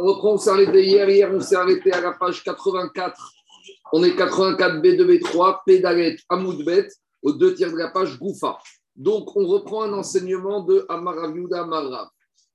On 0.00 0.18
on 0.22 0.38
s'est 0.38 0.50
arrêté 0.50 0.84
hier. 0.84 1.08
Hier, 1.08 1.30
on 1.32 1.40
s'est 1.40 1.56
arrêté 1.56 1.92
à 1.92 2.00
la 2.00 2.12
page 2.12 2.42
84. 2.44 3.32
On 3.92 4.04
est 4.04 4.14
84 4.14 4.76
B2, 4.76 5.04
B3, 5.04 5.60
Pédalet, 5.66 6.16
Amoudbet, 6.28 6.88
aux 7.22 7.32
deux 7.32 7.54
tiers 7.54 7.72
de 7.72 7.78
la 7.78 7.88
page 7.88 8.18
Goufa. 8.18 8.58
Donc, 8.94 9.36
on 9.36 9.46
reprend 9.46 9.82
un 9.82 9.92
enseignement 9.92 10.62
de 10.62 10.84
Amaraviuda 10.88 11.62
Amarav. 11.62 12.08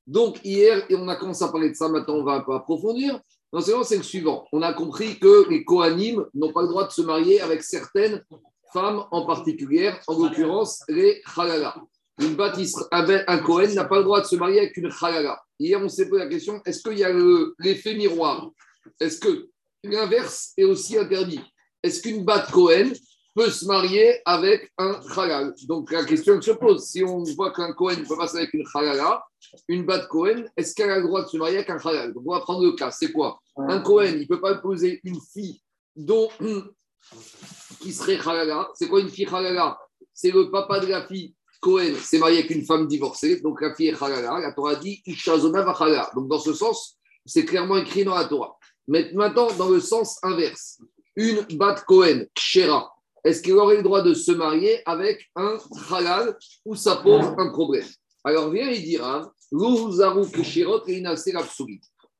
Donc, 0.05 0.39
hier, 0.43 0.85
et 0.89 0.95
on 0.95 1.07
a 1.07 1.15
commencé 1.15 1.43
à 1.43 1.47
parler 1.47 1.69
de 1.69 1.75
ça, 1.75 1.87
maintenant 1.87 2.15
on 2.15 2.23
va 2.23 2.33
un 2.33 2.41
peu 2.41 2.53
approfondir. 2.53 3.19
L'enseignement, 3.51 3.83
c'est 3.83 3.97
le 3.97 4.03
suivant. 4.03 4.45
On 4.51 4.61
a 4.61 4.73
compris 4.73 5.19
que 5.19 5.49
les 5.49 5.63
Kohanim 5.63 6.25
n'ont 6.33 6.51
pas 6.51 6.63
le 6.63 6.67
droit 6.67 6.85
de 6.85 6.91
se 6.91 7.01
marier 7.01 7.39
avec 7.41 7.63
certaines 7.63 8.23
femmes 8.73 9.03
en 9.11 9.25
particulier, 9.25 9.91
en 10.07 10.17
l'occurrence 10.17 10.83
les 10.89 11.21
Halala. 11.37 11.75
Une 12.19 12.35
bâtisse 12.35 12.75
avec 12.91 13.23
un 13.27 13.39
Kohen 13.39 13.73
n'a 13.73 13.85
pas 13.85 13.97
le 13.97 14.03
droit 14.03 14.21
de 14.21 14.27
se 14.27 14.35
marier 14.35 14.59
avec 14.59 14.77
une 14.77 14.91
Halala. 15.01 15.41
Hier, 15.59 15.81
on 15.81 15.89
s'est 15.89 16.07
posé 16.07 16.23
la 16.23 16.29
question 16.29 16.61
est-ce 16.65 16.83
qu'il 16.83 16.99
y 16.99 17.03
a 17.03 17.11
l'effet 17.59 17.95
miroir? 17.95 18.51
Est-ce 18.99 19.19
que 19.19 19.49
l'inverse 19.83 20.53
est 20.57 20.63
aussi 20.63 20.97
interdit? 20.97 21.41
Est-ce 21.81 22.01
qu'une 22.01 22.23
bat 22.23 22.45
Kohen 22.51 22.93
peut 23.35 23.49
se 23.49 23.65
marier 23.65 24.21
avec 24.25 24.71
un 24.77 24.99
halal 25.15 25.53
Donc 25.67 25.91
la 25.91 26.05
question 26.05 26.39
se 26.41 26.51
pose. 26.51 26.85
Si 26.85 27.03
on 27.03 27.23
voit 27.35 27.51
qu'un 27.51 27.73
Kohen 27.73 28.05
peut 28.07 28.15
passer 28.15 28.37
avec 28.37 28.53
une 28.53 28.65
halala, 28.73 29.23
une 29.67 29.85
bat 29.85 30.05
Kohen, 30.05 30.49
est-ce 30.55 30.75
qu'elle 30.75 30.91
a 30.91 30.99
le 30.99 31.03
droit 31.07 31.23
de 31.23 31.27
se 31.27 31.37
marier 31.37 31.57
avec 31.57 31.69
un 31.69 31.77
halal 31.77 32.13
Donc 32.13 32.23
on 32.27 32.33
va 32.33 32.41
prendre 32.41 32.63
le 32.63 32.73
cas. 32.73 32.91
C'est 32.91 33.11
quoi? 33.11 33.39
Un 33.57 33.81
Kohen, 33.81 34.15
il 34.15 34.21
ne 34.21 34.27
peut 34.27 34.39
pas 34.39 34.53
épouser 34.53 35.01
une 35.03 35.19
fille 35.19 35.61
dont 35.95 36.29
qui 37.81 37.91
serait 37.91 38.19
halala. 38.19 38.69
C'est 38.75 38.87
quoi 38.87 39.01
une 39.01 39.09
fille 39.09 39.27
halala 39.27 39.79
C'est 40.13 40.31
le 40.31 40.51
papa 40.51 40.79
de 40.79 40.87
la 40.87 41.05
fille 41.07 41.33
Cohen 41.63 41.95
s'est 41.95 42.19
marié 42.19 42.39
avec 42.39 42.51
une 42.51 42.65
femme 42.65 42.87
divorcée, 42.87 43.39
donc 43.39 43.61
la 43.61 43.73
fille 43.73 43.87
est 43.87 44.03
halala. 44.03 44.39
La 44.39 44.51
Torah 44.51 44.75
dit 44.75 45.01
Ishazona 45.05 45.63
va 45.63 46.11
Donc 46.13 46.27
dans 46.27 46.39
ce 46.39 46.53
sens, 46.53 46.97
c'est 47.25 47.45
clairement 47.45 47.77
écrit 47.77 48.03
dans 48.03 48.15
la 48.15 48.25
Torah. 48.25 48.57
Maintenant, 48.85 49.47
dans 49.57 49.69
le 49.69 49.79
sens 49.79 50.19
inverse, 50.23 50.81
une 51.15 51.41
bat 51.53 51.75
Cohen, 51.87 52.25
Kshera, 52.35 52.93
est-ce 53.23 53.41
qu'il 53.41 53.53
aurait 53.53 53.77
le 53.77 53.83
droit 53.83 54.01
de 54.01 54.13
se 54.13 54.33
marier 54.33 54.81
avec 54.85 55.31
un 55.37 55.57
halal 55.89 56.37
ou 56.65 56.75
ça 56.75 56.97
pose 56.97 57.27
un 57.37 57.49
problème? 57.49 57.87
Alors 58.25 58.49
viens 58.49 58.69
il 58.69 58.83
dira 58.83 59.33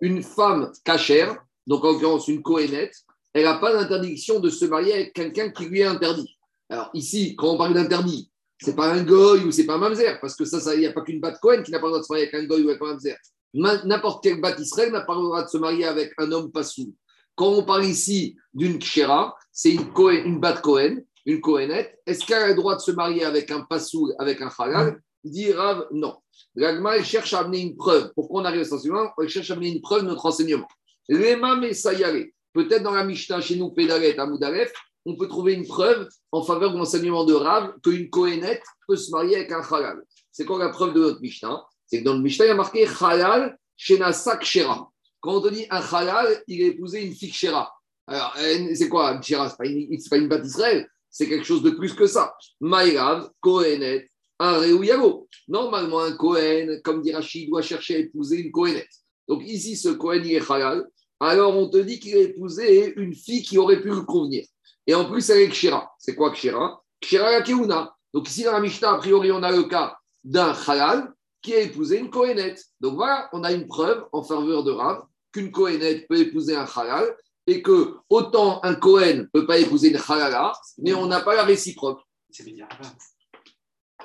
une 0.01 0.23
femme 0.23 0.71
cachère, 0.85 1.37
donc 1.67 1.83
en 1.83 1.91
l'occurrence 1.91 2.27
une 2.29 2.41
Cohenette, 2.41 2.95
elle 3.33 3.43
n'a 3.43 3.57
pas 3.57 3.73
d'interdiction 3.73 4.39
de 4.39 4.49
se 4.49 4.63
marier 4.65 4.93
avec 4.93 5.13
quelqu'un 5.13 5.49
qui 5.49 5.65
lui 5.65 5.81
est 5.81 5.85
interdit. 5.85 6.37
Alors 6.69 6.89
ici, 6.93 7.35
quand 7.35 7.49
on 7.49 7.57
parle 7.57 7.73
d'interdit, 7.73 8.31
c'est 8.59 8.75
pas 8.75 8.93
un 8.93 9.03
goy 9.03 9.43
ou 9.43 9.51
c'est 9.51 9.65
pas 9.65 9.75
un 9.75 9.79
mamzer, 9.79 10.19
parce 10.21 10.35
que 10.35 10.45
ça, 10.45 10.73
il 10.73 10.81
n'y 10.81 10.85
a 10.85 10.93
pas 10.93 11.01
qu'une 11.01 11.19
bat 11.19 11.33
Cohen 11.41 11.63
qui 11.63 11.71
n'a 11.71 11.79
pas 11.79 11.87
le 11.87 11.91
droit 11.91 11.99
de 11.99 12.05
se 12.05 12.11
marier 12.11 12.27
avec 12.27 12.35
un 12.35 12.45
goy 12.45 12.63
ou 12.63 12.69
avec 12.69 12.81
un 12.81 12.85
mamzer. 12.85 13.17
N'importe 13.53 14.23
quel 14.23 14.41
bat 14.41 14.55
Israël 14.57 14.91
n'a 14.91 15.01
pas 15.01 15.15
le 15.15 15.21
droit 15.21 15.43
de 15.43 15.49
se 15.49 15.57
marier 15.57 15.85
avec 15.85 16.13
un 16.17 16.31
homme 16.31 16.51
passou. 16.51 16.93
Quand 17.35 17.49
on 17.49 17.63
parle 17.63 17.85
ici 17.85 18.35
d'une 18.53 18.79
kshera, 18.79 19.35
c'est 19.51 19.73
une, 19.73 19.89
une 20.25 20.39
bat 20.39 20.53
Cohen, 20.53 20.97
une 21.25 21.41
Cohenette. 21.41 21.99
Est-ce 22.05 22.25
qu'elle 22.25 22.43
a 22.43 22.47
le 22.49 22.55
droit 22.55 22.75
de 22.75 22.81
se 22.81 22.91
marier 22.91 23.23
avec 23.23 23.51
un 23.51 23.61
passou, 23.61 24.11
avec 24.19 24.41
un 24.41 24.49
halal 24.57 25.01
Dit 25.23 25.53
Rav, 25.53 25.87
non. 25.91 26.17
L'agma, 26.55 26.97
il 26.97 27.05
cherche 27.05 27.33
à 27.33 27.39
amener 27.39 27.61
une 27.61 27.75
preuve. 27.75 28.11
Pourquoi 28.13 28.41
on 28.41 28.45
arrive 28.45 28.63
ce 28.63 28.73
enseignement 28.73 29.11
Il 29.21 29.29
cherche 29.29 29.49
à 29.51 29.53
amener 29.53 29.69
une 29.69 29.81
preuve 29.81 30.01
de 30.01 30.07
notre 30.07 30.25
enseignement. 30.25 30.67
Lema 31.07 31.55
Messayare. 31.55 32.25
Peut-être 32.53 32.83
dans 32.83 32.93
la 32.93 33.03
Mishnah 33.03 33.41
chez 33.41 33.55
nous, 33.55 33.71
Pédalet, 33.71 34.19
à 34.19 34.25
Moudaref, 34.25 34.71
on 35.05 35.15
peut 35.15 35.27
trouver 35.27 35.53
une 35.53 35.67
preuve 35.67 36.07
en 36.31 36.43
faveur 36.43 36.71
de 36.73 36.77
l'enseignement 36.77 37.25
de 37.25 37.33
Rav 37.33 37.73
qu'une 37.83 38.09
Kohenette 38.09 38.63
peut 38.87 38.95
se 38.95 39.11
marier 39.11 39.35
avec 39.37 39.51
un 39.51 39.61
halal. 39.61 40.03
C'est 40.31 40.45
quoi 40.45 40.59
la 40.59 40.69
preuve 40.69 40.93
de 40.93 40.99
notre 40.99 41.21
Mishnah? 41.21 41.63
C'est 41.85 41.99
que 41.99 42.05
dans 42.05 42.15
le 42.15 42.21
Mishnah, 42.21 42.45
il 42.45 42.49
y 42.49 42.51
a 42.51 42.55
marqué 42.55 42.87
halal 43.01 43.57
shenasak 43.75 44.43
shera. 44.43 44.89
Quand 45.19 45.35
on 45.35 45.41
te 45.41 45.49
dit 45.49 45.65
un 45.69 45.81
halal, 45.81 46.43
il 46.47 46.63
a 46.63 46.67
épousé 46.67 47.03
une 47.05 47.13
fille 47.13 47.31
shera. 47.31 47.71
Alors, 48.07 48.35
c'est 48.73 48.89
quoi 48.89 49.09
un 49.11 49.21
shera? 49.21 49.49
Ce 49.49 49.55
n'est 49.61 49.99
pas 50.09 50.17
une, 50.17 50.27
bâtisse 50.27 50.51
Israël, 50.51 50.89
c'est 51.09 51.27
quelque 51.27 51.45
chose 51.45 51.63
de 51.63 51.71
plus 51.71 51.93
que 51.93 52.07
ça. 52.07 52.33
Maïrav, 52.61 53.29
Kohenet, 53.41 54.09
un 54.39 54.65
Yago. 54.65 55.27
Normalement, 55.47 56.01
un 56.01 56.13
Kohen, 56.13 56.81
comme 56.81 57.01
dit 57.01 57.13
Rachid, 57.13 57.49
doit 57.49 57.61
chercher 57.61 57.95
à 57.95 57.99
épouser 57.99 58.37
une 58.37 58.51
Kohenet. 58.51 58.87
Donc 59.27 59.43
ici, 59.45 59.75
ce 59.75 59.89
Kohen, 59.89 60.23
il 60.25 60.33
est 60.33 60.51
halal. 60.51 60.85
Alors 61.19 61.55
on 61.55 61.69
te 61.69 61.77
dit 61.77 61.99
qu'il 61.99 62.15
a 62.17 62.19
épousé 62.19 62.93
une 62.97 63.13
fille 63.13 63.43
qui 63.43 63.57
aurait 63.57 63.81
pu 63.81 63.89
lui 63.89 64.05
convenir. 64.05 64.43
Et 64.87 64.95
en 64.95 65.05
plus, 65.05 65.29
elle 65.29 65.41
est 65.41 65.49
Kshira. 65.49 65.93
C'est 65.97 66.15
quoi 66.15 66.31
Kshira? 66.31 66.81
Kshira 67.01 67.31
la 67.31 67.41
Keuna. 67.41 67.95
Donc 68.13 68.29
ici, 68.29 68.43
dans 68.43 68.51
la 68.51 68.59
Mishnah, 68.59 68.93
a 68.93 68.97
priori, 68.97 69.31
on 69.31 69.43
a 69.43 69.51
le 69.51 69.63
cas 69.63 69.97
d'un 70.23 70.53
halal 70.67 71.11
qui 71.41 71.53
a 71.53 71.59
épousé 71.59 71.97
une 71.97 72.09
Kohénette. 72.09 72.63
Donc 72.79 72.95
voilà, 72.95 73.29
on 73.33 73.43
a 73.43 73.51
une 73.51 73.67
preuve 73.67 74.05
en 74.11 74.23
faveur 74.23 74.63
de 74.63 74.71
Rav 74.71 75.03
qu'une 75.31 75.51
Kohénette 75.51 76.07
peut 76.07 76.19
épouser 76.19 76.55
un 76.55 76.65
halal 76.65 77.15
et 77.47 77.61
que 77.61 77.95
autant 78.09 78.61
un 78.63 78.75
Kohen 78.75 79.17
ne 79.17 79.23
peut 79.23 79.45
pas 79.45 79.57
épouser 79.57 79.89
une 79.89 79.99
halala, 80.07 80.53
mais 80.77 80.93
on 80.93 81.07
n'a 81.07 81.21
pas 81.21 81.35
la 81.35 81.43
réciproque. 81.43 82.01
C'est 82.29 82.45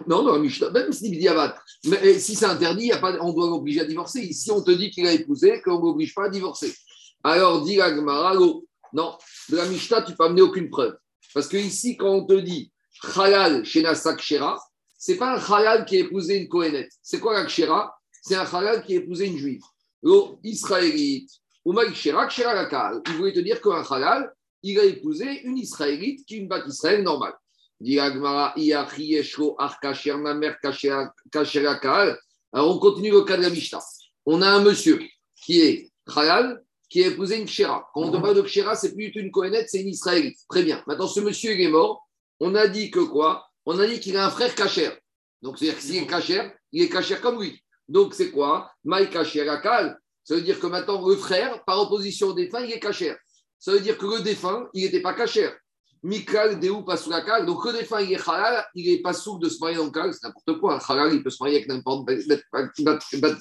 non, 0.07 0.23
dans 0.23 0.35
la 0.35 0.39
Mishnah, 0.39 0.71
même 0.71 0.93
si 0.93 1.11
Mais 1.11 1.99
eh, 2.03 2.21
si 2.21 2.37
c'est 2.37 2.47
interdit, 2.47 2.87
y 2.87 2.93
a 2.93 2.99
pas, 2.99 3.19
on 3.21 3.33
doit 3.33 3.49
l'obliger 3.49 3.81
à 3.81 3.85
divorcer. 3.85 4.21
Ici, 4.21 4.51
on 4.53 4.63
te 4.63 4.71
dit 4.71 4.91
qu'il 4.91 5.05
a 5.07 5.13
épousé, 5.13 5.61
qu'on 5.61 5.79
ne 5.79 5.83
l'oblige 5.83 6.15
pas 6.15 6.27
à 6.27 6.29
divorcer. 6.29 6.73
Alors, 7.25 7.63
dit 7.63 7.81
non, 8.93 9.17
de 9.49 9.57
la 9.57 9.67
Mishnah, 9.67 10.03
tu 10.03 10.15
peux 10.15 10.25
amener 10.25 10.43
aucune 10.43 10.71
preuve. 10.71 10.97
Parce 11.35 11.49
que 11.49 11.57
ici, 11.57 11.97
quand 11.97 12.11
on 12.11 12.25
te 12.25 12.35
dit 12.35 12.73
halal 13.17 13.65
chez 13.65 13.83
Nasak 13.83 14.21
Shera, 14.21 14.59
ce 14.99 15.13
n'est 15.13 15.19
pas 15.19 15.37
un 15.37 15.55
halal 15.55 15.85
qui 15.85 15.97
a 15.97 16.01
épousé 16.01 16.37
une 16.37 16.49
Kohenet. 16.49 16.89
C'est 17.03 17.21
quoi 17.21 17.35
la 17.35 17.47
Kshera? 17.47 17.95
C'est 18.23 18.35
un 18.35 18.45
halal 18.45 18.85
qui 18.85 18.95
a 18.95 18.97
épousé 18.97 19.27
une 19.27 19.39
juive. 19.39 19.63
L'eau 20.03 20.41
israélite, 20.43 21.31
ou 21.65 21.75
Shera, 21.95 22.27
Kshera 22.27 22.55
la 22.55 23.01
Il 23.07 23.13
voulait 23.15 23.33
te 23.33 23.41
dire 23.41 23.61
qu'un 23.61 23.83
halal, 23.83 24.33
il 24.63 24.79
a 24.79 24.85
épousé 24.85 25.43
une 25.43 25.59
israélite 25.59 26.27
qui 26.27 26.35
est 26.35 26.39
une 26.39 26.49
bat 26.49 26.65
Israël 26.67 27.03
normale. 27.03 27.35
Alors 32.53 32.75
on 32.75 32.79
continue 32.79 33.11
le 33.13 33.23
cas 33.23 33.37
de 33.37 33.43
la 33.43 33.51
Mishnah. 33.51 33.81
On 34.27 34.43
a 34.43 34.49
un 34.49 34.63
monsieur 34.63 35.01
qui 35.37 35.61
est 35.61 35.91
halal, 36.15 36.65
qui 36.89 37.05
a 37.05 37.09
épousé 37.09 37.39
une 37.39 37.47
Kshera. 37.47 37.89
Quand 37.93 38.03
on 38.03 38.21
parle 38.21 38.37
de 38.37 38.43
Kshera, 38.43 38.75
c'est 38.75 38.95
plus 38.95 39.09
une 39.15 39.31
Kohenet, 39.31 39.67
c'est 39.67 39.81
une 39.83 39.89
Israélite. 39.89 40.39
Très 40.49 40.63
bien. 40.63 40.83
Maintenant, 40.87 41.07
ce 41.07 41.21
monsieur, 41.21 41.53
il 41.53 41.61
est 41.61 41.71
mort. 41.71 42.09
On 42.41 42.55
a 42.55 42.67
dit 42.69 42.91
que 42.91 43.01
quoi? 43.01 43.47
On 43.67 43.79
a 43.79 43.87
dit 43.87 44.01
qu'il 44.01 44.17
a 44.17 44.27
un 44.27 44.31
frère 44.31 44.55
Kacher. 44.55 44.91
Donc, 45.43 45.59
c'est-à-dire 45.59 45.79
que 45.79 45.85
s'il 45.85 45.97
est 45.97 46.07
Kacher, 46.07 46.51
il 46.73 46.83
est 46.83 46.89
Kacher 46.89 47.17
comme 47.21 47.43
lui. 47.43 47.63
Donc, 47.89 48.15
c'est 48.15 48.31
quoi? 48.31 48.71
Maï 48.85 49.11
Kacher 49.11 49.49
Akal. 49.49 49.99
Ça 50.25 50.35
veut 50.35 50.43
dire 50.43 50.59
que 50.59 50.67
maintenant, 50.67 51.07
le 51.07 51.17
frère, 51.17 51.65
par 51.65 51.81
opposition 51.81 52.29
au 52.29 52.33
défunt, 52.33 52.61
il 52.61 52.73
est 52.73 52.81
Kacher. 52.81 53.15
Ça 53.59 53.73
veut 53.73 53.81
dire 53.81 53.99
que 53.99 54.07
le 54.07 54.21
défunt, 54.21 54.69
il 54.73 54.85
n'était 54.85 55.03
pas 55.03 55.15
Kacher. 55.15 55.51
Mikal 56.03 56.61
Deou 56.61 56.83
Pasoulakal. 56.83 57.45
Donc, 57.45 57.65
le 57.67 57.73
défunt, 57.73 58.01
il 58.01 58.13
est 58.13 58.29
halal, 58.29 58.65
il 58.75 58.91
n'est 58.91 59.03
pas 59.03 59.13
sourd 59.13 59.39
de 59.39 59.49
se 59.49 59.59
marier 59.59 59.79
en 59.79 59.91
Kal, 59.91 60.15
c'est 60.15 60.27
n'importe 60.27 60.61
quoi. 60.61 60.79
Halal, 60.89 61.15
il 61.15 61.23
peut 61.23 61.31
se 61.31 61.43
marier 61.43 61.57
avec 61.57 61.69
n'importe 61.69 62.09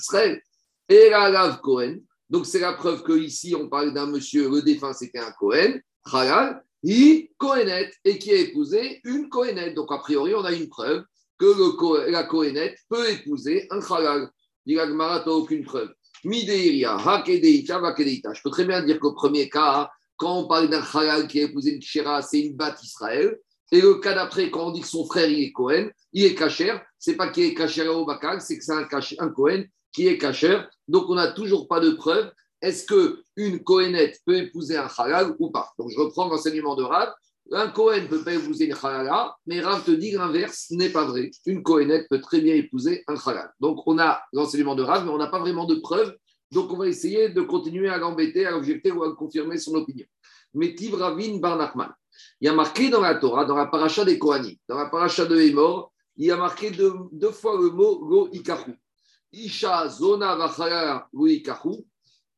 quel. 0.09 0.41
Et 0.89 1.09
la 1.09 1.59
Cohen. 1.61 1.97
Donc, 2.29 2.45
c'est 2.45 2.59
la 2.59 2.73
preuve 2.73 3.03
qu'ici, 3.03 3.55
on 3.55 3.69
parle 3.69 3.93
d'un 3.93 4.07
monsieur, 4.07 4.49
le 4.49 4.61
défunt, 4.61 4.93
c'était 4.93 5.19
un 5.19 5.31
Cohen, 5.31 5.79
halal, 6.11 6.61
et 6.83 7.31
Cohenette, 7.37 7.93
et 8.03 8.17
qui 8.17 8.31
a 8.31 8.35
épousé 8.35 9.01
une 9.03 9.29
Cohenette. 9.29 9.75
Donc, 9.75 9.91
a 9.91 9.97
priori, 9.99 10.33
on 10.35 10.43
a 10.43 10.51
une 10.51 10.67
preuve 10.67 11.03
que 11.37 12.09
la 12.09 12.23
Cohenette 12.23 12.77
peut 12.89 13.09
épouser 13.09 13.67
un 13.69 13.79
halal. 13.79 14.29
Dit 14.65 14.75
la 14.75 15.27
aucune 15.27 15.63
preuve. 15.63 15.93
Mideiria, 16.25 16.97
Hakedeita, 16.97 17.79
Vakedeita. 17.79 18.33
Je 18.33 18.41
peux 18.41 18.49
très 18.49 18.65
bien 18.65 18.83
dire 18.83 18.99
qu'au 18.99 19.13
premier 19.13 19.47
cas, 19.47 19.89
quand 20.17 20.39
on 20.39 20.47
parle 20.47 20.69
d'un 20.69 20.81
halal 20.81 21.27
qui 21.27 21.39
a 21.39 21.43
épousé 21.43 21.73
une 21.73 21.79
kshera, 21.79 22.21
c'est 22.21 22.41
une 22.41 22.57
batte 22.57 22.83
Israël. 22.83 23.39
Et 23.71 23.81
le 23.81 23.95
cas 23.95 24.13
d'après, 24.13 24.49
quand 24.49 24.67
on 24.67 24.71
dit 24.71 24.81
que 24.81 24.87
son 24.87 25.05
frère 25.05 25.29
il 25.29 25.43
est 25.43 25.51
Cohen, 25.51 25.89
il 26.13 26.25
est 26.25 26.35
kacher, 26.35 26.73
c'est 26.97 27.15
pas 27.15 27.29
qu'il 27.29 27.43
est 27.43 27.53
kacher 27.53 27.87
au 27.87 28.05
Bakal, 28.05 28.41
c'est 28.41 28.57
que 28.57 28.63
c'est 28.63 28.73
un, 28.73 28.87
un 29.19 29.29
Cohen 29.29 29.63
qui 29.93 30.07
est 30.07 30.17
cachère. 30.17 30.69
Donc, 30.87 31.09
on 31.09 31.15
n'a 31.15 31.31
toujours 31.31 31.67
pas 31.67 31.79
de 31.79 31.91
preuve. 31.91 32.31
Est-ce 32.61 32.85
qu'une 32.85 33.63
Kohenette 33.63 34.19
peut 34.25 34.37
épouser 34.37 34.77
un 34.77 34.87
halal 34.97 35.35
ou 35.39 35.51
pas? 35.51 35.71
Donc, 35.77 35.89
je 35.89 35.99
reprends 35.99 36.27
l'enseignement 36.27 36.75
de 36.75 36.83
Rav. 36.83 37.13
Un 37.51 37.69
Kohen 37.69 38.03
ne 38.03 38.07
peut 38.09 38.23
pas 38.23 38.33
épouser 38.33 38.65
une 38.65 38.75
halala, 38.81 39.35
mais 39.45 39.61
Rav 39.61 39.83
te 39.83 39.91
dit 39.91 40.11
que 40.11 40.17
l'inverse 40.17 40.67
n'est 40.71 40.89
pas 40.89 41.05
vrai. 41.05 41.31
Une 41.45 41.63
Kohenette 41.63 42.07
peut 42.09 42.19
très 42.19 42.41
bien 42.41 42.55
épouser 42.55 43.03
un 43.07 43.15
halal. 43.15 43.51
Donc, 43.59 43.83
on 43.85 43.99
a 43.99 44.21
l'enseignement 44.33 44.75
de 44.75 44.83
Rav, 44.83 45.05
mais 45.05 45.11
on 45.11 45.17
n'a 45.17 45.27
pas 45.27 45.39
vraiment 45.39 45.65
de 45.65 45.75
preuve. 45.75 46.13
Donc, 46.51 46.71
on 46.73 46.77
va 46.77 46.87
essayer 46.87 47.29
de 47.29 47.41
continuer 47.41 47.89
à 47.89 47.97
l'embêter, 47.97 48.45
à 48.45 48.51
l'objecter 48.51 48.91
ou 48.91 49.03
à 49.03 49.15
confirmer 49.15 49.57
son 49.57 49.75
opinion. 49.75 50.05
Mais 50.53 50.75
Ravin 50.93 51.37
Barnachman. 51.37 51.93
Il 52.41 52.45
y 52.45 52.49
a 52.49 52.53
marqué 52.53 52.89
dans 52.89 53.01
la 53.01 53.15
Torah, 53.15 53.45
dans 53.45 53.55
la 53.55 53.67
paracha 53.67 54.03
des 54.03 54.17
Kohanim, 54.17 54.55
dans 54.67 54.77
la 54.77 54.87
paracha 54.87 55.25
de 55.25 55.39
Hémor, 55.39 55.93
il 56.15 56.25
y 56.25 56.31
a 56.31 56.37
marqué 56.37 56.71
deux, 56.71 56.93
deux 57.11 57.31
fois 57.31 57.57
le 57.61 57.69
mot 57.69 57.99
Go 57.99 58.29
Ikahu. 58.33 58.75
Isha 59.31 59.87
zona 59.89 60.35
vachara 60.35 61.07
loikahu, 61.13 61.85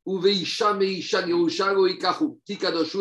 ou 0.06 0.20
veisha 0.20 0.74
meisha 0.74 1.26
gerusha 1.26 1.74
loikahu, 1.74 2.40
tikadoshu 2.46 3.00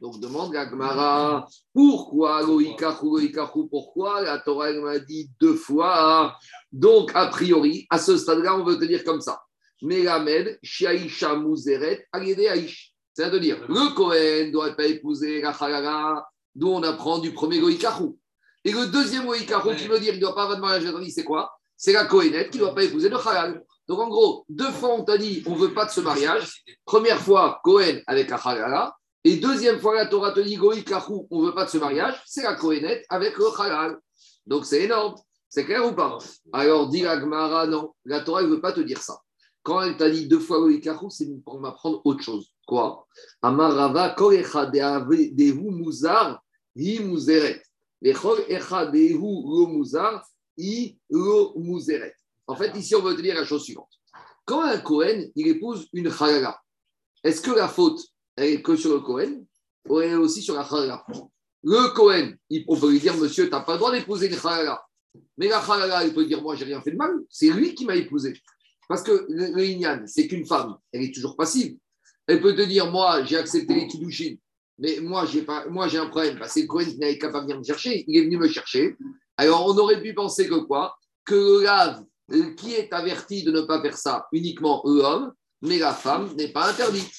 Donc 0.00 0.18
demande 0.20 0.54
la 0.54 0.68
Gemara, 0.68 1.46
pourquoi 1.72 2.42
loikahu 2.42 3.18
loikahu, 3.18 3.68
pourquoi 3.68 4.22
la 4.22 4.38
Torah 4.38 4.72
m'a 4.72 4.98
dit 4.98 5.30
deux 5.40 5.54
fois? 5.54 6.36
Donc 6.72 7.12
a 7.14 7.26
priori, 7.28 7.86
à 7.90 7.98
ce 7.98 8.16
stade-là, 8.16 8.56
on 8.56 8.64
veut 8.64 8.78
te 8.78 8.84
dire 8.84 9.04
comme 9.04 9.20
ça. 9.20 9.42
Melamed, 9.82 10.58
Shiaisha 10.62 11.36
Muzeret, 11.36 12.06
Agede 12.12 12.40
Aish. 12.40 12.94
C'est-à-dire, 13.12 13.66
le 13.68 13.94
Kohen 13.94 14.46
ne 14.46 14.52
doit 14.52 14.74
pas 14.74 14.86
épouser 14.86 15.42
la 15.42 15.50
Halala, 15.50 16.26
d'où 16.54 16.68
on 16.68 16.82
apprend 16.82 17.18
du 17.18 17.32
premier 17.32 17.60
Goïkarou. 17.60 18.18
Et 18.64 18.72
le 18.72 18.86
deuxième 18.86 19.26
Goïkarou 19.26 19.74
qui 19.74 19.86
veut 19.88 19.98
dire 19.98 20.12
qu'il 20.12 20.20
ne 20.20 20.26
doit 20.26 20.34
pas 20.34 20.44
avoir 20.44 20.56
de 20.56 20.62
mariage 20.62 21.10
c'est 21.10 21.24
quoi? 21.24 21.50
C'est 21.84 21.92
la 21.92 22.04
Kohenette 22.04 22.50
qui 22.50 22.58
ne 22.58 22.62
doit 22.62 22.76
pas 22.76 22.84
épouser 22.84 23.08
le 23.08 23.16
Halal. 23.16 23.60
Donc 23.88 23.98
en 23.98 24.06
gros, 24.06 24.44
deux 24.48 24.70
fois 24.70 24.90
on 24.94 25.02
t'a 25.02 25.18
dit 25.18 25.42
on 25.46 25.56
ne 25.56 25.58
veut 25.58 25.74
pas 25.74 25.84
de 25.84 25.90
ce 25.90 26.00
mariage. 26.00 26.62
Première 26.84 27.20
fois, 27.20 27.60
Cohen 27.64 28.00
avec 28.06 28.30
la 28.30 28.36
Halala. 28.36 28.94
Et 29.24 29.38
deuxième 29.38 29.80
fois, 29.80 29.96
la 29.96 30.06
Torah 30.06 30.30
te 30.30 30.38
dit 30.38 30.54
Goïkarou, 30.54 31.26
on 31.28 31.42
ne 31.42 31.46
veut 31.46 31.54
pas 31.54 31.64
de 31.64 31.70
ce 31.70 31.78
mariage. 31.78 32.22
C'est 32.24 32.44
la 32.44 32.54
Kohenette 32.54 33.04
avec 33.08 33.36
le 33.36 33.46
Halal. 33.60 33.98
Donc 34.46 34.64
c'est 34.64 34.84
énorme. 34.84 35.16
C'est 35.48 35.64
clair 35.64 35.84
ou 35.84 35.92
pas? 35.92 36.18
Alors, 36.52 36.88
dit 36.88 37.02
la 37.02 37.18
Gemara, 37.18 37.66
non, 37.66 37.92
la 38.04 38.20
Torah 38.20 38.44
ne 38.44 38.46
veut 38.46 38.60
pas 38.60 38.72
te 38.72 38.80
dire 38.80 39.02
ça. 39.02 39.18
Quand 39.64 39.82
elle 39.82 39.96
t'a 39.96 40.08
dit 40.08 40.28
deux 40.28 40.38
fois 40.38 40.60
Goïkarou, 40.60 41.10
c'est 41.10 41.28
pour 41.44 41.58
m'apprendre 41.58 42.00
autre 42.04 42.22
chose. 42.22 42.46
Quoi? 42.64 43.04
Amarava 43.42 44.10
korecha 44.10 44.66
dehu 44.66 45.70
muzar 45.72 46.40
hi 46.76 47.00
muzeret. 47.00 47.60
Lechol 48.00 48.38
echa 48.48 48.86
dehu 48.86 49.18
lo 49.18 49.66
muzeret. 50.58 52.14
En 52.46 52.56
fait, 52.56 52.76
ici, 52.76 52.94
on 52.94 53.02
veut 53.02 53.20
dire 53.20 53.34
la 53.34 53.44
chose 53.44 53.64
suivante. 53.64 53.90
Quand 54.44 54.62
un 54.62 54.78
Cohen, 54.78 55.30
il 55.36 55.48
épouse 55.48 55.88
une 55.92 56.08
halala, 56.08 56.60
est-ce 57.22 57.40
que 57.40 57.52
la 57.52 57.68
faute, 57.68 58.00
elle 58.36 58.50
est 58.50 58.62
que 58.62 58.76
sur 58.76 58.92
le 58.92 59.00
Cohen 59.00 59.44
ou 59.88 60.00
elle 60.00 60.10
est 60.10 60.16
aussi 60.16 60.42
sur 60.42 60.54
la 60.54 60.62
halala 60.62 61.04
Le 61.62 61.94
Cohen, 61.94 62.34
on 62.68 62.76
peut 62.78 62.90
lui 62.90 63.00
dire, 63.00 63.16
monsieur, 63.16 63.44
tu 63.44 63.50
n'as 63.50 63.60
pas 63.60 63.72
le 63.72 63.78
droit 63.78 63.92
d'épouser 63.92 64.28
une 64.28 64.38
halala. 64.38 64.82
Mais 65.38 65.48
la 65.48 65.58
halala, 65.58 66.04
il 66.04 66.12
peut 66.12 66.26
dire, 66.26 66.42
moi, 66.42 66.56
j'ai 66.56 66.64
rien 66.64 66.80
fait 66.82 66.90
de 66.90 66.96
mal. 66.96 67.14
C'est 67.28 67.50
lui 67.50 67.74
qui 67.74 67.84
m'a 67.84 67.96
épousé. 67.96 68.34
Parce 68.88 69.02
que 69.02 69.26
le, 69.28 69.52
le 69.54 70.06
c'est 70.06 70.26
qu'une 70.26 70.44
femme, 70.44 70.76
elle 70.92 71.02
est 71.02 71.14
toujours 71.14 71.36
passive. 71.36 71.76
Elle 72.26 72.40
peut 72.40 72.54
te 72.54 72.62
dire, 72.62 72.90
moi, 72.90 73.24
j'ai 73.24 73.36
accepté 73.36 73.74
les 73.74 73.86
Kiddushin, 73.86 74.36
mais 74.78 75.00
moi, 75.00 75.26
j'ai 75.26 75.42
pas, 75.42 75.66
moi, 75.68 75.88
j'ai 75.88 75.98
un 75.98 76.06
problème. 76.06 76.38
Parce 76.38 76.54
que 76.54 76.66
Cohen 76.66 76.86
n'avait 76.98 77.18
qu'à 77.18 77.30
pas 77.30 77.42
venir 77.42 77.58
me 77.58 77.64
chercher. 77.64 78.04
Il 78.06 78.16
est 78.16 78.24
venu 78.24 78.38
me 78.38 78.48
chercher. 78.48 78.96
Alors, 79.42 79.66
on 79.66 79.76
aurait 79.76 80.00
pu 80.00 80.14
penser 80.14 80.48
que 80.48 80.54
quoi? 80.54 80.96
Que 81.24 81.34
le 81.34 81.62
lave, 81.64 82.04
qui 82.56 82.74
est 82.74 82.92
averti 82.92 83.42
de 83.42 83.50
ne 83.50 83.62
pas 83.62 83.82
faire 83.82 83.98
ça 83.98 84.28
Uniquement 84.30 84.82
l'homme, 84.84 85.32
mais 85.62 85.78
la 85.78 85.92
femme 85.92 86.32
n'est 86.36 86.52
pas 86.52 86.70
interdite. 86.70 87.12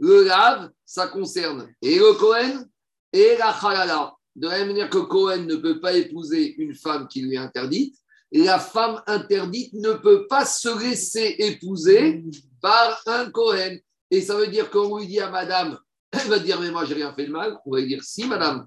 Le 0.00 0.24
lave, 0.24 0.70
ça 0.84 1.06
concerne 1.06 1.72
et 1.80 1.96
le 1.96 2.12
Cohen 2.14 2.64
et 3.12 3.36
la 3.38 3.50
halala. 3.50 4.14
De 4.34 4.48
la 4.48 4.58
même 4.58 4.68
manière 4.68 4.90
que 4.90 4.98
Cohen 4.98 5.44
ne 5.46 5.54
peut 5.54 5.78
pas 5.80 5.92
épouser 5.92 6.56
une 6.58 6.74
femme 6.74 7.06
qui 7.06 7.22
lui 7.22 7.36
est 7.36 7.38
interdite, 7.38 7.94
la 8.32 8.58
femme 8.58 9.00
interdite 9.06 9.74
ne 9.74 9.92
peut 9.92 10.26
pas 10.26 10.44
se 10.44 10.76
laisser 10.76 11.36
épouser 11.38 12.24
par 12.60 13.00
un 13.06 13.30
Cohen. 13.30 13.78
Et 14.10 14.22
ça 14.22 14.34
veut 14.34 14.48
dire 14.48 14.70
qu'on 14.70 14.98
lui 14.98 15.06
dit 15.06 15.20
à 15.20 15.30
madame, 15.30 15.78
elle 16.12 16.28
va 16.28 16.40
dire, 16.40 16.60
mais 16.60 16.72
moi, 16.72 16.84
j'ai 16.84 16.94
rien 16.94 17.12
fait 17.14 17.26
de 17.26 17.32
mal. 17.32 17.58
On 17.64 17.70
va 17.70 17.80
lui 17.80 17.86
dire, 17.86 18.02
si, 18.02 18.26
madame, 18.26 18.66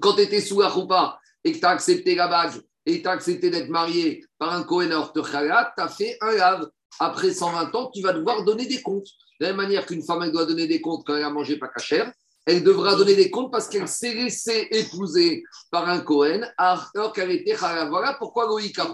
quand 0.00 0.14
tu 0.14 0.22
étais 0.22 0.40
sous 0.40 0.60
la 0.60 0.68
roupa 0.68 1.18
et 1.44 1.52
que 1.52 1.58
tu 1.58 1.64
as 1.64 1.70
accepté 1.70 2.14
la 2.14 2.28
bague 2.28 2.60
et 2.86 3.02
tu 3.02 3.08
as 3.08 3.12
accepté 3.12 3.50
d'être 3.50 3.68
marié 3.68 4.24
par 4.38 4.52
un 4.52 4.62
Cohen 4.62 4.90
à 4.90 5.12
tu 5.14 5.82
as 5.82 5.88
fait 5.88 6.16
un 6.20 6.32
lave. 6.32 6.68
Après 6.98 7.32
120 7.32 7.74
ans, 7.74 7.90
tu 7.92 8.02
vas 8.02 8.12
devoir 8.12 8.44
donner 8.44 8.66
des 8.66 8.82
comptes. 8.82 9.08
De 9.40 9.46
la 9.46 9.48
même 9.48 9.56
manière 9.56 9.86
qu'une 9.86 10.02
femme, 10.02 10.22
elle 10.22 10.32
doit 10.32 10.44
donner 10.44 10.66
des 10.66 10.80
comptes 10.80 11.06
quand 11.06 11.16
elle 11.16 11.24
a 11.24 11.30
mangé 11.30 11.56
pas 11.56 11.68
cachère, 11.68 12.12
elle 12.46 12.64
devra 12.64 12.96
donner 12.96 13.14
des 13.14 13.30
comptes 13.30 13.52
parce 13.52 13.68
qu'elle 13.68 13.88
s'est 13.88 14.14
laissée 14.14 14.68
épouser 14.70 15.44
par 15.70 15.88
un 15.88 16.00
Cohen 16.00 16.40
alors 16.58 17.12
qu'elle 17.12 17.30
était 17.30 17.54
Voilà 17.54 18.16
pourquoi 18.18 18.46
Loïc 18.46 18.78
a 18.78 18.92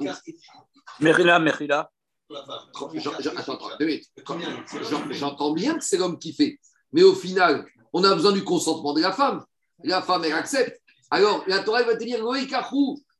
Merila, 1.00 1.38
Merila. 1.38 1.90
J'entends 5.10 5.52
bien 5.52 5.78
que 5.78 5.84
c'est 5.84 5.96
l'homme 5.96 6.18
qui 6.18 6.32
fait. 6.32 6.58
Mais 6.92 7.02
au 7.02 7.14
final, 7.14 7.66
on 7.92 8.02
a 8.04 8.14
besoin 8.14 8.32
du 8.32 8.44
consentement 8.44 8.92
de 8.94 9.00
la 9.00 9.12
femme. 9.12 9.44
La 9.84 10.02
femme, 10.02 10.24
elle 10.24 10.32
accepte. 10.32 10.80
Alors, 11.10 11.44
la 11.46 11.60
Torah 11.60 11.82
va 11.82 11.96
te 11.96 12.04
dire 12.04 12.22
Loïc 12.22 12.52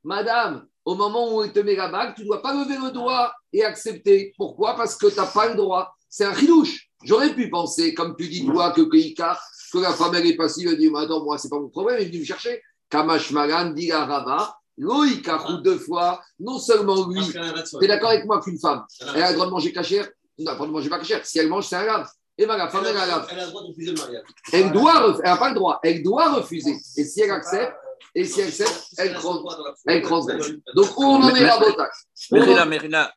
madame, 0.05 0.67
au 0.85 0.95
moment 0.95 1.35
où 1.35 1.43
elle 1.43 1.53
te 1.53 1.61
met 1.61 1.75
la 1.75 1.89
bague, 1.89 2.15
tu 2.15 2.23
ne 2.23 2.27
dois 2.27 2.43
pas 2.43 2.55
lever 2.55 2.77
le 2.77 2.91
doigt 2.91 3.33
et 3.53 3.65
accepter. 3.65 4.33
Pourquoi? 4.37 4.77
Parce 4.77 4.97
que 4.97 5.09
tu 5.09 5.17
n'as 5.17 5.27
pas 5.27 5.49
le 5.49 5.57
droit. 5.57 5.95
C'est 6.09 6.25
un 6.25 6.33
ridouche. 6.33 6.89
J'aurais 7.05 7.35
pu 7.35 7.51
penser, 7.51 7.93
comme 7.95 8.17
tu 8.17 8.29
dis 8.29 8.47
toi, 8.47 8.73
que 8.73 8.83
que 8.83 9.79
la 9.79 9.93
femme 9.93 10.15
elle 10.15 10.27
est 10.27 10.37
passive, 10.37 10.69
elle 10.69 10.79
dit 10.79 10.91
Madame, 10.91 11.23
moi, 11.25 11.39
c'est 11.39 11.49
pas 11.49 11.59
mon 11.59 11.69
problème, 11.69 11.99
elle 12.01 12.15
est 12.15 12.19
me 12.19 12.25
chercher. 12.25 12.63
Kamash 12.89 13.33
Magan, 13.33 13.71
dit 13.71 13.89
la 13.89 14.07
Rava, 14.07 14.57
Loïka, 14.79 15.45
deux 15.63 15.79
fois, 15.79 16.23
non 16.39 16.59
seulement 16.59 17.09
lui, 17.09 17.21
tu 17.25 17.85
es 17.85 17.89
d'accord 17.89 18.11
avec 18.11 18.25
moi 18.25 18.41
qu'une 18.41 18.59
femme, 18.59 18.85
elle 19.15 19.23
a 19.23 19.31
le 19.31 19.35
droit 19.35 19.47
de 19.47 19.51
manger 19.51 19.73
cachère? 19.73 20.09
Non, 20.39 20.45
pas 20.45 20.53
le 20.53 20.57
droit 20.57 20.67
de 20.67 20.73
manger 20.73 20.89
pas 20.89 20.99
cachère. 20.99 21.27
Si 21.27 21.39
elle 21.39 21.49
mange, 21.49 21.67
c'est 21.67 21.77
un 21.77 21.85
grave. 21.85 22.09
Et 22.39 22.45
bien, 22.45 22.57
la 22.57 22.69
femme, 22.69 22.85
elle, 22.87 22.97
a, 22.97 23.27
elle 23.31 23.39
a 23.39 23.45
le 23.47 23.51
droit 23.51 23.63
de 23.63 23.69
refuser 23.69 23.93
le 23.93 23.99
mariage. 23.99 24.25
Elle 24.53 24.71
doit, 24.73 25.17
elle 25.25 25.31
n'a 25.31 25.37
pas 25.39 25.49
le 25.49 25.55
droit, 25.55 25.81
elle 25.83 26.03
doit 26.03 26.35
refuser. 26.35 26.77
Et 26.97 27.05
si 27.05 27.23
elle 27.23 27.31
accepte, 27.31 27.75
et 28.15 28.25
si 28.25 28.41
elle 28.41 28.49
accepte, 28.49 28.89
elle 28.99 29.15
transgresse. 29.15 30.51
Donc, 30.75 30.99
où 30.99 31.05
on 31.05 31.23
en 31.23 31.35
est 31.35 31.43
là, 31.43 31.59
Botax 31.59 32.09
Mérina, 32.31 32.65
Mérina, 32.67 33.15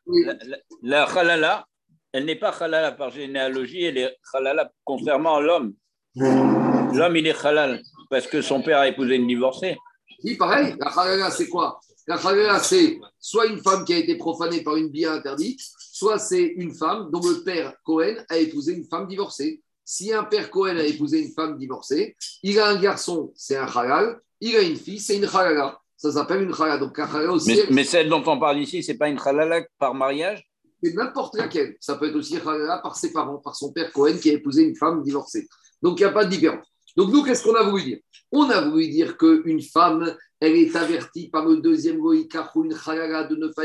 la 0.82 1.04
halala, 1.04 1.66
elle 2.12 2.24
n'est 2.24 2.36
pas 2.36 2.50
halala 2.50 2.92
par 2.92 3.10
généalogie, 3.10 3.84
elle 3.84 3.98
est 3.98 4.16
halala 4.32 4.70
contrairement 4.84 5.36
à 5.36 5.40
l'homme. 5.42 5.74
L'homme, 6.14 7.16
il 7.16 7.26
est 7.26 7.44
halal 7.44 7.82
parce 8.08 8.26
que 8.26 8.40
son 8.40 8.62
père 8.62 8.78
a 8.78 8.88
épousé 8.88 9.16
une 9.16 9.26
divorcée. 9.26 9.76
Oui, 10.24 10.36
pareil. 10.36 10.74
La 10.78 10.88
halala, 10.88 11.30
c'est 11.30 11.48
quoi? 11.48 11.78
La 12.10 12.16
halala, 12.16 12.58
c'est 12.58 12.98
soit 13.20 13.46
une 13.46 13.60
femme 13.62 13.84
qui 13.84 13.94
a 13.94 13.98
été 13.98 14.16
profanée 14.16 14.64
par 14.64 14.74
une 14.74 14.88
bien 14.88 15.12
interdite, 15.12 15.60
soit 15.78 16.18
c'est 16.18 16.42
une 16.42 16.74
femme 16.74 17.08
dont 17.12 17.20
le 17.20 17.44
père 17.44 17.74
Cohen 17.84 18.16
a 18.28 18.36
épousé 18.36 18.72
une 18.72 18.84
femme 18.84 19.06
divorcée. 19.06 19.62
Si 19.84 20.12
un 20.12 20.24
père 20.24 20.50
Cohen 20.50 20.76
a 20.76 20.82
épousé 20.82 21.22
une 21.22 21.30
femme 21.30 21.56
divorcée, 21.56 22.16
il 22.42 22.58
a 22.58 22.66
un 22.66 22.80
garçon, 22.80 23.32
c'est 23.36 23.56
un 23.56 23.66
halal. 23.66 24.20
Il 24.40 24.56
a 24.56 24.62
une 24.62 24.74
fille, 24.74 24.98
c'est 24.98 25.18
une 25.18 25.24
halala. 25.24 25.78
Ça 25.96 26.10
s'appelle 26.10 26.42
une 26.42 26.52
halala. 26.52 26.78
Donc, 26.78 26.98
aussi. 27.28 27.54
Mais, 27.54 27.62
mais, 27.70 27.84
celle 27.84 28.08
dont 28.08 28.24
on 28.26 28.40
parle 28.40 28.58
ici, 28.58 28.82
c'est 28.82 28.98
pas 28.98 29.08
une 29.08 29.20
halala 29.24 29.64
par 29.78 29.94
mariage? 29.94 30.50
C'est 30.82 30.94
n'importe 30.94 31.36
laquelle. 31.36 31.76
Ça 31.78 31.94
peut 31.94 32.08
être 32.08 32.16
aussi 32.16 32.38
halala 32.38 32.78
par 32.78 32.96
ses 32.96 33.12
parents, 33.12 33.38
par 33.38 33.54
son 33.54 33.70
père 33.70 33.92
Cohen 33.92 34.18
qui 34.20 34.30
a 34.30 34.32
épousé 34.32 34.64
une 34.64 34.74
femme 34.74 35.04
divorcée. 35.04 35.46
Donc, 35.80 36.00
il 36.00 36.02
n'y 36.02 36.08
a 36.08 36.12
pas 36.12 36.24
de 36.24 36.30
différence. 36.30 36.66
Donc, 36.96 37.12
nous, 37.12 37.22
qu'est-ce 37.22 37.42
qu'on 37.42 37.54
a 37.54 37.68
voulu 37.68 37.84
dire? 37.84 37.98
On 38.32 38.48
a 38.48 38.60
voulu 38.60 38.88
dire 38.88 39.16
qu'une 39.16 39.60
femme, 39.60 40.16
elle 40.40 40.56
est 40.56 40.74
avertie 40.76 41.28
par 41.28 41.44
le 41.44 41.56
deuxième 41.58 41.98
goïkarou, 41.98 42.64
une 42.64 42.76
halala, 42.86 43.24
de 43.24 43.36
ne 43.36 43.48
pas 43.48 43.64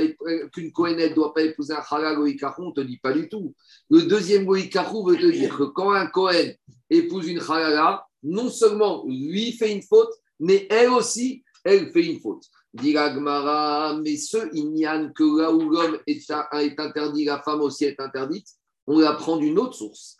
qu'une 0.52 0.72
Kohenet 0.72 1.10
ne 1.10 1.16
doit 1.16 1.34
pas 1.34 1.44
épouser 1.44 1.74
un 1.74 2.16
goïkarou. 2.16 2.64
On 2.64 2.70
ne 2.70 2.74
te 2.74 2.82
dit 2.82 2.98
pas 2.98 3.14
du 3.14 3.30
tout. 3.30 3.54
Le 3.90 4.04
deuxième 4.04 4.46
goïkarou 4.46 5.08
veut 5.08 5.18
te 5.18 5.32
dire 5.32 5.56
que 5.56 5.64
quand 5.64 5.92
un 5.92 6.08
Kohen 6.08 6.56
épouse 6.90 7.28
une 7.28 7.40
halala, 7.40 8.06
non 8.24 8.50
seulement 8.50 9.06
lui 9.08 9.52
fait 9.52 9.72
une 9.72 9.84
faute, 9.84 10.12
mais 10.40 10.68
elle 10.70 10.90
aussi, 10.90 11.44
elle 11.64 11.92
fait 11.92 12.06
une 12.06 12.20
faute. 12.20 12.44
Dit 12.74 12.94
mais 12.94 14.18
ce 14.18 14.54
Inyan 14.54 15.12
que 15.14 15.42
là 15.42 15.52
où 15.52 15.70
l'homme 15.70 15.98
est, 16.08 16.30
est 16.30 16.80
interdit, 16.80 17.24
la 17.24 17.42
femme 17.42 17.62
aussi 17.62 17.86
est 17.86 18.00
interdite, 18.02 18.48
on 18.86 19.00
la 19.00 19.14
prend 19.14 19.38
d'une 19.38 19.58
autre 19.60 19.76
source. 19.76 20.18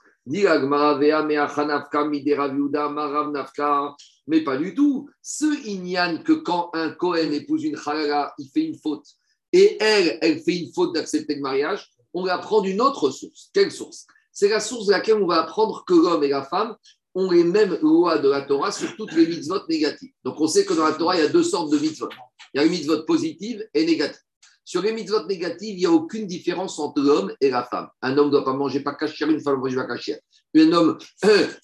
Mais 4.28 4.44
pas 4.44 4.58
du 4.58 4.74
tout. 4.74 5.10
Ce 5.22 5.68
Inyan 5.68 6.24
que 6.24 6.34
quand 6.34 6.72
un 6.74 6.90
Cohen 6.92 7.32
épouse 7.32 7.64
une 7.64 7.78
halala, 7.86 8.34
il 8.40 8.50
fait 8.50 8.66
une 8.66 8.78
faute, 8.78 9.06
et 9.54 9.78
elle, 9.80 10.18
elle 10.22 10.40
fait 10.42 10.58
une 10.58 10.74
faute 10.74 10.96
d'accepter 10.96 11.36
le 11.36 11.42
mariage, 11.42 11.90
on 12.14 12.26
la 12.26 12.40
prend 12.40 12.62
d'une 12.62 12.82
autre 12.82 13.10
source. 13.12 13.50
Quelle 13.54 13.72
source? 13.72 14.08
C'est 14.32 14.50
la 14.50 14.60
source 14.60 14.88
de 14.88 14.92
laquelle 14.92 15.16
on 15.16 15.28
va 15.28 15.44
apprendre 15.44 15.84
que 15.86 15.94
l'homme 15.94 16.24
et 16.24 16.30
la 16.30 16.44
femme 16.44 16.76
ont 17.14 17.32
les 17.32 17.44
mêmes 17.44 17.78
lois 17.82 18.18
de 18.18 18.28
la 18.28 18.42
Torah 18.42 18.72
sur 18.72 18.96
toutes 18.98 19.14
les 19.14 19.28
mitzvot 19.28 19.62
négatives. 19.70 20.12
Donc 20.24 20.42
on 20.42 20.48
sait 20.48 20.66
que 20.66 20.74
dans 20.74 20.86
la 20.86 20.94
Torah, 20.94 21.16
il 21.16 21.24
y 21.24 21.26
a 21.26 21.30
deux 21.30 21.44
sortes 21.44 21.72
de 21.72 21.78
mitzvot. 21.78 22.10
Il 22.54 22.58
y 22.58 22.60
a 22.60 22.66
une 22.66 22.72
mitzvot 22.72 23.04
positive 23.06 23.66
et 23.74 23.86
négative. 23.86 24.25
Sur 24.68 24.82
les 24.82 24.92
mitzvot 24.94 25.28
négatives, 25.28 25.76
il 25.76 25.78
n'y 25.78 25.86
a 25.86 25.92
aucune 25.92 26.26
différence 26.26 26.80
entre 26.80 27.00
l'homme 27.00 27.32
et 27.40 27.52
la 27.52 27.64
femme. 27.64 27.88
Un 28.02 28.18
homme 28.18 28.28
ne 28.28 28.32
doit 28.32 28.44
pas 28.44 28.54
manger 28.54 28.80
pas 28.80 28.96
cachère, 28.96 29.30
une 29.30 29.40
femme 29.40 29.54
ne 29.54 29.60
doit 29.60 29.70
manger 29.70 29.76
pas 29.76 29.86
cachère. 29.86 30.18
Un 30.56 30.72
homme 30.72 30.98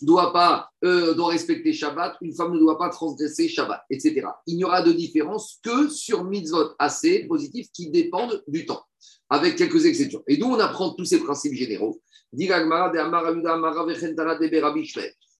doit, 0.01 0.31
pas, 0.31 0.69
euh, 0.83 1.15
respecter 1.17 1.73
Shabbat, 1.73 2.17
une 2.21 2.35
femme 2.35 2.53
ne 2.53 2.59
doit 2.59 2.77
pas 2.77 2.89
transgresser 2.89 3.49
Shabbat, 3.49 3.81
etc. 3.89 4.27
Il 4.45 4.57
n'y 4.57 4.63
aura 4.63 4.83
de 4.83 4.91
différence 4.91 5.59
que 5.63 5.89
sur 5.89 6.25
mitzvot 6.25 6.75
assez 6.77 7.25
positifs 7.25 7.69
qui 7.73 7.89
dépendent 7.89 8.43
du 8.47 8.67
temps, 8.67 8.83
avec 9.31 9.55
quelques 9.55 9.83
exceptions. 9.85 10.21
Et 10.27 10.37
d'où 10.37 10.45
on 10.45 10.59
apprend 10.59 10.93
tous 10.93 11.05
ces 11.05 11.21
principes 11.21 11.53
généraux. 11.53 11.99
il 12.33 12.45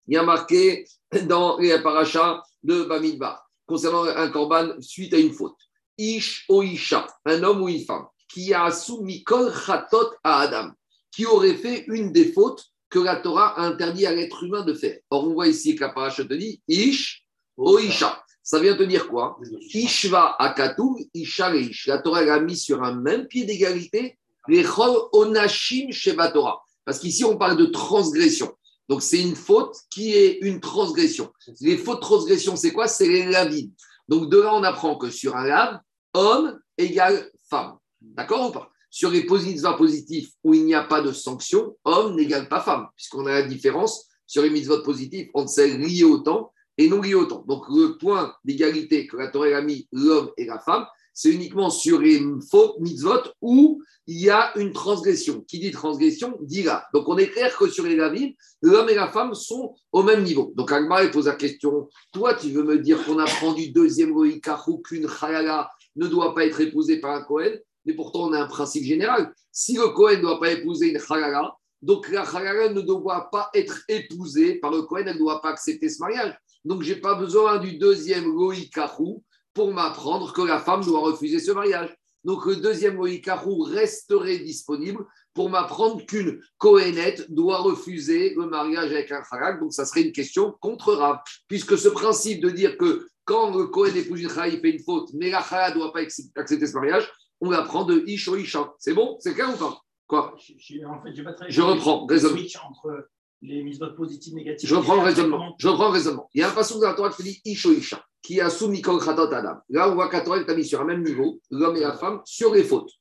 y 0.08 0.18
a 0.18 0.24
marqué 0.24 0.86
dans 1.28 1.60
les 1.60 1.80
parachas 1.84 2.42
de 2.64 2.84
Bamidbar 2.86 3.48
concernant 3.68 4.04
un 4.04 4.30
korban 4.30 4.74
suite 4.82 5.14
à 5.14 5.18
une 5.18 5.32
faute. 5.32 5.56
Ish 6.02 6.46
o 6.50 6.64
Isha, 6.64 7.08
un 7.26 7.44
homme 7.44 7.62
ou 7.62 7.70
une 7.70 7.86
femme, 7.86 8.06
qui 8.28 8.54
a 8.54 8.72
soumis 8.72 9.24
kol 9.24 9.54
chatot 9.54 10.12
à 10.24 10.42
Adam, 10.42 10.72
qui 11.12 11.26
aurait 11.26 11.56
fait 11.56 11.86
une 11.88 12.12
des 12.12 12.32
fautes 12.32 12.66
que 12.90 13.00
la 13.00 13.18
Torah 13.18 13.60
a 13.60 13.66
interdit 13.66 14.06
à 14.06 14.14
l'être 14.14 14.44
humain 14.44 14.64
de 14.64 14.74
faire. 14.74 14.98
Or, 15.10 15.28
on 15.28 15.34
voit 15.34 15.48
ici 15.48 15.76
que 15.76 15.82
la 15.82 15.90
paracha 15.90 16.24
te 16.26 16.34
dit 16.34 16.62
Ish 16.68 17.24
o 17.58 17.78
Isha. 17.80 18.24
Ça 18.44 18.60
vient 18.60 18.76
te 18.76 18.84
dire 18.84 19.08
quoi? 19.08 19.38
Ishva 19.74 20.36
akatu, 20.40 21.08
isharish. 21.14 21.88
La 21.88 22.00
Torah 22.00 22.22
a 22.22 22.40
mis 22.40 22.58
sur 22.58 22.84
un 22.84 22.96
même 22.96 23.28
pied 23.28 23.46
d'égalité 23.46 24.18
les 24.48 24.66
onashim 25.14 25.92
sheba 25.92 26.30
Torah. 26.32 26.62
Parce 26.86 27.00
qu'ici, 27.00 27.24
on 27.24 27.38
parle 27.38 27.58
de 27.58 27.66
transgression. 27.66 28.52
Donc, 28.90 29.02
c'est 29.04 29.22
une 29.22 29.36
faute 29.36 29.76
qui 29.90 30.14
est 30.14 30.40
une 30.42 30.60
transgression. 30.60 31.32
Les 31.62 31.78
fautes 31.78 32.02
transgression, 32.02 32.56
c'est 32.56 32.72
quoi? 32.72 32.88
C'est 32.88 33.08
les 33.08 33.26
lavides. 33.26 33.72
Donc, 34.08 34.30
de 34.30 34.42
là, 34.42 34.54
on 34.56 34.64
apprend 34.64 34.98
que 34.98 35.10
sur 35.10 35.36
un 35.38 35.46
lave, 35.46 35.80
homme 36.14 36.60
égale 36.78 37.30
femme. 37.50 37.78
D'accord 38.02 38.50
ou 38.50 38.52
pas? 38.52 38.70
Sur 38.90 39.10
les 39.10 39.24
mitzvahs 39.24 39.78
positifs 39.78 40.32
où 40.44 40.54
il 40.54 40.66
n'y 40.66 40.74
a 40.74 40.84
pas 40.84 41.02
de 41.02 41.12
sanction, 41.12 41.78
homme 41.86 42.16
n'égale 42.16 42.50
pas 42.50 42.60
femme, 42.60 42.88
puisqu'on 42.96 43.26
a 43.26 43.32
la 43.32 43.44
différence 43.44 44.08
sur 44.28 44.44
les 44.44 44.50
mitzvahs 44.50 44.84
positifs 44.84 45.30
entre 45.34 45.50
celles 45.50 45.80
liées 45.80 46.04
au 46.04 46.20
temps 46.20 46.52
et 46.78 46.90
non 46.90 47.02
liées 47.02 47.16
au 47.16 47.26
temps. 47.26 47.44
Donc, 47.48 47.66
le 47.70 47.98
point 47.98 48.34
d'égalité 48.44 49.08
que 49.08 49.18
la 49.18 49.30
Torah 49.30 49.56
a 49.56 49.62
mis 49.62 49.88
l'homme 49.92 50.32
et 50.38 50.46
la 50.46 50.60
femme, 50.60 50.86
c'est 51.14 51.32
uniquement 51.32 51.70
sur 51.70 52.00
les 52.00 52.22
fautes 52.50 52.80
mitzvot 52.80 53.24
où 53.42 53.82
il 54.08 54.20
y 54.20 54.30
a 54.30 54.58
une 54.58 54.72
transgression. 54.72 55.42
Qui 55.42 55.60
dit 55.60 55.72
transgression 55.72 56.38
dit 56.42 56.64
là. 56.64 56.88
Donc 56.94 57.08
on 57.08 57.18
est 57.18 57.28
clair 57.28 57.56
que 57.56 57.70
sur 57.70 57.86
les 57.86 57.96
lavines, 57.96 58.34
l'homme 58.62 58.90
et 58.90 58.96
la 58.96 59.10
femme 59.10 59.34
sont 59.34 59.76
au 59.92 60.04
même 60.04 60.24
niveau. 60.24 60.54
Donc 60.56 60.72
Agmar 60.72 61.10
pose 61.12 61.28
la 61.28 61.36
question 61.36 61.90
Toi, 62.12 62.34
tu 62.36 62.50
veux 62.50 62.64
me 62.64 62.80
dire 62.80 63.04
qu'on 63.06 63.20
apprend 63.20 63.54
du 63.54 63.72
deuxième 63.72 64.14
Goïkarou 64.14 64.80
qu'une 64.80 65.08
Chalala 65.08 65.70
ne 65.96 66.08
doit 66.08 66.34
pas 66.34 66.46
être 66.46 66.62
épousée 66.62 67.00
par 67.00 67.12
un 67.12 67.24
Kohen 67.24 67.60
Mais 67.86 67.94
pourtant, 67.94 68.30
on 68.30 68.34
a 68.34 68.40
un 68.42 68.48
principe 68.48 68.84
général. 68.84 69.34
Si 69.52 69.76
le 69.76 69.90
Kohen 69.90 70.18
ne 70.18 70.22
doit 70.22 70.40
pas 70.40 70.52
épouser 70.52 70.92
une 70.92 71.00
Chalala, 71.00 71.54
donc 71.82 72.10
la 72.10 72.26
Chalala 72.26 72.70
ne 72.70 72.82
doit 72.82 73.30
pas 73.32 73.50
être 73.54 73.82
épousée 73.88 74.56
par 74.56 74.72
le 74.72 74.84
Kohen, 74.84 75.08
elle 75.08 75.16
ne 75.16 75.20
doit 75.20 75.42
pas 75.42 75.50
accepter 75.50 75.90
ce 75.90 76.00
mariage. 76.00 76.38
Donc, 76.64 76.84
je 76.84 76.94
n'ai 76.94 77.00
pas 77.00 77.16
besoin 77.16 77.58
du 77.58 77.78
deuxième 77.78 78.32
Goïkarou 78.34 79.24
pour 79.54 79.74
m'apprendre 79.74 80.32
que 80.34 80.42
la 80.42 80.60
femme 80.60 80.84
doit 80.84 81.02
refuser 81.02 81.40
ce 81.40 81.52
mariage. 81.52 81.96
Donc 82.24 82.46
le 82.46 82.56
deuxième 82.56 82.96
Moïkarou 82.96 83.64
resterait 83.64 84.40
disponible 84.40 85.06
pour 85.34 85.50
m'apprendre 85.50 86.06
qu'une 86.06 86.40
Kohénette 86.58 87.32
doit 87.32 87.60
refuser 87.60 88.36
le 88.36 88.46
mariage 88.46 88.92
avec 88.92 89.12
un 89.12 89.24
Harak. 89.32 89.60
Donc 89.60 89.74
ça 89.74 89.86
serait 89.86 90.04
une 90.04 90.12
question 90.12 90.56
contre 90.62 90.94
Rav. 90.94 91.20
Puisque 91.48 91.78
ce 91.78 91.88
principe 91.88 92.42
de 92.42 92.50
dire 92.50 92.78
que 92.78 93.08
quand 93.32 93.58
le 93.58 93.68
Kohen 93.68 93.96
épouse 93.96 94.22
une 94.22 94.30
il 94.30 94.60
fait 94.60 94.72
une 94.72 94.84
faute, 94.84 95.10
mais 95.14 95.30
la 95.30 95.40
Harak 95.40 95.76
ne 95.76 95.80
doit 95.80 95.94
pas 95.94 96.02
accepter 96.02 96.68
ce 96.68 96.74
mariage, 96.74 97.10
on 97.40 97.50
l'apprend 97.50 97.86
de 97.86 98.04
Isho 98.06 98.36
Isha. 98.36 98.74
C'est 98.78 98.94
bon? 98.94 99.18
C'est 99.20 99.34
clair 99.34 99.50
ou 99.54 99.58
pas? 99.58 99.82
Quoi? 100.08 100.36
Je, 100.38 101.62
reprends, 101.62 102.06
raisonnement. 102.06 102.42
Entre 102.70 103.08
les 103.42 103.64
mises 103.64 103.80
positives, 103.96 104.36
négatives. 104.36 104.68
Je 104.70 104.76
reprends 104.76 104.96
le 104.96 105.02
raisonnement. 105.02 105.56
Je 105.58 105.68
reprends 105.70 105.88
le 105.88 105.94
raisonnement. 105.94 106.30
Il 106.34 106.42
y 106.42 106.44
a 106.44 106.50
un 106.50 106.54
passage 106.54 106.78
dans 106.78 106.88
la 106.88 106.94
Torah 106.94 107.10
qui 107.10 107.24
dit 107.24 107.42
Isho 107.46 107.72
Isha 107.72 108.04
qui 108.22 108.40
a 108.40 108.50
soumis 108.50 108.82
Kol 108.82 109.02
Adam. 109.08 109.62
Là, 109.70 109.90
on 109.90 109.96
voit 109.96 110.10
qu'Atorel 110.10 110.46
t'a 110.46 110.54
mis 110.54 110.66
sur 110.66 110.82
un 110.82 110.86
même 110.86 111.04
niveau, 111.04 111.40
l'homme 111.50 111.76
et 111.76 111.82
la 111.82 111.94
femme, 111.94 112.22
sur 112.26 112.54
les 112.54 112.64
fautes. 112.64 112.92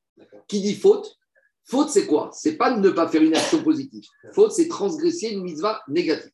Qui 0.48 0.60
dit 0.60 0.74
faute? 0.74 1.16
Faute, 1.64 1.90
c'est 1.90 2.06
quoi? 2.06 2.30
C'est 2.32 2.56
pas 2.56 2.72
de 2.72 2.80
ne 2.80 2.90
pas 2.90 3.06
faire 3.08 3.22
une 3.22 3.36
action 3.36 3.62
positive. 3.62 4.02
Faute, 4.32 4.52
c'est 4.52 4.68
transgresser 4.68 5.28
une 5.28 5.42
mitzvah 5.42 5.82
négative. 5.88 6.32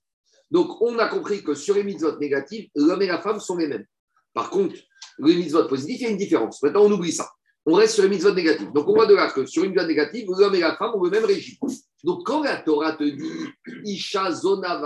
Donc, 0.50 0.80
on 0.80 0.98
a 0.98 1.08
compris 1.08 1.42
que 1.42 1.54
sur 1.54 1.74
les 1.74 1.82
mitzvot 1.82 2.18
négatives, 2.18 2.68
l'homme 2.74 3.02
et 3.02 3.06
la 3.06 3.20
femme 3.20 3.40
sont 3.40 3.56
les 3.56 3.66
mêmes. 3.66 3.84
Par 4.32 4.50
contre, 4.50 4.76
les 5.18 5.34
mitzvot 5.34 5.66
positifs, 5.66 6.00
il 6.00 6.04
y 6.04 6.06
a 6.06 6.10
une 6.10 6.16
différence. 6.16 6.62
Maintenant, 6.62 6.84
on 6.84 6.92
oublie 6.92 7.12
ça. 7.12 7.28
On 7.64 7.74
reste 7.74 7.94
sur 7.94 8.04
les 8.04 8.08
mitzvot 8.08 8.32
négatives. 8.32 8.72
Donc, 8.72 8.88
on 8.88 8.94
voit 8.94 9.06
de 9.06 9.14
là 9.14 9.30
que 9.30 9.44
sur 9.46 9.64
une 9.64 9.70
mitzvah 9.70 9.86
négative, 9.86 10.28
l'homme 10.28 10.54
et 10.54 10.60
la 10.60 10.76
femme 10.76 10.94
ont 10.94 11.02
le 11.02 11.10
même 11.10 11.24
régime. 11.24 11.56
Donc, 12.04 12.24
quand 12.24 12.42
la 12.42 12.58
Torah 12.58 12.92
te 12.92 13.04
dit 13.04 13.48
Isha 13.84 14.30
zona 14.32 14.80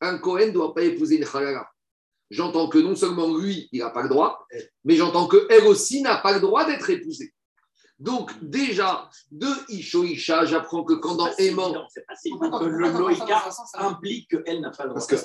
un 0.00 0.18
Kohen 0.18 0.48
ne 0.48 0.52
doit 0.52 0.74
pas 0.74 0.82
épouser 0.82 1.16
une 1.16 1.24
halala 1.24 1.66
j'entends 2.30 2.68
que 2.68 2.78
non 2.78 2.94
seulement 2.94 3.36
lui, 3.36 3.68
il 3.72 3.80
n'a 3.80 3.90
pas 3.90 4.02
le 4.02 4.08
droit, 4.08 4.46
mais 4.84 4.96
j'entends 4.96 5.28
qu'elle 5.28 5.64
aussi 5.64 6.02
n'a 6.02 6.18
pas 6.18 6.32
le 6.32 6.40
droit 6.40 6.64
d'être 6.64 6.88
épousée. 6.90 7.32
Donc, 7.98 8.30
déjà, 8.42 9.08
de 9.30 9.46
Isho 9.70 10.04
Isha, 10.04 10.44
j'apprends 10.44 10.84
que 10.84 10.92
quand 10.94 11.14
dans 11.14 11.34
Aimant. 11.38 11.74
C'est 11.88 12.30
pas 12.38 12.60
le 12.62 12.90
Loïka 12.90 13.42
implique 13.74 14.28
qu'elle 14.28 14.60
n'a 14.60 14.70
pas 14.70 14.84
le 14.84 14.90
droit. 14.90 15.06
Parce 15.06 15.06
que. 15.06 15.16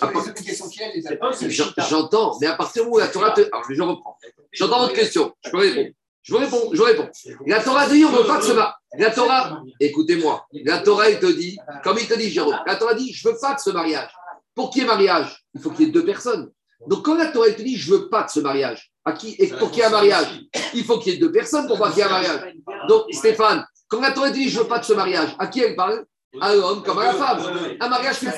J'entends, 1.90 2.38
mais 2.40 2.48
à 2.48 2.56
partir 2.56 2.90
où 2.90 2.98
la 2.98 3.10
Torah 3.10 3.32
te. 3.32 3.42
Alors, 3.42 3.66
je 3.70 3.82
reprends. 3.82 4.18
J'entends 4.54 4.80
votre 4.80 4.94
question. 4.94 5.34
Je 5.44 5.52
peux 5.52 5.58
répondre. 5.58 5.90
Je 6.24 6.36
réponds, 6.36 6.70
je 6.72 6.82
réponds. 6.82 7.10
La 7.48 7.64
Torah 7.64 7.90
dit, 7.90 8.06
on 8.06 8.12
ne 8.12 8.18
veut 8.18 8.28
pas 8.28 8.38
de 8.38 8.44
ce 8.44 8.52
mariage. 8.52 8.76
La 8.98 9.10
Torah, 9.10 9.64
écoutez-moi, 9.80 10.46
la 10.66 10.80
Torah, 10.80 11.10
il 11.10 11.20
te 11.20 11.26
dit, 11.26 11.58
comme 11.84 11.98
il 11.98 12.08
te 12.08 12.14
dit, 12.14 12.30
Jérôme, 12.30 12.60
la 12.68 12.76
Torah 12.76 12.94
dit, 12.94 13.12
je 13.12 13.28
ne 13.28 13.34
veux 13.34 13.40
pas 13.40 13.56
de 13.56 13.60
ce 13.60 13.72
mariage. 13.72 14.12
Pour 14.54 14.70
qu'il 14.70 14.84
y 14.84 14.86
ait 14.86 14.88
mariage, 14.88 15.44
il 15.56 15.62
faut 15.62 15.72
qu'il 15.72 15.88
y 15.88 15.90
ait 15.90 15.92
deux 15.92 16.06
personnes. 16.06 16.52
Donc, 16.88 17.04
quand 17.06 17.16
la 17.16 17.32
Torah 17.32 17.50
te 17.52 17.62
dit 17.62 17.76
je 17.76 17.94
ne 17.94 17.98
veux 17.98 18.10
pas 18.10 18.24
de 18.24 18.30
ce 18.30 18.40
mariage, 18.40 18.91
à 19.06 19.14
qui, 19.14 19.36
et 19.40 19.48
pour 19.48 19.72
qu'il 19.72 19.80
y 19.80 19.82
ait 19.82 19.88
un 19.88 19.90
mariage, 19.90 20.42
il 20.74 20.84
faut 20.84 21.00
qu'il 21.00 21.14
y 21.14 21.16
ait 21.16 21.20
deux 21.20 21.32
personnes 21.32 21.68
pour 21.68 21.78
qu'il 21.90 21.98
y 21.98 22.02
ait 22.02 22.04
un 22.04 22.10
mariage. 22.10 22.56
Donc, 22.88 23.06
Stéphane, 23.12 23.66
quand 23.88 24.02
la 24.02 24.12
Torah 24.12 24.30
dit 24.30 24.50
je 24.50 24.58
ne 24.58 24.64
veux 24.64 24.70
pas 24.70 24.80
de 24.80 24.86
ce 24.86 24.94
mariage, 24.94 25.36
à 25.40 25.48
qui 25.48 25.62
elle 25.62 25.76
parle? 25.76 26.06
À 26.40 26.56
l'homme 26.56 26.82
comme 26.82 26.98
à 26.98 27.08
la 27.08 27.14
femme. 27.14 27.42
Un 27.78 27.90
mariage 27.90 28.16
fait. 28.16 28.32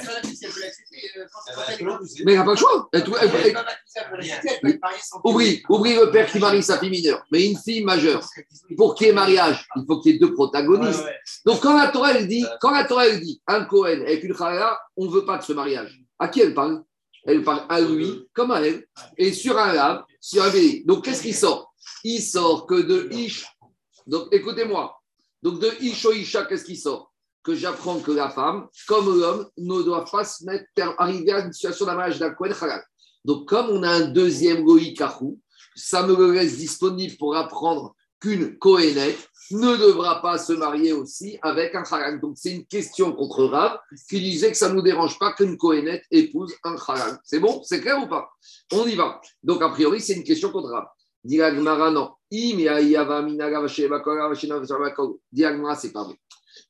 Mais 2.25 2.33
elle 2.33 2.39
n'a 2.39 2.43
pas 2.43 2.51
le 2.53 2.57
choix. 2.57 2.89
Oublie, 5.23 5.61
oublie 5.69 5.93
le 5.93 6.09
père 6.09 6.25
qui 6.25 6.39
marie 6.39 6.63
sa 6.63 6.79
fille 6.79 6.89
mineure, 6.89 7.23
mais 7.31 7.45
une 7.45 7.55
fille 7.55 7.83
majeure. 7.83 8.27
Pour 8.75 8.95
qu'il 8.95 9.05
y 9.05 9.09
ait 9.11 9.13
mariage, 9.13 9.67
il 9.75 9.85
faut 9.85 9.99
qu'il 10.01 10.13
y 10.13 10.15
ait 10.15 10.17
deux 10.17 10.33
protagonistes. 10.33 11.05
Donc, 11.45 11.61
quand 11.61 11.77
la 11.77 11.89
Torah 11.89 12.13
elle 12.13 12.27
dit, 12.27 12.43
quand 12.59 12.71
la 12.71 12.85
Torah 12.85 13.05
elle 13.07 13.19
dit 13.19 13.39
un 13.45 13.63
Cohen 13.65 14.01
avec 14.01 14.23
une 14.23 14.33
Khala, 14.33 14.81
on 14.97 15.05
ne 15.05 15.11
veut 15.11 15.25
pas 15.25 15.37
de 15.37 15.43
ce 15.43 15.53
mariage, 15.53 16.01
à 16.17 16.29
qui 16.29 16.41
elle 16.41 16.55
parle? 16.55 16.83
Elle 17.25 17.43
parle 17.43 17.65
à 17.69 17.81
lui 17.81 18.27
comme 18.33 18.51
à 18.51 18.61
elle, 18.61 18.85
et 19.17 19.31
sur 19.33 19.57
un 19.57 19.73
lave, 19.73 20.03
sur 20.19 20.43
un 20.43 20.49
véhicule. 20.49 20.85
Donc, 20.85 21.05
qu'est-ce 21.05 21.23
qui 21.23 21.33
sort? 21.33 21.73
Il 22.03 22.21
sort 22.21 22.65
que 22.65 22.75
de 22.75 23.09
Ish. 23.11 23.45
Donc, 24.07 24.27
écoutez-moi. 24.31 24.95
Donc, 25.41 25.59
de 25.59 25.71
Ish 25.81 26.05
au 26.05 26.11
Isha, 26.13 26.45
qu'est-ce 26.45 26.65
qui 26.65 26.75
sort? 26.75 27.11
Que 27.43 27.55
j'apprends 27.55 27.99
que 27.99 28.11
la 28.11 28.29
femme, 28.29 28.67
comme 28.87 29.19
l'homme, 29.19 29.49
ne 29.57 29.81
doit 29.81 30.05
pas 30.05 30.23
se 30.23 30.45
mettre, 30.45 30.65
arriver 30.97 31.31
à 31.31 31.39
une 31.39 31.53
situation 31.53 31.85
d'amarrage 31.85 32.19
d'un 32.19 32.31
Kohen 32.31 32.53
Halal. 32.59 32.83
Donc, 33.25 33.47
comme 33.47 33.69
on 33.69 33.83
a 33.83 33.89
un 33.89 34.07
deuxième 34.07 34.63
Goï 34.63 34.95
ça 35.75 36.05
me 36.05 36.31
laisse 36.31 36.57
disponible 36.57 37.15
pour 37.17 37.35
apprendre 37.35 37.95
qu'une 38.19 38.57
Kohénette 38.57 39.29
ne 39.55 39.75
devra 39.75 40.21
pas 40.21 40.37
se 40.37 40.53
marier 40.53 40.93
aussi 40.93 41.37
avec 41.41 41.75
un 41.75 41.83
Haran. 41.83 42.17
Donc 42.17 42.37
c'est 42.37 42.51
une 42.51 42.65
question 42.65 43.13
contre 43.13 43.45
Rav 43.45 43.79
qui 44.09 44.19
disait 44.19 44.51
que 44.51 44.57
ça 44.57 44.69
ne 44.69 44.75
nous 44.75 44.81
dérange 44.81 45.17
pas 45.19 45.33
qu'une 45.33 45.57
Kohénette 45.57 46.03
épouse 46.11 46.53
un 46.63 46.75
Haran. 46.75 47.17
C'est 47.23 47.39
bon? 47.39 47.61
C'est 47.63 47.81
clair 47.81 48.01
ou 48.01 48.07
pas? 48.07 48.29
On 48.71 48.85
y 48.85 48.95
va. 48.95 49.19
Donc 49.41 49.61
a 49.61 49.69
priori, 49.69 49.99
c'est 50.01 50.13
une 50.13 50.23
question 50.23 50.51
contre 50.51 50.69
Rav. 50.69 50.85
Diagmara, 51.23 51.91
non. 51.91 52.11
Diagmara, 55.31 55.75
c'est 55.75 55.91
pas 55.91 56.03
vrai. 56.03 56.15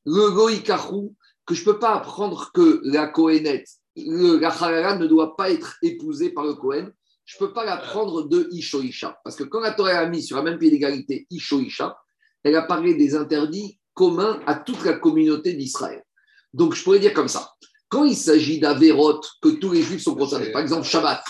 Le 0.06 0.30
Goïkarou, 0.30 1.16
que 1.46 1.56
je 1.56 1.62
ne 1.62 1.66
peux 1.66 1.80
pas 1.80 1.96
apprendre 1.96 2.52
que 2.54 2.82
la 2.84 3.08
Kohénette, 3.08 3.68
la 3.96 4.50
Haran 4.50 4.98
ne 4.98 5.08
doit 5.08 5.36
pas 5.36 5.50
être 5.52 5.78
épousée 5.82 6.30
par 6.32 6.46
le 6.46 6.54
Kohen, 6.54 6.94
je 7.26 7.36
ne 7.36 7.48
peux 7.48 7.54
pas 7.54 7.66
l'apprendre 7.66 8.24
de 8.24 8.48
Ishoisha. 8.52 9.20
Parce 9.24 9.36
que 9.36 9.44
quand 9.44 9.62
la 9.62 9.72
Torah 9.72 9.92
a 9.92 10.06
mis 10.08 10.22
sur 10.22 10.38
la 10.38 10.44
même 10.44 10.58
pied 10.58 10.70
d'égalité 10.70 11.26
Ishoisha, 11.30 11.98
elle 12.44 12.56
a 12.56 12.64
parlé 12.64 12.96
des 12.96 13.16
interdits 13.16 13.80
communs 13.94 14.42
à 14.46 14.56
toute 14.56 14.84
la 14.84 14.94
communauté 14.94 15.54
d'Israël. 15.54 16.04
Donc, 16.54 16.76
je 16.76 16.84
pourrais 16.84 17.00
dire 17.00 17.14
comme 17.14 17.28
ça. 17.28 17.52
Quand 17.90 18.06
il 18.06 18.16
s'agit 18.16 18.60
d'Averot, 18.60 19.22
que 19.42 19.50
tous 19.50 19.72
les 19.72 19.82
juifs 19.82 20.02
sont 20.02 20.16
concernés, 20.16 20.52
par 20.52 20.62
exemple 20.62 20.86
Shabbat, 20.86 21.24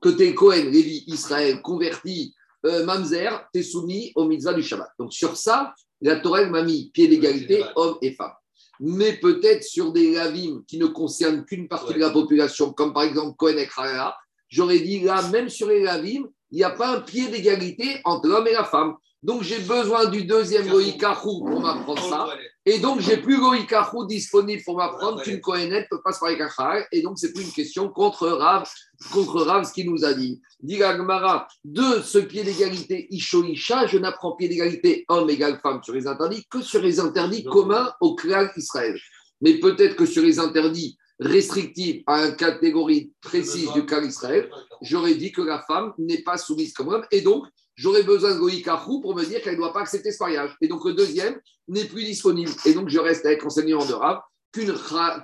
que 0.00 0.10
tu 0.10 0.22
es 0.22 0.34
Cohen, 0.34 0.70
Lévi, 0.70 1.04
Israël, 1.08 1.60
converti, 1.62 2.34
euh, 2.64 2.84
Mamzer, 2.84 3.48
tu 3.52 3.60
es 3.60 3.62
soumis 3.62 4.12
au 4.14 4.26
mitzvah 4.26 4.54
du 4.54 4.62
Shabbat. 4.62 4.90
Donc, 4.98 5.12
sur 5.12 5.36
ça, 5.36 5.74
la 6.00 6.16
Torah 6.16 6.44
m'a 6.46 6.62
mis 6.62 6.90
pied 6.90 7.08
d'égalité, 7.08 7.62
hommes 7.74 7.98
et 8.02 8.12
femmes. 8.12 8.34
Mais 8.78 9.14
peut-être 9.14 9.62
sur 9.62 9.92
des 9.92 10.12
lavim 10.12 10.62
qui 10.66 10.78
ne 10.78 10.86
concernent 10.86 11.44
qu'une 11.44 11.66
partie 11.66 11.94
de 11.94 11.98
la 11.98 12.10
population, 12.10 12.72
comme 12.72 12.92
par 12.92 13.04
exemple 13.04 13.34
Cohen 13.36 13.56
et 13.56 13.66
Kharala, 13.66 14.16
j'aurais 14.48 14.80
dit 14.80 15.00
là, 15.00 15.26
même 15.30 15.48
sur 15.48 15.68
les 15.68 15.82
lavim, 15.82 16.28
il 16.50 16.58
n'y 16.58 16.64
a 16.64 16.70
pas 16.70 16.96
un 16.96 17.00
pied 17.00 17.28
d'égalité 17.28 18.00
entre 18.04 18.28
l'homme 18.28 18.46
et 18.46 18.52
la 18.52 18.64
femme. 18.64 18.94
Donc, 19.26 19.42
j'ai 19.42 19.58
besoin 19.58 20.06
du 20.06 20.24
deuxième 20.24 20.68
Goïkarou 20.68 21.44
pour 21.44 21.60
m'apprendre 21.60 22.00
ça. 22.08 22.28
Et 22.64 22.78
donc, 22.78 23.00
j'ai 23.00 23.16
plus 23.16 23.40
Goïkarou 23.40 24.06
disponible 24.06 24.62
pour 24.64 24.76
m'apprendre 24.76 25.20
qu'une 25.20 25.40
Kohenet 25.40 25.80
ne 25.80 25.86
peut 25.90 26.00
pas 26.00 26.12
se 26.12 26.20
parler 26.20 26.40
avec 26.40 26.86
Et 26.92 27.02
donc, 27.02 27.18
c'est 27.18 27.32
plus 27.32 27.42
une 27.42 27.50
question 27.50 27.88
contre 27.88 28.28
Rav, 28.28 28.70
contre 29.12 29.42
Rav, 29.42 29.66
ce 29.66 29.72
qu'il 29.72 29.90
nous 29.90 30.04
a 30.04 30.14
dit. 30.14 30.40
Dit 30.60 30.78
Gagmara, 30.78 31.48
de 31.64 32.02
ce 32.04 32.18
pied 32.18 32.44
d'égalité 32.44 33.08
Ishoisha, 33.10 33.88
je 33.88 33.98
n'apprends 33.98 34.36
pied 34.36 34.48
d'égalité 34.48 35.04
homme 35.08 35.28
égale 35.28 35.58
femme 35.60 35.82
sur 35.82 35.94
les 35.94 36.06
interdits 36.06 36.46
que 36.48 36.62
sur 36.62 36.80
les 36.80 37.00
interdits 37.00 37.42
communs 37.42 37.92
au 38.00 38.14
clan 38.14 38.46
Israël. 38.56 38.96
Mais 39.40 39.54
peut-être 39.54 39.96
que 39.96 40.06
sur 40.06 40.22
les 40.22 40.38
interdits 40.38 40.96
restrictifs 41.18 42.04
à 42.06 42.26
une 42.26 42.36
catégorie 42.36 43.12
précise 43.20 43.72
du 43.72 43.84
clan 43.86 44.04
Israël, 44.04 44.48
j'aurais 44.82 45.16
dit 45.16 45.32
que 45.32 45.42
la 45.42 45.64
femme 45.66 45.94
n'est 45.98 46.22
pas 46.22 46.36
soumise 46.36 46.72
comme 46.74 46.90
homme. 46.90 47.06
Et 47.10 47.22
donc, 47.22 47.44
j'aurais 47.76 48.02
besoin 48.02 48.34
de 48.34 48.38
Goïkarou 48.38 49.00
pour 49.00 49.14
me 49.14 49.24
dire 49.24 49.40
qu'elle 49.42 49.54
ne 49.54 49.58
doit 49.58 49.72
pas 49.72 49.80
accepter 49.80 50.10
ce 50.10 50.22
mariage. 50.22 50.56
Et 50.60 50.68
donc 50.68 50.84
le 50.84 50.94
deuxième 50.94 51.38
n'est 51.68 51.84
plus 51.84 52.04
disponible. 52.04 52.50
Et 52.64 52.74
donc 52.74 52.88
je 52.88 52.98
reste 52.98 53.24
avec 53.26 53.44
enseignement 53.44 53.84
de 53.84 53.92
Rav 53.92 54.20
qu'une 54.52 54.74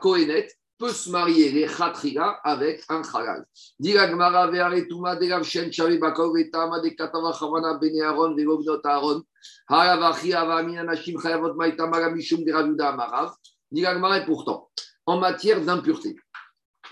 Kohénette 0.00 0.56
peut 0.78 0.92
se 0.92 1.10
marier 1.10 1.52
les 1.52 1.66
khatriga 1.66 2.40
avec 2.42 2.82
un 2.88 3.02
halal. 3.14 3.44
Diragmara 3.78 4.48
ve'aretuma 4.48 5.16
derav 5.16 5.44
shen 5.44 5.72
shavi 5.72 5.98
bakov 5.98 6.36
etama 6.36 6.80
de 6.80 6.88
katava 6.90 7.32
chavana 7.32 7.78
bene 7.78 8.02
Aaron 8.02 8.34
ve'govnot 8.34 8.80
Aaron. 8.84 9.22
Haravachi 9.68 10.34
avamina 10.34 10.82
nashim 10.84 11.20
chayavot 11.20 11.54
maitama 11.54 12.10
mishum 12.10 12.44
deravuda 12.44 12.88
amarav. 12.88 13.32
Diragmara 13.70 14.18
et 14.18 14.26
pourtant, 14.26 14.70
en 15.06 15.18
matière 15.18 15.60
d'impureté, 15.60 16.16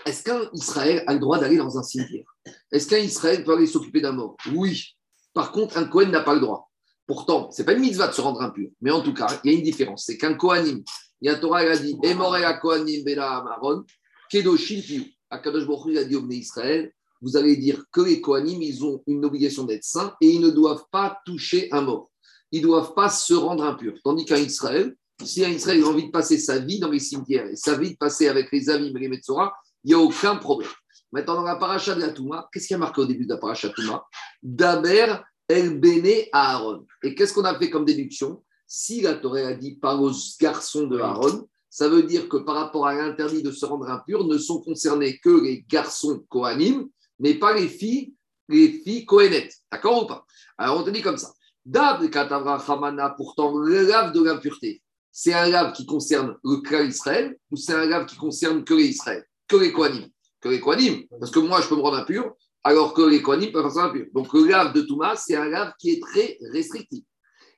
est-ce 0.05 0.23
qu'un 0.23 0.49
Israël 0.53 1.03
a 1.05 1.13
le 1.13 1.19
droit 1.19 1.37
d'aller 1.37 1.57
dans 1.57 1.77
un 1.77 1.83
cimetière? 1.83 2.25
Est-ce 2.71 2.87
qu'un 2.87 2.97
Israël 2.97 3.43
peut 3.43 3.53
aller 3.53 3.67
s'occuper 3.67 4.01
d'un 4.01 4.13
mort? 4.13 4.35
Oui. 4.53 4.95
Par 5.33 5.51
contre, 5.51 5.77
un 5.77 5.85
Kohen 5.85 6.11
n'a 6.11 6.21
pas 6.21 6.33
le 6.33 6.41
droit. 6.41 6.69
Pourtant, 7.07 7.51
ce 7.51 7.61
n'est 7.61 7.65
pas 7.65 7.73
une 7.73 7.81
mitzvah 7.81 8.07
de 8.07 8.13
se 8.13 8.21
rendre 8.21 8.41
impur. 8.41 8.69
Mais 8.81 8.91
en 8.91 9.01
tout 9.01 9.13
cas, 9.13 9.27
il 9.43 9.51
y 9.51 9.55
a 9.55 9.57
une 9.57 9.63
différence. 9.63 10.05
C'est 10.05 10.17
qu'un 10.17 10.33
Kohanim, 10.33 10.83
il 11.21 11.27
y 11.27 11.29
a 11.29 11.35
Torah, 11.35 11.65
il 11.65 11.71
a 11.71 11.77
dit 11.77 11.97
Emoré 12.03 12.43
Kohanim 12.61 13.03
Bela 13.03 13.37
Amaron, 13.37 13.83
Kedoshim 14.29 14.81
Piu. 14.81 15.05
Akadosh 15.29 15.65
Baruch 15.65 15.97
a 15.97 16.03
dit 16.03 16.15
au 16.15 16.29
Israël 16.29 16.91
vous 17.21 17.37
allez 17.37 17.55
dire 17.55 17.83
que 17.91 18.01
les 18.01 18.19
Kohanim, 18.19 18.61
ils 18.61 18.83
ont 18.83 19.03
une 19.05 19.23
obligation 19.25 19.63
d'être 19.63 19.83
saints 19.83 20.15
et 20.21 20.29
ils 20.29 20.41
ne 20.41 20.49
doivent 20.49 20.85
pas 20.91 21.19
toucher 21.25 21.69
un 21.71 21.81
mort. 21.81 22.09
Ils 22.51 22.61
ne 22.61 22.67
doivent 22.67 22.93
pas 22.95 23.09
se 23.09 23.33
rendre 23.33 23.63
impurs. 23.63 23.93
Tandis 24.03 24.25
qu'un 24.25 24.37
Israël, 24.37 24.95
si 25.23 25.45
un 25.45 25.49
Israël 25.49 25.83
a 25.83 25.87
envie 25.87 26.07
de 26.07 26.11
passer 26.11 26.39
sa 26.39 26.57
vie 26.57 26.79
dans 26.79 26.89
les 26.89 26.99
cimetières 26.99 27.45
et 27.45 27.55
sa 27.55 27.77
vie 27.77 27.91
de 27.91 27.97
passer 27.97 28.27
avec 28.27 28.51
les 28.51 28.69
amis 28.69 28.91
les 28.93 29.07
Metzora, 29.07 29.53
il 29.83 29.89
n'y 29.89 29.93
a 29.93 29.99
aucun 29.99 30.35
problème. 30.35 30.71
Maintenant, 31.11 31.35
dans 31.35 31.43
la 31.43 31.55
paracha 31.55 31.95
de 31.95 32.01
la 32.01 32.09
Touma, 32.09 32.47
qu'est-ce 32.51 32.67
qui 32.67 32.73
a 32.73 32.77
marqué 32.77 33.01
au 33.01 33.05
début 33.05 33.25
de 33.25 33.33
la 33.33 33.37
paracha 33.37 33.69
Touma? 33.69 34.05
Daber 34.41 35.15
El 35.47 35.79
Bene 35.79 36.25
Aaron. 36.31 36.85
Et 37.03 37.13
qu'est-ce 37.13 37.33
qu'on 37.33 37.43
a 37.43 37.57
fait 37.57 37.69
comme 37.69 37.85
déduction? 37.85 38.43
Si 38.65 39.01
la 39.01 39.15
Torah 39.15 39.47
a 39.47 39.53
dit 39.53 39.75
par 39.75 40.01
aux 40.01 40.11
garçons 40.39 40.87
de 40.87 40.97
Aaron, 40.99 41.47
ça 41.69 41.89
veut 41.89 42.03
dire 42.03 42.29
que 42.29 42.37
par 42.37 42.55
rapport 42.55 42.87
à 42.87 42.95
l'interdit 42.95 43.43
de 43.43 43.51
se 43.51 43.65
rendre 43.65 43.89
impur, 43.89 44.25
ne 44.25 44.37
sont 44.37 44.61
concernés 44.61 45.19
que 45.19 45.41
les 45.43 45.65
garçons 45.67 46.23
Kohanim, 46.29 46.87
mais 47.19 47.35
pas 47.35 47.53
les 47.53 47.67
filles, 47.67 48.13
les 48.47 48.71
filles. 48.71 49.05
D'accord 49.71 50.03
ou 50.03 50.07
pas? 50.07 50.25
Alors 50.57 50.79
on 50.79 50.83
te 50.83 50.89
dit 50.89 51.01
comme 51.01 51.17
ça. 51.17 51.33
Dab 51.65 52.09
Katavra 52.09 52.63
Hamana, 52.67 53.09
pourtant, 53.11 53.57
le 53.57 53.87
lave 53.87 54.13
de 54.13 54.23
l'impureté, 54.23 54.81
c'est 55.11 55.33
un 55.33 55.49
lave 55.49 55.73
qui 55.73 55.85
concerne 55.85 56.35
le 56.43 56.61
clan 56.61 56.83
Israël 56.83 57.37
ou 57.51 57.57
c'est 57.57 57.73
un 57.73 57.85
lave 57.85 58.05
qui 58.05 58.15
concerne 58.15 58.63
que 58.63 58.73
les 58.73 58.87
Israël, 58.87 59.25
que 59.47 59.57
les 59.57 59.71
Kohanim? 59.73 60.07
Que 60.41 60.49
les 60.49 60.59
Kohanim, 60.59 61.03
parce 61.19 61.31
que 61.31 61.39
moi 61.39 61.61
je 61.61 61.67
peux 61.67 61.75
me 61.75 61.81
rendre 61.81 61.97
impur, 61.97 62.33
alors 62.63 62.93
que 62.93 63.03
les 63.03 63.21
Kohanim 63.21 63.51
peuvent 63.51 63.63
faire 63.63 63.71
ça 63.71 63.83
impur. 63.85 64.07
Donc 64.13 64.33
le 64.33 64.47
lave 64.47 64.73
de 64.73 64.81
Touma, 64.81 65.15
c'est 65.15 65.35
un 65.35 65.45
lave 65.45 65.71
qui 65.79 65.91
est 65.91 66.01
très 66.01 66.37
restrictif. 66.51 67.03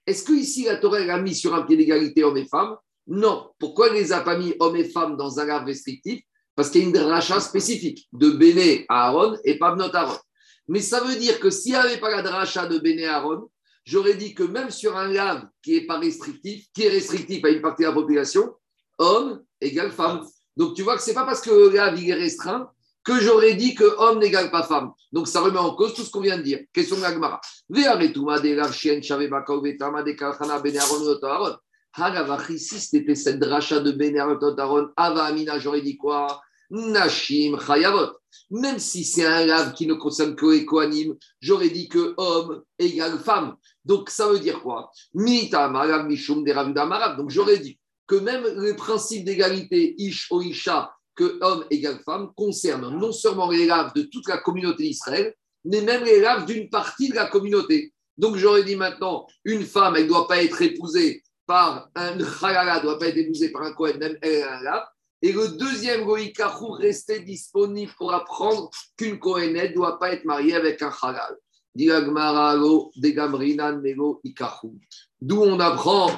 Est-ce 0.06 0.24
que 0.25 0.34
ici 0.34 0.66
la 0.66 0.78
Torah 0.78 0.98
a 0.98 1.22
mis 1.22 1.34
sur 1.34 1.56
un 1.56 1.62
pied 1.62 1.78
d'égalité 1.78 2.25
hommes 2.25 2.38
et 2.38 2.46
femmes? 2.46 2.75
Non. 3.08 3.52
Pourquoi 3.58 3.88
elle 3.88 3.94
les 3.94 4.12
a 4.12 4.20
pas 4.20 4.38
mis 4.38 4.54
hommes 4.60 4.75
et 4.75 4.84
femmes 4.84 5.16
dans 5.16 5.40
un 5.40 5.46
lave 5.46 5.66
restrictif? 5.66 6.22
Parce 6.56 6.70
qu'il 6.70 6.82
y 6.82 6.84
a 6.84 6.88
une 6.88 6.94
dracha 6.94 7.40
spécifique 7.40 8.08
de 8.12 8.30
Béné 8.30 8.86
à 8.90 9.08
Aaron 9.08 9.38
et 9.46 9.58
pas 9.58 9.72
Bnot 9.72 9.96
Aaron. 9.96 10.18
Mais 10.68 10.82
ça 10.82 11.02
veut 11.02 11.16
dire 11.16 11.40
que 11.40 11.50
s'il 11.50 11.72
n'y 11.72 11.78
avait 11.78 12.00
pas 12.00 12.12
la 12.12 12.22
dracha 12.22 12.68
de 12.68 12.80
Béné 12.80 13.06
à 13.06 13.18
Aaron, 13.18 13.50
j'aurais 13.86 14.16
dit 14.16 14.34
que 14.34 14.44
même 14.44 14.70
sur 14.70 14.98
un 14.98 15.08
lave 15.08 15.48
qui 15.62 15.72
n'est 15.72 15.86
pas 15.86 16.00
restrictif, 16.00 16.68
qui 16.74 16.84
est 16.84 16.90
restrictif 16.90 17.44
à 17.46 17.50
une 17.50 17.62
partie 17.62 17.84
de 17.84 17.88
la 17.88 17.94
population, 17.94 18.54
homme 18.98 19.42
égale 19.62 19.92
femme. 19.92 20.25
Donc 20.56 20.75
tu 20.75 20.84
vois 20.84 20.96
que 20.96 21.02
ce 21.02 21.10
n'est 21.10 21.16
pas 21.16 21.25
parce 21.25 21.42
que 21.42 21.50
le 21.50 21.70
lave 21.70 22.00
il 22.02 22.10
est 22.10 22.13
restreint 22.13 22.70
que 23.04 23.20
j'aurais 23.20 23.56
dit 23.56 23.76
que 23.76 23.84
homme 23.98 24.20
n'égale 24.20 24.50
pas 24.52 24.64
femme. 24.64 24.92
Donc 25.12 25.28
ça 25.28 25.42
remet 25.42 25.60
en 25.60 25.76
cause 25.76 25.94
tout 25.94 26.04
ce 26.04 26.12
qu'on 26.12 26.22
vient 26.22 26.38
de 26.38 26.44
dire. 26.44 26.60
Question 26.72 26.96
de 26.96 27.02
l'Agmara. 27.02 27.42
Si 32.58 32.80
c'était 32.80 33.16
cette 33.16 33.40
dracha 33.40 33.80
de 33.80 33.92
Benearon, 33.92 34.40
Ava 34.96 35.24
Amina, 35.26 35.60
j'aurais 35.60 35.82
dit 35.82 35.98
quoi? 35.98 36.42
Nashim 36.72 37.60
Chayavot. 37.60 38.14
Même 38.50 38.80
si 38.80 39.04
c'est 39.04 39.26
un 39.26 39.46
lave 39.46 39.74
qui 39.74 39.86
ne 39.86 39.94
concerne 39.94 40.36
que 40.36 40.64
Kohanim, 40.66 41.16
j'aurais 41.40 41.70
dit 41.70 41.88
que 41.88 42.16
homme 42.18 42.64
égale 42.80 43.20
femme. 43.20 43.56
Donc 43.86 44.10
ça 44.10 44.28
veut 44.28 44.40
dire 44.40 44.62
quoi? 44.62 44.90
Mishum. 45.14 46.44
Donc 46.44 47.30
j'aurais 47.30 47.60
dit 47.60 47.78
que 48.08 48.16
même 48.16 48.44
le 48.44 48.76
principe 48.76 49.24
d'égalité 49.24 49.94
Ish 50.00 50.32
o 50.32 50.42
Isha, 50.42 50.92
que 51.15 51.38
homme 51.41 51.65
égale 51.69 51.99
femme, 52.06 52.32
concerne 52.36 52.97
non 52.97 53.12
seulement 53.12 53.49
les 53.49 53.65
laves 53.65 53.93
de 53.95 54.04
toute 54.04 54.28
la 54.28 54.38
communauté 54.38 54.84
d'Israël, 54.84 55.34
mais 55.65 55.82
même 55.82 56.04
les 56.04 56.19
laves 56.19 56.45
d'une 56.45 56.69
partie 56.69 57.10
de 57.10 57.15
la 57.15 57.28
communauté. 57.28 57.93
Donc 58.17 58.36
j'aurais 58.36 58.63
dit 58.63 58.76
maintenant, 58.76 59.28
une 59.43 59.63
femme, 59.63 59.95
elle 59.95 60.04
ne 60.04 60.10
doit 60.10 60.28
pas 60.28 60.43
être 60.43 60.62
épousée 60.62 61.23
par 61.45 61.89
un 61.95 62.17
chalala, 62.19 62.78
ne 62.78 62.84
doit 62.84 62.99
pas 62.99 63.08
être 63.08 63.17
épousée 63.17 63.52
par 63.52 63.63
un 63.63 63.73
Kohen, 63.73 63.97
même 63.97 64.17
elle 64.21 64.43
un 64.43 64.62
lave. 64.62 64.86
Et 65.21 65.32
le 65.32 65.47
deuxième 65.58 66.04
Goïkachou 66.04 66.71
restait 66.71 67.21
disponible 67.21 67.93
pour 67.97 68.13
apprendre 68.13 68.69
qu'une 68.97 69.19
Kohenet 69.19 69.69
ne 69.69 69.73
doit 69.73 69.97
pas 69.97 70.12
être 70.12 70.26
mariée 70.26 70.56
avec 70.56 70.82
un 70.82 70.91
halal. 71.02 71.38
D'où 75.21 75.41
on 75.41 75.60
apprend, 75.60 76.12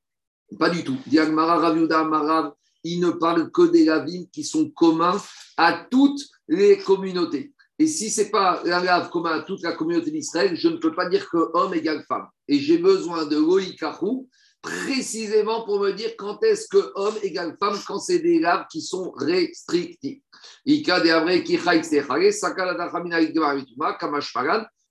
pas 0.58 0.70
du 0.70 0.84
tout. 0.84 0.96
Diagmara 1.06 1.74
Marav, 2.04 2.54
il 2.86 3.00
ne 3.00 3.10
parle 3.10 3.50
que 3.50 3.62
des 3.62 3.84
lavim 3.84 4.24
qui 4.32 4.44
sont 4.44 4.70
communs 4.70 5.20
à 5.56 5.86
toutes 5.90 6.20
les 6.48 6.78
communautés. 6.78 7.52
Et 7.78 7.86
si 7.86 8.10
ce 8.10 8.22
n'est 8.22 8.30
pas 8.30 8.62
un 8.64 8.82
lave 8.82 9.10
commun 9.10 9.40
à 9.40 9.42
toute 9.42 9.62
la 9.62 9.72
communauté 9.72 10.10
d'Israël, 10.10 10.56
je 10.56 10.68
ne 10.68 10.76
peux 10.76 10.94
pas 10.94 11.08
dire 11.08 11.28
que 11.28 11.50
homme 11.52 11.74
égale 11.74 12.04
femme. 12.08 12.26
Et 12.48 12.58
j'ai 12.58 12.78
besoin 12.78 13.26
de 13.26 13.38
Goïkachou 13.38 14.28
précisément 14.62 15.64
pour 15.64 15.80
me 15.80 15.92
dire 15.92 16.10
quand 16.16 16.42
est-ce 16.42 16.68
que 16.68 16.92
homme 16.94 17.14
égale 17.22 17.56
femme 17.60 17.78
quand 17.86 17.98
c'est 17.98 18.20
des 18.20 18.40
laves 18.40 18.66
qui 18.70 18.80
sont 18.80 19.12
restrictifs. 19.16 20.22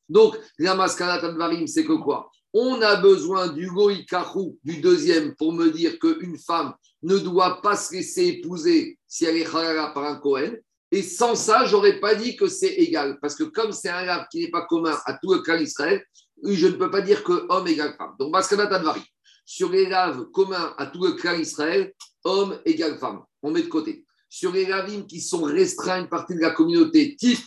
Donc, 0.07 0.37
la 0.59 0.75
maskanat 0.75 1.21
c'est 1.67 1.85
que 1.85 1.93
quoi? 1.93 2.29
On 2.57 2.81
a 2.81 2.95
besoin 2.95 3.49
du 3.49 3.69
goïkachou, 3.69 4.57
du 4.63 4.77
deuxième, 4.77 5.35
pour 5.35 5.51
me 5.51 5.71
dire 5.71 5.99
qu'une 5.99 6.37
femme 6.37 6.73
ne 7.03 7.17
doit 7.17 7.61
pas 7.61 7.75
se 7.75 7.93
laisser 7.93 8.27
épouser 8.27 8.97
si 9.05 9.25
elle 9.25 9.35
est 9.35 9.53
halala 9.53 9.87
par 9.93 10.05
un 10.05 10.15
Kohen. 10.15 10.57
Et 10.89 11.03
sans 11.03 11.35
ça, 11.35 11.65
j'aurais 11.65 11.99
pas 11.99 12.15
dit 12.15 12.37
que 12.37 12.47
c'est 12.47 12.75
égal. 12.75 13.17
Parce 13.21 13.35
que 13.35 13.43
comme 13.43 13.73
c'est 13.73 13.89
un 13.89 14.05
lave 14.05 14.27
qui 14.31 14.39
n'est 14.39 14.51
pas 14.51 14.65
commun 14.67 14.97
à 15.05 15.17
tout 15.21 15.33
le 15.33 15.39
clan 15.39 15.57
Israël, 15.57 16.01
je 16.45 16.67
ne 16.67 16.77
peux 16.77 16.89
pas 16.89 17.01
dire 17.01 17.25
que 17.25 17.45
homme 17.49 17.67
égale 17.67 17.93
femme. 17.97 18.13
Donc, 18.17 18.31
maskanat 18.31 18.73
advarim 18.73 19.03
sur 19.43 19.69
les 19.69 19.89
laves 19.89 20.23
communs 20.31 20.73
à 20.77 20.85
tout 20.85 21.03
le 21.03 21.11
clan 21.11 21.33
Israël, 21.33 21.93
homme 22.23 22.57
égale 22.63 22.97
femme. 22.97 23.21
On 23.43 23.51
met 23.51 23.63
de 23.63 23.67
côté. 23.67 24.05
Sur 24.29 24.53
les 24.53 24.65
lavim 24.65 25.05
qui 25.05 25.19
sont 25.19 25.43
restreints 25.43 25.99
une 25.99 26.09
partie 26.09 26.35
de 26.35 26.41
la 26.41 26.51
communauté, 26.51 27.17
type 27.17 27.45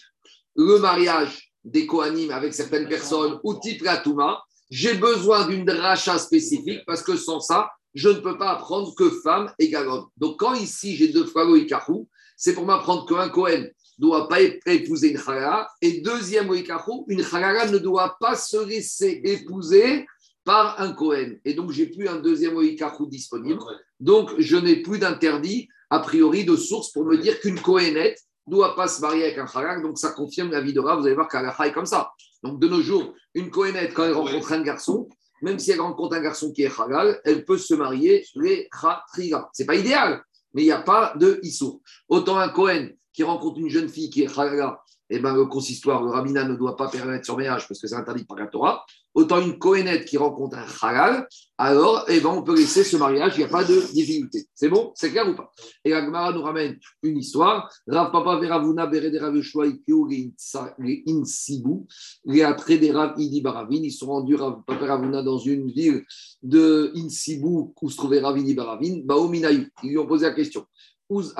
le 0.54 0.78
mariage 0.80 1.50
des 1.64 1.86
Kohanim 1.86 2.30
avec 2.30 2.52
certaines 2.52 2.88
personnes 2.88 3.40
ou 3.42 3.58
type 3.58 3.82
la 3.82 3.96
Touma, 3.96 4.42
j'ai 4.70 4.94
besoin 4.94 5.46
d'une 5.46 5.64
dracha 5.64 6.18
spécifique 6.18 6.80
parce 6.86 7.02
que 7.02 7.16
sans 7.16 7.40
ça, 7.40 7.70
je 7.94 8.08
ne 8.08 8.20
peux 8.20 8.36
pas 8.36 8.50
apprendre 8.50 8.94
que 8.94 9.10
femme 9.10 9.52
égale 9.58 9.88
homme. 9.88 10.06
Donc 10.16 10.38
quand 10.38 10.54
ici 10.54 10.96
j'ai 10.96 11.08
deux 11.08 11.26
fois 11.26 11.44
Loïkarou, 11.44 12.08
c'est 12.36 12.54
pour 12.54 12.66
m'apprendre 12.66 13.06
qu'un 13.06 13.28
Kohen 13.28 13.62
ne 13.62 13.70
doit 13.98 14.28
pas 14.28 14.40
épouser 14.40 15.10
une 15.10 15.18
Chalala 15.18 15.68
et 15.80 16.00
deuxième 16.00 16.48
Loïkarou, 16.48 17.06
une 17.08 17.24
Chalala 17.24 17.70
ne 17.70 17.78
doit 17.78 18.16
pas 18.20 18.36
se 18.36 18.64
laisser 18.64 19.20
épouser 19.24 20.06
par 20.48 20.80
un 20.80 20.94
Cohen. 20.94 21.34
Et 21.44 21.52
donc, 21.52 21.72
j'ai 21.72 21.84
plus 21.84 22.08
un 22.08 22.16
deuxième 22.16 22.56
Oikakou 22.56 23.04
disponible. 23.04 23.60
Donc, 24.00 24.30
je 24.38 24.56
n'ai 24.56 24.76
plus 24.76 24.98
d'interdit, 24.98 25.68
a 25.90 26.00
priori, 26.00 26.46
de 26.46 26.56
source 26.56 26.90
pour 26.90 27.04
me 27.04 27.18
dire 27.18 27.38
qu'une 27.40 27.60
Cohenette 27.60 28.18
ne 28.46 28.54
doit 28.54 28.74
pas 28.74 28.88
se 28.88 29.02
marier 29.02 29.24
avec 29.24 29.36
un 29.36 29.44
Halak. 29.44 29.82
Donc, 29.82 29.98
ça 29.98 30.08
confirme 30.08 30.50
la 30.50 30.62
vie 30.62 30.72
de 30.72 30.80
Vous 30.80 30.88
allez 30.88 31.14
voir 31.14 31.28
qu'elle 31.28 31.44
est 31.44 31.72
comme 31.72 31.84
ça. 31.84 32.12
Donc, 32.42 32.60
de 32.60 32.68
nos 32.68 32.82
jours, 32.82 33.14
une 33.34 33.50
Cohenette, 33.50 33.94
quand 33.94 34.04
elle 34.04 34.12
rencontre 34.12 34.52
un 34.52 34.62
garçon, 34.62 35.08
même 35.42 35.58
si 35.58 35.70
elle 35.70 35.80
rencontre 35.80 36.16
un 36.16 36.20
garçon 36.20 36.52
qui 36.52 36.62
est 36.62 36.80
halal, 36.80 37.20
elle 37.24 37.44
peut 37.44 37.58
se 37.58 37.74
marier 37.74 38.24
les 38.34 38.68
Khatriga. 38.70 39.48
Ce 39.52 39.62
n'est 39.62 39.66
pas 39.66 39.76
idéal, 39.76 40.22
mais 40.54 40.62
il 40.62 40.66
n'y 40.66 40.72
a 40.72 40.82
pas 40.82 41.14
de 41.16 41.40
Issour. 41.42 41.80
Autant 42.08 42.38
un 42.38 42.48
Cohen 42.48 42.88
qui 43.12 43.22
rencontre 43.22 43.58
une 43.58 43.68
jeune 43.68 43.88
fille 43.88 44.10
qui 44.10 44.22
est 44.22 44.38
halal, 44.38 44.76
eh 45.10 45.18
ben, 45.20 45.34
le 45.34 45.46
consistoire, 45.46 46.02
le 46.02 46.10
rabbinat 46.10 46.44
ne 46.44 46.54
doit 46.54 46.76
pas 46.76 46.88
permettre 46.88 47.26
son 47.26 47.36
mariage 47.36 47.66
parce 47.66 47.80
que 47.80 47.86
c'est 47.86 47.94
interdit 47.94 48.24
par 48.24 48.38
la 48.38 48.46
Torah. 48.46 48.84
Autant 49.14 49.40
une 49.40 49.58
Kohénette 49.58 50.04
qui 50.04 50.16
rencontre 50.16 50.58
un 50.58 50.86
halal, 50.86 51.26
alors 51.56 52.04
eh 52.08 52.20
ben, 52.20 52.28
on 52.28 52.42
peut 52.42 52.54
laisser 52.54 52.84
ce 52.84 52.96
mariage, 52.96 53.32
il 53.34 53.38
n'y 53.38 53.44
a 53.44 53.48
pas 53.48 53.64
de 53.64 53.80
difficulté. 53.92 54.46
C'est 54.54 54.68
bon? 54.68 54.92
C'est 54.94 55.10
clair 55.10 55.28
ou 55.28 55.34
pas? 55.34 55.50
Et 55.84 55.90
la 55.90 56.04
Gemara 56.04 56.32
nous 56.32 56.42
ramène 56.42 56.78
une 57.02 57.18
histoire. 57.18 57.68
Rav 57.88 58.12
Papa 58.12 58.36
Veravuna 58.36 58.86
Bere 58.86 59.10
de 59.10 59.18
Rav 59.18 59.34
les 60.78 61.04
Insibu. 61.08 61.86
Ils 62.26 63.92
sont 63.92 64.06
rendus 64.06 64.36
Papa 64.66 65.22
dans 65.22 65.38
une 65.38 65.70
ville 65.70 66.04
de 66.42 66.92
Insibu 66.94 67.72
où 67.80 67.90
se 67.90 67.96
trouvait 67.96 68.20
Rav 68.20 68.38
Idi 68.38 68.54
Baravin. 68.54 69.00
Ils 69.82 69.82
lui 69.82 69.98
ont 69.98 70.06
posé 70.06 70.26
la 70.26 70.32
question. 70.32 70.64
Est-ce 71.10 71.32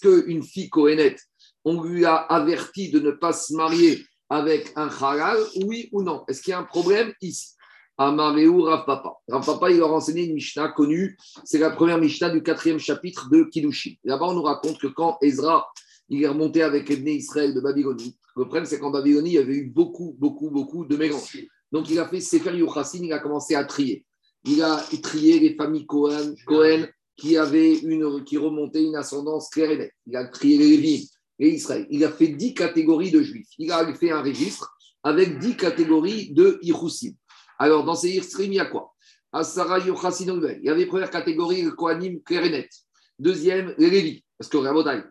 qu'une 0.00 0.42
fille 0.42 0.70
Kohénette, 0.70 1.20
on 1.64 1.82
lui 1.82 2.04
a 2.04 2.14
averti 2.14 2.90
de 2.90 3.00
ne 3.00 3.10
pas 3.10 3.32
se 3.32 3.52
marier 3.54 4.04
avec 4.30 4.72
un 4.76 4.88
halal, 4.88 5.38
oui 5.66 5.88
ou 5.92 6.02
non 6.02 6.24
Est-ce 6.28 6.40
qu'il 6.40 6.52
y 6.52 6.54
a 6.54 6.60
un 6.60 6.64
problème 6.64 7.12
ici? 7.20 7.54
Amareu 7.98 8.62
Rav 8.62 8.86
Papa. 8.86 9.16
Rav 9.28 9.44
Papa, 9.44 9.70
il 9.70 9.82
a 9.82 9.86
enseigné 9.86 10.24
une 10.24 10.34
Mishnah 10.34 10.68
connue. 10.68 11.18
C'est 11.44 11.58
la 11.58 11.70
première 11.70 11.98
Mishnah 11.98 12.30
du 12.30 12.42
quatrième 12.42 12.78
chapitre 12.78 13.28
de 13.28 13.44
Kiddushin. 13.44 13.96
Là-bas, 14.04 14.26
on 14.28 14.34
nous 14.34 14.42
raconte 14.42 14.78
que 14.78 14.86
quand 14.86 15.18
Ezra 15.20 15.68
il 16.08 16.22
est 16.22 16.28
remonté 16.28 16.62
avec 16.62 16.88
les 16.88 17.12
Israël 17.12 17.54
de 17.54 17.60
Babylonie, 17.60 18.16
le 18.36 18.44
problème, 18.44 18.64
c'est 18.64 18.78
qu'en 18.78 18.90
Babylonie, 18.90 19.30
il 19.30 19.34
y 19.34 19.38
avait 19.38 19.54
eu 19.54 19.66
beaucoup, 19.66 20.16
beaucoup, 20.18 20.50
beaucoup 20.50 20.84
de 20.84 20.96
mélanges. 20.96 21.46
Donc, 21.70 21.90
il 21.90 21.98
a 21.98 22.08
fait 22.08 22.20
Sefer 22.20 22.56
Yochassin, 22.56 23.00
il 23.02 23.12
a 23.12 23.18
commencé 23.18 23.54
à 23.54 23.64
trier. 23.64 24.04
Il 24.44 24.62
a 24.62 24.82
trié 25.02 25.38
les 25.38 25.54
familles 25.54 25.86
Cohen, 25.86 26.34
Cohen 26.46 26.86
qui 27.16 27.36
avaient 27.36 27.74
une, 27.74 28.24
qui 28.24 28.38
remontaient 28.38 28.82
une 28.82 28.96
ascendance 28.96 29.50
claire 29.50 29.70
et 29.70 29.76
nette. 29.76 29.92
Il 30.06 30.16
a 30.16 30.24
trié 30.26 30.56
les 30.56 30.68
Lévites, 30.76 31.10
les 31.40 31.50
Israël. 31.50 31.86
Il 31.90 32.04
a 32.04 32.10
fait 32.10 32.28
dix 32.28 32.54
catégories 32.54 33.10
de 33.10 33.22
juifs. 33.22 33.48
Il 33.58 33.72
a 33.72 33.92
fait 33.94 34.12
un 34.12 34.22
registre 34.22 34.76
avec 35.02 35.38
dix 35.38 35.56
catégories 35.56 36.30
de 36.32 36.58
Iroussim. 36.62 37.14
Alors, 37.58 37.84
dans 37.84 37.94
ces 37.94 38.10
Iroussim, 38.10 38.44
il 38.44 38.54
y 38.54 38.60
a 38.60 38.66
quoi? 38.66 38.94
Il 39.32 40.60
y 40.64 40.68
avait 40.68 40.86
première 40.86 41.10
catégorie, 41.10 41.62
le 41.62 41.70
Kohanim 41.70 42.20
clair 42.22 42.44
et 42.44 42.50
net. 42.50 42.70
Deuxième, 43.18 43.74
les 43.78 43.90
Lévis. 43.90 44.24
Parce 44.38 44.50
que 44.50 44.56
Rabotai, 44.56 45.02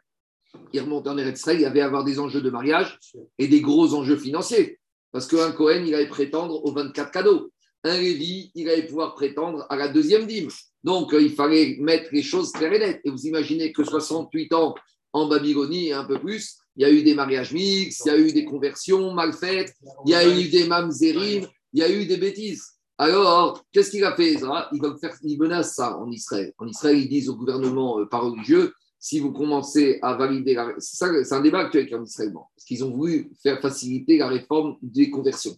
il 0.73 0.81
remontait 0.81 1.09
en 1.09 1.17
Eretz 1.17 1.41
il 1.53 1.61
y 1.61 1.65
avait 1.65 1.81
à 1.81 1.85
avoir 1.85 2.03
des 2.03 2.19
enjeux 2.19 2.41
de 2.41 2.49
mariage 2.49 2.99
et 3.37 3.47
des 3.47 3.61
gros 3.61 3.93
enjeux 3.93 4.17
financiers. 4.17 4.79
Parce 5.11 5.25
qu'un 5.25 5.51
Cohen, 5.51 5.83
il 5.85 5.95
allait 5.95 6.09
prétendre 6.09 6.63
aux 6.65 6.71
24 6.71 7.11
cadeaux. 7.11 7.51
Un 7.83 7.97
Lévi, 7.97 8.51
il 8.55 8.69
allait 8.69 8.85
pouvoir 8.85 9.15
prétendre 9.15 9.65
à 9.69 9.75
la 9.75 9.87
deuxième 9.87 10.27
dîme. 10.27 10.49
Donc, 10.83 11.13
euh, 11.13 11.21
il 11.21 11.33
fallait 11.33 11.77
mettre 11.79 12.09
les 12.11 12.21
choses 12.21 12.51
claires 12.51 12.73
et 12.73 12.79
nettes. 12.79 13.01
Et 13.05 13.09
vous 13.09 13.25
imaginez 13.25 13.71
que 13.71 13.83
68 13.83 14.53
ans 14.53 14.75
en 15.13 15.27
Babylonie 15.27 15.91
un 15.91 16.05
peu 16.05 16.19
plus, 16.19 16.57
il 16.75 16.83
y 16.83 16.85
a 16.85 16.91
eu 16.91 17.03
des 17.03 17.13
mariages 17.13 17.51
mixtes, 17.51 18.03
il 18.05 18.07
y 18.07 18.11
a 18.11 18.17
eu 18.17 18.31
des 18.31 18.45
conversions 18.45 19.13
mal 19.13 19.33
faites, 19.33 19.73
il 20.05 20.11
y 20.11 20.15
a 20.15 20.27
eu 20.27 20.47
des 20.49 20.67
mamzerim, 20.67 21.45
il 21.73 21.79
y 21.79 21.83
a 21.83 21.91
eu 21.91 22.05
des 22.05 22.17
bêtises. 22.17 22.65
Alors, 22.97 23.63
qu'est-ce 23.71 23.91
qu'il 23.91 24.03
a 24.03 24.15
fait, 24.15 24.33
il, 24.33 24.39
va 24.41 24.69
faire, 24.99 25.15
il 25.23 25.39
menace 25.39 25.75
ça 25.75 25.97
en 25.97 26.11
Israël. 26.11 26.53
En 26.57 26.67
Israël, 26.67 26.97
ils 26.97 27.07
disent 27.07 27.29
au 27.29 27.35
gouvernement 27.35 27.99
euh, 27.99 28.05
pas 28.05 28.19
religieux 28.19 28.73
si 28.99 29.19
vous 29.19 29.31
commencez 29.31 29.99
à 30.01 30.15
valider 30.15 30.53
la... 30.53 30.73
C'est 30.79 31.31
un 31.31 31.39
débat 31.39 31.59
actuel 31.59 31.83
avec 31.83 31.93
en 31.93 32.03
Israël, 32.03 32.33
parce 32.33 32.65
qu'ils 32.65 32.83
ont 32.83 32.91
voulu 32.91 33.31
faire 33.41 33.61
faciliter 33.61 34.17
la 34.17 34.27
réforme 34.27 34.75
des 34.81 35.09
conversions. 35.09 35.55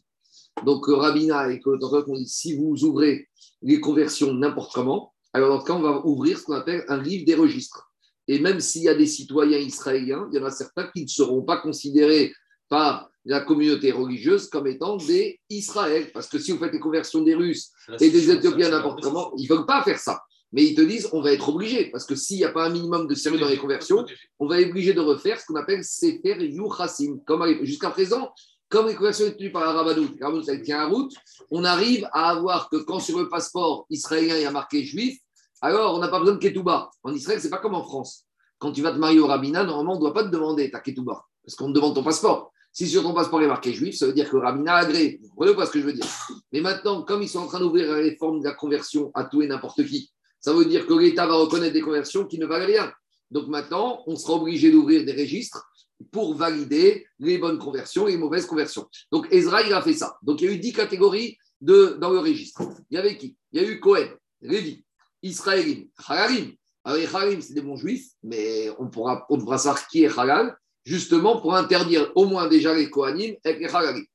Donc, 0.65 0.87
euh, 0.87 0.95
Rabina 0.95 1.51
et 1.51 1.59
Kolotorok 1.59 2.07
ont 2.09 2.17
dit 2.17 2.27
si 2.27 2.55
vous 2.55 2.83
ouvrez 2.83 3.27
les 3.63 3.79
conversions 3.79 4.33
n'importe 4.33 4.73
comment, 4.73 5.11
alors 5.33 5.49
dans 5.49 5.61
ce 5.61 5.65
cas, 5.65 5.73
on 5.73 5.81
va 5.81 6.05
ouvrir 6.05 6.37
ce 6.37 6.43
qu'on 6.43 6.53
appelle 6.53 6.83
un 6.89 7.01
livre 7.01 7.25
des 7.25 7.35
registres. 7.35 7.90
Et 8.27 8.39
même 8.39 8.59
s'il 8.59 8.83
y 8.83 8.89
a 8.89 8.95
des 8.95 9.07
citoyens 9.07 9.57
israéliens, 9.57 10.27
il 10.31 10.39
y 10.39 10.41
en 10.41 10.45
a 10.45 10.51
certains 10.51 10.89
qui 10.93 11.03
ne 11.03 11.07
seront 11.07 11.41
pas 11.41 11.57
considérés 11.57 12.33
par 12.69 13.09
la 13.25 13.41
communauté 13.41 13.91
religieuse 13.91 14.47
comme 14.47 14.67
étant 14.67 14.97
des 14.97 15.39
Israël. 15.49 16.11
Parce 16.13 16.27
que 16.27 16.39
si 16.39 16.51
vous 16.51 16.57
faites 16.57 16.73
les 16.73 16.79
conversions 16.79 17.21
des 17.21 17.35
Russes 17.35 17.71
et 17.99 18.09
des 18.09 18.31
Éthiopiens 18.31 18.69
n'importe 18.69 19.01
comment, 19.01 19.33
ils 19.37 19.49
ne 19.49 19.55
veulent 19.55 19.65
pas 19.65 19.83
faire 19.83 19.99
ça. 19.99 20.21
Mais 20.53 20.65
ils 20.65 20.75
te 20.75 20.81
disent, 20.81 21.09
on 21.13 21.21
va 21.21 21.31
être 21.31 21.47
obligé, 21.47 21.85
parce 21.91 22.05
que 22.05 22.15
s'il 22.15 22.37
n'y 22.37 22.43
a 22.43 22.51
pas 22.51 22.65
un 22.65 22.69
minimum 22.69 23.07
de 23.07 23.15
sérieux 23.15 23.39
dans 23.39 23.47
les 23.47 23.57
conversions, 23.57 24.05
on 24.37 24.47
va 24.47 24.59
être 24.59 24.69
obligé 24.69 24.93
de 24.93 24.99
refaire 24.99 25.39
ce 25.39 25.45
qu'on 25.45 25.55
appelle 25.55 25.83
Sefer 25.83 26.37
Yuchassim. 26.39 27.21
Jusqu'à 27.61 27.89
présent, 27.89 28.33
comme 28.67 28.87
les 28.87 28.95
conversions 28.95 29.29
tenues 29.31 29.51
par 29.51 29.63
la 29.63 29.71
Rabbanout, 29.71 30.15
la 30.19 30.43
ça 30.43 30.57
tient 30.57 30.79
à 30.79 30.87
route, 30.87 31.13
on 31.51 31.63
arrive 31.63 32.07
à 32.13 32.31
avoir 32.31 32.69
que 32.69 32.77
quand 32.77 32.99
sur 32.99 33.19
le 33.19 33.29
passeport 33.29 33.85
israélien 33.89 34.37
il 34.37 34.43
y 34.43 34.45
a 34.45 34.51
marqué 34.51 34.83
juif, 34.83 35.19
alors 35.61 35.95
on 35.95 35.99
n'a 35.99 36.07
pas 36.07 36.19
besoin 36.19 36.35
de 36.35 36.39
Ketouba. 36.39 36.89
En 37.03 37.13
Israël, 37.13 37.39
c'est 37.39 37.49
pas 37.49 37.59
comme 37.59 37.75
en 37.75 37.83
France. 37.83 38.25
Quand 38.57 38.71
tu 38.71 38.81
vas 38.81 38.91
te 38.91 38.97
marier 38.97 39.19
au 39.19 39.27
rabbinat, 39.27 39.63
normalement, 39.63 39.93
on 39.93 39.95
ne 39.95 40.01
doit 40.01 40.13
pas 40.13 40.23
te 40.23 40.29
demander 40.29 40.69
ta 40.69 40.79
Ketouba, 40.79 41.25
parce 41.43 41.55
qu'on 41.55 41.67
te 41.67 41.73
demande 41.73 41.95
ton 41.95 42.03
passeport. 42.03 42.51
Si 42.73 42.87
sur 42.87 43.03
ton 43.03 43.13
passeport 43.13 43.41
est 43.41 43.47
marqué 43.47 43.73
juif, 43.73 43.97
ça 43.97 44.05
veut 44.05 44.13
dire 44.13 44.29
que 44.29 44.37
le 44.37 44.43
rabbinat 44.43 44.75
a 44.75 44.79
agréé. 44.79 45.19
Vous 45.21 45.29
comprenez 45.29 45.55
pas 45.55 45.65
ce 45.65 45.71
que 45.71 45.79
je 45.79 45.85
veux 45.85 45.93
dire 45.93 46.05
Mais 46.53 46.61
maintenant, 46.61 47.01
comme 47.01 47.21
ils 47.21 47.27
sont 47.27 47.39
en 47.39 47.47
train 47.47 47.59
d'ouvrir 47.59 47.91
la 47.91 47.97
réforme 47.97 48.39
de 48.39 48.45
la 48.45 48.53
conversion 48.53 49.11
à 49.13 49.25
tout 49.25 49.41
et 49.41 49.47
n'importe 49.47 49.85
qui, 49.85 50.11
ça 50.39 50.53
veut 50.53 50.65
dire 50.65 50.87
que 50.87 50.93
l'État 50.93 51.27
va 51.27 51.35
reconnaître 51.35 51.73
des 51.73 51.81
conversions 51.81 52.25
qui 52.25 52.39
ne 52.39 52.45
valent 52.45 52.65
rien. 52.65 52.91
Donc 53.29 53.47
maintenant, 53.47 54.03
on 54.07 54.15
sera 54.15 54.35
obligé 54.35 54.71
d'ouvrir 54.71 55.03
des 55.05 55.11
registres 55.11 55.69
pour 56.11 56.35
valider 56.35 57.05
les 57.19 57.37
bonnes 57.37 57.59
conversions 57.59 58.07
et 58.07 58.11
les 58.11 58.17
mauvaises 58.17 58.45
conversions. 58.45 58.87
Donc 59.11 59.27
Ezra, 59.31 59.61
il 59.63 59.73
a 59.73 59.81
fait 59.81 59.93
ça. 59.93 60.17
Donc 60.21 60.41
il 60.41 60.45
y 60.45 60.47
a 60.49 60.53
eu 60.53 60.57
dix 60.57 60.73
catégories 60.73 61.37
dans 61.59 62.09
le 62.09 62.19
registre. 62.19 62.63
Il 62.89 62.95
y 62.95 62.97
avait 62.97 63.17
qui? 63.17 63.35
Il 63.51 63.61
y 63.61 63.65
a 63.65 63.67
eu 63.67 63.79
Cohen, 63.79 64.07
Lévi, 64.41 64.83
Israélim, 65.23 65.87
Halalim. 66.07 66.53
Alors 66.83 66.97
les 66.97 67.07
Halalim, 67.07 67.41
c'est 67.41 67.53
des 67.53 67.61
bons 67.61 67.75
juifs, 67.75 68.09
mais 68.23 68.69
on, 68.79 68.89
pourra, 68.89 69.25
on 69.29 69.37
devra 69.37 69.57
savoir 69.57 69.87
qui 69.87 70.03
est 70.03 70.19
Halal, 70.19 70.55
justement 70.83 71.39
pour 71.39 71.55
interdire 71.55 72.11
au 72.15 72.25
moins 72.25 72.47
déjà 72.47 72.73
les 72.73 72.89
Kohanim 72.89 73.35
avec 73.43 73.59
les 73.59 73.67
Halalim. 73.67 74.05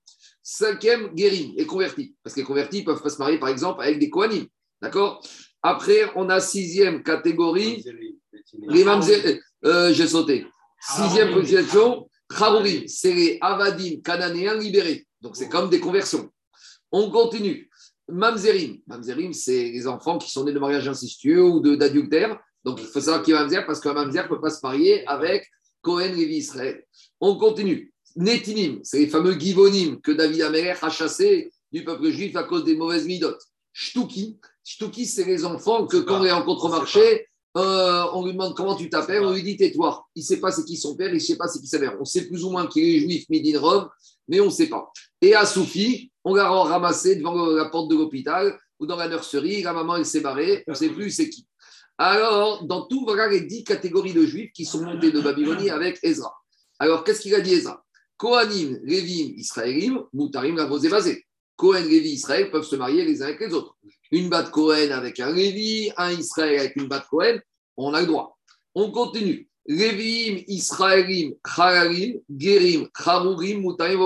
Cinquième, 0.43 1.09
Guérim, 1.15 1.55
les 1.57 1.67
convertis. 1.67 2.15
Parce 2.23 2.35
que 2.35 2.41
les 2.41 2.47
convertis 2.47 2.81
ne 2.81 2.85
peuvent 2.85 3.03
pas 3.03 3.11
se 3.11 3.19
marier, 3.19 3.39
par 3.39 3.49
exemple, 3.49 3.83
avec 3.83 3.99
des 3.99 4.11
Kohanim. 4.11 4.47
D'accord? 4.81 5.21
Après, 5.63 6.13
on 6.15 6.29
a 6.29 6.39
sixième 6.41 7.03
catégorie, 7.03 7.85
les 8.69 8.87
euh, 9.65 9.93
j'ai 9.93 10.07
sauté. 10.07 10.47
Sixième 10.81 11.33
position, 11.33 12.09
Kharouri, 12.29 12.89
c'est 12.89 13.13
les 13.13 13.39
Avadim 13.41 14.01
cananéens 14.03 14.55
libérés. 14.55 15.07
Donc, 15.21 15.37
c'est 15.37 15.49
comme 15.49 15.69
des 15.69 15.81
conversions. 15.81 16.31
On 16.93 17.11
continue. 17.11 17.69
Mamzerim. 18.09 18.79
Mamzerim, 18.87 19.33
c'est 19.33 19.71
les 19.71 19.87
enfants 19.87 20.19
qui 20.19 20.31
sont 20.31 20.45
nés 20.45 20.53
de 20.53 20.59
mariage 20.59 20.89
incestueux 20.89 21.43
ou 21.43 21.61
d'adultère. 21.77 22.39
Donc, 22.65 22.81
il 22.81 22.87
faut 22.87 23.01
savoir 23.01 23.23
qui 23.23 23.33
est 23.33 23.35
Mamzer 23.35 23.65
parce 23.67 23.81
qu'un 23.81 23.93
Mamzer 23.93 24.25
ne 24.25 24.29
peut 24.29 24.41
pas 24.41 24.51
se 24.51 24.61
marier 24.63 25.07
avec 25.07 25.49
Cohen 25.83 26.13
Lévi 26.15 26.37
Israël. 26.37 26.85
On 27.21 27.37
continue. 27.37 27.93
Netinim, 28.17 28.81
c'est 28.83 28.99
les 28.99 29.09
fameux 29.09 29.39
Givonim 29.39 30.01
que 30.01 30.11
David 30.13 30.43
Améler 30.43 30.75
a 30.81 30.91
chassés 30.91 31.53
du 31.71 31.85
peuple 31.85 32.11
juif 32.11 32.35
à 32.37 32.45
cause 32.45 32.65
des 32.65 32.75
mauvaises 32.75 33.07
midotes. 33.07 33.43
Shtuki, 33.73 34.39
Shtuki, 34.65 35.07
c'est 35.07 35.25
les 35.25 35.45
enfants 35.45 35.87
que 35.87 35.99
quand 35.99 36.23
on 36.23 36.25
est 36.25 36.33
en 36.33 36.43
contre-marché, 36.43 37.29
euh, 37.57 38.05
on 38.13 38.25
lui 38.25 38.33
demande 38.33 38.55
comment 38.55 38.75
tu 38.75 38.91
t'appelles, 38.91 39.23
on 39.23 39.33
lui 39.33 39.43
dit 39.43 39.57
tais-toi. 39.57 40.07
Il 40.15 40.21
ne 40.21 40.25
sait 40.25 40.41
pas 40.41 40.51
c'est 40.51 40.65
qui 40.65 40.77
son 40.77 40.97
père, 40.97 41.09
il 41.11 41.15
ne 41.15 41.19
sait 41.19 41.37
pas 41.37 41.47
c'est 41.47 41.61
qui 41.61 41.67
sa 41.67 41.79
mère. 41.79 41.97
On 42.01 42.05
sait 42.05 42.27
plus 42.27 42.45
ou 42.45 42.51
moins 42.51 42.67
qu'il 42.67 42.85
est 42.85 43.01
juif, 43.01 43.29
midi 43.29 43.57
Rome, 43.57 43.89
mais 44.29 44.41
on 44.41 44.47
ne 44.47 44.51
sait 44.51 44.69
pas. 44.69 44.91
Et 45.21 45.35
à 45.35 45.47
Soufi, 45.47 46.11
on 46.27 46.35
l'a 46.35 46.49
ramassé 46.49 47.17
devant 47.17 47.47
la 47.47 47.67
porte 47.67 47.89
de 47.89 47.95
l'hôpital 47.95 48.59
ou 48.81 48.87
dans 48.87 48.97
la 48.97 49.09
nurserie, 49.09 49.63
la 49.63 49.73
maman 49.73 49.97
elle 49.97 50.05
s'est 50.05 50.21
barrée, 50.21 50.65
on 50.67 50.73
ne 50.73 50.77
sait 50.77 50.91
plus 50.91 51.11
c'est 51.13 51.31
qui. 51.31 51.47
Alors, 51.97 52.65
dans 52.65 52.83
tout, 52.87 53.05
voilà 53.05 53.29
les 53.29 53.43
dix 53.43 53.63
catégories 53.63 54.13
de 54.13 54.27
juifs 54.27 54.53
qui 54.53 54.65
sont 54.65 54.83
montés 54.83 55.13
de 55.13 55.21
Babylonie 55.21 55.71
avec 55.71 55.99
Ezra. 56.03 56.35
Alors, 56.81 57.05
qu'est-ce 57.05 57.21
qu'il 57.21 57.35
a 57.35 57.41
dit 57.41 57.55
Ezra? 57.55 57.83
Kohanim, 58.17 58.79
Lévim, 58.83 59.35
Israélim, 59.37 60.03
Moutarim, 60.13 60.57
la 60.57 60.67
basé. 60.67 61.25
Cohen, 61.55 61.85
Lévi, 61.85 62.11
Israël 62.11 62.51
peuvent 62.51 62.67
se 62.67 62.77
marier 62.77 63.05
les 63.05 63.23
uns 63.23 63.27
avec 63.27 63.41
les 63.41 63.55
autres. 63.55 63.77
Une 64.11 64.29
batte 64.29 64.51
Cohen 64.51 64.91
avec 64.91 65.21
un 65.21 65.33
Lévi, 65.33 65.91
un 65.97 66.11
Israël 66.11 66.59
avec 66.59 66.77
une 66.77 66.89
batte 66.89 67.07
Cohen, 67.09 67.39
on 67.77 67.95
a 67.95 68.01
le 68.01 68.07
droit. 68.07 68.37
On 68.75 68.91
continue. 68.91 69.49
Léviim, 69.67 70.43
Israélim, 70.49 71.35
Chalalim, 71.47 72.21
Gerim, 72.37 72.89
Charurim, 72.97 73.63
Moutarim, 73.63 74.01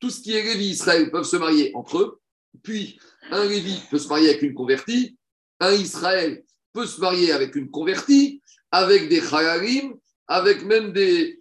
Tout 0.00 0.10
ce 0.10 0.20
qui 0.20 0.32
est 0.32 0.42
Lévi, 0.42 0.66
Israël 0.66 1.10
peuvent 1.10 1.24
se 1.24 1.36
marier 1.36 1.72
entre 1.74 1.98
eux. 1.98 2.20
Puis, 2.62 2.98
un 3.30 3.44
Lévi 3.44 3.80
peut 3.90 3.98
se 3.98 4.08
marier 4.08 4.30
avec 4.30 4.42
une 4.42 4.54
convertie. 4.54 5.16
Un 5.60 5.72
Israël 5.72 6.42
peut 6.72 6.86
se 6.86 7.00
marier 7.00 7.32
avec 7.32 7.56
une 7.56 7.70
convertie, 7.70 8.40
avec 8.70 9.08
des 9.08 9.20
Chalalim, 9.20 9.94
avec 10.28 10.64
même 10.64 10.92
des, 10.92 11.38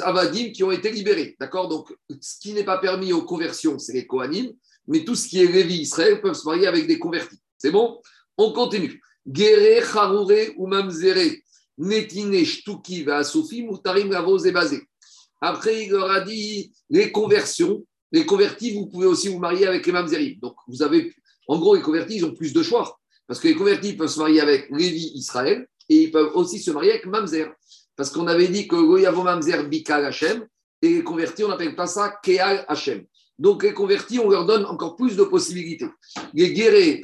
avadim 0.00 0.50
qui 0.50 0.64
ont 0.64 0.72
été 0.72 0.90
libérés. 0.90 1.36
D'accord? 1.38 1.68
Donc, 1.68 1.94
ce 2.20 2.40
qui 2.40 2.52
n'est 2.52 2.64
pas 2.64 2.78
permis 2.78 3.12
aux 3.12 3.24
conversions, 3.24 3.78
c'est 3.78 3.92
les 3.92 4.06
Kohanim, 4.06 4.52
mais 4.88 5.04
tout 5.04 5.14
ce 5.14 5.28
qui 5.28 5.40
est 5.40 5.46
Lévi 5.46 5.82
Israël 5.82 6.20
peuvent 6.20 6.34
se 6.34 6.44
marier 6.44 6.66
avec 6.66 6.86
des 6.86 6.98
convertis. 6.98 7.38
C'est 7.58 7.70
bon? 7.70 8.00
On 8.36 8.52
continue. 8.52 9.00
Gere, 9.26 9.96
Haroure 9.96 10.54
ou 10.56 10.66
Mamzere, 10.66 11.36
Netine, 11.78 12.44
Shtuki, 12.44 13.04
Vasofi, 13.04 13.62
Moutarim, 13.62 14.10
Lavos 14.10 14.44
et 14.44 14.50
Bazé. 14.52 14.82
Après, 15.40 15.84
il 15.84 15.90
leur 15.90 16.10
a 16.10 16.20
dit 16.20 16.72
les 16.88 17.12
conversions, 17.12 17.86
les 18.12 18.26
convertis, 18.26 18.72
vous 18.72 18.86
pouvez 18.86 19.06
aussi 19.06 19.28
vous 19.28 19.38
marier 19.38 19.66
avec 19.66 19.86
les 19.86 19.92
Mamzerim. 19.92 20.38
Donc, 20.40 20.56
vous 20.66 20.82
avez, 20.82 21.12
en 21.46 21.58
gros, 21.58 21.74
les 21.74 21.82
convertis, 21.82 22.16
ils 22.16 22.24
ont 22.24 22.34
plus 22.34 22.52
de 22.52 22.62
choix. 22.62 22.98
Parce 23.26 23.38
que 23.38 23.48
les 23.48 23.54
convertis 23.54 23.92
peuvent 23.92 24.08
se 24.08 24.18
marier 24.18 24.40
avec 24.40 24.68
Lévi 24.70 25.12
Israël 25.14 25.66
et 25.88 26.02
ils 26.02 26.10
peuvent 26.10 26.32
aussi 26.34 26.58
se 26.58 26.70
marier 26.72 26.90
avec 26.90 27.06
Mamzer. 27.06 27.52
Parce 27.94 28.10
qu'on 28.10 28.26
avait 28.26 28.48
dit 28.48 28.66
que 28.66 28.76
Goyavo 28.76 29.22
Mamzer 29.22 29.68
Bikal 29.68 30.04
Hashem, 30.04 30.46
et 30.82 30.88
les 30.88 31.04
convertis, 31.04 31.44
on 31.44 31.48
n'appelle 31.48 31.76
pas 31.76 31.86
ça 31.86 32.18
Keal 32.22 32.64
Hashem. 32.66 33.04
Donc 33.38 33.62
les 33.62 33.72
convertis, 33.72 34.18
on 34.18 34.28
leur 34.28 34.46
donne 34.46 34.64
encore 34.64 34.96
plus 34.96 35.16
de 35.16 35.24
possibilités. 35.24 35.86
Les 36.34 36.52
guérés 36.52 37.00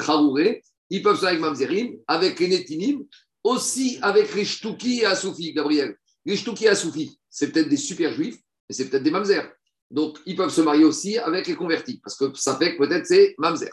ils 0.90 1.02
peuvent 1.02 1.18
faire 1.18 1.28
avec 1.30 1.40
Mamzerim, 1.40 1.96
avec 2.06 2.40
les 2.40 2.98
aussi 3.42 3.98
avec 4.02 4.34
les 4.34 4.44
Shtuki 4.44 5.00
et 5.00 5.04
Asoufi, 5.06 5.52
Gabriel. 5.52 5.96
Les 6.24 6.36
Shtuki 6.36 6.64
et 6.64 6.68
Asoufi, 6.68 7.18
c'est 7.30 7.52
peut-être 7.52 7.68
des 7.68 7.76
super 7.76 8.12
juifs, 8.12 8.38
mais 8.68 8.74
c'est 8.74 8.88
peut-être 8.88 9.02
des 9.02 9.10
Mamzer. 9.10 9.48
Donc, 9.90 10.18
ils 10.26 10.36
peuvent 10.36 10.50
se 10.50 10.60
marier 10.60 10.84
aussi 10.84 11.16
avec 11.18 11.46
les 11.46 11.54
convertis, 11.54 12.00
parce 12.02 12.16
que 12.16 12.34
ça 12.34 12.56
fait 12.56 12.76
que 12.76 12.84
peut-être 12.84 13.06
c'est 13.06 13.34
Mamzer. 13.38 13.70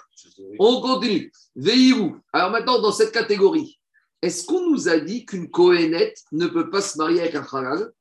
On 0.60 0.82
continue. 0.82 1.32
Veillez-vous. 1.56 2.18
Alors 2.32 2.52
maintenant, 2.52 2.80
dans 2.82 2.92
cette 2.92 3.12
catégorie, 3.12 3.80
est-ce 4.22 4.46
qu'on 4.46 4.70
nous 4.70 4.88
a 4.88 5.00
dit 5.00 5.26
qu'une 5.26 5.50
Kohénette 5.50 6.20
ne 6.32 6.48
peut 6.48 6.70
pas 6.70 6.82
se 6.82 6.98
marier 6.98 7.22
avec 7.22 7.36
un 7.36 7.46
halal 7.52 7.92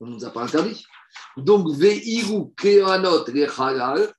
On 0.00 0.06
ne 0.06 0.14
nous 0.14 0.24
a 0.24 0.30
pas 0.30 0.42
interdit. 0.42 0.84
Donc, 1.36 1.70
Veiru 1.74 2.52
Kehanot 2.56 3.26
les 3.32 3.46
halal, 3.58 4.12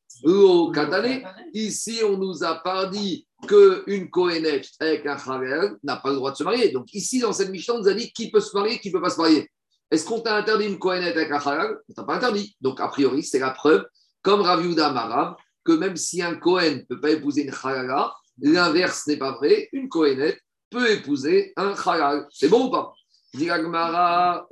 katane. 0.74 1.24
Ici, 1.54 2.02
on 2.04 2.18
nous 2.18 2.44
a 2.44 2.56
pas 2.56 2.86
dit 2.88 3.28
qu'une 3.48 4.10
Kohenet 4.10 4.62
avec 4.80 5.06
un 5.06 5.16
Harel 5.16 5.78
n'a 5.84 5.98
pas 5.98 6.10
le 6.10 6.16
droit 6.16 6.32
de 6.32 6.38
se 6.38 6.44
marier. 6.44 6.72
Donc, 6.72 6.94
ici, 6.94 7.20
dans 7.20 7.34
cette 7.34 7.50
Mishnah, 7.50 7.76
on 7.76 7.80
nous 7.80 7.88
a 7.88 7.94
dit 7.94 8.12
qui 8.12 8.30
peut 8.30 8.42
se 8.42 8.56
marier, 8.56 8.80
qui 8.80 8.90
ne 8.90 8.94
peut 8.94 9.02
pas 9.02 9.10
se 9.10 9.20
marier. 9.20 9.50
Est-ce 9.92 10.06
qu'on 10.06 10.20
t'a 10.20 10.36
interdit 10.38 10.66
une 10.66 10.78
Kohenet 10.78 11.10
avec 11.10 11.32
un 11.32 11.36
Harel 11.36 11.78
On 11.90 11.94
t'a 11.94 12.04
pas 12.04 12.16
interdit. 12.16 12.56
Donc, 12.62 12.80
a 12.80 12.88
priori, 12.88 13.24
c'est 13.24 13.40
la 13.40 13.52
preuve, 13.52 13.86
comme 14.22 14.42
Raviuda 14.42 14.92
Marab, 14.92 15.36
que 15.64 15.72
même 15.72 15.96
si 15.96 16.22
un 16.22 16.36
Kohen 16.36 16.78
ne 16.78 16.84
peut 16.84 17.02
pas 17.02 17.12
épouser 17.12 17.44
une 17.44 17.52
Harala, 17.52 18.14
l'inverse 18.42 19.08
n'est 19.08 19.18
pas 19.18 19.34
vrai. 19.34 19.70
Une 19.74 19.90
Kohenet 19.90 20.40
peut 20.70 20.92
épouser 20.92 21.54
un 21.58 21.74
Halal. 21.74 22.28
C'est 22.32 22.50
bon 22.50 22.68
ou 22.68 22.72
pas? 22.72 22.94
L'Agmara 23.34 24.48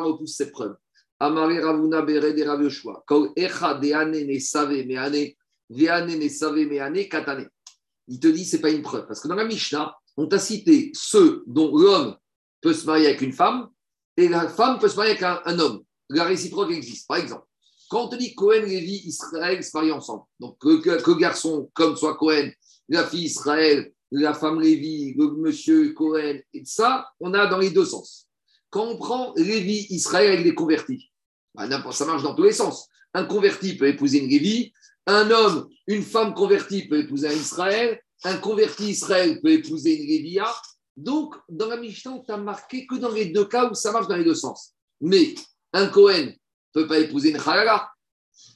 repousse 0.00 0.36
cette 0.36 0.52
preuve. 0.52 0.76
Amare 1.20 1.62
Ravuna 1.62 2.02
Bere 2.02 2.32
de 2.32 2.44
Rav 2.44 2.62
Yoshua. 2.62 3.04
Echa 3.36 3.74
ne 3.78 4.38
Save 6.28 7.08
Katane. 7.08 7.48
Il 8.06 8.20
te 8.20 8.28
dit 8.28 8.44
c'est 8.44 8.60
pas 8.60 8.70
une 8.70 8.82
preuve. 8.82 9.06
Parce 9.06 9.20
que 9.20 9.28
dans 9.28 9.34
la 9.34 9.44
Mishnah, 9.44 9.94
on 10.16 10.26
t'a 10.26 10.38
cité 10.38 10.90
ceux 10.94 11.42
dont 11.46 11.76
l'homme 11.76 12.16
peut 12.60 12.72
se 12.72 12.86
marier 12.86 13.06
avec 13.06 13.20
une 13.22 13.32
femme 13.32 13.68
et 14.18 14.28
la 14.28 14.48
femme 14.48 14.80
peut 14.80 14.88
se 14.88 14.96
marier 14.96 15.12
avec 15.12 15.22
un, 15.22 15.58
homme. 15.60 15.80
La 16.10 16.24
réciproque 16.24 16.72
existe. 16.72 17.06
Par 17.06 17.18
exemple, 17.18 17.46
quand 17.88 18.06
on 18.06 18.08
te 18.08 18.16
dit 18.16 18.34
Cohen, 18.34 18.62
Lévi, 18.62 19.02
Israël 19.04 19.62
se 19.62 19.70
marient 19.72 19.92
ensemble, 19.92 20.24
donc 20.40 20.58
que, 20.58 21.18
garçon 21.18 21.70
comme 21.72 21.96
soit 21.96 22.16
Cohen, 22.16 22.50
la 22.88 23.06
fille 23.06 23.24
Israël, 23.24 23.92
la 24.10 24.34
femme 24.34 24.60
Lévi, 24.60 25.14
le 25.16 25.30
monsieur 25.36 25.92
Cohen, 25.92 26.40
et 26.52 26.64
ça, 26.64 27.08
on 27.20 27.32
a 27.32 27.46
dans 27.46 27.58
les 27.58 27.70
deux 27.70 27.84
sens. 27.84 28.26
Quand 28.70 28.86
on 28.86 28.96
prend 28.98 29.32
Lévi, 29.36 29.86
Israël 29.90 30.32
avec 30.32 30.44
des 30.44 30.54
convertis, 30.54 31.10
bah, 31.54 31.68
ça 31.92 32.04
marche 32.04 32.24
dans 32.24 32.34
tous 32.34 32.42
les 32.42 32.52
sens. 32.52 32.88
Un 33.14 33.24
converti 33.24 33.76
peut 33.76 33.86
épouser 33.86 34.18
une 34.18 34.30
Lévi, 34.30 34.72
un 35.06 35.30
homme, 35.30 35.68
une 35.86 36.02
femme 36.02 36.34
convertie 36.34 36.88
peut 36.88 36.98
épouser 36.98 37.28
un 37.28 37.32
Israël, 37.32 38.00
un 38.24 38.36
converti 38.38 38.90
Israël 38.90 39.40
peut 39.40 39.52
épouser 39.52 39.96
une 39.96 40.08
Lévia. 40.08 40.52
Donc, 40.98 41.36
dans 41.48 41.68
la 41.68 41.76
Mishnah, 41.76 42.18
tu 42.26 42.32
as 42.32 42.36
marqué 42.36 42.84
que 42.84 42.96
dans 42.96 43.12
les 43.12 43.26
deux 43.26 43.44
cas 43.44 43.70
où 43.70 43.74
ça 43.74 43.92
marche 43.92 44.08
dans 44.08 44.16
les 44.16 44.24
deux 44.24 44.34
sens. 44.34 44.74
Mais 45.00 45.32
un 45.72 45.86
Cohen 45.86 46.26
ne 46.26 46.32
peut 46.72 46.88
pas 46.88 46.98
épouser 46.98 47.30
une 47.30 47.36
Halala. 47.36 47.88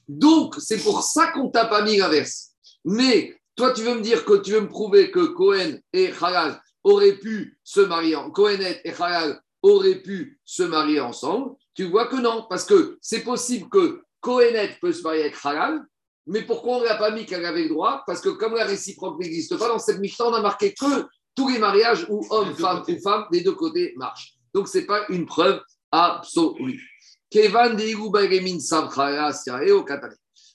Donc, 0.08 0.56
c'est 0.58 0.82
pour 0.82 1.04
ça 1.04 1.28
qu'on 1.28 1.50
t'a 1.50 1.66
pas 1.66 1.82
mis 1.82 1.98
l'inverse. 1.98 2.50
Mais 2.84 3.38
toi, 3.54 3.70
tu 3.72 3.82
veux 3.82 3.94
me 3.94 4.00
dire 4.00 4.24
que 4.24 4.38
tu 4.38 4.50
veux 4.50 4.62
me 4.62 4.68
prouver 4.68 5.12
que 5.12 5.26
Cohen 5.26 5.78
et 5.92 6.12
Halal 6.20 6.60
auraient 6.82 7.16
pu 7.16 7.60
se 7.62 7.80
marier, 7.80 8.16
et 8.84 8.92
Halal 8.92 9.40
auraient 9.62 10.02
pu 10.02 10.40
se 10.44 10.64
marier 10.64 10.98
ensemble. 10.98 11.54
Tu 11.74 11.84
vois 11.84 12.08
que 12.08 12.16
non, 12.16 12.46
parce 12.50 12.64
que 12.64 12.98
c'est 13.00 13.22
possible 13.22 13.68
que 13.68 14.02
Cohenet 14.20 14.78
peut 14.80 14.92
se 14.92 15.02
marier 15.02 15.22
avec 15.22 15.36
Halal, 15.44 15.80
mais 16.26 16.42
pourquoi 16.42 16.78
on 16.78 16.80
ne 16.80 16.86
l'a 16.86 16.96
pas 16.96 17.12
mis 17.12 17.24
qu'elle 17.24 17.44
avait 17.44 17.62
le 17.62 17.68
droit? 17.68 18.02
Parce 18.04 18.20
que 18.20 18.30
comme 18.30 18.56
la 18.56 18.64
réciproque 18.64 19.20
n'existe 19.20 19.56
pas, 19.56 19.68
dans 19.68 19.78
cette 19.78 20.00
Mishnah, 20.00 20.26
on 20.26 20.34
a 20.34 20.42
marqué 20.42 20.74
que 20.74 21.06
tous 21.34 21.48
les 21.48 21.58
mariages 21.58 22.06
où 22.08 22.24
homme, 22.30 22.54
femme 22.54 22.82
ou 22.86 23.02
femme, 23.02 23.24
des 23.32 23.42
deux 23.42 23.54
côtés 23.54 23.94
marchent. 23.96 24.34
Donc, 24.54 24.68
ce 24.68 24.78
n'est 24.78 24.86
pas 24.86 25.04
une 25.08 25.26
preuve 25.26 25.60
absolue. 25.90 26.80
Kevan 27.30 27.76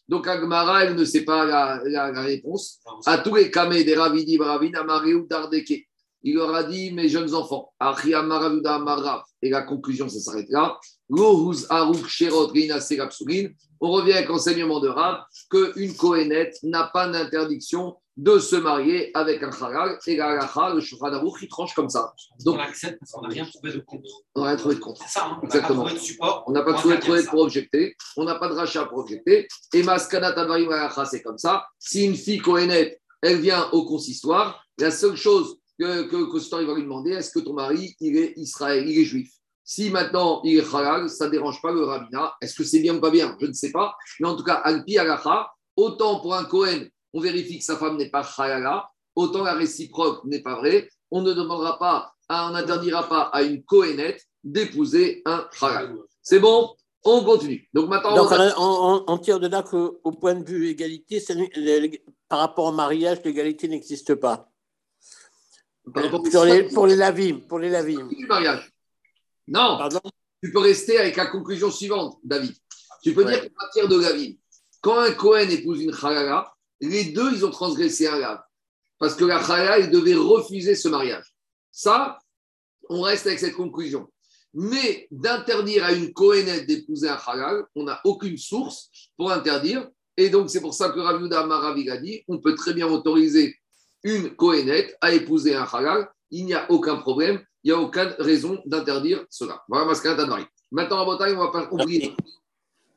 donc 0.08 0.28
Agmara, 0.28 0.86
elle 0.86 0.96
ne 0.96 1.04
sait 1.04 1.26
pas 1.26 1.46
la, 1.46 2.22
réponse. 2.22 2.80
À 3.06 3.18
tous 3.18 3.36
les 3.36 3.52
kamé 3.52 3.84
des 3.84 3.96
Ravidi 3.96 4.38
Bravin, 4.38 4.72
ou 5.14 5.28
Dardeke. 5.28 5.86
Il 6.24 6.36
leur 6.36 6.56
a 6.56 6.64
dit, 6.64 6.94
mes 6.94 7.10
jeunes 7.10 7.36
enfants, 7.36 7.74
et 9.42 9.50
la 9.50 9.64
conclusion, 9.64 10.08
ça 10.10 10.20
s'arrête 10.20 10.50
là. 10.50 10.78
On 11.10 11.48
revient 13.92 14.14
avec 14.14 14.28
l'enseignement 14.28 14.80
de 14.80 14.88
Rav 14.88 15.24
qu'une 15.50 15.96
Kohenet 15.96 16.52
n'a 16.64 16.90
pas 16.92 17.08
d'interdiction 17.08 17.96
de 18.18 18.40
se 18.40 18.56
marier 18.56 19.12
avec 19.14 19.44
un 19.44 19.52
halal 19.52 20.00
et 20.08 20.16
la 20.16 20.30
halakha, 20.30 20.74
le 20.74 20.82
Shulchan 20.82 21.12
il 21.40 21.48
tranche 21.48 21.76
comme 21.76 21.90
ça. 21.90 22.14
Donc, 22.44 22.56
on 22.56 22.60
accepte 22.60 23.00
parce 23.00 23.12
qu'on 23.12 23.22
n'a 23.22 23.28
rien 23.30 23.46
trouvé 23.46 23.74
de 23.74 23.80
contre. 23.80 24.10
On 24.34 24.42
n'a 24.42 24.48
rien 24.48 24.58
trouvé 24.58 24.76
de 24.76 24.80
contre. 24.80 25.04
C'est 25.04 25.20
ça, 25.20 25.26
hein 25.26 25.40
Exactement. 25.44 25.84
on 25.84 25.86
n'a 25.86 25.92
pas 25.92 25.94
trouvé 25.94 25.94
de 25.94 26.00
support. 26.00 26.44
On 26.48 26.52
n'a 26.52 26.62
pas 26.64 26.74
trouvé 26.74 26.96
de 26.96 27.02
trouvé 27.02 27.24
pour 27.24 27.42
objecter. 27.42 27.96
On 28.18 28.24
n'a 28.24 28.36
pas 28.36 28.50
de 28.50 28.54
rachat 28.54 28.86
pour 28.86 28.98
objecter. 28.98 29.48
Et 29.74 29.84
Maskana 29.84 30.34
Tadvarim 30.34 30.72
halakha, 30.72 31.06
c'est 31.06 31.22
comme 31.22 31.38
ça. 31.38 31.68
Si 31.78 32.06
une 32.06 32.16
fille 32.16 32.40
Kohenet, 32.40 33.00
elle 33.22 33.40
vient 33.40 33.70
au 33.72 33.86
consistoire, 33.86 34.64
la 34.80 34.90
seule 34.90 35.16
chose 35.16 35.60
que, 35.80 36.04
que 36.04 36.16
le 36.16 36.26
consistoire 36.26 36.64
va 36.64 36.74
lui 36.74 36.84
demander, 36.84 37.12
est-ce 37.12 37.32
que 37.32 37.40
ton 37.40 37.54
mari, 37.54 37.96
il 38.00 38.18
est 38.18 38.34
Israël, 38.36 38.88
il 38.88 38.98
est 39.00 39.06
juif? 39.06 39.32
Si 39.64 39.92
maintenant 39.92 40.42
il 40.44 40.58
est 40.58 40.76
halal, 40.76 41.08
ça 41.08 41.26
ne 41.26 41.32
dérange 41.32 41.62
pas 41.62 41.72
le 41.72 41.84
rabbinat. 41.84 42.34
Est-ce 42.42 42.56
que 42.56 42.64
c'est 42.64 42.80
bien 42.80 42.96
ou 42.96 43.00
pas 43.00 43.12
bien? 43.12 43.38
Je 43.40 43.46
ne 43.46 43.54
sais 43.54 43.72
pas. 43.72 43.96
Mais 44.20 44.28
en 44.28 44.36
tout 44.36 44.44
cas, 44.44 44.56
Alpi 44.56 44.98
Alacha, 44.98 45.52
autant 45.76 46.20
pour 46.20 46.34
un 46.34 46.46
Kohen 46.46 46.90
on 47.14 47.22
vérifie 47.22 47.60
que 47.60 47.64
sa 47.64 47.78
femme 47.78 47.98
n'est 47.98 48.10
pas 48.10 48.28
halala, 48.38 48.90
autant 49.16 49.44
la 49.44 49.54
réciproque 49.54 50.24
n'est 50.26 50.42
pas 50.42 50.56
vraie. 50.56 50.90
On 51.12 51.22
ne 51.22 51.34
demandera 51.34 51.80
pas, 51.80 52.14
on 52.30 52.52
n'interdira 52.52 53.08
pas 53.08 53.24
à 53.34 53.42
une 53.42 53.64
Kohenet 53.64 54.18
d'épouser 54.44 55.22
un 55.26 55.48
halal. 55.62 55.96
C'est 56.22 56.40
bon? 56.40 56.76
On 57.04 57.24
continue. 57.24 57.70
Donc 57.74 57.90
maintenant, 57.90 59.04
on, 59.08 59.18
tire 59.18 59.40
de 59.40 59.48
là 59.48 59.64
qu'au 59.64 60.12
point 60.12 60.36
de 60.36 60.44
vue 60.44 60.70
égalité, 60.70 61.24
par 62.28 62.40
rapport 62.40 62.66
au 62.66 62.72
mariage, 62.74 63.20
l'égalité 63.24 63.68
n'existe 63.70 64.16
pas. 64.16 64.50
pour, 65.94 66.46
les, 66.46 66.64
pour 66.64 66.86
les 66.86 66.96
lavim, 66.96 67.40
pour 67.48 67.60
les 67.60 67.70
lavim. 67.70 68.10
mariage. 68.28 68.74
Non. 69.48 69.80
Tu 70.44 70.52
peux 70.52 70.60
rester 70.60 70.98
avec 70.98 71.16
la 71.16 71.28
conclusion 71.28 71.72
suivante, 71.72 72.20
David. 72.24 72.54
Tu 73.02 73.14
peux 73.14 73.24
dire 73.24 73.42
qu'à 73.42 73.50
partir 73.58 73.88
de 73.88 74.00
lavim, 74.02 74.34
quand 74.82 75.00
un 75.00 75.14
Kohen 75.14 75.50
épouse 75.50 75.82
une 75.82 75.94
halala, 75.94 76.54
les 76.82 77.06
deux, 77.06 77.34
ils 77.34 77.46
ont 77.46 77.52
transgressé 77.52 78.08
un 78.08 78.20
lave. 78.20 78.42
Parce 79.00 79.16
que 79.16 79.26
la 79.26 79.44
Chala, 79.44 79.80
il 79.80 79.90
devait 79.90 80.16
refuser 80.16 80.76
ce 80.76 80.88
mariage. 80.88 81.26
Ça, 81.72 82.18
on 82.90 83.02
reste 83.02 83.28
avec 83.28 83.40
cette 83.40 83.54
conclusion. 83.54 84.08
Mais 84.54 85.08
d'interdire 85.12 85.84
à 85.84 85.92
une 85.92 86.14
Kohenet 86.14 86.66
d'épouser 86.66 87.10
un 87.10 87.20
halal, 87.28 87.66
on 87.76 87.84
n'a 87.84 88.02
aucune 88.06 88.38
source 88.38 88.90
pour 89.16 89.32
interdire. 89.32 89.88
Et 90.16 90.30
donc, 90.30 90.50
c'est 90.50 90.62
pour 90.62 90.74
ça 90.74 90.90
que 90.90 91.00
Rav 91.00 91.22
Maravi 91.22 91.90
a 91.92 91.98
dit 91.98 92.24
on 92.28 92.40
peut 92.40 92.56
très 92.56 92.74
bien 92.74 92.88
autoriser 92.88 93.56
une 94.04 94.36
Kohenet 94.36 94.96
à 95.02 95.12
épouser 95.12 95.54
un 95.54 95.64
halal. 95.72 96.10
Il 96.32 96.46
n'y 96.46 96.56
a 96.56 96.70
aucun 96.72 96.96
problème. 96.96 97.44
Il 97.64 97.72
n'y 97.72 97.78
a 97.78 97.80
aucune 97.80 98.16
raison 98.20 98.62
d'interdire 98.66 99.26
cela. 99.30 99.64
Voilà, 99.68 99.94
Maintenant, 100.72 101.00
en 101.00 101.06
Bretagne, 101.06 101.36
on 101.36 101.46
va 101.46 101.52
pas 101.52 101.70
oublier. 101.72 102.16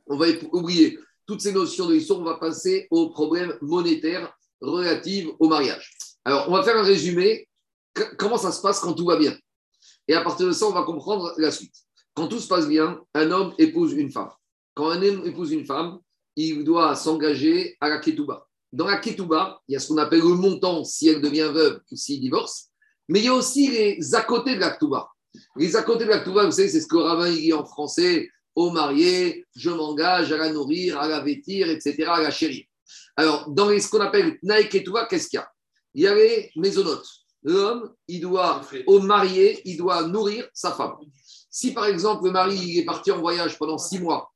On 0.06 0.16
va 0.16 0.26
oublier 0.52 0.98
toutes 1.30 1.42
ces 1.42 1.52
notions 1.52 1.86
de 1.86 1.94
l'histoire, 1.94 2.18
on 2.18 2.24
va 2.24 2.38
passer 2.38 2.88
aux 2.90 3.10
problèmes 3.10 3.56
monétaires 3.60 4.36
relatifs 4.60 5.28
au 5.38 5.46
mariage. 5.46 5.96
Alors, 6.24 6.48
on 6.48 6.52
va 6.52 6.64
faire 6.64 6.76
un 6.76 6.82
résumé. 6.82 7.48
Comment 8.18 8.36
ça 8.36 8.50
se 8.50 8.60
passe 8.60 8.80
quand 8.80 8.94
tout 8.94 9.06
va 9.06 9.16
bien? 9.16 9.38
Et 10.08 10.14
à 10.14 10.22
partir 10.22 10.48
de 10.48 10.50
ça, 10.50 10.66
on 10.66 10.72
va 10.72 10.82
comprendre 10.82 11.32
la 11.38 11.52
suite. 11.52 11.72
Quand 12.14 12.26
tout 12.26 12.40
se 12.40 12.48
passe 12.48 12.66
bien, 12.66 13.00
un 13.14 13.30
homme 13.30 13.54
épouse 13.58 13.92
une 13.92 14.10
femme. 14.10 14.30
Quand 14.74 14.90
un 14.90 15.00
homme 15.00 15.24
épouse 15.24 15.52
une 15.52 15.64
femme, 15.64 16.00
il 16.34 16.64
doit 16.64 16.96
s'engager 16.96 17.76
à 17.80 17.88
la 17.88 17.98
ketouba. 17.98 18.48
Dans 18.72 18.86
la 18.86 18.96
ketouba, 18.96 19.60
il 19.68 19.74
y 19.74 19.76
a 19.76 19.78
ce 19.78 19.86
qu'on 19.86 19.98
appelle 19.98 20.22
le 20.22 20.34
montant 20.34 20.82
si 20.82 21.06
elle 21.06 21.20
devient 21.20 21.52
veuve 21.54 21.80
ou 21.92 21.96
s'il 21.96 22.20
divorce. 22.20 22.70
Mais 23.08 23.20
il 23.20 23.26
y 23.26 23.28
a 23.28 23.34
aussi 23.34 23.68
les 23.68 24.14
à 24.16 24.22
côté 24.22 24.56
de 24.56 24.60
la 24.60 24.72
ketouba. 24.72 25.08
Les 25.54 25.76
à 25.76 25.84
côté 25.84 26.06
de 26.06 26.10
la 26.10 26.18
ketouba, 26.18 26.46
vous 26.46 26.50
savez, 26.50 26.68
c'est 26.68 26.80
ce 26.80 26.88
que 26.88 26.96
Ravin 26.96 27.30
dit 27.30 27.52
en 27.52 27.64
français 27.64 28.28
au 28.60 28.70
marié, 28.70 29.46
je 29.56 29.70
m'engage 29.70 30.32
à 30.32 30.36
la 30.36 30.52
nourrir, 30.52 30.98
à 31.00 31.08
la 31.08 31.20
vêtir, 31.20 31.68
etc., 31.70 32.04
à 32.08 32.20
la 32.20 32.30
chérir. 32.30 32.64
Alors, 33.16 33.48
dans 33.50 33.68
ce 33.78 33.88
qu'on 33.88 34.00
appelle 34.00 34.38
Naïk 34.42 34.74
et 34.74 34.84
qu'est-ce 35.08 35.28
qu'il 35.28 35.38
y 35.38 35.42
a? 35.42 35.50
Il 35.94 36.02
y 36.02 36.06
a 36.06 36.14
les. 36.14 36.50
L'homme, 37.42 37.94
il 38.06 38.20
doit, 38.20 38.60
au 38.86 39.00
marié, 39.00 39.62
il 39.64 39.78
doit 39.78 40.06
nourrir 40.06 40.46
sa 40.52 40.72
femme. 40.72 40.96
Si 41.48 41.72
par 41.72 41.86
exemple 41.86 42.26
le 42.26 42.30
mari 42.30 42.78
est 42.78 42.84
parti 42.84 43.10
en 43.10 43.18
voyage 43.18 43.58
pendant 43.58 43.78
six 43.78 43.98
mois, 43.98 44.30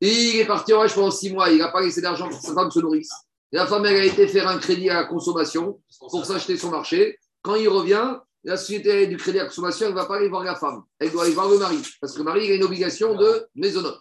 il 0.00 0.36
est 0.36 0.46
parti 0.46 0.72
en 0.72 0.76
voyage 0.76 0.94
pendant 0.94 1.10
six 1.10 1.32
mois, 1.32 1.50
il 1.50 1.58
n'a 1.58 1.68
pas 1.68 1.82
laissé 1.82 2.00
d'argent 2.00 2.28
pour 2.28 2.40
que 2.40 2.46
sa 2.46 2.54
femme 2.54 2.70
se 2.70 2.78
nourrisse, 2.78 3.10
la 3.50 3.66
femme 3.66 3.84
elle 3.84 3.96
a 3.96 4.04
été 4.04 4.28
faire 4.28 4.48
un 4.48 4.58
crédit 4.58 4.88
à 4.88 4.94
la 4.94 5.04
consommation 5.04 5.80
pour 5.98 6.24
s'acheter 6.24 6.56
son 6.56 6.70
marché, 6.70 7.18
quand 7.42 7.56
il 7.56 7.68
revient, 7.68 8.14
la 8.46 8.56
société 8.56 9.08
du 9.08 9.16
crédit 9.16 9.40
à 9.40 9.46
consommation, 9.46 9.88
ne 9.88 9.94
va 9.94 10.06
pas 10.06 10.16
aller 10.16 10.28
voir 10.28 10.44
la 10.44 10.54
femme. 10.54 10.84
Elle 11.00 11.10
doit 11.10 11.24
aller 11.24 11.34
voir 11.34 11.48
le 11.48 11.58
mari. 11.58 11.78
Parce 12.00 12.12
que 12.12 12.18
le 12.18 12.24
mari, 12.24 12.46
il 12.46 12.52
a 12.52 12.54
une 12.54 12.62
obligation 12.62 13.16
de 13.16 13.48
mésonote. 13.56 14.00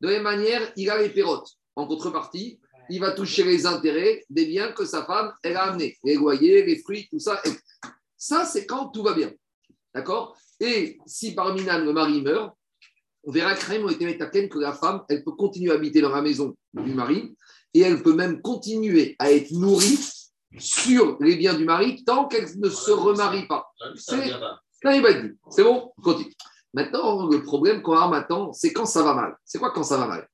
De 0.00 0.06
la 0.06 0.14
même 0.14 0.22
manière, 0.22 0.72
il 0.76 0.88
a 0.90 1.02
les 1.02 1.08
pérotes. 1.08 1.48
En 1.74 1.88
contrepartie, 1.88 2.60
il 2.88 3.00
va 3.00 3.10
toucher 3.10 3.42
les 3.42 3.66
intérêts 3.66 4.24
des 4.30 4.46
biens 4.46 4.70
que 4.72 4.84
sa 4.84 5.04
femme, 5.04 5.32
elle 5.42 5.56
a 5.56 5.64
amenés. 5.64 5.98
Les 6.04 6.14
loyers, 6.14 6.64
les 6.64 6.78
fruits, 6.78 7.08
tout 7.10 7.18
ça. 7.18 7.42
ça, 8.16 8.44
c'est 8.44 8.64
quand 8.64 8.90
tout 8.90 9.02
va 9.02 9.12
bien. 9.12 9.32
D'accord? 9.92 10.36
Et 10.60 10.98
si 11.06 11.34
nous, 11.34 11.84
le 11.84 11.92
mari 11.92 12.22
meurt, 12.22 12.54
on 13.24 13.32
verra 13.32 13.56
que 13.56 14.58
la 14.60 14.72
femme, 14.72 15.02
elle 15.08 15.24
peut 15.24 15.32
continuer 15.32 15.72
à 15.72 15.74
habiter 15.74 16.00
dans 16.00 16.10
la 16.10 16.22
maison 16.22 16.56
du 16.74 16.94
mari 16.94 17.34
et 17.74 17.80
elle 17.80 18.02
peut 18.02 18.14
même 18.14 18.40
continuer 18.40 19.16
à 19.18 19.32
être 19.32 19.50
nourrie 19.50 19.98
sur 20.58 21.16
les 21.20 21.36
biens 21.36 21.54
du 21.54 21.64
mari 21.64 22.04
tant 22.04 22.26
qu'elle 22.26 22.48
ne 22.58 22.68
se 22.68 22.90
remarie 22.90 23.46
pas. 23.46 23.72
C'est 23.96 24.32
C'est 25.50 25.62
bon? 25.62 25.92
On 25.96 26.02
continue. 26.02 26.32
Maintenant, 26.72 27.26
le 27.26 27.42
problème 27.42 27.82
qu'on 27.82 27.96
a 27.96 28.08
maintenant, 28.08 28.52
c'est 28.52 28.72
quand 28.72 28.86
ça 28.86 29.02
va 29.02 29.14
mal. 29.14 29.36
C'est 29.44 29.58
quoi 29.58 29.70
quand 29.70 29.82
ça 29.82 29.96
va 29.96 30.06
mal? 30.06 30.28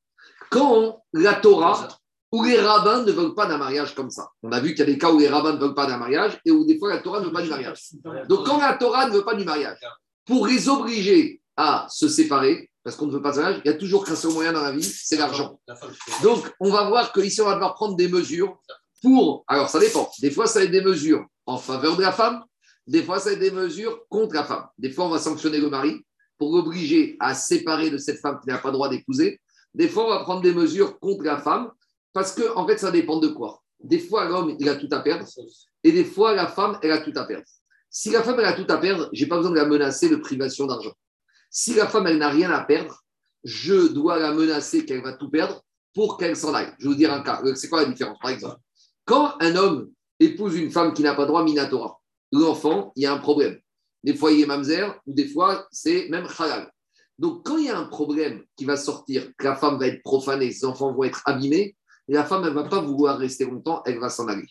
Quand 0.50 1.02
la 1.12 1.35
Torah 1.35 1.88
où 2.33 2.44
les 2.44 2.61
rabbins 2.61 3.02
ne 3.02 3.12
veulent 3.12 3.35
pas 3.35 3.46
d'un 3.46 3.57
mariage 3.57 3.94
comme 3.94 4.11
ça. 4.11 4.29
On 4.42 4.52
a 4.52 4.61
vu 4.61 4.70
qu'il 4.70 4.81
y 4.81 4.83
a 4.83 4.87
des 4.87 4.98
cas 4.98 5.11
où 5.11 5.18
les 5.18 5.29
rabbins 5.29 5.52
ne 5.52 5.59
veulent 5.59 5.74
pas 5.74 5.87
d'un 5.87 5.96
mariage 5.96 6.38
et 6.44 6.50
où 6.50 6.66
des 6.66 6.79
fois 6.79 6.90
la 6.90 6.98
Torah 6.98 7.20
ne 7.20 7.26
veut 7.26 7.33
pas 7.33 7.42
du 7.42 7.48
mariage. 7.48 7.92
Donc 8.29 8.46
quand 8.46 8.59
la 8.59 8.74
Torah 8.74 9.09
ne 9.09 9.12
veut 9.12 9.24
pas 9.24 9.35
du 9.35 9.44
mariage, 9.44 9.79
pour 10.24 10.46
les 10.46 10.68
obliger 10.68 11.40
à 11.57 11.87
se 11.88 12.09
séparer, 12.09 12.70
parce 12.83 12.96
qu'on 12.96 13.07
ne 13.07 13.12
veut 13.12 13.22
pas 13.22 13.33
de 13.33 13.40
mariage, 13.40 13.62
il 13.64 13.68
y 13.68 13.74
a 13.74 13.76
toujours 13.76 14.05
qu'un 14.05 14.16
seul 14.16 14.33
moyen 14.33 14.52
dans 14.52 14.62
la 14.62 14.72
vie, 14.72 14.83
c'est 14.83 15.16
l'argent. 15.16 15.59
Donc 16.22 16.52
on 16.61 16.70
va 16.70 16.88
voir 16.88 17.12
qu'ici 17.12 17.40
on 17.40 17.46
va 17.46 17.55
devoir 17.55 17.74
prendre 17.74 17.96
des 17.96 18.09
mesures 18.09 18.59
pour. 19.02 19.44
Alors 19.46 19.68
ça 19.68 19.78
dépend. 19.78 20.11
Des 20.20 20.30
fois 20.30 20.46
ça 20.46 20.61
va 20.61 20.66
des 20.66 20.82
mesures 20.82 21.26
en 21.46 21.59
faveur 21.59 21.96
de 21.96 22.02
la 22.02 22.12
femme, 22.12 22.42
des 22.87 23.02
fois 23.02 23.20
ça 23.20 23.30
va 23.30 23.37
des 23.37 23.50
mesures 23.50 24.06
contre 24.09 24.35
la 24.35 24.44
femme. 24.44 24.66
Des 24.78 24.90
fois 24.90 25.06
on 25.06 25.11
va 25.11 25.18
sanctionner 25.18 25.59
le 25.59 25.70
mari 25.70 26.00
pour 26.38 26.54
l'obliger 26.54 27.16
à 27.20 27.35
séparer 27.35 27.90
de 27.90 27.98
cette 27.98 28.20
femme 28.20 28.38
qui 28.42 28.48
n'a 28.48 28.59
pas 28.59 28.68
le 28.68 28.74
droit 28.74 28.88
d'épouser. 28.88 29.40
Des 29.74 29.88
fois 29.88 30.06
on 30.06 30.11
va 30.11 30.20
prendre 30.20 30.42
des 30.42 30.54
mesures 30.54 30.98
contre 30.98 31.24
la 31.24 31.38
femme 31.38 31.70
parce 32.16 32.32
que, 32.32 32.56
en 32.56 32.66
fait, 32.66 32.78
ça 32.78 32.90
dépend 32.90 33.18
de 33.18 33.28
quoi. 33.28 33.62
Des 33.78 33.98
fois, 33.98 34.24
l'homme, 34.24 34.56
il 34.59 34.66
a 34.70 34.76
tout 34.76 34.88
à 34.90 35.00
perdre, 35.00 35.26
et 35.85 35.92
des 35.92 36.06
fois, 36.06 36.35
la 36.35 36.46
femme, 36.46 36.78
elle 36.80 36.92
a 36.92 37.00
tout 37.00 37.12
à 37.14 37.24
perdre. 37.26 37.44
Si 37.90 38.09
la 38.09 38.22
femme, 38.22 38.37
elle 38.38 38.46
a 38.46 38.54
tout 38.54 38.64
à 38.70 38.78
perdre, 38.78 39.11
je 39.12 39.22
n'ai 39.22 39.28
pas 39.28 39.37
besoin 39.37 39.50
de 39.50 39.56
la 39.56 39.66
menacer 39.66 40.09
de 40.09 40.16
privation 40.16 40.64
d'argent. 40.64 40.94
Si 41.50 41.74
la 41.74 41.87
femme, 41.87 42.06
elle 42.06 42.16
n'a 42.16 42.30
rien 42.30 42.50
à 42.52 42.64
perdre, 42.64 43.04
je 43.44 43.88
dois 43.88 44.18
la 44.18 44.32
menacer 44.32 44.87
qu'elle 44.87 45.02
va 45.02 45.12
tout 45.12 45.28
perdre 45.28 45.62
pour 45.92 46.16
qu'elle 46.16 46.37
s'en 46.37 46.54
aille. 46.54 46.72
Je 46.78 46.85
vais 46.85 46.88
vous 46.88 46.94
dire 46.94 47.12
un 47.12 47.20
cas. 47.20 47.42
C'est 47.54 47.68
quoi 47.68 47.82
la 47.82 47.88
différence 47.90 48.18
Par 48.18 48.30
exemple, 48.30 48.56
quand 49.07 49.37
un 49.40 49.57
homme 49.57 49.90
épouse 50.21 50.57
une 50.57 50.71
femme 50.71 50.92
qui 50.92 51.03
n'a 51.03 51.14
pas 51.14 51.27
droit 51.27 51.45
minatora, 51.45 51.99
l'enfant, 52.33 52.92
il 52.97 53.05
y 53.05 53.07
a 53.07 53.12
un 53.12 53.19
problème. 53.19 53.59
Des 54.03 54.14
fois, 54.14 54.33
il 54.33 54.42
est 54.42 54.47
mamzer, 54.47 55.01
ou 55.07 55.14
des 55.14 55.29
fois, 55.29 55.66
c'est 55.71 56.09
même 56.11 56.27
halal. 56.38 56.71
Donc, 57.19 57.47
quand 57.47 57.57
il 57.57 57.66
y 57.66 57.71
a 57.71 57.79
un 57.79 57.87
problème 57.87 58.45
qui 58.57 58.64
va 58.64 58.77
sortir, 58.77 59.31
que 59.38 59.45
la 59.45 59.57
femme 59.57 59.79
va 59.79 59.87
être 59.87 60.03
profanée, 60.03 60.53
ses 60.53 60.66
enfants 60.66 60.92
vont 60.92 61.05
être 61.05 61.23
abîmés, 61.25 61.77
la 62.09 62.25
femme, 62.25 62.42
elle 62.45 62.51
ne 62.51 62.55
va 62.55 62.64
pas 62.64 62.81
vouloir 62.81 63.19
rester 63.19 63.47
longtemps, 63.47 63.83
elle 63.87 63.99
va 63.99 64.11
s'en 64.11 64.29
aller. 64.29 64.47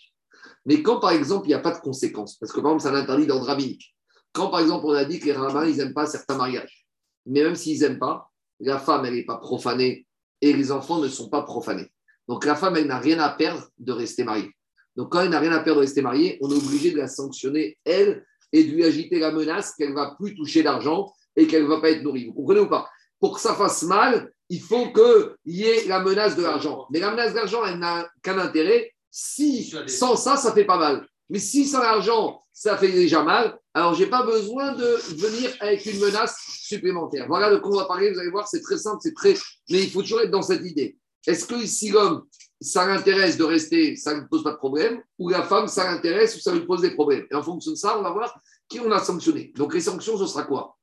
Mais 0.66 0.82
quand, 0.82 1.00
par 1.00 1.12
exemple, 1.12 1.46
il 1.46 1.50
n'y 1.50 1.54
a 1.54 1.60
pas 1.60 1.72
de 1.72 1.80
conséquences, 1.80 2.36
parce 2.36 2.52
que, 2.52 2.60
par 2.60 2.72
exemple, 2.72 2.84
c'est 2.84 2.98
un 2.98 3.02
interdit 3.02 3.28
d'ordre 3.28 3.46
rabbinique. 3.46 3.96
Quand, 4.32 4.50
par 4.50 4.62
exemple, 4.62 4.86
on 4.88 4.94
a 4.94 5.06
dit 5.06 5.20
que 5.20 5.26
les 5.26 5.34
rabbins, 5.34 5.66
ils 5.66 5.78
n'aiment 5.78 5.94
pas 5.94 6.06
certains 6.06 6.38
mariages. 6.38 6.86
Mais 7.26 7.44
même 7.44 7.56
s'ils 7.56 7.80
n'aiment 7.82 8.00
pas, 8.00 8.32
la 8.60 8.80
femme, 8.80 9.06
elle 9.06 9.14
n'est 9.14 9.26
pas 9.26 9.38
profanée 9.38 10.08
et 10.42 10.54
les 10.54 10.72
enfants 10.72 11.00
ne 11.00 11.08
sont 11.08 11.30
pas 11.30 11.44
profanés. 11.44 11.92
Donc, 12.28 12.46
la 12.46 12.56
femme, 12.56 12.76
elle 12.76 12.88
n'a 12.88 13.00
rien 13.00 13.20
à 13.20 13.30
perdre 13.30 13.68
de 13.78 13.92
rester 13.92 14.24
mariée. 14.24 14.52
Donc, 14.96 15.12
quand 15.12 15.22
elle 15.22 15.30
n'a 15.30 15.40
rien 15.40 15.52
à 15.52 15.60
perdre 15.60 15.82
de 15.82 15.86
rester 15.86 16.02
mariée, 16.02 16.38
on 16.42 16.50
est 16.50 16.56
obligé 16.56 16.92
de 16.92 16.98
la 16.98 17.08
sanctionner, 17.08 17.78
elle, 17.84 18.26
et 18.52 18.64
de 18.64 18.72
lui 18.72 18.86
agiter 18.86 19.20
la 19.20 19.32
menace 19.32 19.74
qu'elle 19.76 19.90
ne 19.90 19.96
va 19.96 20.16
plus 20.18 20.34
toucher 20.36 20.64
l'argent 20.64 21.12
et 21.36 21.48
qu'elle 21.48 21.64
ne 21.64 21.68
va 21.68 21.82
pas 21.82 21.90
être 21.92 22.04
nourrie. 22.04 22.28
Vous 22.28 22.34
comprenez 22.34 22.62
ou 22.62 22.70
pas? 22.70 22.90
Pour 23.20 23.36
que 23.36 23.42
ça 23.42 23.54
fasse 23.54 23.84
mal, 23.84 24.32
il 24.50 24.62
faut 24.62 24.94
qu'il 24.94 25.56
y 25.56 25.64
ait 25.64 25.88
la 25.88 26.00
menace 26.00 26.36
de 26.36 26.44
l'argent. 26.44 26.86
Mais 26.92 27.00
la 27.00 27.12
menace 27.12 27.34
d'argent, 27.34 27.66
elle 27.66 27.80
n'a 27.80 28.08
qu'un 28.22 28.38
intérêt. 28.38 28.94
Si 29.12 29.74
sans 29.88 30.16
ça, 30.16 30.38
ça 30.38 30.54
fait 30.54 30.66
pas 30.66 30.78
mal. 30.78 31.06
Mais 31.30 31.40
si 31.40 31.66
sans 31.66 31.82
l'argent, 31.82 32.40
ça 32.54 32.78
fait 32.78 32.92
déjà 32.92 33.24
mal, 33.24 33.58
alors 33.74 33.94
je 33.94 34.04
n'ai 34.04 34.10
pas 34.10 34.24
besoin 34.24 34.74
de 34.74 34.86
venir 35.16 35.54
avec 35.60 35.86
une 35.86 36.00
menace 36.00 36.38
supplémentaire. 36.48 37.26
Voilà 37.28 37.50
de 37.50 37.58
quoi 37.58 37.72
on 37.72 37.80
va 37.80 37.86
parler, 37.86 38.14
vous 38.14 38.20
allez 38.20 38.30
voir, 38.30 38.48
c'est 38.48 38.62
très 38.62 38.78
simple, 38.78 39.00
c'est 39.02 39.14
très. 39.14 39.34
Mais 39.70 39.82
il 39.82 39.90
faut 39.90 40.02
toujours 40.02 40.22
être 40.22 40.32
dans 40.32 40.42
cette 40.42 40.64
idée. 40.64 40.98
Est-ce 41.28 41.46
que 41.46 41.66
si 41.66 41.90
l'homme, 41.90 42.26
ça 42.62 42.86
l'intéresse 42.88 43.38
de 43.38 43.44
rester, 43.44 43.96
ça 43.96 44.16
ne 44.16 44.22
pose 44.28 44.44
pas 44.44 44.52
de 44.52 44.58
problème, 44.58 45.02
ou 45.20 45.30
la 45.30 45.44
femme, 45.44 45.68
ça 45.68 45.92
l'intéresse 45.92 46.36
ou 46.36 46.40
ça 46.40 46.54
lui 46.54 46.66
pose 46.66 46.82
des 46.82 46.92
problèmes? 46.92 47.26
Et 47.32 47.36
en 47.36 47.44
fonction 47.44 47.72
de 47.72 47.76
ça, 47.76 47.98
on 47.98 48.02
va 48.02 48.12
voir 48.12 48.40
qui 48.68 48.80
on 48.80 48.92
a 48.92 49.00
sanctionné. 49.00 49.52
Donc 49.56 49.74
les 49.74 49.82
sanctions, 49.82 50.18
ce 50.18 50.28
sera 50.28 50.44
quoi? 50.44 50.78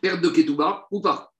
Perte 0.00 0.20
de 0.20 0.28
Ketouba 0.28 0.86
ou 0.90 1.00
pas? 1.00 1.32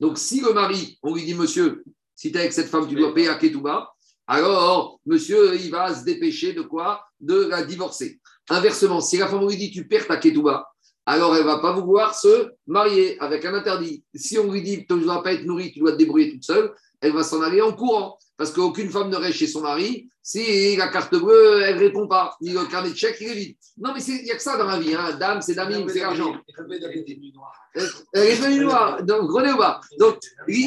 Donc, 0.00 0.18
si 0.18 0.40
le 0.40 0.52
mari, 0.52 0.98
on 1.02 1.14
lui 1.14 1.24
dit, 1.24 1.34
monsieur, 1.34 1.84
si 2.14 2.32
tu 2.32 2.36
es 2.36 2.40
avec 2.40 2.52
cette 2.52 2.68
femme, 2.68 2.88
tu 2.88 2.94
dois 2.94 3.14
payer 3.14 3.28
à 3.28 3.36
Ketouba, 3.36 3.92
alors, 4.26 4.98
monsieur, 5.04 5.54
il 5.54 5.70
va 5.70 5.94
se 5.94 6.04
dépêcher 6.04 6.54
de 6.54 6.62
quoi? 6.62 7.04
De 7.20 7.46
la 7.46 7.62
divorcer. 7.62 8.20
Inversement, 8.48 9.00
si 9.00 9.18
la 9.18 9.28
femme 9.28 9.46
lui 9.46 9.56
dit, 9.56 9.70
tu 9.70 9.86
perds 9.86 10.06
ta 10.08 10.16
Ketouba, 10.16 10.66
alors 11.04 11.34
elle 11.36 11.42
ne 11.42 11.46
va 11.46 11.58
pas 11.58 11.72
vouloir 11.72 12.14
se 12.14 12.50
marier 12.66 13.20
avec 13.20 13.44
un 13.44 13.54
interdit. 13.54 14.04
Si 14.14 14.38
on 14.38 14.50
lui 14.50 14.62
dit, 14.62 14.86
tu 14.86 14.94
ne 14.94 15.02
dois 15.02 15.22
pas 15.22 15.34
être 15.34 15.44
nourrie, 15.44 15.72
tu 15.72 15.80
dois 15.80 15.92
te 15.92 15.96
débrouiller 15.96 16.32
toute 16.32 16.44
seule, 16.44 16.72
elle 17.02 17.12
va 17.12 17.22
s'en 17.22 17.42
aller 17.42 17.60
en 17.60 17.72
courant. 17.72 18.18
Parce 18.38 18.50
qu'aucune 18.50 18.90
femme 18.90 19.10
ne 19.10 19.16
reste 19.16 19.36
chez 19.38 19.46
son 19.46 19.60
mari 19.60 20.08
si 20.22 20.76
la 20.76 20.88
carte 20.88 21.16
bleue, 21.16 21.62
elle 21.62 21.74
ne 21.74 21.80
répond 21.80 22.06
pas, 22.06 22.36
ni 22.40 22.50
le 22.50 22.64
carnet 22.66 22.90
de 22.90 22.96
chèque, 22.96 23.16
il 23.20 23.28
est 23.28 23.34
vide. 23.34 23.56
Non, 23.78 23.92
mais 23.92 24.02
il 24.04 24.22
n'y 24.22 24.30
a 24.30 24.36
que 24.36 24.42
ça 24.42 24.56
dans 24.56 24.66
la 24.66 24.78
vie. 24.78 24.94
Hein. 24.94 25.16
Dame, 25.18 25.42
c'est 25.42 25.54
dame, 25.54 25.88
c'est 25.88 25.98
l'argent. 25.98 26.36
Elle 26.54 26.72
est 26.72 28.36
devenue 28.36 28.60
noire. 28.60 29.02
Donc, 29.02 29.26
grenez 29.26 29.52
bas. 29.54 29.80
Donc, 29.98 30.18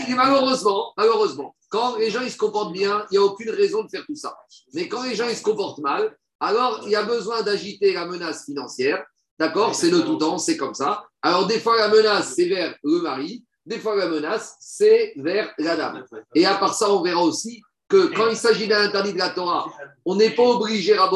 malheureusement, 0.10 0.91
malheureusement, 0.98 1.56
quand 1.69 1.95
les 1.95 2.10
gens 2.10 2.21
ils 2.21 2.32
se 2.32 2.38
comportent 2.38 2.74
bien, 2.74 3.06
il 3.12 3.17
n'y 3.17 3.17
a 3.17 3.26
aucune 3.26 3.50
raison 3.50 3.84
de 3.84 3.89
faire 3.89 4.06
tout 4.06 4.15
ça. 4.15 4.36
Mais 4.74 4.89
quand 4.89 5.04
les 5.04 5.15
gens 5.15 5.30
ils 5.30 5.38
se 5.38 5.43
comportent 5.43 5.80
mal, 5.80 6.15
alors 6.41 6.82
il 6.84 6.91
y 6.91 6.95
a 6.95 7.04
besoin 7.04 7.41
d'agiter 7.41 7.93
la 7.93 8.06
menace 8.06 8.45
financière. 8.45 9.06
D'accord? 9.39 9.76
C'est 9.76 9.89
le 9.89 10.04
tout 10.04 10.15
temps, 10.15 10.38
c'est 10.38 10.58
comme 10.58 10.74
ça. 10.74 11.06
Alors, 11.21 11.48
des 11.48 11.60
fois, 11.60 11.78
la 11.78 11.89
menace, 11.89 12.34
c'est 12.36 12.48
vers 12.48 12.76
le 12.84 13.02
mari. 13.02 13.43
Des 13.65 13.80
fois, 13.80 13.95
la 13.95 14.08
menace, 14.08 14.58
c'est 14.60 15.13
vers 15.15 15.51
la 15.58 15.75
dame. 15.75 16.06
Et 16.36 16.45
à 16.45 16.56
part 16.56 16.75
ça, 16.75 16.91
on 16.91 17.01
verra 17.01 17.23
aussi 17.23 17.62
que 17.88 18.08
quand 18.15 18.30
il 18.30 18.38
s'agit 18.38 18.67
d'un 18.67 18.84
interdit 18.84 19.13
de 19.13 19.17
la 19.17 19.30
Torah, 19.30 19.71
on 20.06 20.15
n'est 20.15 20.32
pas 20.32 20.43
obligé, 20.43 20.97
à 20.97 21.10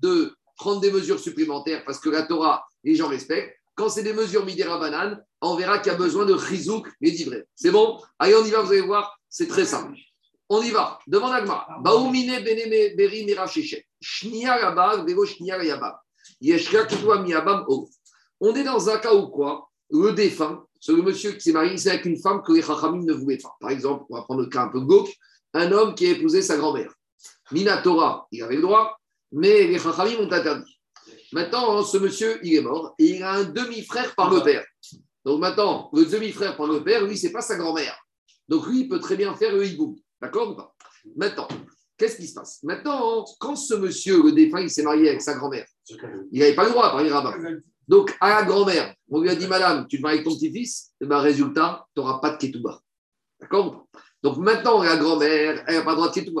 de 0.00 0.32
prendre 0.56 0.80
des 0.80 0.90
mesures 0.90 1.18
supplémentaires 1.18 1.84
parce 1.84 1.98
que 1.98 2.10
la 2.10 2.22
Torah, 2.22 2.64
les 2.84 2.94
gens 2.94 3.08
respectent. 3.08 3.56
Quand 3.74 3.88
c'est 3.88 4.02
des 4.02 4.12
mesures 4.12 4.44
midera 4.44 4.78
banane, 4.78 5.24
on 5.40 5.54
verra 5.54 5.78
qu'il 5.78 5.92
y 5.92 5.94
a 5.94 5.98
besoin 5.98 6.24
de 6.24 6.36
chizouk 6.36 6.88
et 7.00 7.12
d'ivré. 7.12 7.44
C'est 7.54 7.70
bon? 7.70 8.00
Allez, 8.18 8.34
on 8.34 8.44
y 8.44 8.50
va, 8.50 8.62
vous 8.62 8.72
allez 8.72 8.80
voir, 8.80 9.18
c'est 9.28 9.46
très 9.46 9.64
simple. 9.64 9.96
On 10.48 10.62
y 10.62 10.70
va. 10.70 10.98
Demande. 11.06 11.46
Baoumine 11.82 12.42
beneme 12.42 12.96
beri 12.96 13.26
On 18.40 18.54
est 18.54 18.64
dans 18.64 18.88
un 18.88 18.98
cas 18.98 19.14
où 19.14 19.28
quoi? 19.28 19.70
Le 19.90 20.12
défunt, 20.12 20.66
c'est 20.80 20.92
le 20.92 21.02
monsieur 21.02 21.32
qui 21.32 21.40
s'est 21.40 21.52
marié, 21.52 21.76
c'est 21.76 21.90
avec 21.90 22.04
une 22.04 22.18
femme 22.18 22.42
que 22.42 22.52
les 22.52 22.62
chachamim 22.62 23.04
ne 23.04 23.12
voulaient 23.12 23.38
pas. 23.38 23.56
Par 23.60 23.70
exemple, 23.70 24.04
on 24.10 24.16
va 24.16 24.22
prendre 24.22 24.42
le 24.42 24.48
cas 24.48 24.62
un 24.62 24.68
peu 24.68 24.80
gauche 24.80 25.10
un 25.54 25.72
homme 25.72 25.94
qui 25.94 26.06
a 26.06 26.10
épousé 26.10 26.42
sa 26.42 26.56
grand-mère. 26.56 26.92
Minatora, 27.52 28.28
il 28.30 28.42
avait 28.42 28.56
le 28.56 28.62
droit, 28.62 28.98
mais 29.32 29.66
les 29.66 29.78
Chachamim 29.78 30.20
ont 30.20 30.30
interdit. 30.30 30.78
Maintenant, 31.32 31.82
ce 31.82 31.98
monsieur, 31.98 32.38
il 32.42 32.54
est 32.54 32.60
mort 32.60 32.94
et 32.98 33.16
il 33.16 33.22
a 33.22 33.32
un 33.32 33.44
demi-frère 33.44 34.14
par 34.14 34.32
le 34.32 34.42
père. 34.42 34.64
Donc 35.24 35.40
maintenant, 35.40 35.90
le 35.92 36.04
demi-frère 36.04 36.56
par 36.56 36.66
le 36.66 36.82
père, 36.82 37.04
lui, 37.04 37.16
c'est 37.16 37.32
pas 37.32 37.40
sa 37.40 37.56
grand-mère. 37.56 37.98
Donc 38.48 38.66
lui, 38.66 38.80
il 38.80 38.88
peut 38.88 38.98
très 38.98 39.16
bien 39.16 39.34
faire 39.34 39.54
le 39.54 39.66
hibou. 39.66 39.98
D'accord 40.20 40.50
ou 40.50 40.56
pas? 40.56 40.74
Maintenant, 41.16 41.48
qu'est-ce 41.96 42.16
qui 42.16 42.26
se 42.26 42.34
passe? 42.34 42.62
Maintenant, 42.62 43.24
quand 43.38 43.56
ce 43.56 43.74
monsieur, 43.74 44.22
le 44.22 44.32
défunt, 44.32 44.60
il 44.60 44.70
s'est 44.70 44.82
marié 44.82 45.08
avec 45.08 45.22
sa 45.22 45.34
grand-mère, 45.34 45.66
il 46.32 46.40
n'avait 46.40 46.54
pas 46.54 46.64
le 46.64 46.70
droit 46.70 46.90
par 46.90 47.02
les 47.02 47.10
rabbins. 47.10 47.36
Donc, 47.88 48.16
à 48.20 48.28
la 48.28 48.42
grand-mère, 48.44 48.94
on 49.10 49.20
lui 49.20 49.30
a 49.30 49.34
dit, 49.34 49.46
madame, 49.46 49.86
tu 49.88 49.96
te 49.96 50.02
maries 50.02 50.16
avec 50.16 50.26
ton 50.26 50.34
petit-fils, 50.34 50.92
et 51.00 51.06
ben, 51.06 51.18
résultat, 51.18 51.86
tu 51.94 52.00
n'auras 52.00 52.18
pas 52.18 52.30
de 52.30 52.36
ketouba. 52.36 52.80
D'accord? 53.40 53.86
Donc 54.22 54.36
maintenant, 54.38 54.82
la 54.82 54.96
grand-mère, 54.96 55.64
elle 55.66 55.76
n'a 55.76 55.82
pas 55.82 55.90
le 55.90 55.96
droit 55.96 56.10
de 56.10 56.20
tout. 56.20 56.34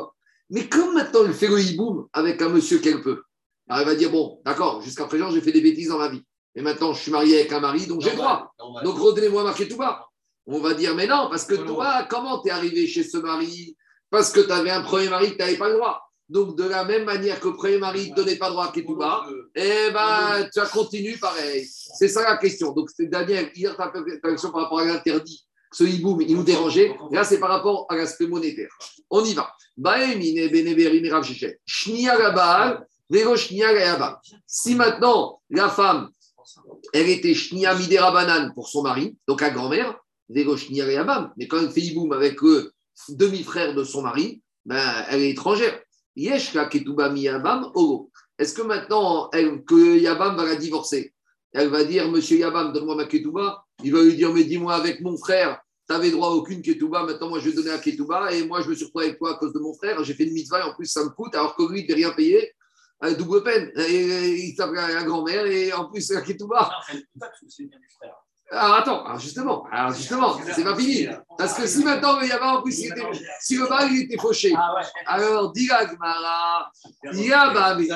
Mais 0.50 0.68
comme 0.68 0.94
maintenant, 0.94 1.20
elle 1.24 1.34
fait 1.34 1.46
le 1.46 1.60
hiboum 1.60 2.06
avec 2.12 2.40
un 2.42 2.48
monsieur 2.48 2.78
qu'elle 2.78 3.02
peut, 3.02 3.22
elle 3.70 3.84
va 3.84 3.94
dire 3.94 4.10
Bon, 4.10 4.40
d'accord, 4.44 4.82
jusqu'à 4.82 5.04
présent, 5.04 5.30
j'ai 5.30 5.40
fait 5.40 5.52
des 5.52 5.60
bêtises 5.60 5.88
dans 5.88 5.98
ma 5.98 6.08
vie. 6.08 6.22
Et 6.54 6.62
maintenant, 6.62 6.92
je 6.92 7.02
suis 7.02 7.12
marié 7.12 7.40
avec 7.40 7.52
un 7.52 7.60
mari, 7.60 7.86
donc 7.86 8.00
j'ai 8.00 8.10
le 8.10 8.16
droit. 8.16 8.52
Donc 8.82 8.98
redonnez-moi 8.98 9.44
ma 9.44 9.76
bas. 9.76 10.06
On 10.46 10.60
va 10.60 10.74
dire 10.74 10.94
Mais 10.94 11.06
non, 11.06 11.28
parce 11.30 11.44
que 11.44 11.54
toi, 11.54 12.06
comment 12.08 12.40
tu 12.40 12.48
es 12.48 12.50
arrivé 12.50 12.86
chez 12.86 13.04
ce 13.04 13.18
mari? 13.18 13.76
Parce 14.10 14.32
que 14.32 14.40
tu 14.40 14.50
avais 14.50 14.70
un 14.70 14.82
premier 14.82 15.08
mari, 15.08 15.32
tu 15.32 15.38
n'avais 15.38 15.58
pas 15.58 15.68
le 15.68 15.74
droit. 15.74 16.07
Donc, 16.28 16.56
de 16.56 16.64
la 16.64 16.84
même 16.84 17.04
manière 17.04 17.40
que 17.40 17.48
le 17.48 17.54
premier 17.54 17.78
mari 17.78 18.10
ne 18.10 18.16
donnait 18.16 18.36
pas 18.36 18.50
droit 18.50 18.66
à 18.66 18.72
Ketouba, 18.72 19.26
eh 19.54 19.90
ben, 19.92 20.48
tu 20.52 20.60
as 20.60 20.66
continué 20.66 21.16
pareil. 21.16 21.66
C'est 21.66 22.08
ça 22.08 22.22
la 22.22 22.36
question. 22.36 22.72
Donc, 22.72 22.90
c'est 22.94 23.06
Daniel, 23.06 23.50
hier, 23.54 23.76
ta 23.76 23.90
question 24.22 24.50
par 24.50 24.62
rapport 24.62 24.80
à 24.80 24.84
l'interdit 24.84 25.48
ce 25.72 25.84
hiboum, 25.84 26.20
il 26.22 26.34
nous 26.36 26.42
dérangeait. 26.42 26.96
Là, 27.10 27.24
c'est 27.24 27.38
par 27.38 27.50
rapport 27.50 27.86
à 27.88 27.96
l'aspect 27.96 28.26
monétaire. 28.26 28.70
On 29.10 29.24
y 29.24 29.34
va. 29.34 29.54
Si 34.46 34.74
maintenant, 34.74 35.40
la 35.50 35.68
femme, 35.68 36.10
elle 36.92 37.08
était 37.08 37.34
shnia 37.34 37.74
midera 37.74 38.52
pour 38.54 38.68
son 38.68 38.82
mari, 38.82 39.16
donc 39.26 39.40
la 39.40 39.50
grand-mère, 39.50 39.98
mais 40.30 40.44
quand 40.44 41.58
elle 41.58 41.70
fait 41.70 41.80
hiboum 41.80 42.12
avec 42.12 42.40
le 42.42 42.72
demi-frère 43.10 43.74
de 43.74 43.84
son 43.84 44.02
mari, 44.02 44.42
ben, 44.64 45.04
elle 45.08 45.22
est 45.22 45.30
étrangère. 45.30 45.80
Est-ce 48.38 48.54
que 48.54 48.62
maintenant, 48.62 49.30
que 49.30 49.98
Yabam 49.98 50.36
va 50.36 50.44
la 50.44 50.56
divorcer? 50.56 51.14
Elle 51.52 51.68
va 51.68 51.84
dire, 51.84 52.10
Monsieur 52.10 52.38
Yabam, 52.38 52.72
donne-moi 52.72 52.96
ma 52.96 53.06
ketouba 53.06 53.64
il 53.84 53.92
va 53.92 54.02
lui 54.02 54.16
dire, 54.16 54.32
mais 54.32 54.44
dis-moi, 54.44 54.74
avec 54.74 55.00
mon 55.00 55.16
frère, 55.16 55.60
tu 55.88 55.94
n'avais 55.94 56.10
droit 56.10 56.28
à 56.28 56.32
aucune 56.32 56.62
ketouba, 56.62 57.04
maintenant 57.04 57.28
moi 57.28 57.40
je 57.40 57.48
vais 57.48 57.54
donner 57.54 57.70
à 57.70 57.78
ketouba, 57.78 58.32
et 58.32 58.44
moi 58.44 58.60
je 58.60 58.68
me 58.68 58.74
retrouvé 58.74 59.06
avec 59.06 59.18
toi 59.18 59.32
à 59.32 59.38
cause 59.38 59.52
de 59.52 59.58
mon 59.58 59.72
frère, 59.74 60.02
j'ai 60.04 60.14
fait 60.14 60.24
une 60.24 60.34
mitzvah, 60.34 60.68
en 60.68 60.74
plus 60.74 60.86
ça 60.86 61.04
me 61.04 61.10
coûte, 61.10 61.34
alors 61.34 61.54
que 61.56 61.62
lui, 61.70 61.82
il 61.82 61.90
ne 61.90 61.94
rien 61.94 62.10
payer, 62.10 62.52
à 63.00 63.12
double 63.12 63.42
peine. 63.44 63.70
Et, 63.76 64.48
il 64.48 64.54
s'appelle 64.56 64.94
la 64.94 65.04
grand-mère, 65.04 65.46
et 65.46 65.72
en 65.72 65.88
plus 65.88 66.10
la 66.10 66.22
ketouba. 66.22 66.70
c'est 67.48 67.64
bien 67.64 67.78
du 67.78 67.88
frère. 67.88 68.16
Alors 68.50 68.76
attends, 68.76 69.04
alors 69.04 69.18
justement, 69.18 69.66
alors 69.70 69.92
justement, 69.92 70.38
c'est 70.54 70.64
pas 70.64 70.74
fini. 70.74 71.06
Parce 71.36 71.54
que 71.54 71.66
si 71.66 71.84
maintenant 71.84 72.18
le 72.18 72.26
Yaba, 72.26 72.58
en 72.58 72.62
plus, 72.62 72.78
il 72.78 72.86
était, 72.86 73.02
si 73.40 73.56
le 73.56 73.68
bal 73.68 73.92
il 73.92 74.02
était 74.02 74.16
fauché, 74.16 74.54
alors 75.06 75.52
dis 75.52 75.66
la 75.66 75.84
Gmara, 75.84 76.70
Yaba, 77.12 77.74
mais 77.74 77.88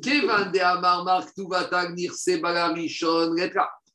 Kevan 0.00 0.52
de 0.52 0.58
Amar 0.58 1.04
Mark 1.04 1.30
Nirse 1.94 2.40
Balarishon. 2.40 3.34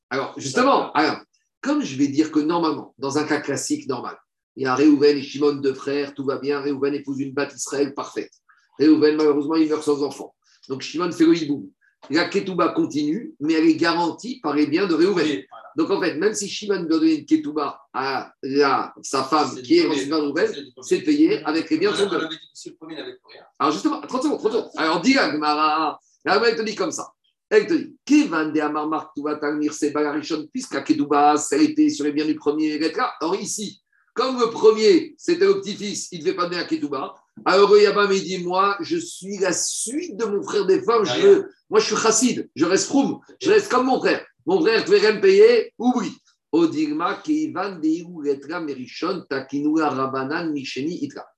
Alors 0.09 0.33
justement, 0.37 0.91
alors, 0.93 1.17
comme 1.61 1.83
je 1.83 1.95
vais 1.95 2.07
dire 2.07 2.31
que 2.31 2.39
normalement, 2.39 2.95
dans 2.97 3.17
un 3.19 3.23
cas 3.23 3.39
classique 3.39 3.87
normal, 3.87 4.17
il 4.55 4.63
y 4.63 4.65
a 4.65 4.73
Réhouven 4.73 5.17
et 5.17 5.21
Shimon 5.21 5.53
deux 5.53 5.73
frères, 5.73 6.13
tout 6.13 6.25
va 6.25 6.37
bien, 6.37 6.59
Réhouven 6.59 6.93
épouse 6.95 7.19
une 7.19 7.33
batte 7.33 7.53
Israël 7.53 7.93
parfaite. 7.93 8.31
Réhouven, 8.79 9.15
malheureusement, 9.15 9.55
il 9.55 9.69
meurt 9.69 9.83
sans 9.83 10.01
enfant. 10.03 10.35
Donc 10.67 10.81
Shimon 10.81 11.11
fait 11.11 11.25
le 11.25 11.37
hiboum. 11.37 11.69
La 12.09 12.25
ketouba 12.25 12.69
continue, 12.69 13.33
mais 13.39 13.53
elle 13.53 13.67
est 13.67 13.75
garantie 13.75 14.39
par 14.41 14.55
les 14.55 14.67
biens 14.67 14.87
de 14.87 14.95
Réhouven. 14.95 15.43
Donc 15.75 15.91
en 15.91 16.01
fait, 16.01 16.15
même 16.15 16.33
si 16.33 16.49
Shimon 16.49 16.83
doit 16.83 16.99
donner 16.99 17.19
une 17.19 17.25
ketouba 17.25 17.81
à 17.93 18.33
sa 19.01 19.23
femme 19.23 19.61
qui 19.61 19.79
est 19.79 19.85
en 19.85 19.91
Réhouven, 19.91 20.51
c'est 20.81 21.01
payé 21.01 21.43
avec 21.43 21.69
les 21.69 21.77
biens 21.77 21.91
de 21.91 21.97
son 21.97 22.09
père. 22.09 22.29
Alors 23.59 23.71
justement, 23.71 24.01
30 24.01 24.23
secondes, 24.23 24.39
30 24.39 24.51
secondes. 24.53 24.69
Alors 24.77 25.01
dis 25.01 25.13
la 25.13 25.31
Gemara, 25.31 25.99
la 26.25 26.41
elle 26.47 26.55
te 26.55 26.61
dit 26.63 26.75
comme 26.75 26.91
ça. 26.91 27.11
Elle 27.49 27.67
te 27.67 27.73
dit, 27.73 27.95
Kevan 28.05 28.51
de 28.53 28.59
Amar 28.59 28.87
Mark 28.87 29.11
c'est 29.71 29.91
Bagarishon, 29.91 30.47
puisque 30.51 30.73
la 30.73 30.81
ketouba, 30.81 31.37
ça 31.37 31.55
a 31.55 31.59
été 31.59 31.89
sur 31.89 32.05
les 32.05 32.11
biens 32.11 32.25
du 32.25 32.35
premier, 32.35 32.75
etc. 32.75 33.05
Alors 33.19 33.35
ici, 33.35 33.81
comme 34.19 34.37
le 34.37 34.49
premier, 34.49 35.15
c'était 35.17 35.45
le 35.45 35.61
petit-fils, 35.61 36.09
il 36.11 36.19
ne 36.19 36.25
devait 36.25 36.35
pas 36.35 36.43
donner 36.43 36.59
à 36.59 36.65
Ketouba. 36.65 37.15
Alors 37.45 37.77
Yabam, 37.77 38.11
il 38.11 38.23
dit 38.23 38.43
Moi, 38.43 38.77
je 38.81 38.97
suis 38.97 39.37
la 39.37 39.53
suite 39.53 40.17
de 40.17 40.25
mon 40.25 40.43
frère 40.43 40.65
des 40.65 40.81
femmes. 40.81 41.05
Je, 41.05 41.43
moi, 41.69 41.79
je 41.79 41.85
suis 41.85 41.95
chassid, 41.95 42.49
je 42.55 42.65
reste 42.65 42.87
froum, 42.87 43.19
je 43.41 43.51
reste 43.51 43.71
comme 43.71 43.85
mon 43.85 43.99
frère. 43.99 44.25
Mon 44.45 44.61
frère, 44.61 44.83
tu 44.83 44.91
rien 44.91 45.13
me 45.13 45.21
payer 45.21 45.73
Oublie. 45.77 46.17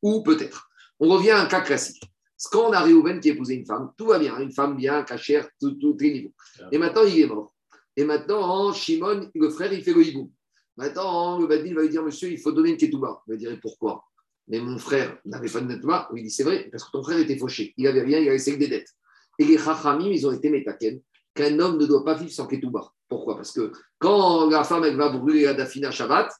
Ou 0.01 0.23
peut-être. 0.23 0.69
On 0.99 1.09
revient 1.09 1.31
à 1.31 1.41
un 1.41 1.45
cas 1.47 1.61
classique. 1.61 2.03
Quand 2.51 2.69
on 2.69 2.73
a 2.73 2.79
Réhouven 2.79 3.19
qui 3.19 3.29
a 3.29 3.33
épousé 3.33 3.55
une 3.55 3.65
femme, 3.65 3.91
tout 3.97 4.07
va 4.07 4.17
bien, 4.17 4.39
une 4.39 4.51
femme 4.51 4.77
bien, 4.77 5.03
cachère, 5.03 5.47
tout, 5.59 5.71
tout, 5.71 5.95
les 5.99 6.13
niveaux. 6.13 6.33
Et 6.71 6.77
maintenant, 6.77 7.03
il 7.03 7.19
est 7.19 7.27
mort. 7.27 7.53
Et 7.95 8.05
maintenant, 8.05 8.71
Shimon, 8.73 9.29
le 9.35 9.49
frère, 9.49 9.73
il 9.73 9.83
fait 9.83 9.93
le 9.93 10.05
hibou. 10.07 10.31
Maintenant, 10.77 11.37
le 11.37 11.45
Badin 11.45 11.73
va 11.73 11.81
lui 11.81 11.89
dire, 11.89 12.03
monsieur, 12.03 12.31
il 12.31 12.39
faut 12.39 12.51
donner 12.51 12.71
une 12.71 12.77
ketouba. 12.77 13.21
Il 13.27 13.31
va 13.31 13.37
dire, 13.37 13.59
pourquoi? 13.61 14.05
Mais 14.47 14.59
mon 14.59 14.77
frère 14.77 15.17
n'avait 15.25 15.49
pas 15.49 15.61
de 15.61 15.73
ketouba. 15.73 16.09
Il 16.15 16.23
dit, 16.23 16.31
c'est 16.31 16.43
vrai, 16.43 16.67
parce 16.71 16.83
que 16.83 16.91
ton 16.91 17.03
frère 17.03 17.19
était 17.19 17.37
fauché. 17.37 17.73
Il 17.77 17.85
n'avait 17.85 18.01
rien, 18.01 18.19
il 18.19 18.27
avait 18.27 18.37
laissé 18.37 18.57
des 18.57 18.67
dettes. 18.67 18.89
Et 19.39 19.45
les 19.45 19.57
chachamim, 19.57 20.09
ils 20.09 20.27
ont 20.27 20.31
été 20.31 20.49
métaken, 20.49 20.99
qu'un 21.33 21.59
homme 21.59 21.77
ne 21.77 21.85
doit 21.85 22.03
pas 22.03 22.15
vivre 22.15 22.31
sans 22.31 22.47
ketouba. 22.47 22.91
Pourquoi? 23.07 23.35
Parce 23.35 23.51
que 23.51 23.71
quand 23.99 24.49
la 24.49 24.63
femme, 24.63 24.83
elle 24.83 24.97
va 24.97 25.09
brûler 25.09 25.43
la 25.43 25.53
dafina 25.53 25.91
Shabbat, 25.91 26.31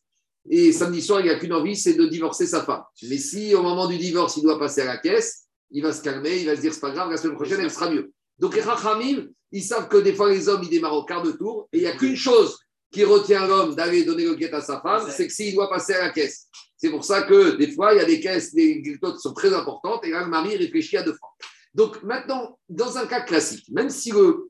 et 0.49 0.71
samedi 0.71 1.01
soir, 1.01 1.19
il 1.19 1.25
n'y 1.25 1.29
a 1.29 1.37
qu'une 1.37 1.53
envie, 1.53 1.75
c'est 1.75 1.93
de 1.93 2.05
divorcer 2.05 2.47
sa 2.47 2.63
femme. 2.63 2.83
Mais 3.03 3.17
si 3.17 3.53
au 3.53 3.61
moment 3.61 3.87
du 3.87 3.97
divorce, 3.97 4.37
il 4.37 4.43
doit 4.43 4.57
passer 4.57 4.81
à 4.81 4.85
la 4.85 4.97
caisse, 4.97 5.45
il 5.69 5.83
va 5.83 5.93
se 5.93 6.01
calmer, 6.01 6.39
il 6.39 6.47
va 6.47 6.55
se 6.55 6.61
dire, 6.61 6.73
c'est 6.73 6.79
pas 6.79 6.91
grave, 6.91 7.11
la 7.11 7.17
semaine 7.17 7.35
prochaine, 7.35 7.59
elle 7.61 7.71
sera 7.71 7.89
mieux. 7.89 8.11
Donc 8.39 8.55
les 8.55 8.63
chachamim, 8.63 9.27
ils 9.51 9.63
savent 9.63 9.87
que 9.87 9.97
des 9.97 10.13
fois, 10.13 10.29
les 10.29 10.49
hommes, 10.49 10.63
ils 10.63 10.69
démarrent 10.69 10.95
au 10.95 11.05
quart 11.05 11.21
de 11.21 11.31
tour, 11.31 11.69
et 11.71 11.77
il 11.77 11.81
n'y 11.81 11.87
a 11.87 11.95
qu'une 11.95 12.15
chose 12.15 12.57
qui 12.91 13.03
retient 13.03 13.47
l'homme 13.47 13.73
d'aller 13.75 14.03
donner 14.03 14.25
le 14.25 14.35
guet 14.35 14.53
à 14.53 14.61
sa 14.61 14.81
femme, 14.81 15.07
c'est 15.09 15.27
que 15.27 15.33
s'il 15.33 15.55
doit 15.55 15.69
passer 15.69 15.93
à 15.93 16.07
la 16.07 16.09
caisse. 16.09 16.47
C'est 16.75 16.89
pour 16.89 17.05
ça 17.05 17.21
que 17.23 17.55
des 17.57 17.71
fois, 17.71 17.93
il 17.93 17.97
y 17.97 18.01
a 18.01 18.05
des 18.05 18.19
caisses, 18.19 18.53
des 18.53 18.81
qui 18.81 18.97
sont 19.17 19.33
très 19.33 19.53
importantes, 19.53 20.03
et 20.05 20.09
là, 20.09 20.23
le 20.23 20.29
mari 20.29 20.57
réfléchit 20.57 20.97
à 20.97 21.03
deux 21.03 21.13
fois. 21.13 21.29
Donc 21.73 22.03
maintenant, 22.03 22.59
dans 22.67 22.97
un 22.97 23.05
cas 23.05 23.21
classique, 23.21 23.65
même 23.71 23.89
si 23.89 24.11
le, 24.11 24.49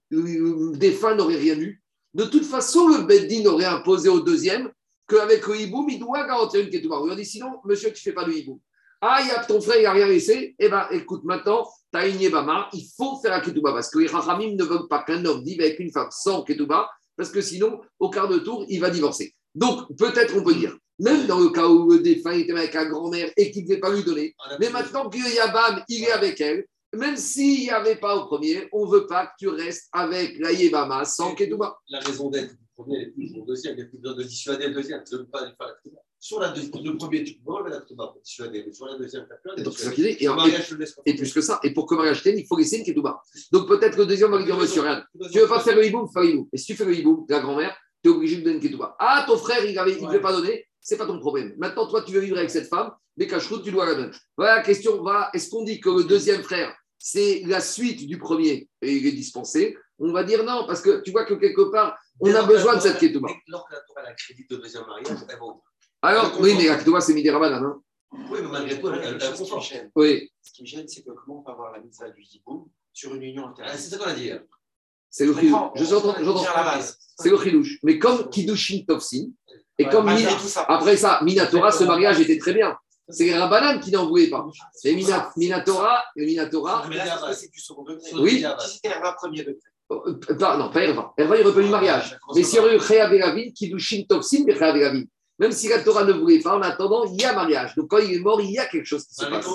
défunt 0.77 1.15
n'aurait 1.15 1.35
rien 1.35 1.59
eu, 1.59 1.81
de 2.13 2.25
toute 2.25 2.45
façon, 2.45 2.87
le 2.87 3.03
Beddin 3.03 3.45
aurait 3.45 3.65
imposé 3.65 4.09
au 4.09 4.19
deuxième 4.19 4.71
qu'avec 5.07 5.45
le 5.45 5.59
hiboum, 5.59 5.89
il 5.89 5.99
doit 5.99 6.25
garantir 6.25 6.61
une 6.61 6.69
ketouba. 6.69 6.97
On 6.99 7.15
dit 7.15 7.25
sinon, 7.25 7.59
monsieur, 7.63 7.89
tu 7.93 7.99
ne 7.99 8.11
fais 8.11 8.13
pas 8.13 8.25
de 8.25 8.31
hiboum. 8.31 8.59
Ah, 9.01 9.19
il 9.21 9.27
y 9.27 9.31
a 9.31 9.43
ton 9.43 9.59
frère, 9.61 9.77
il 9.77 9.83
n'a 9.83 9.91
rien 9.91 10.07
laissé. 10.07 10.55
Eh 10.57 10.69
bien, 10.69 10.87
écoute, 10.91 11.23
maintenant, 11.23 11.67
tu 11.91 11.99
as 11.99 12.07
une 12.07 12.19
yébama, 12.19 12.69
il 12.73 12.87
faut 12.97 13.19
faire 13.21 13.31
la 13.31 13.41
ketouba 13.41 13.73
parce 13.73 13.89
que 13.89 13.99
les 13.99 14.07
Rachamim 14.07 14.55
ne 14.55 14.63
veulent 14.63 14.87
pas 14.87 15.03
qu'un 15.03 15.23
homme 15.25 15.43
vive 15.43 15.61
avec 15.61 15.79
une 15.79 15.91
femme 15.91 16.09
sans 16.11 16.43
ketouba 16.43 16.89
parce 17.17 17.31
que 17.31 17.41
sinon, 17.41 17.81
au 17.99 18.09
quart 18.09 18.27
de 18.27 18.39
tour, 18.39 18.65
il 18.69 18.79
va 18.79 18.89
divorcer. 18.89 19.33
Donc, 19.55 19.87
peut-être 19.97 20.35
on 20.37 20.43
peut 20.43 20.55
dire, 20.55 20.77
même 20.99 21.25
dans 21.27 21.39
le 21.39 21.49
cas 21.49 21.67
où 21.67 21.89
le 21.89 21.99
défunt 21.99 22.31
était 22.31 22.51
avec 22.51 22.73
la 22.73 22.85
grand-mère 22.85 23.31
et 23.35 23.51
qu'il 23.51 23.63
ne 23.63 23.69
devait 23.69 23.79
pas 23.79 23.93
lui 23.93 24.03
donner, 24.03 24.35
mais 24.59 24.69
maintenant 24.69 25.09
que 25.09 25.17
Yabam, 25.17 25.83
il 25.89 26.03
est 26.03 26.11
avec 26.11 26.39
elle, 26.39 26.65
même 26.93 27.17
s'il 27.17 27.61
n'y 27.61 27.69
avait 27.69 27.95
pas 27.95 28.15
au 28.17 28.25
premier, 28.27 28.67
on 28.71 28.85
ne 28.85 28.91
veut 28.91 29.07
pas 29.07 29.27
que 29.27 29.31
tu 29.39 29.47
restes 29.47 29.87
avec 29.93 30.37
la 30.39 30.51
Yébama 30.51 31.05
sans 31.05 31.33
Kedouba. 31.35 31.77
La 31.89 31.99
raison 31.99 32.29
d'être 32.29 32.51
du 32.51 32.67
premier 32.75 33.01
est 33.01 33.11
plus 33.11 33.33
au 33.37 33.45
deuxième, 33.45 33.75
il 33.75 33.77
n'y 33.77 33.83
a 33.83 33.85
plus 33.85 33.97
besoin 33.97 34.17
de 34.17 34.23
dissuader 34.23 34.67
le 34.67 34.73
deuxième, 34.73 35.03
de 35.09 35.17
ne 35.17 35.23
pas 35.23 35.39
faire 35.39 35.55
la 35.59 35.73
Kedouba. 35.81 36.01
Sur 36.23 36.39
la 36.39 36.53
le 36.53 36.97
premier, 36.97 37.23
tu 37.23 37.33
peux 37.33 37.51
enlever 37.51 37.71
la 37.71 37.81
Kedouba 37.81 38.09
pour 38.09 38.21
dissuader, 38.21 38.63
mais 38.63 38.71
sur 38.71 38.85
la 38.85 38.95
deuxième, 38.95 39.25
tu 39.25 39.63
n'as 39.63 39.71
plus 39.71 39.89
rien. 39.89 40.05
Et, 40.05 40.23
et, 40.23 41.09
et, 41.09 41.15
plus 41.15 41.33
que 41.33 41.41
ça, 41.41 41.59
et 41.63 41.73
pour 41.73 41.87
que 41.87 41.95
mariage 41.95 42.21
tienne, 42.21 42.37
il 42.37 42.45
faut 42.45 42.55
laisser 42.55 42.77
une 42.77 42.85
Kedouba. 42.85 43.23
Donc 43.51 43.67
peut-être 43.67 43.95
que 43.95 44.01
le 44.01 44.05
deuxième 44.05 44.29
va 44.29 44.37
lui 44.37 44.45
dire 44.45 44.55
Monsieur, 44.55 44.81
regarde, 44.81 45.03
tu 45.31 45.37
ne 45.39 45.41
veux 45.41 45.47
pas 45.47 45.61
faire 45.61 45.75
le 45.75 45.83
hiboum, 45.83 46.07
fais 46.13 46.21
le 46.21 46.29
hiboum. 46.29 46.47
Et 46.53 46.57
si 46.57 46.67
tu 46.67 46.75
fais 46.75 46.85
le 46.85 46.95
hiboum, 46.95 47.25
la 47.27 47.39
grand-mère, 47.39 47.75
tu 48.03 48.11
es 48.11 48.13
obligé 48.13 48.37
de 48.37 48.43
donner 48.43 48.57
une 48.57 48.61
Kedouba. 48.61 48.95
Ah, 48.99 49.25
ton 49.27 49.35
frère, 49.35 49.65
il 49.65 49.75
ne 49.75 49.89
il 49.89 50.05
ouais. 50.05 50.19
pas 50.21 50.31
donner, 50.31 50.67
c'est 50.79 50.95
pas 50.95 51.07
ton 51.07 51.19
problème. 51.19 51.55
Maintenant, 51.57 51.87
toi, 51.87 52.03
tu 52.03 52.11
veux 52.11 52.19
vivre 52.19 52.37
avec 52.37 52.51
cette 52.51 52.67
femme, 52.67 52.91
mais 53.17 53.25
cache 53.25 53.49
tu 53.63 53.71
dois 53.71 53.87
la 53.87 53.95
donner. 53.95 54.11
Voilà 54.37 54.57
la 54.57 54.61
question. 54.61 55.01
Va, 55.01 55.31
est-ce 55.33 55.49
qu'on 55.49 55.63
dit 55.63 55.79
que 55.79 55.89
le 55.89 56.03
deuxième 56.03 56.43
frère, 56.43 56.71
c'est 56.99 57.41
la 57.47 57.61
suite 57.61 58.05
du 58.05 58.19
premier 58.19 58.69
et 58.83 58.95
il 58.95 59.07
est 59.07 59.11
dispensé? 59.11 59.75
On 59.97 60.11
va 60.11 60.23
dire 60.23 60.43
non, 60.43 60.65
parce 60.67 60.81
que 60.81 61.01
tu 61.01 61.09
vois 61.09 61.25
que 61.25 61.33
quelque 61.33 61.71
part, 61.71 61.97
on 62.19 62.31
a 62.31 62.43
besoin 62.43 62.75
de 62.75 62.81
cette 62.81 62.99
Ketouba. 62.99 63.29
Lorsque 63.47 63.71
la 63.71 63.79
Torah 63.79 64.07
a 64.07 64.13
crédit 64.13 64.45
de 64.47 64.55
deuxième 64.57 64.85
mariage, 64.85 65.17
elle 65.27 65.39
va 65.39 65.45
Alors, 66.01 66.39
oui, 66.39 66.53
mais 66.57 66.67
la 66.67 66.77
Ketouba, 66.77 67.01
c'est 67.01 67.13
Midirabanan. 67.13 67.63
Hein 67.63 67.81
oui, 68.29 68.39
mais 68.41 68.47
malgré 68.49 68.79
tout, 68.79 68.89
elle, 68.89 69.01
elle, 69.03 69.19
elle, 69.21 69.91
Oui. 69.95 70.31
Ce 70.41 70.51
qui 70.51 70.63
me 70.63 70.67
gêne, 70.67 70.87
c'est 70.87 71.03
que 71.03 71.11
comment 71.11 71.39
on 71.39 71.43
peut 71.43 71.51
avoir 71.51 71.71
la 71.71 71.79
mitzvah 71.79 72.09
du 72.09 72.21
hiboum 72.23 72.65
sur 72.91 73.15
une 73.15 73.23
union 73.23 73.47
intérieure 73.47 73.73
ah, 73.73 73.77
C'est 73.77 73.89
ça 73.89 73.97
qu'on 73.97 74.09
a 74.09 74.13
dit. 74.13 74.31
Hein. 74.31 74.41
C'est 75.09 75.25
le 75.25 75.35
chilouche. 75.35 75.71
Je 75.75 75.85
C'est 77.17 77.29
le 77.29 77.37
chilouche. 77.37 77.79
Mais 77.83 77.99
comme 77.99 78.29
Kiddushin 78.29 78.83
Tofsin, 78.87 79.27
et 79.77 79.85
comme 79.85 80.09
après 80.67 80.97
ça, 80.97 81.19
Minatora, 81.23 81.71
ce 81.71 81.83
mariage 81.83 82.19
était 82.19 82.37
très 82.37 82.53
bien. 82.53 82.75
C'est 83.09 83.25
les 83.25 83.37
Rabbanan 83.37 83.79
qui 83.79 83.91
n'en 83.91 84.07
voulaient 84.07 84.29
pas. 84.29 84.45
C'est 84.73 84.93
Minatora, 84.93 86.03
et 86.15 86.25
Minatora. 86.25 86.87
c'est 87.33 87.51
du 87.51 87.59
second 87.59 87.83
degré. 87.83 88.09
Oui. 88.13 88.45
C'était 88.59 88.89
Herva 88.89 89.13
premier 89.13 89.39
degré. 89.39 89.59
Pas, 90.39 90.57
non, 90.57 90.71
pas 90.71 90.83
Herva. 90.83 91.13
Herva, 91.17 91.37
il 91.37 91.45
aurait 91.45 91.53
pas 91.61 91.67
eu 91.67 91.69
mariage. 91.69 92.17
Mais 92.35 92.43
s'il 92.43 92.57
y 92.57 92.59
aurait 92.59 92.75
eu 92.75 92.77
Réa 92.77 93.09
Véravine, 93.09 93.51
Kiddushin 93.51 94.03
Tofsin, 94.07 94.43
mais 94.45 94.53
Réa 94.53 94.71
Véravine. 94.71 95.07
Même 95.41 95.51
si 95.51 95.67
la 95.69 95.81
Torah 95.81 96.03
ne 96.03 96.13
voulait 96.13 96.39
pas, 96.39 96.55
en 96.55 96.61
attendant, 96.61 97.03
il 97.03 97.19
y 97.19 97.25
a 97.25 97.33
mariage. 97.33 97.73
Donc 97.75 97.89
quand 97.89 97.97
il 97.97 98.13
est 98.13 98.19
mort, 98.19 98.39
il 98.39 98.51
y 98.51 98.59
a 98.59 98.67
quelque 98.67 98.85
chose 98.85 99.03
qui 99.07 99.15
se 99.15 99.25
passe. 99.25 99.47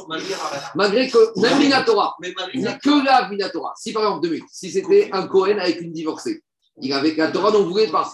Malgré 0.74 1.08
que, 1.08 1.40
même 1.40 1.60
Minatora, 1.60 2.16
que 2.20 3.04
la 3.04 3.28
Minatora. 3.28 3.72
Si 3.76 3.92
par 3.92 4.02
exemple, 4.02 4.28
deux 4.28 4.40
si 4.50 4.72
c'était 4.72 5.08
un 5.12 5.28
Cohen 5.28 5.58
avec 5.58 5.80
une 5.80 5.92
divorcée, 5.92 6.42
il 6.82 6.92
avait, 6.92 7.14
la 7.14 7.30
Torah 7.30 7.52
n'en 7.52 7.62
voulait 7.62 7.86
pas. 7.86 8.12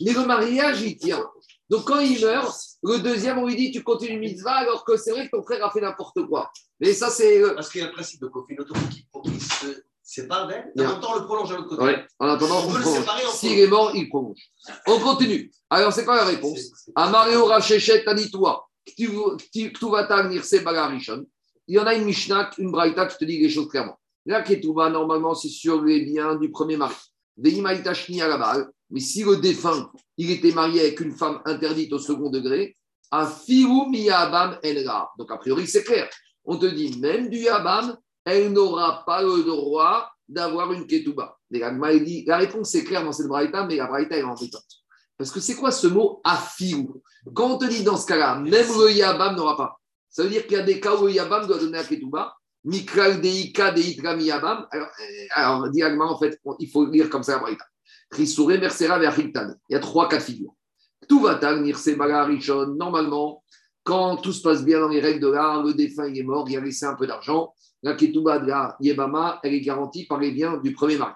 Mais 0.00 0.12
le 0.12 0.26
mariage, 0.26 0.82
il 0.82 0.96
tient. 0.96 1.24
Donc 1.70 1.84
quand 1.84 2.00
il 2.00 2.20
meurt, 2.20 2.52
le 2.82 2.98
deuxième, 2.98 3.38
on 3.38 3.46
lui 3.46 3.54
dit 3.54 3.70
tu 3.70 3.84
continues 3.84 4.18
mitzvah 4.18 4.56
alors 4.56 4.84
que 4.84 4.96
c'est 4.96 5.12
vrai 5.12 5.26
que 5.26 5.36
ton 5.36 5.42
frère 5.44 5.64
a 5.64 5.70
fait 5.70 5.80
n'importe 5.80 6.26
quoi. 6.26 6.50
Mais 6.80 6.92
ça, 6.92 7.10
c'est. 7.10 7.40
Euh, 7.40 7.54
Parce 7.54 7.70
qu'il 7.70 7.80
y 7.80 7.84
a 7.84 7.86
le 7.86 7.92
principe 7.92 8.20
de 8.22 8.26
Kofinoto 8.26 8.74
qui 8.90 9.06
sépare 10.04 10.46
d'elle, 10.46 10.70
et 10.76 10.82
en 10.84 10.92
même 10.92 11.00
temps, 11.00 11.12
on 11.14 11.20
le 11.20 11.24
prolonge 11.24 11.50
à 11.50 11.56
l'autre 11.56 11.70
côté. 11.70 11.82
Ouais. 11.82 12.06
En 12.18 12.28
attendant, 12.28 12.60
on, 12.62 12.68
on 12.68 12.72
prolonge. 12.72 13.34
S'il 13.34 13.58
est 13.58 13.66
mort, 13.66 13.90
il 13.94 14.08
prolonge. 14.08 14.38
On 14.86 15.00
continue. 15.00 15.50
Alors, 15.70 15.92
c'est 15.92 16.04
quoi 16.04 16.16
la 16.16 16.26
réponse 16.26 16.60
Amario 16.94 17.46
Rachechet 17.46 18.04
Tanitoua, 18.04 18.68
Ktuvata 18.86 20.28
Nirse 20.28 20.62
Bagarishon. 20.62 21.26
Il 21.66 21.76
y 21.76 21.78
en 21.78 21.86
a 21.86 21.94
une 21.94 22.04
Mishnah, 22.04 22.50
une 22.58 22.70
Braïta 22.70 23.06
qui 23.06 23.16
te 23.16 23.24
dit 23.24 23.38
les 23.38 23.48
choses 23.48 23.68
clairement. 23.68 23.98
Là, 24.26 24.42
Ketouba, 24.42 24.90
normalement, 24.90 25.34
c'est 25.34 25.48
sur 25.48 25.82
les 25.82 26.02
biens 26.02 26.36
du 26.36 26.50
premier 26.50 26.76
mari. 26.76 26.94
à 27.38 28.28
la 28.28 28.36
balle. 28.36 28.70
Mais 28.90 29.00
si 29.00 29.24
le 29.24 29.36
défunt, 29.38 29.90
il 30.18 30.30
était 30.30 30.52
marié 30.52 30.80
avec 30.82 31.00
une 31.00 31.12
femme 31.12 31.40
interdite 31.46 31.92
au 31.94 31.98
second 31.98 32.30
degré, 32.30 32.76
a 33.10 33.26
firu 33.26 33.88
miyabam 33.88 34.58
elra. 34.62 35.10
Donc, 35.18 35.30
a 35.30 35.38
priori, 35.38 35.66
c'est 35.66 35.84
clair. 35.84 36.08
On 36.44 36.58
te 36.58 36.66
dit, 36.66 36.98
même 37.00 37.28
du 37.28 37.38
yabam, 37.38 37.96
elle 38.24 38.52
n'aura 38.52 39.04
pas 39.04 39.22
le 39.22 39.42
droit 39.42 40.10
d'avoir 40.28 40.72
une 40.72 40.86
ketouba. 40.86 41.36
La 41.50 42.36
réponse 42.36 42.74
est 42.74 42.84
claire 42.84 43.04
dans 43.04 43.12
cette 43.12 43.28
braïta, 43.28 43.64
mais 43.66 43.76
la 43.76 43.86
braïta 43.86 44.16
est 44.16 44.22
embêtante. 44.22 44.64
Parce 45.16 45.30
que 45.30 45.40
c'est 45.40 45.54
quoi 45.54 45.70
ce 45.70 45.86
mot 45.86 46.20
afiru 46.24 46.88
Quand 47.34 47.52
on 47.52 47.58
te 47.58 47.66
dit 47.66 47.84
dans 47.84 47.96
ce 47.96 48.06
cas-là, 48.06 48.36
même 48.40 48.50
le 48.50 48.90
yabam 48.90 49.36
n'aura 49.36 49.56
pas. 49.56 49.78
Ça 50.08 50.22
veut 50.22 50.30
dire 50.30 50.46
qu'il 50.46 50.56
y 50.56 50.60
a 50.60 50.62
des 50.62 50.80
cas 50.80 50.96
où 50.96 51.06
le 51.06 51.12
yabam 51.12 51.46
doit 51.46 51.58
donner 51.58 51.78
la 51.78 51.84
ketouba. 51.84 52.34
Mikral 52.64 53.20
deika 53.20 53.70
deitra 53.70 54.16
yabam. 54.16 54.66
Alors, 54.70 55.64
euh, 55.64 55.98
en 56.00 56.18
fait, 56.18 56.40
il 56.58 56.70
faut 56.70 56.86
lire 56.86 57.10
comme 57.10 57.22
ça 57.22 57.32
la 57.32 57.38
braïta. 57.38 57.64
Il 58.16 59.70
y 59.70 59.74
a 59.74 59.78
trois 59.80 60.08
cas 60.08 60.16
de 60.16 60.22
figure. 60.22 60.54
Tout 61.08 61.20
va 61.20 61.38
Normalement, 62.76 63.44
quand 63.84 64.16
tout 64.16 64.32
se 64.32 64.42
passe 64.42 64.64
bien 64.64 64.80
dans 64.80 64.88
les 64.88 65.00
règles 65.00 65.20
de 65.20 65.28
l'art, 65.28 65.62
le 65.62 65.74
défunt 65.74 66.12
est 66.12 66.22
mort, 66.22 66.46
il 66.48 66.56
a 66.56 66.60
laissé 66.60 66.86
un 66.86 66.94
peu 66.94 67.06
d'argent. 67.06 67.54
La 67.82 67.94
ketouba 67.94 68.38
de 68.38 68.46
la 68.46 68.76
yebama, 68.80 69.40
elle 69.42 69.54
est 69.54 69.60
garantie 69.60 70.06
par 70.06 70.18
les 70.18 70.32
biens 70.32 70.56
du 70.56 70.72
premier 70.72 70.96
mari. 70.96 71.12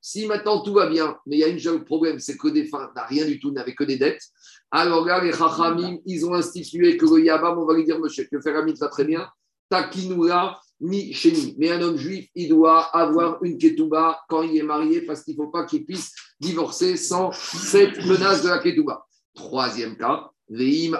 Si 0.00 0.26
maintenant 0.26 0.62
tout 0.62 0.72
va 0.72 0.86
bien, 0.86 1.16
mais 1.26 1.36
il 1.36 1.38
y 1.40 1.44
a 1.44 1.48
un 1.48 1.58
seul 1.58 1.84
problème, 1.84 2.18
c'est 2.18 2.36
que 2.36 2.46
le 2.46 2.52
défunt 2.52 2.90
n'a 2.94 3.04
rien 3.04 3.26
du 3.26 3.40
tout, 3.40 3.50
n'avait 3.50 3.74
que 3.74 3.84
des 3.84 3.96
dettes, 3.96 4.22
alors 4.70 5.04
là, 5.04 5.22
les 5.22 5.32
Chachamim, 5.32 5.98
ils 6.06 6.24
ont 6.24 6.34
institué 6.34 6.96
que 6.96 7.04
le 7.04 7.24
Yabam, 7.24 7.58
on 7.58 7.66
va 7.66 7.74
lui 7.74 7.84
dire, 7.84 7.98
monsieur, 7.98 8.26
veux 8.30 8.40
faire 8.40 8.64
va 8.64 8.88
très 8.88 9.04
bien, 9.04 9.28
Takinoula, 9.68 10.58
ni 10.80 11.12
Sheni. 11.12 11.54
Mais 11.58 11.70
un 11.70 11.82
homme 11.82 11.96
juif, 11.96 12.28
il 12.34 12.48
doit 12.48 12.82
avoir 12.96 13.42
une 13.42 13.58
ketouba 13.58 14.20
quand 14.28 14.42
il 14.42 14.56
est 14.56 14.62
marié 14.62 15.02
parce 15.02 15.22
qu'il 15.22 15.36
ne 15.36 15.44
faut 15.44 15.50
pas 15.50 15.64
qu'il 15.64 15.84
puisse 15.84 16.12
divorcer 16.38 16.96
sans 16.96 17.32
cette 17.32 18.04
menace 18.04 18.42
de 18.42 18.48
la 18.48 18.58
ketouba. 18.58 19.06
Troisième 19.34 19.96
cas, 19.96 20.30
Mais 20.50 20.92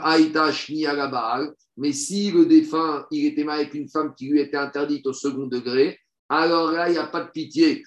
si 1.92 2.30
le 2.30 2.46
défunt, 2.46 3.04
il 3.10 3.26
était 3.26 3.44
marié 3.44 3.64
avec 3.64 3.74
une 3.74 3.88
femme 3.88 4.14
qui 4.16 4.28
lui 4.28 4.40
était 4.40 4.56
interdite 4.56 5.06
au 5.06 5.12
second 5.12 5.46
degré, 5.46 5.98
alors 6.28 6.70
là, 6.70 6.88
il 6.88 6.92
n'y 6.92 6.98
a 6.98 7.06
pas 7.06 7.24
de 7.24 7.30
pitié. 7.30 7.82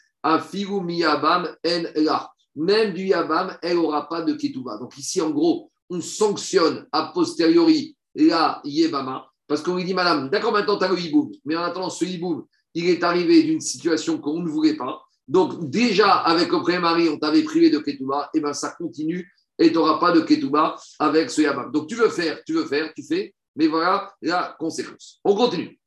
Même 2.55 2.93
du 2.93 3.05
yabam, 3.05 3.57
elle 3.61 3.77
n'aura 3.77 4.09
pas 4.09 4.21
de 4.21 4.33
ketouba. 4.33 4.77
Donc 4.77 4.97
ici, 4.97 5.21
en 5.21 5.31
gros, 5.31 5.71
on 5.89 6.01
sanctionne 6.01 6.85
a 6.91 7.11
posteriori 7.13 7.95
la 8.15 8.61
yebama 8.63 9.25
parce 9.47 9.61
qu'on 9.61 9.75
lui 9.75 9.85
dit, 9.85 9.93
madame, 9.93 10.29
d'accord, 10.29 10.51
maintenant 10.51 10.77
tu 10.77 10.83
as 10.83 10.87
le 10.87 10.99
hiboum, 10.99 11.31
mais 11.45 11.55
en 11.55 11.63
attendant, 11.63 11.89
ce 11.89 12.05
hiboum, 12.05 12.45
il 12.73 12.89
est 12.89 13.03
arrivé 13.03 13.43
d'une 13.43 13.61
situation 13.61 14.17
qu'on 14.17 14.39
ne 14.39 14.49
voulait 14.49 14.75
pas. 14.75 15.01
Donc, 15.27 15.69
déjà, 15.69 16.11
avec 16.11 16.51
le 16.51 16.59
premier 16.59 16.79
mari, 16.79 17.09
on 17.09 17.17
t'avait 17.17 17.43
privé 17.43 17.69
de 17.69 17.79
ketouba, 17.79 18.29
et 18.33 18.39
bien 18.39 18.53
ça 18.53 18.73
continue 18.77 19.29
et 19.59 19.69
tu 19.69 19.75
n'auras 19.75 19.99
pas 19.99 20.11
de 20.11 20.21
ketouba 20.21 20.75
avec 20.99 21.29
ce 21.29 21.41
yabam. 21.41 21.71
Donc, 21.71 21.87
tu 21.87 21.95
veux 21.95 22.09
faire, 22.09 22.43
tu 22.45 22.53
veux 22.53 22.65
faire, 22.65 22.93
tu 22.93 23.03
fais, 23.03 23.33
mais 23.55 23.67
voilà 23.67 24.11
la 24.21 24.55
conséquence. 24.59 25.19
On 25.23 25.35
continue. 25.35 25.79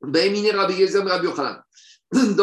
Dans 0.02 0.12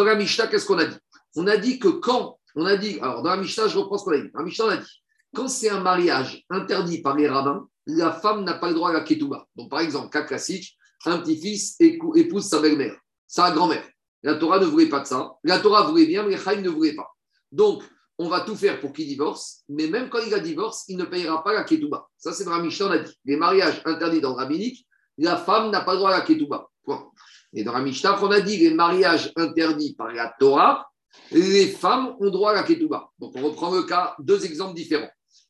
la 0.03 0.15
Mishnah, 0.15 0.47
qu'est-ce 0.47 0.65
qu'on 0.65 0.77
a 0.77 0.85
dit? 0.85 0.97
On 1.35 1.47
a 1.47 1.57
dit 1.57 1.79
que 1.79 1.87
quand, 1.87 2.39
on 2.55 2.65
a 2.65 2.77
dit, 2.77 2.99
alors 3.01 3.21
dans 3.21 3.31
la 3.31 3.37
Mishnah, 3.37 3.67
je 3.67 3.77
reprends 3.77 3.97
ce 3.97 4.05
qu'on 4.05 4.11
a 4.11 4.19
dit. 4.19 4.29
Dans 4.33 4.39
la 4.39 4.45
Mishnah, 4.45 4.65
on 4.65 4.69
a 4.69 4.77
dit, 4.77 5.03
quand 5.35 5.47
c'est 5.47 5.69
un 5.69 5.81
mariage 5.81 6.43
interdit 6.49 7.01
par 7.01 7.15
les 7.15 7.27
rabbins, 7.27 7.67
la 7.85 8.11
femme 8.11 8.43
n'a 8.43 8.55
pas 8.55 8.69
le 8.69 8.75
droit 8.75 8.89
à 8.89 8.93
la 8.93 9.01
ketouba. 9.01 9.47
Donc, 9.55 9.69
par 9.69 9.81
exemple, 9.81 10.09
cas 10.09 10.23
classique, 10.23 10.77
un 11.05 11.19
petit-fils 11.19 11.75
épouse 11.79 12.45
sa 12.45 12.59
belle-mère, 12.59 12.95
sa 13.27 13.51
grand-mère. 13.51 13.87
La 14.23 14.35
Torah 14.35 14.59
ne 14.59 14.65
voulait 14.65 14.89
pas 14.89 15.01
de 15.01 15.05
ça. 15.05 15.33
La 15.43 15.59
Torah 15.59 15.83
voulait 15.83 16.05
bien, 16.05 16.23
mais 16.23 16.35
les 16.35 16.61
ne 16.61 16.69
voulaient 16.69 16.95
pas. 16.95 17.07
Donc, 17.51 17.83
on 18.17 18.29
va 18.29 18.41
tout 18.41 18.55
faire 18.55 18.79
pour 18.79 18.93
qu'il 18.93 19.07
divorce, 19.07 19.63
mais 19.69 19.87
même 19.87 20.09
quand 20.09 20.19
il 20.25 20.33
a 20.33 20.39
divorce, 20.39 20.85
il 20.87 20.97
ne 20.97 21.05
payera 21.05 21.43
pas 21.43 21.53
la 21.53 21.63
ketouba. 21.63 22.07
Ça, 22.17 22.33
c'est 22.33 22.43
dans 22.43 22.57
la 22.57 22.63
on 22.63 22.91
a 22.91 22.97
dit. 22.97 23.13
Les 23.25 23.37
mariages 23.37 23.81
interdits 23.85 24.21
dans 24.21 24.31
le 24.31 24.35
rabbinique, 24.35 24.87
la 25.17 25.37
femme 25.37 25.69
n'a 25.69 25.81
pas 25.81 25.95
droit 25.95 26.11
à 26.11 26.19
la 26.19 26.21
ketouba. 26.21 26.67
Et 27.53 27.63
dans 27.63 27.73
la 27.73 27.81
Mishnah, 27.81 28.21
on 28.21 28.31
a 28.31 28.41
dit 28.41 28.57
les 28.57 28.73
mariages 28.73 29.31
interdits 29.35 29.95
par 29.95 30.11
la 30.11 30.33
Torah, 30.39 30.87
les 31.31 31.67
femmes 31.67 32.15
ont 32.19 32.29
droit 32.29 32.51
à 32.51 32.55
la 32.55 32.63
ketouba. 32.63 33.09
Donc, 33.19 33.33
on 33.35 33.41
reprend 33.41 33.73
le 33.73 33.83
cas, 33.83 34.15
deux 34.19 34.45
exemples 34.45 34.75
différents. 34.75 35.09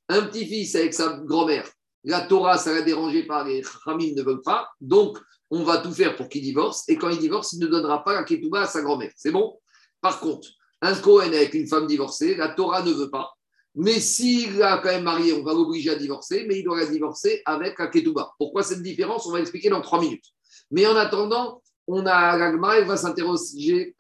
Un 0.09 0.23
petit-fils 0.23 0.75
avec 0.75 0.93
sa 0.93 1.17
grand-mère, 1.17 1.67
la 2.03 2.21
Torah, 2.21 2.57
ça 2.57 2.73
l'a 2.73 2.81
dérangé 2.81 3.23
par 3.23 3.45
les 3.45 3.61
Khamim 3.83 4.13
ne 4.15 4.23
veulent 4.23 4.41
pas, 4.41 4.69
donc 4.79 5.17
on 5.49 5.63
va 5.63 5.77
tout 5.77 5.91
faire 5.91 6.15
pour 6.15 6.29
qu'il 6.29 6.41
divorce, 6.41 6.87
et 6.87 6.97
quand 6.97 7.09
il 7.09 7.19
divorce, 7.19 7.53
il 7.53 7.59
ne 7.59 7.67
donnera 7.67 8.03
pas 8.03 8.13
la 8.13 8.23
ketouba 8.23 8.61
à 8.61 8.67
sa 8.67 8.81
grand-mère. 8.81 9.11
C'est 9.15 9.31
bon? 9.31 9.59
Par 9.99 10.19
contre, 10.19 10.47
un 10.81 10.95
Cohen 10.95 11.27
avec 11.27 11.53
une 11.53 11.67
femme 11.67 11.87
divorcée, 11.87 12.35
la 12.35 12.49
Torah 12.49 12.83
ne 12.83 12.91
veut 12.91 13.09
pas, 13.09 13.37
mais 13.79 13.99
s'il 13.99 14.61
a 14.63 14.79
quand 14.79 14.89
même 14.89 15.03
marié, 15.03 15.33
on 15.33 15.43
va 15.43 15.53
l'obliger 15.53 15.91
à 15.91 15.95
divorcer, 15.95 16.45
mais 16.47 16.57
il 16.57 16.63
doit 16.63 16.79
la 16.79 16.87
divorcer 16.87 17.43
avec 17.45 17.77
la 17.77 17.87
ketouba. 17.87 18.31
Pourquoi 18.39 18.63
cette 18.63 18.81
différence? 18.81 19.27
On 19.27 19.31
va 19.31 19.37
l'expliquer 19.37 19.69
dans 19.69 19.81
trois 19.81 20.01
minutes. 20.01 20.25
Mais 20.71 20.87
en 20.87 20.95
attendant, 20.95 21.61
on 21.85 22.03
a 22.07 22.35
l'agma, 22.37 22.75
elle 22.77 22.87
va 22.87 22.97
s'intéresser 22.97 23.93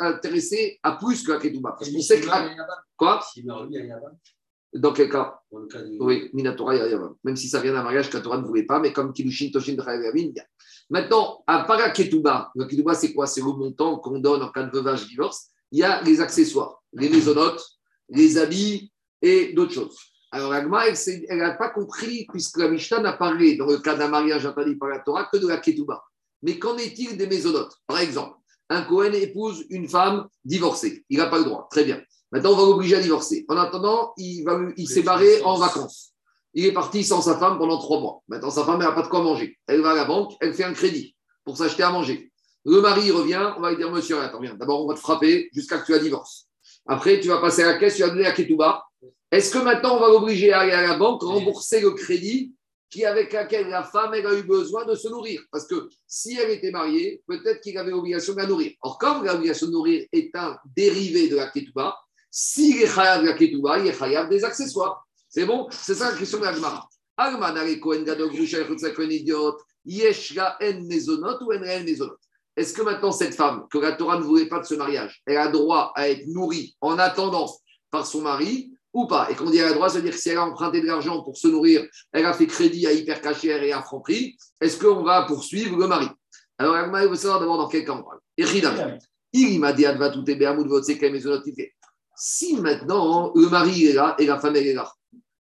à 0.81 0.93
plus 0.93 1.23
que 1.23 1.31
la 1.31 1.37
ketouba. 1.37 1.75
Parce 1.77 1.91
qu'on 1.91 2.01
sait 2.01 2.19
que. 2.19 2.27
Quoi? 2.97 3.21
Dans 4.73 4.93
quel 4.93 5.11
cas? 5.11 5.39
Oui, 5.51 6.31
Minatora 6.33 6.73
Même 7.23 7.35
si 7.35 7.47
ça 7.47 7.61
vient 7.61 7.73
d'un 7.73 7.83
mariage 7.83 8.09
que 8.09 8.17
la 8.17 8.23
Torah 8.23 8.39
ne 8.39 8.47
voulait 8.47 8.65
pas, 8.65 8.79
mais 8.79 8.91
comme 8.91 9.13
Kilushin 9.13 9.51
Toshin 9.53 9.77
Maintenant, 10.89 11.43
à 11.45 11.65
part 11.65 11.77
la 11.77 11.91
Ketouba, 11.91 12.51
la 12.55 12.65
Ketouba, 12.65 12.95
c'est 12.95 13.13
quoi? 13.13 13.27
C'est 13.27 13.41
le 13.41 13.47
montant 13.47 13.99
qu'on 13.99 14.17
donne 14.17 14.41
en 14.41 14.49
cas 14.49 14.63
de 14.63 14.75
veuvage 14.75 15.05
divorce. 15.07 15.51
Il 15.71 15.79
y 15.79 15.83
a 15.83 16.01
les 16.01 16.21
accessoires, 16.21 16.81
les 16.93 17.09
maisonnotes, 17.09 17.63
les 18.09 18.37
habits 18.37 18.91
et 19.21 19.53
d'autres 19.53 19.73
choses. 19.73 19.97
Alors, 20.31 20.51
Agma, 20.51 20.85
elle 20.87 21.37
n'a 21.37 21.53
pas 21.53 21.69
compris, 21.69 22.25
puisque 22.29 22.57
la 22.57 22.69
Mishnah 22.69 22.99
n'a 22.99 23.13
parlé, 23.13 23.55
dans 23.55 23.65
le 23.65 23.77
cas 23.77 23.95
d'un 23.95 24.09
mariage 24.09 24.45
interdit 24.45 24.75
par 24.75 24.89
la 24.89 24.99
Torah, 24.99 25.29
que 25.31 25.37
de 25.37 25.47
la 25.47 25.57
Ketouba. 25.57 26.03
Mais 26.41 26.59
qu'en 26.59 26.77
est-il 26.77 27.17
des 27.17 27.27
maisonnotes? 27.27 27.73
Par 27.87 27.99
exemple, 27.99 28.37
un 28.69 28.81
Cohen 28.83 29.13
épouse 29.13 29.65
une 29.69 29.87
femme 29.87 30.27
divorcée. 30.43 31.05
Il 31.09 31.17
n'a 31.17 31.27
pas 31.27 31.37
le 31.37 31.45
droit. 31.45 31.67
Très 31.71 31.85
bien. 31.85 32.01
Maintenant, 32.31 32.51
on 32.51 32.57
va 32.57 32.63
l'obliger 32.63 32.95
à 32.95 32.99
divorcer. 32.99 33.45
En 33.47 33.57
attendant, 33.57 34.13
il, 34.17 34.43
va, 34.43 34.59
il 34.75 34.87
s'est 34.87 35.01
barré 35.01 35.41
en 35.43 35.57
vacances. 35.57 36.13
Il 36.53 36.65
est 36.65 36.73
parti 36.73 37.03
sans 37.03 37.21
sa 37.21 37.37
femme 37.37 37.57
pendant 37.57 37.77
trois 37.77 38.01
mois. 38.01 38.21
Maintenant, 38.27 38.49
sa 38.49 38.65
femme 38.65 38.79
n'a 38.79 38.91
pas 38.91 39.03
de 39.03 39.07
quoi 39.07 39.21
manger. 39.21 39.57
Elle 39.67 39.81
va 39.81 39.91
à 39.91 39.95
la 39.95 40.05
banque, 40.05 40.33
elle 40.41 40.53
fait 40.53 40.63
un 40.63 40.73
crédit 40.73 41.15
pour 41.45 41.55
s'acheter 41.57 41.83
à 41.83 41.91
manger. 41.91 42.31
Le 42.67 42.81
mari 42.81 43.11
revient, 43.11 43.53
on 43.55 43.61
va 43.61 43.69
lui 43.69 43.77
dire 43.77 43.89
Monsieur, 43.89 44.19
attends, 44.19 44.41
viens, 44.41 44.53
d'abord, 44.53 44.83
on 44.83 44.89
va 44.89 44.93
te 44.93 44.99
frapper 44.99 45.49
jusqu'à 45.53 45.77
ce 45.77 45.83
que 45.83 45.85
tu 45.85 45.93
aies 45.93 46.01
divorce. 46.01 46.47
Après, 46.85 47.17
tu 47.21 47.29
vas 47.29 47.37
passer 47.37 47.63
à 47.63 47.67
la 47.67 47.77
caisse, 47.77 47.95
tu 47.95 48.01
vas 48.01 48.09
donner 48.09 48.25
à 48.25 48.33
Ketouba. 48.33 48.83
Est-ce 49.31 49.53
que 49.53 49.59
maintenant, 49.59 49.95
on 49.95 49.99
va 50.01 50.09
l'obliger 50.09 50.51
à 50.51 50.59
aller 50.59 50.73
à 50.73 50.81
la 50.81 50.97
banque, 50.97 51.23
rembourser 51.23 51.79
le 51.79 51.91
crédit 51.91 52.53
qui, 52.89 53.05
avec 53.05 53.31
laquelle 53.31 53.69
la 53.69 53.83
femme 53.83 54.13
elle 54.13 54.27
a 54.27 54.33
eu 54.33 54.43
besoin 54.43 54.83
de 54.83 54.95
se 54.95 55.07
nourrir? 55.07 55.41
Parce 55.49 55.65
que 55.65 55.87
si 56.07 56.37
elle 56.37 56.49
était 56.49 56.71
mariée, 56.71 57.23
peut-être 57.25 57.61
qu'il 57.61 57.77
avait 57.77 57.91
l'obligation 57.91 58.33
de 58.33 58.39
la 58.39 58.47
nourrir. 58.47 58.73
Or, 58.81 58.97
comme 58.97 59.23
l'obligation 59.23 59.67
de 59.67 59.71
nourrir 59.71 60.05
est 60.11 60.35
un 60.35 60.57
dérivé 60.75 61.29
de 61.29 61.37
la 61.37 61.47
ketouba, 61.47 61.97
s'il 62.29 62.81
est 62.81 62.93
chayav 62.93 63.21
de 63.21 63.27
la 63.27 63.33
ketouba, 63.33 63.79
il 63.79 63.87
est 63.87 63.97
chayav 63.97 64.27
des 64.27 64.43
accessoires. 64.43 65.07
C'est 65.29 65.45
bon? 65.45 65.67
C'est 65.71 65.95
ça 65.95 66.11
la 66.11 66.17
question 66.17 66.39
de 66.39 66.43
l'agmara. 66.43 66.85
Agma 67.15 67.53
nare 67.53 67.79
kohen 67.79 68.03
kohen 68.05 69.11
idiot, 69.11 69.57
en 69.87 70.81
mezonot 70.81 71.39
ou 71.41 71.53
en 71.53 71.63
en 71.63 71.83
mezonot. 71.85 72.17
Est-ce 72.57 72.73
que 72.73 72.81
maintenant 72.81 73.11
cette 73.11 73.35
femme, 73.35 73.67
que 73.71 73.77
la 73.77 73.91
Torah 73.91 74.17
ne 74.17 74.23
voulait 74.23 74.47
pas 74.47 74.59
de 74.59 74.65
ce 74.65 74.73
mariage, 74.73 75.21
elle 75.27 75.37
a 75.37 75.47
droit 75.47 75.93
à 75.95 76.09
être 76.09 76.25
nourrie 76.25 76.75
en 76.81 76.97
attendant 76.97 77.47
par 77.91 78.07
son 78.07 78.21
mari 78.21 78.73
ou 78.93 79.05
pas? 79.05 79.29
Et 79.29 79.35
quand 79.35 79.45
on 79.45 79.51
dit 79.51 79.59
elle 79.59 79.71
a 79.71 79.73
droit, 79.73 79.89
ça 79.89 79.97
veut 79.97 80.03
dire 80.03 80.13
que 80.13 80.19
si 80.19 80.29
elle 80.29 80.39
a 80.39 80.43
emprunté 80.43 80.81
de 80.81 80.87
l'argent 80.87 81.21
pour 81.21 81.37
se 81.37 81.47
nourrir, 81.47 81.85
elle 82.11 82.25
a 82.25 82.33
fait 82.33 82.47
crédit 82.47 82.87
à 82.87 82.93
hypercachère 82.93 83.61
et 83.61 83.71
à 83.71 83.83
Franprix, 83.83 84.35
est-ce 84.59 84.79
qu'on 84.79 85.03
va 85.03 85.27
poursuivre 85.27 85.77
le 85.77 85.87
mari? 85.87 86.07
Alors, 86.57 86.75
il 86.75 87.09
veut 87.09 87.15
savoir 87.15 87.39
d'abord 87.39 87.59
dans 87.59 87.67
quel 87.67 87.85
cas 87.85 87.93
on 87.93 88.01
parle. 88.01 88.19
Il 89.33 89.59
m'a 89.59 89.73
dit 89.73 89.85
Si 92.15 92.59
maintenant 92.59 93.31
le 93.35 93.49
mari 93.49 93.85
est 93.85 93.93
là 93.93 94.15
et 94.17 94.25
la 94.25 94.39
femme 94.39 94.55
est 94.55 94.73
là, 94.73 94.91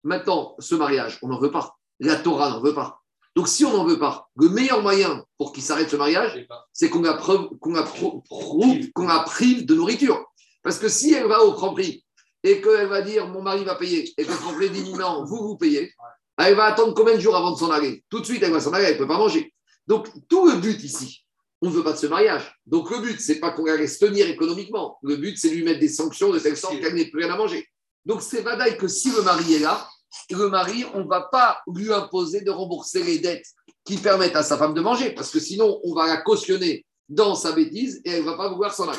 maintenant 0.05 0.57
ce 0.59 0.75
mariage, 0.75 1.19
on 1.21 1.29
n'en 1.29 1.39
veut 1.39 1.51
pas. 1.51 1.77
La 2.01 2.17
Torah 2.17 2.49
n'en 2.49 2.63
veut 2.63 2.73
pas. 2.73 3.04
Donc, 3.35 3.49
si 3.49 3.64
on 3.64 3.72
n'en 3.72 3.85
veut 3.85 3.99
pas, 3.99 4.28
le 4.37 4.49
meilleur 4.49 4.80
moyen 4.82 5.24
pour 5.39 5.53
qu'il 5.53 5.62
s'arrête 5.62 5.91
ce 5.91 5.97
mariage, 5.97 6.47
c'est 6.72 6.89
qu'on 6.89 7.03
la, 7.03 7.14
qu'on 7.14 7.72
la, 7.72 7.82
qu'on 7.82 9.07
la 9.07 9.20
prive 9.20 9.66
de 9.66 9.74
nourriture. 9.74 10.24
Parce 10.62 10.78
que 10.78 10.89
si 10.89 11.12
elle 11.12 11.26
va 11.26 11.43
au 11.45 11.53
Franprix 11.53 12.05
et 12.43 12.61
qu'elle 12.61 12.89
va 12.89 13.03
dire 13.03 13.26
mon 13.28 13.43
mari 13.43 13.64
va 13.64 13.74
payer, 13.74 14.12
et 14.16 14.24
que 14.24 14.30
le 14.61 14.68
dit 14.68 14.93
non, 14.93 15.24
vous, 15.24 15.49
vous 15.49 15.57
payez, 15.57 15.93
elle 16.39 16.55
va 16.55 16.64
attendre 16.64 16.95
combien 16.95 17.14
de 17.14 17.20
jours 17.20 17.37
avant 17.37 17.53
de 17.53 17.59
s'en 17.59 17.70
aller? 17.70 18.05
Tout 18.09 18.20
de 18.20 18.24
suite, 18.24 18.43
elle 18.43 18.53
va 18.53 18.61
s'en 18.61 18.72
aller, 18.72 18.87
elle 18.87 18.95
ne 18.95 18.99
peut 18.99 19.09
pas 19.09 19.18
manger. 19.18 19.53
Donc, 19.87 20.09
tout 20.28 20.47
le 20.47 20.57
but 20.57 20.82
ici, 20.82 21.24
on 21.61 21.70
ne 21.70 21.74
veut 21.74 21.85
pas 21.85 21.93
de 21.93 21.99
ce 21.99 22.07
mariage. 22.07 22.55
Donc, 22.66 22.91
le 22.91 22.99
but, 22.99 23.20
c'est 23.20 23.41
pas 23.41 23.51
qu'on 23.51 23.64
la 23.64 23.76
laisse 23.76 23.99
tenir 23.99 24.28
économiquement. 24.28 24.99
Le 25.03 25.16
but, 25.16 25.37
c'est 25.39 25.51
lui 25.51 25.64
mettre 25.64 25.80
des 25.80 25.89
sanctions 25.89 26.30
de 26.30 26.39
telle 26.39 26.57
sorte 26.57 26.78
qu'elle 26.80 26.95
n'ait 26.95 27.11
plus 27.11 27.24
rien 27.24 27.32
à 27.32 27.37
manger. 27.37 27.68
Donc, 28.05 28.22
c'est 28.22 28.43
vadaï 28.43 28.76
que 28.76 28.89
si 28.89 29.11
le 29.11 29.22
mari 29.22 29.55
est 29.55 29.61
là, 29.61 29.89
le 30.31 30.49
mari, 30.49 30.85
on 30.95 31.05
ne 31.05 31.09
va 31.09 31.23
pas 31.23 31.61
lui 31.67 31.93
imposer 31.93 32.43
de 32.43 32.51
rembourser 32.51 33.03
les 33.03 33.19
dettes 33.19 33.47
qui 33.85 33.99
permettent 33.99 34.37
à 34.37 34.43
sa 34.43 34.57
femme 34.57 34.75
de 34.75 34.81
manger, 34.81 35.11
parce 35.11 35.31
que 35.31 35.41
sinon, 35.41 35.81
on 35.85 35.95
va 35.95 36.07
la 36.07 36.19
cautionner 36.19 36.87
dans 37.09 37.35
sa 37.35 37.53
bêtise 37.53 38.01
et 38.05 38.11
elle 38.11 38.25
ne 38.25 38.27
va 38.27 38.37
pas 38.37 38.49
vouloir 38.49 38.73
s'en 38.73 38.89
aller. 38.89 38.99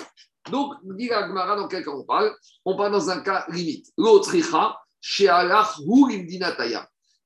Donc, 0.51 0.73
dit 0.83 1.11
Agmara 1.11 1.55
dans 1.55 1.67
quel 1.67 1.83
cas 1.83 1.91
on 1.91 2.03
parle? 2.03 2.31
On 2.65 2.77
parle 2.77 2.91
dans 2.91 3.09
un 3.09 3.19
cas 3.21 3.45
limite. 3.49 3.87
L'autre 3.97 4.31
chez 5.01 5.27
Allah 5.27 5.67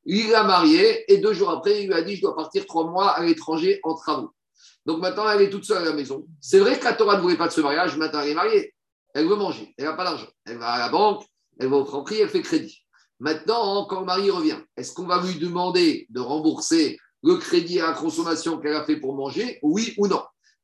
Il 0.06 0.30
l'a 0.30 0.44
marié 0.44 1.12
et 1.12 1.18
deux 1.18 1.34
jours 1.34 1.50
après, 1.50 1.84
il 1.84 1.88
lui 1.88 1.94
a 1.94 2.02
dit 2.02 2.16
Je 2.16 2.22
dois 2.22 2.36
partir 2.36 2.66
trois 2.66 2.90
mois 2.90 3.10
à 3.10 3.24
l'étranger 3.26 3.80
en 3.84 3.96
travaux. 3.96 4.32
Donc 4.86 5.00
maintenant, 5.00 5.30
elle 5.30 5.42
est 5.42 5.50
toute 5.50 5.66
seule 5.66 5.82
à 5.82 5.86
la 5.86 5.94
maison. 5.94 6.26
C'est 6.40 6.60
vrai 6.60 6.80
que 6.80 6.86
la 6.86 6.94
Torah 6.94 7.18
ne 7.18 7.22
voulait 7.22 7.38
pas 7.38 7.48
de 7.48 7.54
ce 7.54 7.62
mariage, 7.62 7.98
maintenant 7.98 8.22
elle 8.22 8.30
est 8.30 8.36
mariée. 8.36 8.74
Elle 9.14 9.28
veut 9.28 9.36
manger, 9.36 9.74
elle 9.78 9.86
n'a 9.86 9.94
pas 9.94 10.04
d'argent. 10.04 10.28
Elle 10.46 10.58
va 10.58 10.72
à 10.72 10.80
la 10.80 10.90
banque, 10.90 11.26
elle 11.60 11.68
va 11.68 11.78
au 11.78 11.86
franc 11.86 12.06
elle 12.10 12.30
fait 12.30 12.42
crédit. 12.42 12.86
Maintenant, 13.20 13.86
quand 13.86 13.99
le 13.99 14.05
mari 14.05 14.30
revient, 14.30 14.57
est-ce 14.78 14.93
qu'on 14.93 15.05
va 15.05 15.22
lui 15.22 15.36
demander 15.36 16.07
de 16.09 16.20
rembourser 16.20 16.97
le 17.22 17.36
crédit 17.36 17.80
à 17.80 17.88
la 17.88 17.93
consommation 17.93 18.59
qu'elle 18.59 18.76
a 18.76 18.86
fait 18.86 18.95
pour 18.95 19.13
manger 19.13 19.59
Oui 19.61 19.93
ou 19.97 20.07
non? 20.07 20.22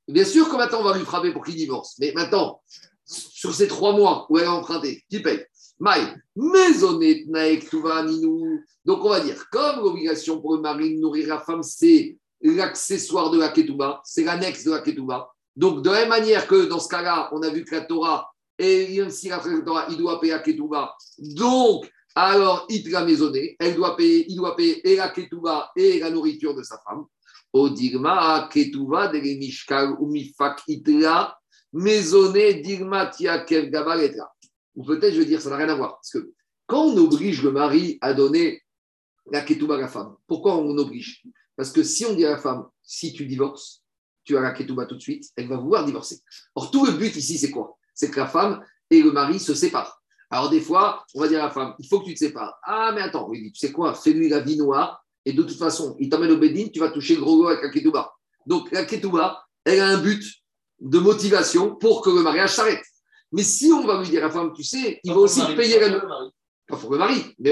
Bien 0.08 0.24
sûr 0.24 0.50
que 0.50 0.56
maintenant, 0.56 0.80
on 0.82 0.84
va 0.84 0.98
lui 0.98 1.04
frapper 1.04 1.34
pour 1.34 1.44
qu'il 1.44 1.56
divorce. 1.56 1.96
Mais 2.00 2.14
maintenant, 2.14 2.62
sur 3.06 3.54
ces 3.54 3.68
trois 3.68 3.94
mois 3.94 4.26
où 4.30 4.38
elle 4.38 4.46
a 4.46 4.54
emprunté, 4.54 5.04
qui 5.10 5.22
paye? 5.22 5.46
Maï, 5.80 6.16
maisonnette 6.36 7.28
ninou. 7.28 8.62
Donc, 8.86 9.04
on 9.04 9.10
va 9.10 9.20
dire, 9.20 9.50
comme 9.50 9.82
l'obligation 9.82 10.40
pour 10.40 10.56
le 10.56 10.62
mari 10.62 10.96
de 10.96 11.02
nourrir 11.02 11.28
la 11.28 11.40
femme, 11.40 11.64
c'est 11.64 12.18
l'accessoire 12.42 13.32
de 13.32 13.40
la 13.40 13.50
ketouba, 13.50 14.02
c'est 14.06 14.24
l'annexe 14.24 14.64
de 14.64 14.72
la 14.72 14.80
ketouba. 14.80 15.30
Donc, 15.56 15.82
de 15.82 15.90
la 15.90 16.02
même 16.02 16.10
manière 16.10 16.48
que 16.48 16.66
dans 16.66 16.80
ce 16.80 16.88
cas-là, 16.88 17.30
on 17.34 17.42
a 17.42 17.50
vu 17.50 17.66
que 17.66 17.76
la 17.76 17.82
Torah, 17.82 18.30
et 18.58 19.10
si 19.10 19.30
la 19.30 19.40
Torah, 19.40 19.88
il 19.90 19.98
doit 19.98 20.20
payer 20.20 20.34
à 20.34 20.40
Ketouba, 20.40 20.96
donc, 21.18 21.92
alors, 22.16 22.66
il 22.70 22.90
l'a 22.90 23.06
elle 23.60 23.76
doit 23.76 23.98
payer, 23.98 24.26
il 24.30 24.38
doit 24.38 24.56
payer 24.56 24.90
et 24.90 24.96
la 24.96 25.10
Ketouba 25.10 25.70
et 25.76 26.00
la 26.00 26.10
nourriture 26.10 26.56
de 26.56 26.64
sa 26.64 26.80
femme. 26.88 27.04
De 27.54 27.60
ou 30.00 30.08
maisonné, 31.74 32.54
Digma. 32.56 33.12
Ou 34.76 34.84
peut-être, 34.86 35.14
je 35.14 35.20
veux 35.20 35.26
dire, 35.26 35.42
ça 35.42 35.50
n'a 35.50 35.58
rien 35.58 35.68
à 35.70 35.76
voir. 35.76 35.96
Parce 35.96 36.12
que 36.12 36.32
quand 36.68 36.86
on 36.86 36.98
oblige 36.98 37.44
le 37.44 37.52
mari 37.52 37.98
à 38.00 38.14
donner 38.14 38.62
la 39.32 39.42
Ketouba 39.42 39.76
à 39.76 39.80
la 39.82 39.90
femme, 39.90 40.16
pourquoi 40.26 40.56
on 40.58 40.78
oblige? 40.78 41.22
Parce 41.58 41.72
que 41.72 41.84
si 41.84 42.06
on 42.06 42.14
dit 42.14 42.26
à 42.26 42.32
la 42.32 42.38
femme, 42.38 42.66
si 42.82 43.12
tu 43.12 43.26
divorces, 43.26 43.84
tu 44.24 44.38
as 44.38 44.42
la 44.42 44.52
Ketouba 44.52 44.86
tout 44.86 44.96
de 44.96 45.02
suite, 45.02 45.26
elle 45.36 45.50
va 45.50 45.58
vouloir 45.58 45.86
divorcer. 45.86 46.20
Or, 46.56 46.72
tout 46.72 46.86
le 46.86 46.94
but 46.94 47.14
ici, 47.16 47.38
c'est 47.38 47.52
quoi? 47.52 47.78
C'est 47.94 48.10
que 48.10 48.20
la 48.22 48.28
femme 48.28 48.64
et 48.90 49.02
le 49.02 49.12
mari 49.12 49.40
se 49.40 49.54
séparent. 49.54 50.02
Alors, 50.32 50.50
des 50.50 50.62
fois, 50.62 51.06
on 51.14 51.22
va 51.22 51.28
dire 51.28 51.40
à 51.40 51.48
la 51.48 51.52
femme, 51.52 51.76
il 51.80 51.88
faut 51.88 52.00
que 52.00 52.06
tu 52.06 52.14
te 52.14 52.20
sépares. 52.20 52.58
Ah, 52.64 52.92
mais 52.94 53.02
attends, 53.02 53.32
il 53.34 53.44
dit, 53.44 53.52
tu 53.52 53.60
sais 53.60 53.72
quoi, 53.72 53.94
fais-lui 53.94 54.30
la 54.30 54.40
vie 54.40 54.58
noire, 54.58 55.04
et 55.26 55.34
de 55.34 55.44
toute 55.44 55.58
façon, 55.58 55.96
il 56.00 56.10
t'emmène 56.10 56.32
au 56.32 56.38
Bédine, 56.38 56.72
tu 56.72 56.80
vas 56.80 56.90
toucher 56.90 57.16
le 57.16 57.22
gros 57.22 57.38
gros 57.38 57.48
avec 57.48 57.64
la 57.64 57.70
Ketouba. 57.70 58.14
Donc, 58.46 58.72
la 58.72 58.86
Ketouba, 58.86 59.44
elle 59.64 59.80
a 59.80 59.88
un 59.88 59.98
but 59.98 60.24
de 60.80 61.00
motivation 61.00 61.76
pour 61.76 62.02
que 62.02 62.10
le 62.10 62.22
mariage 62.22 62.54
s'arrête. 62.54 62.84
Mais 63.32 63.44
si 63.44 63.72
on 63.72 63.86
va 63.86 64.00
lui 64.00 64.10
dire 64.10 64.24
à 64.24 64.28
la 64.28 64.34
femme, 64.34 64.54
tu 64.54 64.64
sais, 64.64 65.00
il 65.04 65.14
va 65.14 65.20
aussi 65.20 65.42
payer 65.56 65.80
la. 65.80 66.00
Pas 66.68 66.78
pour 66.78 66.92
le 66.92 66.98
mari, 66.98 67.24
mais. 67.40 67.52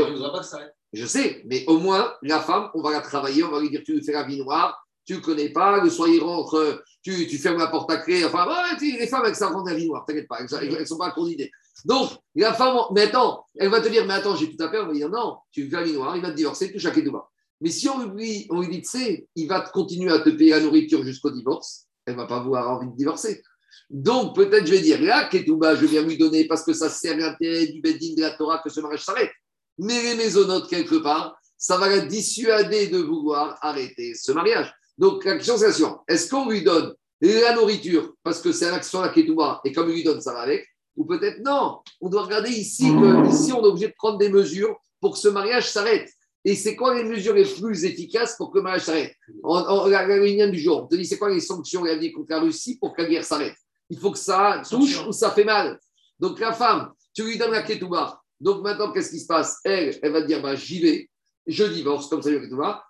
Je 0.93 1.07
sais, 1.07 1.41
mais 1.45 1.63
au 1.65 1.79
moins, 1.79 2.13
la 2.21 2.39
femme, 2.39 2.69
on 2.75 2.81
va 2.83 2.91
la 2.91 3.01
travailler, 3.01 3.43
on 3.43 3.49
va 3.49 3.59
lui 3.59 3.71
dire, 3.71 3.81
tu 3.83 3.99
fais 4.03 4.11
la 4.11 4.23
vie 4.23 4.37
noire, 4.37 4.79
tu 5.05 5.15
ne 5.15 5.19
connais 5.19 5.49
pas, 5.49 5.83
le 5.83 5.89
soir 5.89 6.07
il 6.07 6.21
rentre, 6.21 6.83
tu, 7.01 7.27
tu, 7.27 7.39
fermes 7.39 7.57
la 7.57 7.67
porte 7.67 7.91
à 7.91 7.97
clé. 7.97 8.23
Enfin, 8.23 8.47
les 8.79 9.07
femmes, 9.07 9.23
elles 9.25 9.35
savent 9.35 9.55
la 9.65 9.73
vie 9.73 9.87
noire, 9.87 10.05
t'inquiète 10.05 10.27
pas, 10.27 10.37
elles 10.39 10.79
ne 10.79 10.85
sont 10.85 10.99
pas 10.99 11.11
d'idée. 11.17 11.51
Donc, 11.85 12.11
la 12.35 12.53
femme, 12.53 12.77
mais 12.93 13.03
attends, 13.03 13.45
elle 13.57 13.69
va 13.69 13.81
te 13.81 13.89
dire, 13.89 14.05
mais 14.05 14.13
attends, 14.13 14.35
j'ai 14.35 14.55
tout 14.55 14.63
à 14.63 14.69
faire, 14.69 14.83
on 14.83 14.87
va 14.87 14.93
dire, 14.93 15.09
non, 15.09 15.37
tu 15.51 15.69
fais 15.69 15.75
la 15.75 15.83
vie 15.83 15.93
noire, 15.93 16.15
il 16.15 16.21
va 16.21 16.31
te 16.31 16.35
divorcer, 16.35 16.71
tu 16.71 16.79
chaque 16.79 17.03
doigt. 17.03 17.31
Mais 17.61 17.69
si 17.69 17.87
on 17.89 18.09
lui, 18.09 18.47
on 18.49 18.61
lui 18.61 18.69
dit, 18.69 18.81
tu 18.81 18.89
sais, 18.89 19.27
il 19.35 19.47
va 19.47 19.61
continuer 19.61 20.11
à 20.11 20.19
te 20.19 20.29
payer 20.29 20.51
la 20.51 20.59
nourriture 20.59 21.03
jusqu'au 21.03 21.31
divorce, 21.31 21.87
elle 22.05 22.15
ne 22.15 22.19
va 22.19 22.27
pas 22.27 22.37
avoir 22.37 22.69
envie 22.69 22.87
de 22.87 22.95
divorcer. 22.95 23.41
Donc, 23.89 24.35
peut-être, 24.35 24.65
je 24.65 24.71
vais 24.71 24.81
dire, 24.81 25.01
là, 25.01 25.27
Ketouba, 25.29 25.75
je 25.75 25.85
viens 25.85 26.01
lui 26.01 26.17
donner 26.17 26.45
parce 26.45 26.63
que 26.63 26.73
ça 26.73 26.89
sert 26.89 27.17
l'intérêt 27.17 27.67
du 27.67 27.81
Bedin 27.81 28.15
de 28.15 28.21
la 28.21 28.31
Torah 28.31 28.59
que 28.63 28.69
ce 28.69 28.79
mariage 28.79 29.03
s'arrête. 29.03 29.31
Mais 29.77 30.01
les 30.03 30.15
maisonnotes, 30.15 30.69
quelque 30.69 30.95
part, 30.95 31.35
ça 31.57 31.77
va 31.77 31.89
la 31.89 31.99
dissuader 31.99 32.87
de 32.87 32.97
vouloir 32.99 33.57
arrêter 33.61 34.13
ce 34.15 34.31
mariage. 34.31 34.73
Donc, 34.97 35.23
la 35.25 35.37
question, 35.37 35.57
c'est 35.57 35.71
est-ce 36.07 36.29
qu'on 36.29 36.49
lui 36.49 36.63
donne 36.63 36.93
la 37.21 37.55
nourriture 37.55 38.13
parce 38.21 38.41
que 38.41 38.51
c'est 38.51 38.69
l'action 38.69 38.99
à 38.99 39.07
la 39.07 39.13
Ketouba 39.13 39.61
et 39.63 39.71
comme 39.71 39.89
il 39.89 39.95
lui 39.95 40.03
donne, 40.03 40.21
ça 40.21 40.33
va 40.33 40.41
avec? 40.41 40.67
Ou 40.95 41.05
peut-être 41.05 41.39
non. 41.43 41.79
On 42.01 42.09
doit 42.09 42.23
regarder 42.23 42.51
ici 42.51 42.89
que 42.89 43.27
ici, 43.29 43.51
on 43.51 43.63
est 43.63 43.67
obligé 43.67 43.87
de 43.87 43.95
prendre 43.97 44.17
des 44.17 44.29
mesures 44.29 44.75
pour 44.99 45.13
que 45.13 45.19
ce 45.19 45.27
mariage 45.27 45.69
s'arrête. 45.69 46.09
Et 46.45 46.55
c'est 46.55 46.75
quoi 46.75 46.93
les 46.93 47.03
mesures 47.03 47.33
les 47.33 47.45
plus 47.45 47.85
efficaces 47.85 48.35
pour 48.35 48.51
que 48.51 48.57
le 48.57 48.63
mariage 48.63 48.83
s'arrête? 48.83 49.15
La 49.43 50.05
réunion 50.05 50.49
du 50.49 50.59
jour, 50.59 50.83
on 50.83 50.87
te 50.87 50.95
dit 50.95 51.05
c'est 51.05 51.17
quoi 51.17 51.29
les 51.29 51.39
sanctions 51.39 51.85
et 51.85 52.11
contre 52.11 52.31
la 52.31 52.41
Russie 52.41 52.77
pour 52.77 52.93
que 52.93 53.01
la 53.01 53.09
guerre 53.09 53.23
s'arrête? 53.23 53.55
Il 53.89 53.97
faut 53.97 54.11
que 54.11 54.17
ça 54.17 54.61
touche 54.69 55.05
ou 55.07 55.11
ça 55.11 55.31
fait 55.31 55.45
mal. 55.45 55.79
Donc 56.19 56.39
la 56.39 56.53
femme, 56.53 56.91
tu 57.13 57.23
lui 57.23 57.37
donnes 57.37 57.51
la 57.51 57.63
ketouba. 57.63 58.21
Donc 58.39 58.61
maintenant, 58.61 58.91
qu'est-ce 58.91 59.11
qui 59.11 59.19
se 59.19 59.25
passe? 59.25 59.59
Elle, 59.63 59.97
elle 60.01 60.11
va 60.11 60.21
dire 60.21 60.41
bah, 60.41 60.55
j'y 60.55 60.81
vais, 60.81 61.09
je 61.47 61.63
divorce, 61.63 62.07
comme 62.07 62.21
ça. 62.21 62.29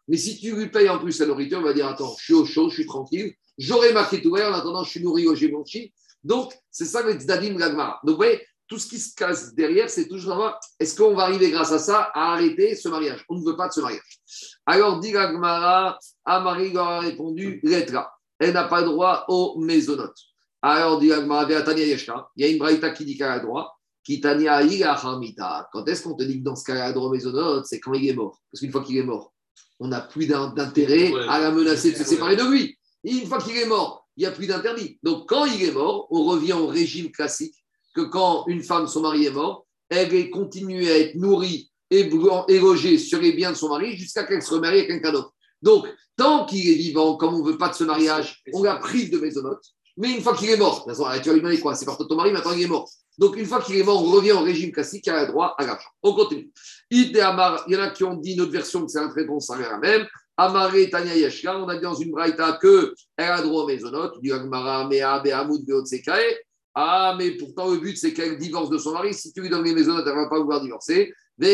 Mais 0.08 0.18
si 0.18 0.40
tu 0.40 0.56
lui 0.56 0.70
payes 0.70 0.90
en 0.90 1.00
plus 1.00 1.20
la 1.20 1.28
nourriture, 1.28 1.60
elle 1.60 1.66
va 1.66 1.74
dire 1.74 1.88
attends, 1.88 2.16
je 2.18 2.24
suis 2.24 2.34
au 2.34 2.46
chaud, 2.46 2.70
je 2.70 2.76
suis 2.76 2.86
tranquille, 2.86 3.34
j'aurai 3.58 3.94
ma 3.94 4.06
ketouba, 4.06 4.50
en 4.50 4.54
attendant, 4.54 4.84
je 4.84 4.90
suis 4.90 5.04
nourri 5.04 5.28
au 5.28 5.36
chi. 5.36 5.94
Donc, 6.24 6.54
c'est 6.72 6.86
ça 6.86 7.02
le 7.02 7.14
Tzadim 7.14 7.56
Gagmara. 7.56 8.00
Donc, 8.04 8.14
vous 8.14 8.18
voyez, 8.18 8.42
tout 8.68 8.80
ce 8.80 8.88
qui 8.88 9.00
se 9.00 9.14
casse 9.14 9.54
derrière, 9.54 9.90
c'est 9.90 10.08
toujours 10.08 10.32
savoir 10.32 10.60
est-ce 10.80 10.96
qu'on 10.96 11.14
va 11.14 11.24
arriver 11.24 11.52
grâce 11.52 11.72
à 11.72 11.80
ça 11.80 12.12
à 12.14 12.34
arrêter 12.34 12.76
ce 12.76 12.90
mariage? 12.90 13.24
On 13.30 13.36
ne 13.36 13.46
veut 13.46 13.56
pas 13.56 13.68
de 13.68 13.74
ce 13.74 13.82
mariage. 13.82 14.20
Alors, 14.66 15.00
dit 15.00 15.12
Gagmara, 15.12 15.98
Amari 16.26 16.72
leur 16.72 16.88
a 16.88 17.00
répondu 17.02 17.60
Letra. 17.64 18.12
Elle 18.40 18.54
n'a 18.54 18.66
pas 18.66 18.84
droit 18.84 19.26
aux 19.28 19.60
maisonnotes. 19.60 20.18
Alors, 20.62 21.00
dit 21.00 21.10
Gagmara, 21.10 21.46
il 21.50 22.28
y 22.38 22.44
a 22.44 22.48
une 22.48 22.58
braïta 22.58 22.92
qui 22.92 23.06
dit 23.06 23.18
qu'elle 23.18 23.28
a 23.28 23.40
droit. 23.40 23.78
Quand 24.06 25.86
est-ce 25.88 26.04
qu'on 26.04 26.16
te 26.16 26.24
dit 26.24 26.40
que 26.40 26.44
dans 26.44 26.56
ce 26.56 26.66
cas-là, 26.66 26.92
droit 26.92 27.10
aux 27.10 27.64
C'est 27.64 27.80
quand 27.80 27.94
il 27.94 28.10
est 28.10 28.14
mort. 28.14 28.42
Parce 28.52 28.60
qu'une 28.60 28.72
fois 28.72 28.84
qu'il 28.84 28.98
est 28.98 29.04
mort, 29.04 29.34
on 29.80 29.88
n'a 29.88 30.02
plus 30.02 30.28
d'intérêt 30.28 31.14
à 31.30 31.40
la 31.40 31.52
menacer 31.52 31.92
de 31.92 31.98
se 31.98 32.04
séparer 32.04 32.36
de 32.36 32.44
lui. 32.44 32.78
une 33.04 33.28
fois 33.28 33.38
qu'il 33.38 33.58
est 33.58 33.66
mort, 33.66 34.03
il 34.18 34.22
n'y 34.22 34.26
a 34.26 34.32
plus 34.32 34.48
d'interdit. 34.48 35.00
Donc, 35.04 35.28
quand 35.28 35.46
il 35.46 35.64
est 35.64 35.72
mort, 35.72 36.08
on 36.12 36.24
revient 36.24 36.54
au 36.54 36.68
régime 36.68 37.12
classique 37.12 37.56
que 37.96 38.02
quand 38.02 38.46
une 38.48 38.64
femme, 38.64 38.88
son 38.88 39.02
mari 39.02 39.26
est 39.26 39.32
mort, 39.32 39.66
elle 39.90 40.14
est 40.14 40.30
continuée 40.30 40.92
à 40.92 40.98
être 40.98 41.16
nourrie 41.16 41.72
et, 41.90 42.10
logée 42.10 42.98
sur 42.98 43.20
les 43.20 43.34
biens 43.34 43.52
de 43.52 43.58
son 43.58 43.70
mari 43.70 43.96
jusqu'à 43.96 44.24
qu'elle 44.24 44.42
se 44.42 44.54
remarie 44.54 44.80
avec 44.80 44.88
quelqu'un 44.88 45.12
d'autre. 45.12 45.34
Donc, 45.62 45.88
tant 46.16 46.46
qu'il 46.46 46.68
est 46.70 46.76
vivant, 46.76 47.16
comme 47.16 47.36
on 47.36 47.44
ne 47.44 47.52
veut 47.52 47.58
pas 47.58 47.70
de 47.70 47.76
ce 47.76 47.84
mariage, 47.84 48.42
on 48.54 48.64
la 48.64 48.76
prive 48.78 49.12
de 49.12 49.20
maisonnote. 49.20 49.64
Mais 49.98 50.12
une 50.12 50.22
fois 50.22 50.36
qu'il 50.36 50.50
est 50.50 50.58
mort, 50.58 50.86
tu 50.86 50.94
vas 50.94 51.34
lui 51.34 51.42
demander 51.42 51.60
quoi? 51.60 51.76
C'est 51.76 51.86
par 51.86 51.98
ton 51.98 52.16
mari, 52.16 52.32
maintenant 52.32 52.54
il 52.54 52.64
est 52.64 52.68
mort. 52.68 52.90
Donc, 53.20 53.38
une 53.38 53.46
fois 53.46 53.62
qu'il 53.62 53.76
est 53.78 53.84
mort, 53.84 54.04
on 54.04 54.12
revient 54.12 54.32
au 54.32 54.42
régime 54.42 54.72
classique, 54.72 55.06
il 55.06 55.12
a 55.12 55.26
droit 55.26 55.54
à 55.60 55.66
l'argent. 55.66 55.90
On 56.02 56.14
continue. 56.14 56.52
il 56.90 57.16
y 57.16 57.24
en 57.24 57.38
a 57.38 57.90
qui 57.92 58.04
ont 58.04 58.16
dit 58.16 58.34
une 58.34 58.42
autre 58.42 58.52
version 58.52 58.84
que 58.84 58.92
c'est 58.92 59.00
un 59.00 59.10
très 59.10 59.26
bon 59.26 59.40
salaire 59.40 59.72
la 59.72 59.78
même. 59.78 60.08
Amaré 60.36 60.90
Tanya 60.90 61.16
Yeshka, 61.16 61.60
on 61.60 61.68
a 61.68 61.76
dit 61.76 61.82
dans 61.82 61.94
une 61.94 62.12
braïta 62.12 62.58
qu'elle 62.60 62.92
a 63.18 63.42
droit 63.42 63.64
aux 63.64 63.68
maisonnotes, 63.68 64.20
du 64.20 64.34
Agmara, 64.34 64.88
Mea, 64.88 65.20
Behamoud, 65.20 65.64
Beotsekae. 65.66 66.38
Ah, 66.76 67.16
mais 67.18 67.32
pourtant, 67.32 67.70
le 67.70 67.78
but, 67.78 67.96
c'est 67.96 68.14
qu'elle 68.14 68.38
divorce 68.38 68.70
de 68.70 68.80
son 68.80 68.94
mari. 68.94 69.14
Si 69.14 69.32
tu 69.32 69.42
lui 69.42 69.50
donnes 69.50 69.64
les 69.64 69.76
maisons, 69.76 70.00
elle 70.00 70.06
ne 70.06 70.12
va 70.12 70.28
pas 70.28 70.40
vouloir 70.40 70.60
divorcer. 70.60 71.14
Donc, 71.38 71.50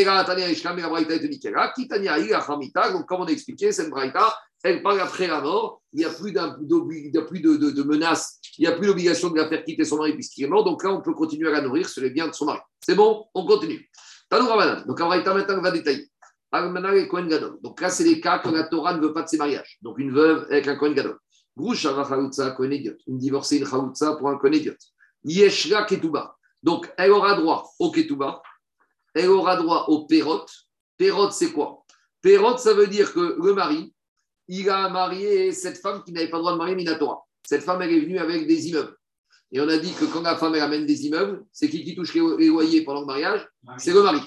comme 3.05 3.21
on 3.21 3.25
a 3.25 3.31
expliqué, 3.31 3.73
cette 3.73 3.89
braïta, 3.89 4.33
elle 4.63 4.81
parle 4.81 5.01
après 5.01 5.27
la 5.27 5.41
mort. 5.41 5.81
Il 5.91 5.99
n'y 5.99 6.05
a 6.05 6.09
plus, 6.09 6.31
plus 6.31 7.41
de, 7.41 7.57
de, 7.57 7.83
menaces. 7.83 8.39
Il 8.57 8.61
n'y 8.61 8.67
a 8.67 8.73
plus 8.73 8.87
d'obligation 8.87 9.29
de 9.29 9.37
la 9.37 9.49
faire 9.49 9.63
quitter 9.65 9.83
son 9.83 9.97
mari 9.97 10.13
puisqu'il 10.13 10.45
est 10.45 10.47
mort. 10.47 10.63
Donc 10.63 10.83
là, 10.83 10.91
on 10.91 11.01
peut 11.01 11.13
continuer 11.13 11.49
à 11.49 11.51
la 11.51 11.61
nourrir 11.61 11.89
sur 11.89 12.01
les 12.01 12.11
biens 12.11 12.27
de 12.27 12.33
son 12.33 12.45
mari. 12.45 12.59
C'est 12.79 12.95
bon? 12.95 13.25
On 13.33 13.45
continue. 13.45 13.89
Donc, 14.31 14.99
la 14.99 15.05
braïta 15.05 15.33
maintenant 15.33 15.61
va 15.61 15.71
détailler. 15.71 16.09
Donc 16.51 17.81
là, 17.81 17.89
c'est 17.89 18.03
les 18.03 18.19
cas 18.19 18.39
quand 18.39 18.51
la 18.51 18.63
Torah 18.63 18.95
ne 18.95 19.01
veut 19.01 19.13
pas 19.13 19.21
de 19.21 19.27
ses 19.27 19.37
mariages. 19.37 19.77
Donc, 19.81 19.99
une 19.99 20.11
veuve 20.11 20.47
avec 20.49 20.67
un 20.67 20.75
Kohen 20.75 20.93
Gadol. 20.93 21.19
Une 21.57 23.17
divorcée, 23.17 23.57
une 23.57 23.67
Chaloutza 23.67 24.15
pour 24.15 24.29
un 24.29 24.37
Kohen 24.37 24.59
Yeshla 25.23 25.83
Ketouba. 25.83 26.35
Donc, 26.63 26.91
elle 26.97 27.11
aura 27.11 27.35
droit 27.35 27.69
au 27.79 27.91
Ketouba, 27.91 28.41
elle 29.13 29.29
aura 29.29 29.57
droit 29.57 29.85
au 29.89 30.05
Perot. 30.05 30.45
Perot, 30.97 31.31
c'est 31.31 31.51
quoi? 31.51 31.83
Perot, 32.21 32.57
ça 32.57 32.73
veut 32.73 32.87
dire 32.87 33.13
que 33.13 33.37
le 33.41 33.53
mari, 33.53 33.93
il 34.47 34.69
a 34.69 34.89
marié 34.89 35.51
cette 35.51 35.77
femme 35.77 36.03
qui 36.03 36.11
n'avait 36.11 36.29
pas 36.29 36.37
le 36.37 36.41
droit 36.41 36.53
de 36.53 36.57
marier 36.57 36.75
Minatora. 36.75 37.21
Cette 37.43 37.63
femme, 37.63 37.81
elle 37.81 37.91
est 37.91 37.99
venue 37.99 38.17
avec 38.17 38.47
des 38.47 38.69
immeubles. 38.69 38.95
Et 39.51 39.59
on 39.61 39.67
a 39.67 39.77
dit 39.77 39.93
que 39.93 40.05
quand 40.05 40.21
la 40.21 40.35
femme 40.35 40.55
elle 40.55 40.61
amène 40.61 40.85
des 40.85 41.05
immeubles, 41.07 41.43
c'est 41.51 41.69
qui 41.69 41.83
qui 41.83 41.95
touche 41.95 42.13
les 42.13 42.47
loyers 42.47 42.83
pendant 42.83 43.01
le 43.01 43.07
mariage? 43.07 43.47
C'est 43.77 43.93
le 43.93 44.03
mari. 44.03 44.21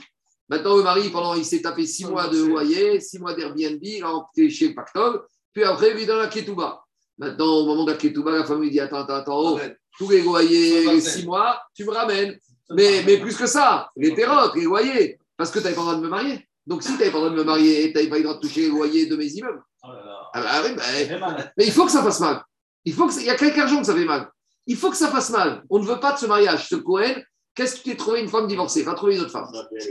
Maintenant, 0.48 0.76
le 0.76 0.82
mari, 0.82 1.08
pendant, 1.10 1.34
il 1.34 1.44
s'est 1.44 1.62
tapé 1.62 1.86
six 1.86 2.04
mois 2.04 2.28
de 2.28 2.44
loyer, 2.44 3.00
six 3.00 3.18
mois 3.18 3.34
d'Airbnb, 3.34 3.78
il 3.82 4.02
a 4.02 4.08
rentré 4.08 4.50
chez 4.50 4.68
le 4.68 4.74
pactole, 4.74 5.22
puis 5.52 5.64
après, 5.64 5.90
il 5.90 5.96
lui 5.96 6.06
donne 6.06 6.18
la 6.18 6.28
ketouba. 6.28 6.84
Maintenant, 7.18 7.46
au 7.46 7.66
moment 7.66 7.84
de 7.84 7.92
la 7.92 7.96
ketouba, 7.96 8.32
la 8.32 8.44
femme 8.44 8.60
lui 8.60 8.70
dit 8.70 8.80
Attends, 8.80 8.98
attends, 8.98 9.14
attends, 9.14 9.54
oh, 9.54 9.60
tous 9.98 10.10
les 10.10 10.22
loyers, 10.22 10.86
les 10.86 11.00
six 11.00 11.24
mois, 11.24 11.60
tu 11.74 11.84
me 11.84 11.90
ramènes. 11.90 12.38
Mais, 12.70 13.02
mais 13.06 13.18
plus 13.18 13.36
que 13.36 13.46
ça, 13.46 13.90
les 13.96 14.14
terrottes, 14.14 14.54
les 14.54 14.64
loyers, 14.64 15.18
parce 15.36 15.50
que 15.50 15.58
tu 15.58 15.64
n'avais 15.64 15.76
pas 15.76 15.82
le 15.82 15.86
droit 15.86 15.96
de 15.96 16.04
me 16.04 16.08
marier. 16.08 16.48
Donc, 16.66 16.82
si 16.82 16.92
tu 16.92 16.98
n'avais 16.98 17.10
pas 17.10 17.18
le 17.18 17.24
droit 17.24 17.30
de 17.30 17.36
me 17.36 17.44
marier 17.44 17.84
et 17.84 17.92
tu 17.92 17.94
n'avais 17.96 18.08
pas 18.08 18.16
le 18.16 18.22
droit 18.22 18.34
de 18.36 18.40
toucher 18.40 18.62
les 18.62 18.68
loyers 18.68 19.06
de 19.06 19.16
mes 19.16 19.26
immeubles, 19.26 19.62
oh 19.84 19.88
ah 20.34 20.40
bah, 20.40 20.62
oui, 20.64 20.74
bah, 20.74 21.50
mais 21.56 21.66
il 21.66 21.72
faut 21.72 21.84
que 21.84 21.90
ça 21.90 22.02
fasse 22.02 22.20
mal. 22.20 22.42
Il, 22.84 22.94
faut 22.94 23.06
que 23.06 23.14
il 23.20 23.26
y 23.26 23.30
a 23.30 23.36
quelques 23.36 23.58
argent 23.58 23.80
que 23.80 23.86
ça 23.86 23.94
fait 23.94 24.04
mal. 24.04 24.30
Il 24.66 24.76
faut 24.76 24.90
que 24.90 24.96
ça 24.96 25.08
fasse 25.08 25.30
mal. 25.30 25.62
On 25.68 25.78
ne 25.78 25.84
veut 25.84 26.00
pas 26.00 26.12
de 26.12 26.18
ce 26.18 26.26
mariage. 26.26 26.68
Ce 26.68 26.76
Cohen, 26.76 27.14
qu'est-ce 27.54 27.76
que 27.76 27.82
tu 27.82 27.92
as 27.92 27.96
trouvé 27.96 28.20
une 28.20 28.28
femme 28.28 28.46
divorcée? 28.46 28.82
Va 28.82 28.94
trouver 28.94 29.16
une 29.16 29.22
autre 29.22 29.30
femme. 29.30 29.50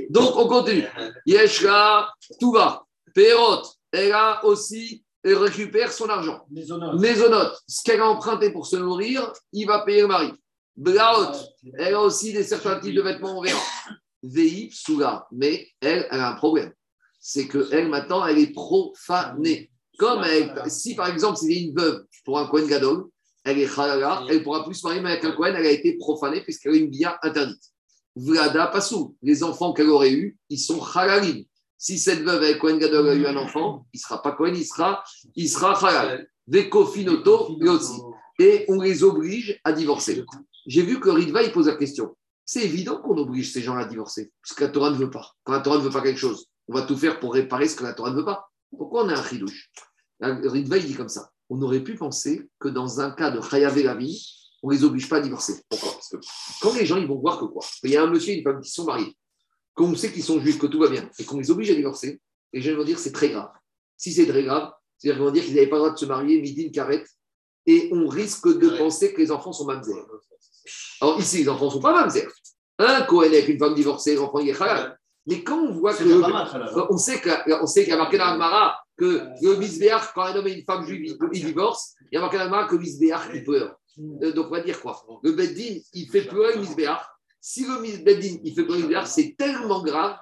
Donc, 0.10 0.36
on 0.36 0.48
continue. 0.48 0.88
Yeshka, 1.26 2.10
Touba, 2.40 2.84
Perot, 3.14 3.64
elle 3.92 4.14
a 4.14 4.44
aussi 4.46 5.04
elle 5.24 5.36
récupère 5.36 5.92
son 5.92 6.10
argent. 6.10 6.46
Maisonnote. 6.50 7.58
Ce 7.68 7.84
qu'elle 7.84 8.02
a 8.02 8.10
emprunté 8.10 8.50
pour 8.50 8.66
se 8.66 8.76
nourrir, 8.76 9.32
il 9.54 9.68
va 9.68 9.86
payer 9.86 10.02
le 10.02 10.08
mari. 10.08 10.32
Blaot, 10.76 11.34
elle 11.78 11.94
a 11.94 12.02
aussi 12.02 12.34
des 12.34 12.44
certains 12.44 12.80
types 12.80 12.96
de 12.96 13.02
vêtements, 13.02 13.38
on 13.38 13.42
verra. 13.42 13.60
Vei, 14.24 14.70
Soula. 14.72 15.28
Mais 15.32 15.68
elle, 15.80 16.08
elle 16.10 16.20
a 16.20 16.32
un 16.32 16.36
problème. 16.36 16.74
C'est 17.20 17.48
qu'elle, 17.48 17.90
maintenant, 17.90 18.26
elle 18.26 18.40
est 18.40 18.52
profanée. 18.52 19.70
Comme 20.00 20.24
si 20.68 20.96
par 20.96 21.10
exemple, 21.10 21.38
c'était 21.38 21.62
une 21.62 21.76
veuve 21.76 22.06
pour 22.26 22.40
un 22.40 22.48
Kohen 22.48 22.66
Gadol, 22.66 23.06
elle 23.44 23.60
est 23.60 23.80
halala, 23.80 24.24
elle 24.30 24.44
pourra 24.44 24.64
plus 24.64 24.76
se 24.76 24.86
marier 24.86 25.04
avec 25.06 25.24
un 25.24 25.32
Kohen, 25.32 25.56
elle 25.56 25.66
a 25.66 25.72
été 25.72 25.98
profanée 25.98 26.42
puisqu'elle 26.42 26.74
a 26.74 26.78
une 26.78 26.90
bia 26.90 27.18
interdite. 27.24 27.64
Vlada 28.16 28.68
Passou, 28.68 29.16
les 29.22 29.44
enfants 29.44 29.74
qu'elle 29.74 29.90
aurait 29.90 30.12
eus, 30.12 30.38
ils 30.50 30.60
sont 30.60 30.82
halalim. 30.84 31.44
Si 31.78 31.98
cette 31.98 32.22
veuve 32.22 32.44
avec 32.44 32.60
Cohen 32.60 32.78
Gadol 32.78 33.10
a 33.10 33.16
eu 33.16 33.26
un 33.26 33.38
enfant, 33.38 33.88
il 33.94 33.98
ne 33.98 34.02
sera 34.02 34.22
pas 34.22 34.34
Cohen, 34.34 34.54
il 34.54 34.66
sera, 34.66 35.04
il 35.36 35.50
sera 35.50 35.74
halal. 35.88 36.28
Veko 36.48 36.86
Finoto, 36.86 37.58
aussi. 37.60 38.02
Et 38.38 38.66
on 38.68 38.82
les 38.82 39.04
oblige 39.04 39.60
à 39.64 39.72
divorcer. 39.72 40.24
J'ai 40.68 40.84
vu 40.84 41.00
que 41.00 41.10
Ridva, 41.10 41.42
il 41.42 41.52
pose 41.52 41.68
la 41.68 41.76
question. 41.76 42.16
c'est 42.46 42.64
évident 42.64 43.02
qu'on 43.02 43.18
oblige 43.18 43.52
ces 43.52 43.62
gens 43.62 43.76
à 43.78 43.86
divorcer, 43.86 44.32
parce 44.44 44.56
que 44.56 44.64
la 44.66 44.70
Torah 44.70 44.92
ne 44.92 44.96
veut 44.96 45.10
pas. 45.10 45.32
Quand 45.44 45.54
la 45.54 45.62
Torah 45.62 45.78
ne 45.78 45.84
veut 45.84 45.90
pas 45.90 46.02
quelque 46.02 46.20
chose, 46.20 46.46
on 46.68 46.74
va 46.74 46.84
tout 46.84 46.98
faire 46.98 47.20
pour 47.20 47.34
réparer 47.34 47.68
ce 47.68 47.76
que 47.76 47.84
la 47.84 47.94
Torah 47.94 48.12
ne 48.12 48.18
veut 48.18 48.26
pas. 48.26 48.48
Pourquoi 48.78 49.06
on 49.06 49.10
a 49.10 49.18
un 49.18 49.24
chidouche? 49.24 49.72
Ritva, 50.20 50.78
il 50.78 50.86
dit 50.86 50.94
comme 50.94 51.10
ça. 51.10 51.31
On 51.54 51.62
aurait 51.64 51.82
pu 51.82 51.96
penser 51.96 52.50
que 52.60 52.70
dans 52.70 53.02
un 53.02 53.12
cas 53.12 53.30
de 53.30 53.42
Chayav 53.42 53.78
la 53.78 53.94
vie, 53.94 54.26
on 54.64 54.70
ne 54.70 54.74
les 54.74 54.86
oblige 54.86 55.10
pas 55.10 55.18
à 55.18 55.20
divorcer. 55.20 55.62
Pourquoi? 55.70 55.92
Parce 55.92 56.08
que 56.08 56.18
quand 56.62 56.74
les 56.76 56.86
gens 56.86 56.96
ils 56.96 57.08
vont 57.08 57.20
voir 57.20 57.38
que 57.38 57.44
quoi? 57.44 57.62
Il 57.84 57.92
y 57.92 57.98
a 57.98 58.04
un 58.04 58.10
monsieur 58.10 58.34
et 58.34 58.38
une 58.38 58.44
femme 58.44 58.62
qui 58.62 58.72
sont 58.72 58.86
mariés, 58.86 59.18
qu'on 59.74 59.94
sait 59.94 60.14
qu'ils 60.14 60.24
sont 60.24 60.40
juifs, 60.40 60.58
que 60.58 60.68
tout 60.68 60.80
va 60.80 60.88
bien, 60.88 61.10
et 61.20 61.26
qu'on 61.26 61.40
les 61.40 61.52
oblige 61.52 61.70
à 61.70 61.76
divorcer, 61.76 62.22
les 62.54 62.62
gens 62.62 62.74
vont 62.78 62.86
dire 62.86 62.98
c'est 62.98 63.12
très 63.12 63.30
grave. 63.32 63.50
Si 63.98 64.14
c'est 64.14 64.28
très 64.28 64.44
grave, 64.44 64.72
c'est-à-dire 64.98 65.18
qu'ils 65.18 65.26
vont 65.26 65.32
dire 65.32 65.44
qu'ils 65.44 65.56
n'avaient 65.56 65.68
pas 65.68 65.76
le 65.76 65.82
droit 65.82 65.94
de 65.94 66.00
se 66.00 66.06
marier, 66.06 66.40
midi 66.40 66.64
une 66.64 66.72
carrette, 66.72 67.08
et 67.66 67.90
on 67.92 68.08
risque 68.08 68.48
de 68.48 68.70
penser 68.78 69.14
que 69.14 69.20
les 69.20 69.30
enfants 69.30 69.52
sont 69.52 69.66
mamzer. 69.66 69.94
Alors 71.02 71.20
ici, 71.20 71.40
les 71.40 71.50
enfants 71.50 71.66
ne 71.66 71.72
sont 71.72 71.82
pas 71.82 71.94
mamzer. 71.94 72.30
Un 72.80 73.02
Cohen 73.02 73.28
avec 73.28 73.50
une 73.50 73.60
femme 73.60 73.76
divorcée, 73.76 74.16
l'enfant 74.16 74.40
il 74.40 74.50
est 74.50 74.62
halal. 74.62 74.98
Mais 75.26 75.44
quand 75.44 75.60
on 75.60 75.74
voit 75.74 75.94
que. 75.94 76.92
on 76.92 76.98
sait 76.98 77.20
qu'il 77.20 77.90
y 77.90 77.92
a 77.92 77.98
marqué 77.98 78.18
dans 78.18 78.38
Mara 78.38 78.80
que 79.02 79.24
le 79.42 79.56
misbéach, 79.58 80.14
quand 80.14 80.22
un 80.22 80.36
homme 80.36 80.48
et 80.48 80.54
une 80.54 80.64
femme 80.64 80.86
juive, 80.86 81.18
ils 81.34 81.46
divorcent, 81.46 81.96
il 82.12 82.16
y 82.16 82.18
a 82.18 82.22
marqué 82.22 82.38
dans 82.38 82.50
Mara 82.50 82.68
que 82.68 82.76
le 82.76 82.82
misbéach, 82.82 83.32
il 83.34 83.44
pleure. 83.44 83.76
Euh, 84.22 84.32
donc 84.32 84.48
on 84.48 84.52
va 84.52 84.62
dire 84.62 84.80
quoi? 84.80 85.02
Le 85.24 85.32
Beddin, 85.32 85.80
il 85.94 86.08
fait 86.08 86.22
pleurer 86.22 86.54
le 86.54 86.62
misbéach. 86.62 87.02
Si 87.40 87.66
le 87.66 88.04
Beddin, 88.04 88.38
il 88.44 88.54
fait 88.54 88.64
pleurer 88.64 88.82
le 88.82 88.88
misbéach, 88.88 89.08
c'est 89.08 89.36
tellement 89.36 89.82
grave 89.82 90.18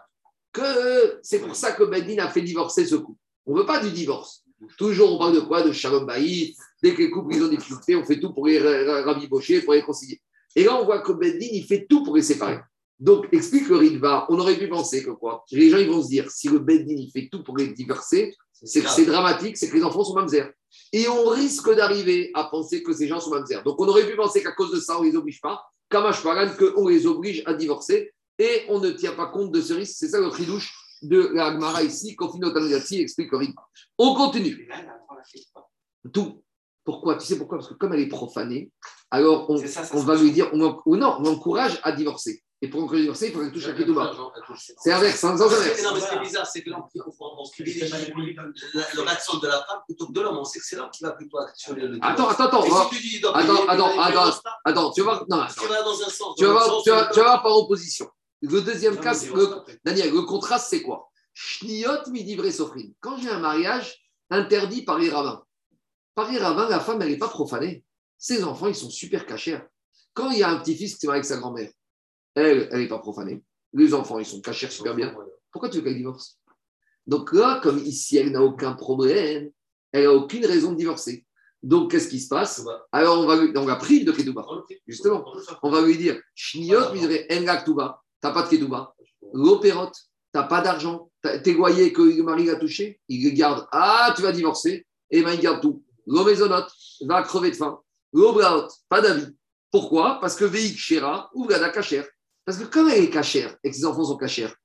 que 0.54 1.20
c'est 1.22 1.40
pour 1.40 1.56
ça 1.58 1.74
que 1.74 1.84
Beddin 1.84 2.24
a 2.24 2.30
fait 2.30 2.42
divorcer 2.42 2.86
ce 2.86 2.96
couple. 2.96 3.20
On 3.46 3.54
ne 3.54 3.60
veut 3.60 3.66
pas 3.66 3.84
du 3.84 3.92
divorce. 3.92 4.46
Toujours, 4.78 5.14
on 5.14 5.20
parle 5.20 5.36
de 5.36 5.42
quoi? 5.42 5.62
De 5.62 5.74
Shalom 5.74 6.06
Baït. 6.06 6.56
Dès 6.82 6.94
que 6.94 7.02
les 7.02 7.12
couples 7.12 7.36
ils 7.36 7.44
ont 7.44 7.50
des 7.50 7.58
difficultés, 7.58 7.98
on 7.98 8.06
fait 8.06 8.20
tout 8.20 8.34
pour 8.34 8.48
les 8.48 8.60
rabibocher, 8.60 9.62
pour 9.62 9.74
les 9.74 9.82
concilier. 9.82 10.22
Et 10.56 10.64
là, 10.64 10.80
on 10.80 10.86
voit 10.86 11.02
que 11.02 11.12
Beddin, 11.12 11.48
il 11.52 11.66
fait 11.66 11.86
tout 11.90 12.04
pour 12.04 12.16
les 12.16 12.24
séparer. 12.24 12.60
Donc, 12.98 13.28
explique 13.32 13.70
le 13.70 13.78
Ritva, 13.78 14.26
on 14.30 14.40
aurait 14.40 14.58
pu 14.58 14.68
penser 14.68 15.04
que 15.04 15.12
quoi? 15.12 15.46
Les 15.52 15.70
gens, 15.70 15.78
ils 15.78 15.90
vont 15.90 16.02
se 16.02 16.10
dire, 16.10 16.30
si 16.30 16.50
le 16.50 16.60
Beddin, 16.60 16.96
il 16.98 17.10
fait 17.12 17.30
tout 17.32 17.44
pour 17.44 17.56
les 17.58 17.68
divorcer, 17.70 18.36
c'est 18.64 18.82
que 18.82 18.90
c'est 18.90 19.06
dramatique, 19.06 19.58
c'est 19.58 19.70
que 19.70 19.76
les 19.76 19.84
enfants 19.84 20.04
sont 20.04 20.16
mamzer. 20.16 20.52
Et 20.94 21.08
on 21.08 21.28
risque 21.30 21.74
d'arriver 21.74 22.32
à 22.34 22.46
penser 22.46 22.84
que 22.84 22.94
ces 22.94 23.08
gens 23.08 23.20
sont 23.20 23.32
mamzer. 23.32 23.64
Donc, 23.64 23.80
on 23.80 23.88
aurait 23.88 24.06
pu 24.06 24.16
penser 24.16 24.44
qu'à 24.44 24.52
cause 24.52 24.72
de 24.72 24.80
ça, 24.80 24.98
on 25.00 25.04
ne 25.04 25.10
les 25.10 25.16
oblige 25.16 25.42
pas, 25.42 25.64
Kamash 25.90 26.22
Pagan, 26.24 26.54
qu'on 26.58 26.88
les 26.88 27.08
oblige 27.08 27.44
à 27.46 27.54
divorcer, 27.54 28.14
et 28.38 28.64
on 28.70 28.80
ne 28.80 28.92
tient 28.92 29.14
pas 29.14 29.28
compte 29.28 29.52
de 29.52 29.62
ce 29.62 29.74
risque. 29.74 29.96
C'est 29.98 30.10
ça 30.10 30.20
le 30.20 30.30
tridouche 30.30 30.74
de 31.02 31.32
la 31.34 31.48
Agmara 31.48 31.84
ici, 31.84 32.16
Kofino 32.16 32.54
explique 32.56 33.32
le 33.32 33.38
Ritva. 33.38 33.62
On 33.98 34.16
continue. 34.16 34.70
Tout. 36.14 36.44
Pourquoi? 36.84 37.18
Tu 37.18 37.26
sais 37.26 37.38
pourquoi? 37.38 37.60
Parce 37.60 37.70
que 37.70 37.76
comme 37.76 37.94
elle 37.94 38.00
est 38.00 38.08
profanée, 38.08 38.72
alors 39.12 39.50
on, 39.50 39.56
va 40.02 40.16
lui 40.16 40.32
dire, 40.32 40.50
on, 40.54 40.78
ou 40.86 40.96
non, 40.96 41.18
on 41.20 41.26
encourage 41.26 41.80
à 41.84 41.92
divorcer. 41.92 42.42
Et 42.62 42.68
pour 42.68 42.92
à 42.92 42.96
divorcer, 42.96 43.28
il 43.28 43.34
faut 43.34 43.40
qu'elle 43.40 43.54
touche 43.54 43.68
à 43.68 43.74
Ketouba. 43.74 44.12
C'est 44.58 44.92
inverse, 44.92 45.18
sans 45.18 45.42
inverse. 45.42 45.82
Non, 45.82 45.94
mais 45.94 46.02
c'est 46.02 46.20
bizarre, 46.20 46.46
c'est 46.46 46.62
que 46.62 46.70
l'homme 46.70 46.84
qui 46.92 47.00
le 47.00 47.06
ratio 49.02 49.40
de 49.40 49.48
la 49.48 49.64
femme 49.64 49.80
plutôt 49.86 50.08
que 50.08 50.12
de 50.12 50.20
l'homme. 50.20 50.40
On 50.40 50.44
sait 50.44 50.60
que 50.60 50.66
c'est 50.66 50.76
l'homme 50.76 50.90
qui 50.92 51.02
va 51.04 51.12
plutôt 51.12 51.38
actionner 51.38 51.88
le 51.88 51.98
Attends, 52.02 52.28
attends, 52.28 52.46
attends. 52.46 52.64
Attends, 53.34 53.66
attends, 53.68 54.02
attends, 54.02 54.42
attends, 54.66 54.92
tu 54.92 55.04
vas. 55.04 55.26
Non, 55.30 55.46
tu 56.38 56.46
vas 56.46 56.52
voir, 56.52 56.84
tu 56.84 56.90
vas 57.22 57.38
par 57.38 57.56
opposition. 57.56 58.10
Le 58.42 58.62
deuxième 58.62 59.00
cas, 59.00 59.16
Daniel, 59.86 60.14
le 60.14 60.24
contraste, 60.24 60.68
c'est 60.70 60.82
quoi? 60.82 61.10
Shniot 61.34 62.10
midivre 62.10 62.52
sofrine. 62.52 62.94
Quand 63.00 63.18
j'ai 63.18 63.30
un 63.30 63.40
mariage 63.40 64.04
interdit 64.30 64.84
par 64.84 64.98
les 64.98 65.10
rabbins, 65.10 65.42
par 66.14 66.30
les 66.30 66.38
rabbins, 66.38 66.68
la 66.68 66.82
femme, 66.82 67.02
elle 67.02 67.10
n'est 67.10 67.18
pas 67.18 67.30
profanée. 67.30 67.86
Ses 68.18 68.44
enfants, 68.44 68.68
ils 68.68 68.76
sont 68.76 68.90
super 68.90 69.26
cachés. 69.26 69.62
Quand 70.14 70.30
il 70.32 70.40
y 70.40 70.44
a 70.44 70.50
un 70.50 70.58
petit-fils 70.58 70.98
qui 70.98 71.06
est 71.06 71.10
avec 71.10 71.24
sa 71.24 71.38
grand-mère, 71.38 71.72
elle, 72.36 72.70
elle 72.72 72.80
n'est 72.80 72.88
pas 72.88 73.00
profanée. 73.00 73.44
Les 73.74 73.94
enfants, 73.94 74.20
ils 74.20 74.26
sont 74.26 74.42
cachés 74.42 74.70
super 74.70 74.96
bien. 74.96 75.16
Pourquoi 75.52 75.70
tu 75.70 75.78
veux 75.78 75.84
qu'elle 75.84 75.98
divorce? 75.98 76.40
Donc 77.06 77.34
là, 77.34 77.60
comme 77.62 77.80
ici, 77.80 78.18
elle 78.18 78.32
n'a 78.32 78.44
aucun 78.44 78.74
problème, 78.74 79.52
elle 79.92 80.04
n'a 80.04 80.14
aucune 80.14 80.46
raison 80.46 80.72
de 80.72 80.78
divorcer. 80.78 81.26
Donc, 81.62 81.92
qu'est-ce 81.92 82.08
qui 82.08 82.20
se 82.20 82.30
passe? 82.30 82.64
Alors, 82.92 83.20
on 83.20 83.26
va 83.26 83.36
lui, 83.36 83.52
on 83.58 83.66
prive 83.78 84.06
de 84.06 84.12
Ketouba. 84.12 84.46
Justement, 84.88 85.26
on 85.62 85.70
va 85.70 85.82
lui 85.82 85.98
dire 85.98 86.22
Shniot, 86.34 86.92
tu 86.94 87.00
n'as 87.06 88.32
pas 88.32 88.44
de 88.44 88.50
Ketouba. 88.50 88.96
L'opérote, 89.34 89.94
tu 89.94 90.40
n'as 90.40 90.44
pas 90.44 90.62
d'argent. 90.62 91.12
Tes 91.22 91.54
loyers 91.54 91.92
que 91.92 92.02
le 92.02 92.24
mari 92.24 92.50
a 92.50 92.56
touché, 92.56 93.02
il 93.10 93.34
garde. 93.34 93.68
Ah, 93.72 94.14
tu 94.16 94.22
vas 94.22 94.32
divorcer. 94.32 94.86
Et 95.12 95.22
bien, 95.22 95.34
il 95.34 95.42
garde 95.42 95.62
tout. 95.62 95.84
L'eau 96.08 96.24
va 96.24 97.24
crever 97.24 97.52
de 97.52 97.56
faim. 97.56 97.80
L'eau 98.14 98.40
pas 98.88 99.02
d'avis. 99.02 99.28
Pourquoi? 99.72 100.20
Parce 100.22 100.36
que 100.36 100.46
Veik 100.46 100.78
Shera 100.78 101.30
ouvre 101.34 101.52
la 101.52 101.70
cachère. 101.70 102.08
Parce 102.50 102.58
que 102.58 102.66
comme 102.66 102.90
elle 102.90 103.04
est 103.04 103.10
cachère 103.12 103.56
et 103.64 103.70
que 103.70 103.76
ses 103.76 103.86
enfants 103.86 104.06
sont 104.06 104.18
cachères, 104.18 104.56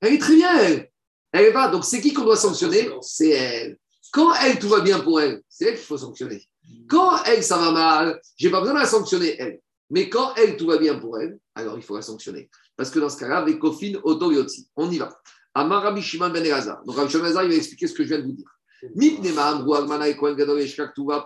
elle 0.00 0.14
est 0.14 0.18
très 0.18 0.34
bien, 0.34 0.58
elle. 0.60 0.90
Elle 1.30 1.52
va. 1.52 1.68
Donc, 1.68 1.84
c'est 1.84 2.00
qui 2.00 2.14
qu'on 2.14 2.24
doit 2.24 2.38
sanctionner? 2.38 2.88
C'est 3.02 3.28
elle. 3.28 3.76
Quand 4.10 4.32
elle, 4.36 4.58
tout 4.58 4.70
va 4.70 4.80
bien 4.80 5.00
pour 5.00 5.20
elle, 5.20 5.42
c'est 5.46 5.66
elle 5.66 5.74
qu'il 5.74 5.84
faut 5.84 5.98
sanctionner. 5.98 6.42
Quand 6.88 7.22
elle, 7.24 7.42
ça 7.42 7.58
va 7.58 7.70
mal, 7.70 8.18
j'ai 8.38 8.48
pas 8.50 8.60
besoin 8.60 8.72
de 8.72 8.78
la 8.78 8.86
sanctionner, 8.86 9.36
elle. 9.38 9.60
Mais 9.90 10.08
quand 10.08 10.34
elle, 10.36 10.56
tout 10.56 10.66
va 10.68 10.78
bien 10.78 10.98
pour 10.98 11.20
elle, 11.20 11.38
alors 11.54 11.76
il 11.76 11.82
faut 11.82 11.94
la 11.94 12.00
sanctionner. 12.00 12.48
Parce 12.78 12.88
que 12.88 12.98
dans 12.98 13.10
ce 13.10 13.18
cas-là, 13.18 13.36
avec 13.40 13.58
Kofin, 13.58 13.92
Oto 14.04 14.32
On 14.76 14.90
y 14.90 14.96
va. 14.96 15.14
Amar 15.52 15.82
Rabbi 15.82 16.00
Shimon 16.00 16.30
Ben. 16.30 16.44
Donc 16.86 16.96
Rabbi 16.96 17.10
Shimon 17.10 17.24
Ben 17.24 17.42
il 17.42 17.50
va 17.50 17.54
expliquer 17.56 17.88
ce 17.88 17.92
que 17.92 18.04
je 18.04 18.08
viens 18.08 18.20
de 18.20 18.24
vous 18.24 18.32
dire. 18.32 18.48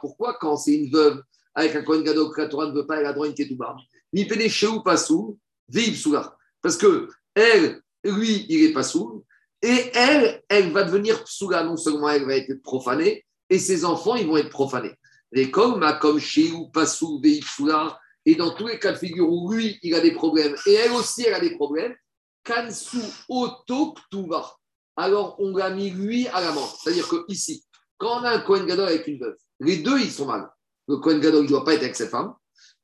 Pourquoi 0.01 0.37
quand 0.41 0.57
c'est 0.57 0.75
une 0.75 0.91
veuve 0.91 1.23
avec 1.55 1.77
un 1.77 1.83
Kohen 1.83 2.03
Gadol 2.03 2.33
la 2.37 2.49
Torah 2.49 2.67
ne 2.67 2.73
veut 2.73 2.87
pas, 2.89 2.99
elle 2.99 3.07
a 3.07 3.13
droit 3.13 3.27
à 3.27 3.29
une 3.29 3.37
ketouba 3.37 3.77
Ni 4.13 4.27
pédé 4.27 4.51
ou 4.67 4.83
pasou, 4.83 5.39
Parce 6.63 6.77
que 6.77 7.09
elle, 7.35 7.83
lui, 8.05 8.47
il 8.49 8.65
est 8.65 8.73
pasou. 8.73 9.25
Et 9.63 9.91
elle, 9.95 10.43
elle 10.49 10.71
va 10.73 10.85
devenir 10.85 11.25
psoula. 11.25 11.65
Non 11.65 11.77
seulement 11.77 12.09
elle 12.11 12.27
va 12.27 12.37
être 12.37 12.63
profanée, 12.63 13.25
et 13.51 13.59
ses 13.59 13.85
enfants, 13.85 14.15
ils 14.15 14.27
vont 14.27 14.37
être 14.37 14.51
profanés. 14.51 14.95
Les 15.33 15.51
comme, 15.51 15.85
comme 16.01 16.21
chez 16.21 16.51
ou 16.53 16.69
pasou, 16.69 17.21
Et 18.25 18.35
dans 18.35 18.55
tous 18.55 18.67
les 18.67 18.79
cas 18.79 18.93
de 18.93 18.99
figure 18.99 19.31
où 19.31 19.53
lui, 19.53 19.79
il 19.83 19.95
a 19.95 20.01
des 20.01 20.13
problèmes, 20.13 20.55
et 20.67 20.75
elle 20.75 20.93
aussi, 20.93 21.25
elle 21.27 21.35
a 21.35 21.41
des 21.41 21.55
problèmes, 21.55 21.95
kansu 22.45 22.99
auto 23.29 23.95
alors 24.99 25.37
on 25.39 25.57
l'a 25.57 25.71
mis 25.71 25.91
lui 25.91 26.27
à 26.29 26.41
la 26.41 26.51
mort. 26.51 26.77
C'est-à-dire 26.83 27.07
que 27.07 27.25
ici, 27.29 27.65
quand 27.99 28.21
on 28.21 28.25
a 28.25 28.31
un 28.31 28.41
Kohen 28.41 28.67
Gadol 28.67 28.89
avec 28.89 29.07
une 29.07 29.21
veuve, 29.21 29.37
les 29.61 29.77
deux, 29.77 29.99
ils 30.01 30.11
sont 30.11 30.27
mal. 30.27 30.51
Le 30.89 30.97
Kohen 30.97 31.21
Gadol, 31.21 31.41
il 31.41 31.45
ne 31.45 31.49
doit 31.49 31.65
pas 31.65 31.75
être 31.75 31.83
avec 31.83 31.95
cette 31.95 32.11
femme. 32.11 32.35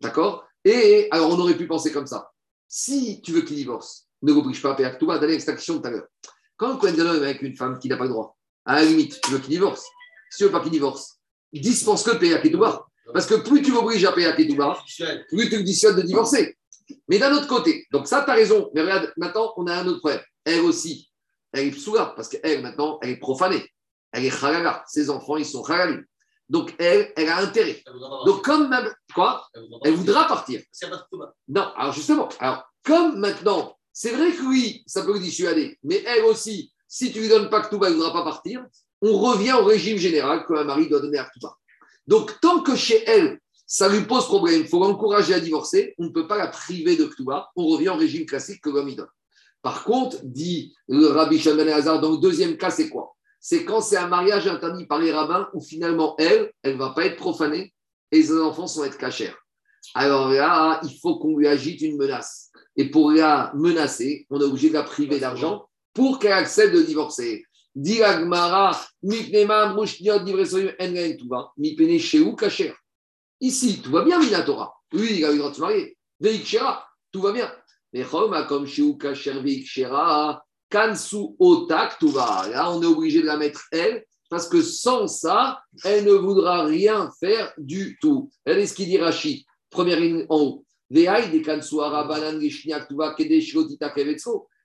D'accord? 0.01 0.47
Et 0.65 1.09
alors, 1.11 1.31
on 1.31 1.39
aurait 1.41 1.57
pu 1.57 1.67
penser 1.67 1.91
comme 1.91 2.07
ça. 2.07 2.31
Si 2.77 3.21
tu 3.23 3.31
veux 3.31 3.43
qu'il 3.43 3.55
divorce, 3.55 4.09
ne 4.21 4.33
l'oblige 4.33 4.61
pas 4.61 4.73
à 4.73 4.75
payer 4.75 4.91
va 5.01 5.19
d'aller 5.21 5.35
l'extraction 5.35 5.79
tout 5.79 5.87
à 5.87 5.91
l'heure. 5.93 6.09
Quand 6.57 6.73
un 6.73 6.77
Kohen 6.77 6.97
Gadol 6.97 7.23
avec 7.23 7.41
une 7.43 7.55
femme 7.55 7.79
qui 7.79 7.87
n'a 7.87 7.97
pas 7.97 8.03
le 8.03 8.11
droit, 8.11 8.37
à 8.65 8.75
la 8.75 8.85
limite, 8.85 9.21
tu 9.21 9.31
veux 9.31 9.39
qu'il 9.39 9.51
divorce. 9.51 9.87
Si 10.29 10.39
tu 10.39 10.45
veux 10.47 10.51
pas 10.51 10.59
qu'il 10.59 10.73
divorce, 10.73 11.21
dispense 11.53 12.03
que 12.03 12.11
de 12.11 12.19
payer 12.19 12.35
à 12.35 12.41
Ketouba. 12.41 12.85
Parce 13.13 13.27
que 13.27 13.37
plus 13.37 13.63
tu 13.63 13.71
m'obliges 13.71 14.05
à 14.05 14.11
payer 14.11 14.27
à 14.27 14.33
Ketouba, 14.33 14.77
plus 15.29 15.49
tu 15.49 15.59
me 15.59 15.63
dissuades 15.63 15.95
de 15.95 16.03
divorcer. 16.03 16.59
Mais 17.07 17.21
d'un 17.21 17.33
autre 17.35 17.47
côté, 17.47 17.87
donc 17.93 18.09
ça, 18.09 18.25
tu 18.25 18.33
as 18.33 18.35
raison. 18.35 18.73
Mais 18.75 18.81
regarde, 18.81 19.13
maintenant, 19.19 19.53
on 19.57 19.69
a 19.69 19.77
un 19.77 19.87
autre 19.87 20.01
problème. 20.01 20.23
Elle 20.45 20.63
aussi, 20.63 21.13
elle 21.53 21.69
est 21.69 21.71
psoula, 21.71 22.13
parce 22.17 22.29
qu'elle, 22.29 22.61
maintenant, 22.61 22.99
elle 23.03 23.11
est 23.11 23.19
profanée. 23.19 23.65
Elle 24.11 24.25
est 24.25 24.45
halala. 24.45 24.83
Ses 24.89 25.11
enfants, 25.11 25.37
ils 25.37 25.47
sont 25.47 25.63
halali. 25.63 26.03
Donc, 26.49 26.75
elle, 26.79 27.13
elle 27.17 27.29
a 27.29 27.39
intérêt. 27.39 27.83
Donc, 28.27 28.45
comme. 28.45 28.71
Quoi 29.15 29.47
Elle 29.85 29.95
voudra 29.95 30.27
partir. 30.27 30.61
Non, 31.49 31.73
alors 31.77 31.93
justement, 31.93 32.29
alors, 32.39 32.65
comme 32.85 33.19
maintenant, 33.19 33.77
c'est 33.93 34.11
vrai 34.11 34.33
que 34.33 34.43
oui, 34.43 34.83
ça 34.87 35.03
peut 35.03 35.15
lui 35.15 35.21
dissuader, 35.21 35.79
mais 35.83 36.03
elle 36.05 36.25
aussi, 36.25 36.73
si 36.89 37.13
tu 37.13 37.21
lui 37.21 37.29
donnes 37.29 37.49
pas 37.49 37.61
Ktouba, 37.61 37.87
elle 37.87 37.95
ne 37.95 37.99
voudra 37.99 38.13
pas 38.13 38.25
partir. 38.25 38.65
On 39.01 39.19
revient 39.19 39.53
au 39.53 39.65
régime 39.65 39.99
général 39.99 40.45
qu'un 40.47 40.65
mari 40.65 40.89
doit 40.89 41.01
donner 41.01 41.19
à 41.19 41.25
Ktouba. 41.25 41.57
Donc, 42.07 42.41
tant 42.41 42.61
que 42.63 42.77
chez 42.77 43.03
elle, 43.07 43.41
ça 43.67 43.89
lui 43.89 44.03
pose 44.03 44.27
problème, 44.27 44.61
il 44.61 44.69
faut 44.69 44.81
l'encourager 44.81 45.33
à 45.35 45.41
divorcer, 45.41 45.95
on 45.99 46.05
ne 46.05 46.11
peut 46.11 46.27
pas 46.27 46.37
la 46.37 46.49
priver 46.49 46.97
de 46.97 47.07
Ktouba. 47.07 47.51
On 47.57 47.67
revient 47.67 47.89
au 47.89 47.97
régime 47.97 48.27
classique 48.27 48.61
que 48.61 48.71
l'homme 48.71 48.95
donne. 48.95 49.09
Par 49.63 49.85
contre, 49.85 50.19
dit 50.23 50.75
le 50.89 51.07
Rabbi 51.07 51.39
Shimon 51.39 51.69
Hazar, 51.69 52.01
dans 52.01 52.13
le 52.13 52.19
deuxième 52.19 52.59
cas, 52.59 52.71
c'est 52.71 52.91
quoi? 52.91 53.14
C'est 53.47 53.67
quand 53.67 53.83
c'est 53.83 53.99
un 53.99 54.09
mariage 54.09 54.47
interdit 54.47 54.87
par 54.87 54.99
les 54.99 55.13
rabbins 55.13 55.51
où 55.53 55.61
finalement, 55.61 56.15
elle, 56.17 56.51
elle 56.63 56.73
ne 56.73 56.79
va 56.79 56.95
pas 56.95 57.05
être 57.05 57.17
profanée 57.17 57.75
et 58.11 58.23
ses 58.23 58.41
enfants 58.41 58.67
sont 58.67 58.85
être 58.85 58.97
cachers. 58.97 59.35
Alors 59.93 60.31
là, 60.31 60.81
il 60.83 60.99
faut 60.99 61.19
qu'on 61.19 61.37
lui 61.37 61.47
agite 61.47 61.83
une 61.83 61.99
menace. 61.99 62.51
Et 62.75 62.91
pour 62.91 63.11
la 63.11 63.53
menacer, 63.55 64.27
on 64.31 64.41
est 64.41 64.45
obligé 64.45 64.71
de 64.71 64.75
la 64.75 64.83
priver 64.83 65.21
d'argent 65.21 65.69
pour 65.93 66.19
qu'elle 66.19 66.33
accepte 66.33 66.75
de 66.75 66.81
divorcer. 66.81 67.45
Ici, 73.43 73.83
tout 73.83 73.91
va 73.91 74.05
bien, 74.05 74.21
Minatora. 74.21 74.73
Lui, 74.91 75.19
il 75.19 75.25
a 75.27 75.29
eu 75.29 75.33
le 75.33 75.39
droit 75.41 75.51
de 75.51 75.57
se 75.57 75.61
marier. 75.61 75.99
tout 77.13 77.21
va 77.21 77.33
bien. 77.33 77.53
Là, 80.75 82.71
on 82.73 82.83
est 82.83 82.87
obligé 82.87 83.23
de 83.23 83.27
la 83.27 83.37
mettre 83.37 83.65
elle, 83.71 84.05
parce 84.29 84.49
que 84.49 84.61
sans 84.63 85.07
ça, 85.07 85.61
elle 85.85 86.05
ne 86.05 86.13
voudra 86.13 86.65
rien 86.65 87.11
faire 87.21 87.53
du 87.57 87.97
tout. 88.01 88.31
Elle 88.45 88.59
est 88.59 88.67
ce 88.67 88.75
qu'il 88.75 88.89
dit 88.89 88.99
Rachid, 88.99 89.45
première 89.71 90.01
ligne 90.01 90.27
en 90.29 90.41
haut. 90.41 90.65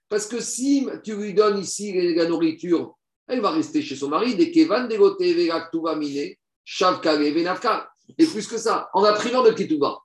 Parce 0.10 0.26
que 0.26 0.42
si 0.42 0.88
tu 1.04 1.16
lui 1.16 1.34
donnes 1.34 1.60
ici 1.60 2.14
la 2.16 2.26
nourriture, 2.26 2.96
elle 3.28 3.42
va 3.42 3.52
rester 3.52 3.82
chez 3.82 3.96
son 3.96 4.10
mari. 4.10 4.32
Et 8.18 8.26
plus 8.26 8.48
que 8.48 8.58
ça, 8.58 8.90
en 8.94 9.02
la 9.02 9.14
privant 9.14 9.44
de 9.44 9.52
Ketouba, 9.52 10.00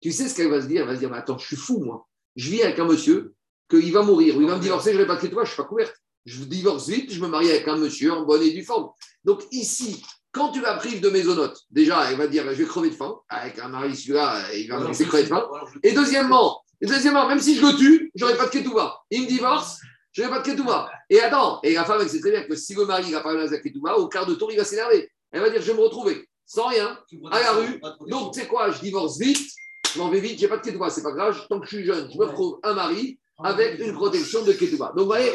tu 0.00 0.12
sais 0.12 0.28
ce 0.28 0.34
qu'elle 0.34 0.50
va 0.50 0.62
se 0.62 0.66
dire? 0.66 0.82
Elle 0.82 0.88
va 0.88 0.94
se 0.94 1.00
dire 1.00 1.10
mais 1.10 1.18
Attends, 1.18 1.36
je 1.38 1.46
suis 1.46 1.56
fou, 1.56 1.78
moi. 1.80 2.06
Je 2.36 2.50
vis 2.50 2.62
avec 2.62 2.78
un 2.78 2.86
monsieur 2.86 3.34
qu'il 3.70 3.92
va 3.92 4.02
mourir, 4.02 4.36
ou 4.36 4.42
il 4.42 4.48
va 4.48 4.56
me 4.56 4.60
divorcer, 4.60 4.92
je 4.92 4.96
ne 4.96 5.02
vais 5.02 5.06
pas 5.06 5.16
de 5.16 5.20
Ketouba, 5.20 5.44
je 5.44 5.50
ne 5.50 5.54
suis 5.54 5.62
pas 5.62 5.68
couverte. 5.68 5.94
Je 6.26 6.44
divorce 6.44 6.88
vite, 6.88 7.12
je 7.12 7.20
me 7.20 7.28
marie 7.28 7.50
avec 7.50 7.66
un 7.66 7.76
monsieur 7.76 8.12
en 8.12 8.22
bonne 8.22 8.42
et 8.42 8.50
due 8.50 8.64
forme. 8.64 8.90
Donc 9.24 9.42
ici, 9.52 10.02
quand 10.32 10.50
tu 10.52 10.60
la 10.60 10.74
prives 10.74 11.00
de 11.00 11.08
mésonotes, 11.08 11.58
déjà, 11.70 12.10
elle 12.10 12.18
va 12.18 12.26
dire 12.26 12.44
je 12.50 12.62
vais 12.62 12.66
crever 12.66 12.90
de 12.90 12.94
faim. 12.94 13.18
Avec 13.28 13.58
un 13.58 13.68
mari, 13.68 13.96
celui-là, 13.96 14.52
il 14.54 14.68
va 14.68 14.78
me 14.80 14.92
crever 14.92 15.22
de 15.24 15.28
faim. 15.28 15.48
Et 15.82 15.92
deuxièmement, 15.92 16.62
deuxièmement, 16.82 17.26
même 17.26 17.40
si 17.40 17.56
je 17.56 17.64
le 17.64 17.76
tue, 17.76 18.12
je 18.14 18.24
n'aurai 18.24 18.36
pas 18.36 18.46
de 18.46 18.50
ketouba. 18.50 19.00
Il 19.10 19.22
me 19.22 19.26
divorce, 19.28 19.78
je 20.12 20.22
n'aurai 20.22 20.34
pas 20.34 20.42
de 20.42 20.46
ketouba. 20.46 20.90
Et 21.08 21.20
attends, 21.20 21.60
et 21.62 21.72
la 21.72 21.84
femme, 21.84 22.00
elle 22.02 22.08
sait 22.08 22.20
très 22.20 22.30
bien 22.30 22.44
que 22.44 22.54
si 22.54 22.74
le 22.74 22.84
mari 22.84 23.10
n'a 23.10 23.20
pas 23.20 23.34
de 23.34 23.56
ketouba, 23.56 23.96
au 23.96 24.08
quart 24.08 24.26
de 24.26 24.34
tour, 24.34 24.52
il 24.52 24.58
va 24.58 24.64
s'énerver. 24.64 25.10
Elle 25.32 25.40
va 25.40 25.50
dire 25.50 25.62
je 25.62 25.68
vais 25.68 25.78
me 25.78 25.82
retrouver 25.82 26.28
sans 26.44 26.66
rien, 26.66 26.98
à 27.30 27.40
la 27.40 27.52
rue. 27.52 27.80
Donc, 28.08 28.34
tu 28.34 28.40
sais 28.40 28.46
quoi, 28.46 28.72
je 28.72 28.80
divorce 28.80 29.18
vite, 29.18 29.48
je 29.94 29.98
m'en 30.00 30.10
vais 30.10 30.20
vite, 30.20 30.38
j'ai 30.38 30.48
pas 30.48 30.56
de 30.56 30.62
ketouba, 30.62 30.90
c'est 30.90 31.02
pas 31.02 31.12
grave. 31.12 31.40
Tant 31.48 31.60
que 31.60 31.66
je 31.66 31.76
suis 31.76 31.84
jeune, 31.84 32.10
je 32.12 32.18
me 32.18 32.24
retrouve 32.24 32.58
un 32.62 32.74
mari 32.74 33.20
avec 33.44 33.78
une 33.80 33.94
protection 33.94 34.44
de 34.44 34.52
ketouba. 34.52 34.92
Donc, 34.96 35.00
vous 35.00 35.04
voyez, 35.06 35.30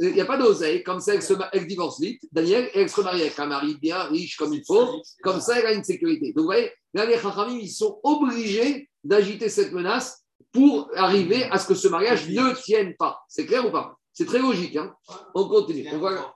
il 0.00 0.12
n'y 0.12 0.20
a 0.20 0.24
pas 0.24 0.36
d'oseille. 0.36 0.82
Comme 0.82 1.00
ça, 1.00 1.14
elle, 1.14 1.22
se, 1.22 1.34
elle 1.52 1.66
divorce 1.66 2.00
vite, 2.00 2.22
Daniel, 2.32 2.70
et 2.74 2.80
elle 2.80 2.90
se 2.90 3.00
marie 3.00 3.22
avec 3.22 3.38
un 3.38 3.46
mari 3.46 3.76
bien 3.80 4.02
riche 4.04 4.36
comme 4.36 4.54
il 4.54 4.64
faut. 4.66 5.02
Comme 5.22 5.40
ça, 5.40 5.58
elle 5.58 5.66
a 5.66 5.72
une 5.72 5.84
sécurité. 5.84 6.32
Donc, 6.32 6.42
vous 6.42 6.44
voyez, 6.44 6.70
là, 6.94 7.06
les 7.06 7.18
Chachamim, 7.18 7.58
ils 7.58 7.70
sont 7.70 8.00
obligés 8.02 8.88
d'agiter 9.04 9.48
cette 9.48 9.72
menace 9.72 10.24
pour 10.52 10.90
arriver 10.94 11.44
à 11.44 11.58
ce 11.58 11.66
que 11.66 11.74
ce 11.74 11.88
mariage 11.88 12.28
ne 12.28 12.54
tienne 12.62 12.94
pas. 12.98 13.20
C'est 13.28 13.46
clair 13.46 13.66
ou 13.66 13.70
pas? 13.70 13.96
C'est 14.12 14.26
très 14.26 14.38
logique. 14.38 14.76
Hein 14.76 14.94
On 15.34 15.48
continue. 15.48 15.86
On 15.92 15.98
va... 15.98 16.34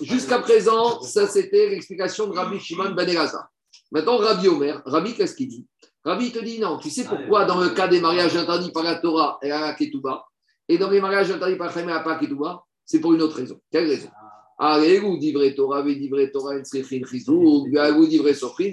Jusqu'à 0.00 0.38
présent, 0.40 1.00
ça 1.00 1.26
c'était 1.26 1.70
l'explication 1.70 2.26
de 2.26 2.34
Rabbi 2.34 2.60
Shimon 2.60 2.90
Ben 2.92 3.08
Elazar. 3.08 3.48
Maintenant, 3.90 4.18
Rabbi 4.18 4.48
Omer, 4.48 4.82
Rabbi, 4.84 5.14
qu'est-ce 5.14 5.34
qu'il 5.34 5.48
dit? 5.48 5.66
Rabbi 6.04 6.32
te 6.32 6.38
dit 6.38 6.58
non. 6.58 6.78
Tu 6.78 6.90
sais 6.90 7.04
pourquoi, 7.04 7.44
dans 7.46 7.60
le 7.60 7.70
cas 7.70 7.88
des 7.88 8.00
mariages 8.00 8.36
interdits 8.36 8.70
par 8.70 8.82
la 8.82 8.96
Torah 8.96 9.38
et 9.42 9.48
la 9.48 9.72
Ketouba, 9.74 10.24
et 10.68 10.78
dans 10.78 10.90
les 10.90 11.00
mariages 11.00 11.30
interdits 11.30 11.56
par 11.56 11.72
Chaim 11.72 11.88
et 11.88 12.20
Ketouba, 12.20 12.62
c'est 12.84 13.00
pour 13.00 13.14
une 13.14 13.22
autre 13.22 13.36
raison. 13.36 13.58
Quelle 13.70 13.88
raison? 13.88 14.10
Allez, 14.56 15.00
vous 15.00 15.16
divrez 15.16 15.54
Torah, 15.54 15.82
vous 15.82 15.94
divrez 15.94 16.30
Torah, 16.30 16.54
vous 16.54 18.06
divrez 18.06 18.34
Sofrin, 18.34 18.70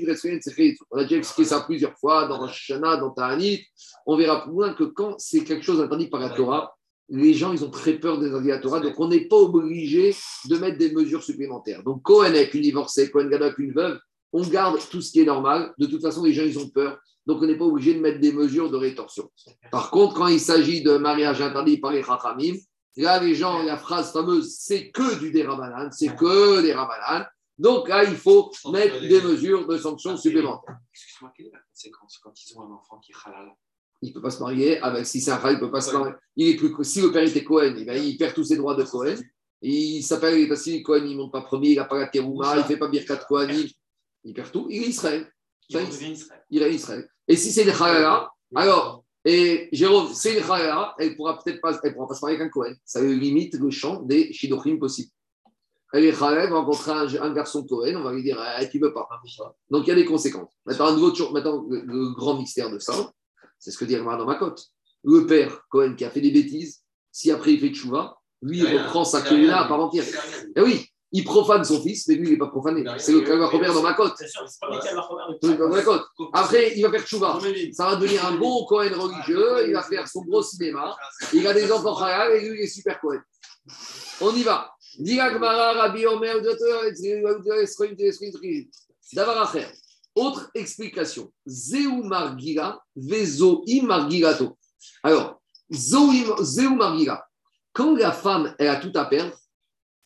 On 0.91 0.97
a 0.97 1.03
déjà 1.03 1.15
expliqué 1.15 1.49
ça 1.49 1.61
plusieurs 1.61 1.97
fois 1.97 2.27
dans 2.27 2.39
Rosh 2.39 2.71
dans 2.71 3.09
Ta'anit. 3.09 3.65
On 4.05 4.15
verra 4.15 4.43
plus 4.43 4.51
loin 4.51 4.73
que 4.73 4.83
quand 4.83 5.15
c'est 5.17 5.43
quelque 5.43 5.63
chose 5.63 5.81
interdit 5.81 6.07
par 6.07 6.19
la 6.19 6.29
Torah, 6.29 6.75
les 7.09 7.33
gens, 7.33 7.51
ils 7.51 7.63
ont 7.65 7.71
très 7.71 7.93
peur 7.93 8.19
des 8.19 8.27
interdits 8.27 8.49
la 8.49 8.59
Torah, 8.59 8.79
donc 8.79 8.93
on 8.99 9.07
n'est 9.07 9.27
pas 9.27 9.37
obligé 9.37 10.15
de 10.45 10.57
mettre 10.57 10.77
des 10.77 10.91
mesures 10.91 11.23
supplémentaires. 11.23 11.83
Donc, 11.83 12.03
Cohen 12.03 12.25
avec 12.25 12.53
une 12.53 12.61
divorcée, 12.61 13.09
Cohen 13.09 13.31
avec 13.31 13.57
une 13.57 13.73
veuve, 13.73 13.99
on 14.33 14.47
garde 14.47 14.79
tout 14.89 15.01
ce 15.01 15.11
qui 15.11 15.21
est 15.21 15.25
normal. 15.25 15.73
De 15.77 15.87
toute 15.87 16.01
façon, 16.01 16.23
les 16.23 16.33
gens, 16.33 16.43
ils 16.43 16.57
ont 16.57 16.69
peur. 16.69 16.99
Donc, 17.25 17.41
on 17.41 17.45
n'est 17.45 17.57
pas 17.57 17.65
obligé 17.65 17.93
de 17.93 17.99
mettre 17.99 18.19
des 18.19 18.31
mesures 18.31 18.71
de 18.71 18.77
rétorsion. 18.77 19.29
Par 19.71 19.91
contre, 19.91 20.15
quand 20.15 20.27
il 20.27 20.39
s'agit 20.39 20.81
de 20.81 20.97
mariage 20.97 21.41
interdit 21.41 21.77
par 21.77 21.91
les 21.91 22.03
Chachamim, 22.03 22.55
là, 22.97 23.21
les 23.21 23.35
gens, 23.35 23.61
la 23.63 23.77
phrase 23.77 24.11
fameuse, 24.11 24.55
c'est 24.59 24.89
que 24.89 25.19
du 25.19 25.31
dérabanan, 25.31 25.91
c'est 25.91 26.15
que 26.15 26.61
des 26.61 26.73
rabanan. 26.73 27.25
Donc 27.57 27.89
là, 27.89 28.03
il 28.03 28.15
faut 28.15 28.51
mettre 28.71 29.01
des 29.01 29.21
mesures 29.21 29.67
de 29.67 29.77
sanctions 29.77 30.17
supplémentaires. 30.17 30.77
Excuse-moi, 30.91 31.31
quelle 31.35 31.47
est 31.47 31.51
la 31.51 31.59
conséquence 31.59 32.17
quand 32.17 32.33
ils 32.35 32.57
ont 32.57 32.61
un 32.63 32.71
enfant 32.71 32.97
qui 32.99 33.11
est 33.11 33.15
halal? 33.23 33.53
Il 34.01 34.09
ne 34.09 34.13
peut 34.15 34.21
pas 34.21 34.31
se 34.31 34.39
marier 34.39 34.79
avec 34.79 35.05
si 35.05 35.21
c'est 35.21 35.29
un 35.29 35.35
halal, 35.35 35.53
il 35.53 35.55
ne 35.57 35.59
peut 35.59 35.71
pas 35.71 35.81
se 35.81 35.93
marier. 35.95 36.13
Il 36.35 36.47
est 36.47 36.55
plus, 36.55 36.73
si 36.83 37.01
le 37.01 37.11
père 37.11 37.23
était 37.23 37.43
Cohen, 37.43 37.75
eh 37.77 37.85
ben, 37.85 38.03
il 38.03 38.17
perd 38.17 38.33
tous 38.33 38.45
ses 38.45 38.57
droits 38.57 38.73
de 38.73 38.83
Cohen. 38.83 39.15
Il 39.61 40.01
s'appelle, 40.01 40.49
que 40.49 40.81
Cohen, 40.81 41.05
il 41.05 41.11
ne 41.11 41.17
monte 41.17 41.31
pas 41.31 41.41
premier, 41.41 41.69
il 41.69 41.75
n'a 41.75 41.85
pas 41.85 41.99
la 41.99 42.07
terouma, 42.07 42.55
il 42.55 42.59
ne 42.59 42.63
fait 42.63 42.77
pas 42.77 42.87
Birkat 42.87 43.17
Cohen, 43.27 43.47
il 44.23 44.33
perd 44.33 44.51
tout, 44.51 44.65
il 44.71 44.83
est 44.83 44.87
Israël. 44.87 45.31
Il 46.49 46.63
est 46.63 46.73
Israël. 46.73 47.09
Et 47.27 47.35
si 47.35 47.51
c'est 47.51 47.63
une 47.63 47.69
halala, 47.69 48.29
alors, 48.55 49.03
et 49.23 49.69
Jérôme, 49.71 50.09
c'est 50.13 50.37
une 50.37 50.43
halala, 50.43 50.95
elle 50.99 51.11
ne 51.11 51.15
pourra 51.15 51.39
peut-être 51.39 51.61
pas, 51.61 51.77
elle 51.83 51.93
pourra 51.93 52.07
pas 52.07 52.15
se 52.15 52.21
marier 52.21 52.37
avec 52.37 52.47
un 52.47 52.49
Cohen. 52.49 52.73
Ça 52.83 53.01
limite 53.01 53.55
le 53.55 53.69
champ 53.69 54.01
des 54.01 54.33
shidochim 54.33 54.77
possibles. 54.77 55.11
Elle 55.93 56.05
est 56.05 56.21
halal, 56.23 56.49
va 56.49 56.59
rencontrer 56.59 56.91
un, 56.91 57.33
garçon 57.33 57.63
Cohen, 57.63 57.95
on 57.95 58.03
va 58.03 58.13
lui 58.13 58.23
dire, 58.23 58.41
eh, 58.59 58.69
tu 58.69 58.79
ne 58.79 58.85
veux 58.85 58.93
pas. 58.93 59.07
Donc 59.69 59.85
il 59.85 59.89
y 59.89 59.91
a 59.91 59.95
des 59.95 60.05
conséquences. 60.05 60.51
Maintenant, 60.65 60.87
un 60.87 60.95
nouveau, 60.95 61.31
maintenant 61.31 61.65
le, 61.69 62.13
grand 62.13 62.37
mystère 62.37 62.71
de 62.71 62.79
ça, 62.79 63.11
c'est 63.59 63.71
ce 63.71 63.77
que 63.77 63.85
dit 63.85 63.95
dans 63.95 64.25
ma 64.25 64.35
cote. 64.35 64.67
Le 65.03 65.25
père 65.25 65.65
Cohen 65.69 65.95
qui 65.95 66.05
a 66.05 66.09
fait 66.09 66.21
des 66.21 66.31
bêtises, 66.31 66.81
si 67.11 67.31
après 67.31 67.53
il 67.53 67.59
fait 67.59 67.69
tchouva, 67.69 68.17
lui, 68.41 68.59
il 68.59 68.77
reprend 68.77 69.05
sa 69.05 69.19
là 69.35 69.65
à 69.65 69.67
part 69.67 69.79
entière. 69.79 70.05
Et 70.05 70.51
eh 70.55 70.61
oui, 70.61 70.90
il 71.13 71.25
profane 71.25 71.63
son 71.65 71.81
fils, 71.81 72.07
mais 72.07 72.15
lui, 72.15 72.27
il 72.27 72.31
n'est 72.31 72.37
pas 72.37 72.47
profané. 72.47 72.85
C'est 72.97 73.11
le 73.11 73.81
ma 73.81 73.93
côte. 73.93 74.15
Dans 75.41 75.69
ma 75.69 75.81
côte. 75.81 76.05
Après, 76.31 76.73
il 76.75 76.81
va 76.83 76.91
faire 76.91 77.05
tchouva. 77.05 77.37
Ça 77.73 77.85
va 77.85 77.95
devenir 77.97 78.25
un 78.25 78.37
bon 78.37 78.65
Cohen 78.65 78.91
religieux. 78.97 79.67
Il 79.67 79.73
va 79.73 79.83
faire 79.83 80.07
son 80.07 80.21
gros 80.21 80.41
cinéma. 80.41 80.95
Il 81.33 81.45
a 81.45 81.53
des 81.53 81.69
enfants 81.71 81.95
khayal 81.95 82.31
et 82.33 82.49
lui, 82.49 82.59
il 82.59 82.63
est 82.63 82.67
super 82.67 82.99
Cohen. 83.01 83.19
On 84.21 84.33
y 84.33 84.43
va. 84.43 84.71
Autre 90.15 90.51
explication. 90.53 91.31
Zeu 91.47 92.03
margira, 92.03 92.83
vezoi 92.95 93.63
margirato. 93.83 94.57
Alors, 95.03 95.41
zeu 95.71 96.69
margira. 96.69 97.25
Quand 97.73 97.95
la 97.95 98.11
femme, 98.11 98.53
elle 98.59 98.67
a 98.67 98.75
tout 98.75 98.91
à 98.95 99.05
perdre, 99.05 99.33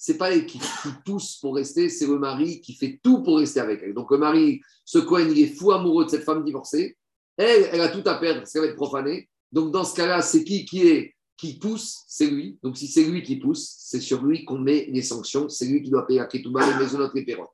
c'est 0.06 0.18
pas 0.20 0.32
elle 0.32 0.46
qui, 0.46 0.60
pousse 1.04 1.38
pour 1.38 1.56
rester, 1.56 1.90
c'est 1.90 2.06
le 2.06 2.20
mari 2.20 2.62
qui 2.62 2.76
fait 2.76 3.00
tout 3.02 3.24
pour 3.24 3.40
rester 3.40 3.60
avec 3.60 3.82
elle. 3.82 3.96
Donc 3.96 4.12
le 4.12 4.20
mari, 4.20 4.62
ce 4.84 5.00
Cohen, 5.00 5.30
il 5.32 5.40
est 5.40 5.48
fou 5.48 5.72
amoureux 5.72 6.06
de 6.06 6.12
cette 6.12 6.24
femme 6.24 6.44
divorcée. 6.44 6.96
Elle, 7.38 7.70
elle 7.72 7.82
a 7.82 7.88
tout 7.88 8.08
à 8.08 8.14
perdre, 8.14 8.42
parce 8.42 8.54
qu'elle 8.54 8.62
va 8.62 8.68
être 8.68 8.76
profanée. 8.76 9.28
Donc 9.52 9.72
dans 9.72 9.84
ce 9.84 9.96
cas-là, 9.96 10.22
c'est 10.22 10.44
qui 10.44 10.64
qui 10.64 11.60
pousse, 11.60 12.04
c'est 12.08 12.28
lui. 12.28 12.60
Donc 12.62 12.78
si 12.78 12.88
c'est 12.88 13.04
lui 13.04 13.24
qui 13.24 13.38
pousse, 13.38 13.78
c'est 13.80 14.00
sur 14.00 14.24
lui 14.24 14.46
qu'on 14.46 14.60
met 14.60 14.86
les 14.92 15.02
sanctions. 15.02 15.50
C'est 15.50 15.66
lui 15.66 15.82
qui 15.82 15.90
doit 15.90 16.06
payer 16.06 16.20
à 16.20 16.26
Ketouba, 16.26 16.68
les 16.68 16.84
maisons 16.84 17.00
les 17.12 17.26
pérotes. 17.26 17.50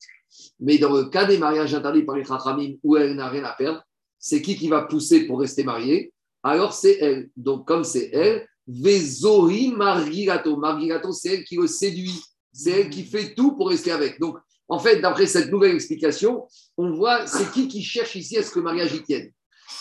Mais 0.60 0.78
dans 0.78 0.92
le 0.92 1.06
cas 1.06 1.24
des 1.24 1.38
mariages 1.38 1.74
interdits 1.74 2.04
par 2.04 2.18
les 2.18 2.26
Chachamim 2.26 2.74
où 2.84 2.98
elle 2.98 3.16
n'a 3.16 3.30
rien 3.30 3.46
à 3.46 3.54
perdre, 3.54 3.82
c'est 4.20 4.42
qui 4.42 4.58
qui 4.58 4.68
va 4.68 4.82
pousser 4.82 5.26
pour 5.26 5.40
rester 5.40 5.64
mariée? 5.64 6.12
Alors 6.44 6.74
c'est 6.74 6.98
elle. 7.00 7.30
Donc 7.38 7.66
comme 7.66 7.86
c'est 7.86 8.10
elle, 8.12 8.46
Vezori 8.68 9.72
Margirato. 9.72 10.58
Margirato, 10.58 11.14
c'est 11.14 11.36
elle 11.36 11.44
qui 11.46 11.56
le 11.56 11.68
séduit 11.68 12.22
c'est 12.54 12.72
elle 12.72 12.90
qui 12.90 13.04
fait 13.04 13.34
tout 13.34 13.56
pour 13.56 13.70
rester 13.70 13.92
avec. 13.92 14.20
Donc, 14.20 14.38
en 14.68 14.80
fait, 14.80 15.02
d'après 15.02 15.28
cette 15.28 15.52
nouvelle 15.52 15.76
explication, 15.76 16.48
on 16.78 16.92
voit 16.94 17.28
c'est 17.28 17.52
qui 17.52 17.68
qui 17.68 17.84
cherche 17.84 18.16
ici 18.16 18.38
à 18.38 18.44
ce 18.44 18.52
que 18.52 18.60
le 18.60 18.66
mariage 18.66 18.94
y 18.94 19.04
tienne. 19.04 19.32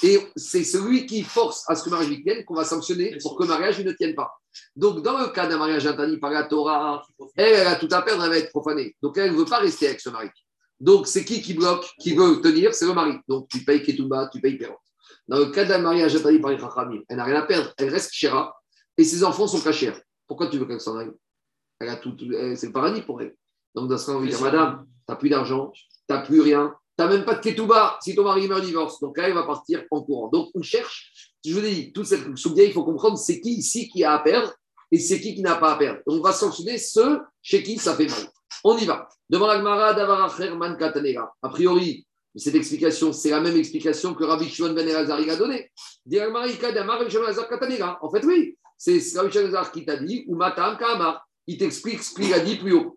Et 0.03 0.19
c'est 0.37 0.65
celui 0.65 1.07
qui 1.07 1.23
force 1.23 1.65
à 1.69 1.75
ce 1.75 1.85
que 1.85 1.91
le 1.91 1.97
mariage 1.97 2.13
y 2.13 2.23
tienne 2.23 2.45
qu'on 2.45 2.55
va 2.55 2.65
sanctionner 2.65 3.19
pour 3.23 3.37
que 3.37 3.43
le 3.43 3.49
mariage 3.49 3.81
ne 3.85 3.93
tienne 3.93 4.15
pas. 4.15 4.31
Donc, 4.75 5.03
dans 5.03 5.19
le 5.19 5.29
cas 5.29 5.47
d'un 5.47 5.59
mariage 5.59 5.87
interdit 5.87 6.19
par 6.19 6.31
la 6.31 6.45
Torah, 6.45 7.03
elle, 7.37 7.55
elle 7.55 7.67
a 7.67 7.77
tout 7.77 7.89
à 7.91 8.03
perdre, 8.03 8.25
elle 8.25 8.31
va 8.31 8.39
être 8.39 8.51
profanée. 8.51 8.97
Donc, 9.03 9.17
elle 9.19 9.33
ne 9.33 9.37
veut 9.37 9.45
pas 9.45 9.59
rester 9.59 9.87
avec 9.87 10.01
ce 10.01 10.11
mari. 10.11 10.29
Donc, 10.81 11.07
c'est 11.07 11.25
qui 11.25 11.43
qui 11.43 11.55
bloque, 11.55 11.87
qui 12.01 12.15
veut 12.15 12.41
tenir? 12.41 12.75
C'est 12.75 12.87
le 12.87 12.95
mari. 12.95 13.13
Donc, 13.29 13.49
tu 13.49 13.65
payes 13.65 13.83
Ketouba, 13.83 14.29
tu 14.33 14.41
payes 14.41 14.57
Perot. 14.57 14.79
Dans 15.29 15.39
le 15.39 15.47
cas 15.47 15.65
d'un 15.65 15.79
mariage 15.79 16.17
interdit 16.17 16.39
par 16.39 16.51
les 16.51 16.59
Chachamim, 16.59 17.03
elle 17.09 17.19
n'a 17.19 17.25
rien 17.25 17.37
à 17.37 17.43
perdre, 17.43 17.73
elle 17.77 17.91
reste 17.91 18.13
chéra 18.13 18.53
et 18.97 19.05
ses 19.05 19.23
enfants 19.23 19.47
sont 19.47 19.61
cachés. 19.61 19.93
Pourquoi 20.27 20.49
tu 20.49 20.59
veux 20.59 20.67
qu'elle 20.67 20.81
s'en 20.81 20.97
aille? 20.97 21.13
Tout, 22.03 22.17
c'est 22.57 22.67
le 22.67 22.73
paradis 22.73 23.03
pour 23.03 23.21
elle. 23.23 23.35
Donc, 23.75 23.89
dans 23.89 23.99
ce 23.99 24.07
cas, 24.07 24.13
on 24.13 24.43
madame, 24.43 24.87
tu 24.87 24.93
n'as 25.09 25.17
plus 25.17 25.29
d'argent, 25.29 25.71
tu 25.73 25.85
n'as 26.09 26.21
plus 26.21 26.41
rien, 26.41 26.75
tu 26.99 27.05
n'as 27.05 27.11
même 27.11 27.25
pas 27.25 27.35
de 27.35 27.41
ketouba 27.41 27.99
si 28.03 28.15
ton 28.15 28.25
mari 28.25 28.49
meurt 28.49 28.65
divorce. 28.65 29.01
Donc, 29.01 29.17
là, 29.17 29.29
elle 29.29 29.35
va 29.35 29.45
partir 29.45 29.85
en 29.91 30.03
courant. 30.03 30.29
Donc, 30.29 30.51
on 30.55 30.63
cherche, 30.63 31.37
je 31.45 31.55
vous 31.55 31.61
dis, 31.61 31.93
toute 31.93 32.07
cette 32.07 32.37
soudia, 32.37 32.65
il 32.65 32.73
faut 32.73 32.85
comprendre 32.85 33.17
c'est 33.17 33.41
qui 33.41 33.55
ici 33.55 33.89
qui 33.89 34.05
a 34.05 34.15
à 34.15 34.19
perdre 34.19 34.53
et 34.91 34.99
c'est 34.99 35.21
qui 35.21 35.35
qui 35.35 35.43
n'a 35.43 35.55
pas 35.57 35.75
à 35.75 35.79
perdre. 35.79 36.01
Donc, 36.07 36.21
on 36.21 36.23
va 36.23 36.33
sanctionner 36.33 36.79
ceux 36.79 37.21
chez 37.43 37.63
qui 37.63 37.79
ça 37.79 37.95
fait 37.95 38.09
mal. 38.09 38.29
On 38.65 38.77
y 38.77 38.85
va. 38.85 39.09
Devant 39.29 39.47
l'Agmara 39.47 39.95
d'Avaracherman 39.95 40.77
Katanega. 40.77 41.33
A 41.43 41.49
priori, 41.49 42.07
cette 42.35 42.57
explication, 42.57 43.13
c'est 43.13 43.31
la 43.31 43.41
même 43.41 43.57
explication 43.57 44.15
que 44.15 44.25
Rabbi 44.25 44.49
Shimon 44.49 44.73
Ben 44.73 44.87
Elazar 44.87 45.19
a 45.19 45.37
donnée. 45.37 45.71
En 48.03 48.11
fait, 48.11 48.25
oui, 48.25 48.59
c'est 48.77 49.01
Rabbi 49.17 49.33
Shimon 49.33 49.51
Ben 49.51 49.65
qui 49.73 49.85
t'a 49.85 49.97
dit, 49.97 50.25
ou 50.29 50.35
Matam 50.35 50.77
Kamar 50.77 51.27
il 51.51 51.59
t'explique 51.59 52.01
ce 52.01 52.15
qu'il 52.15 52.33
a 52.33 52.39
dit 52.39 52.57
plus 52.57 52.75
haut. 52.75 52.97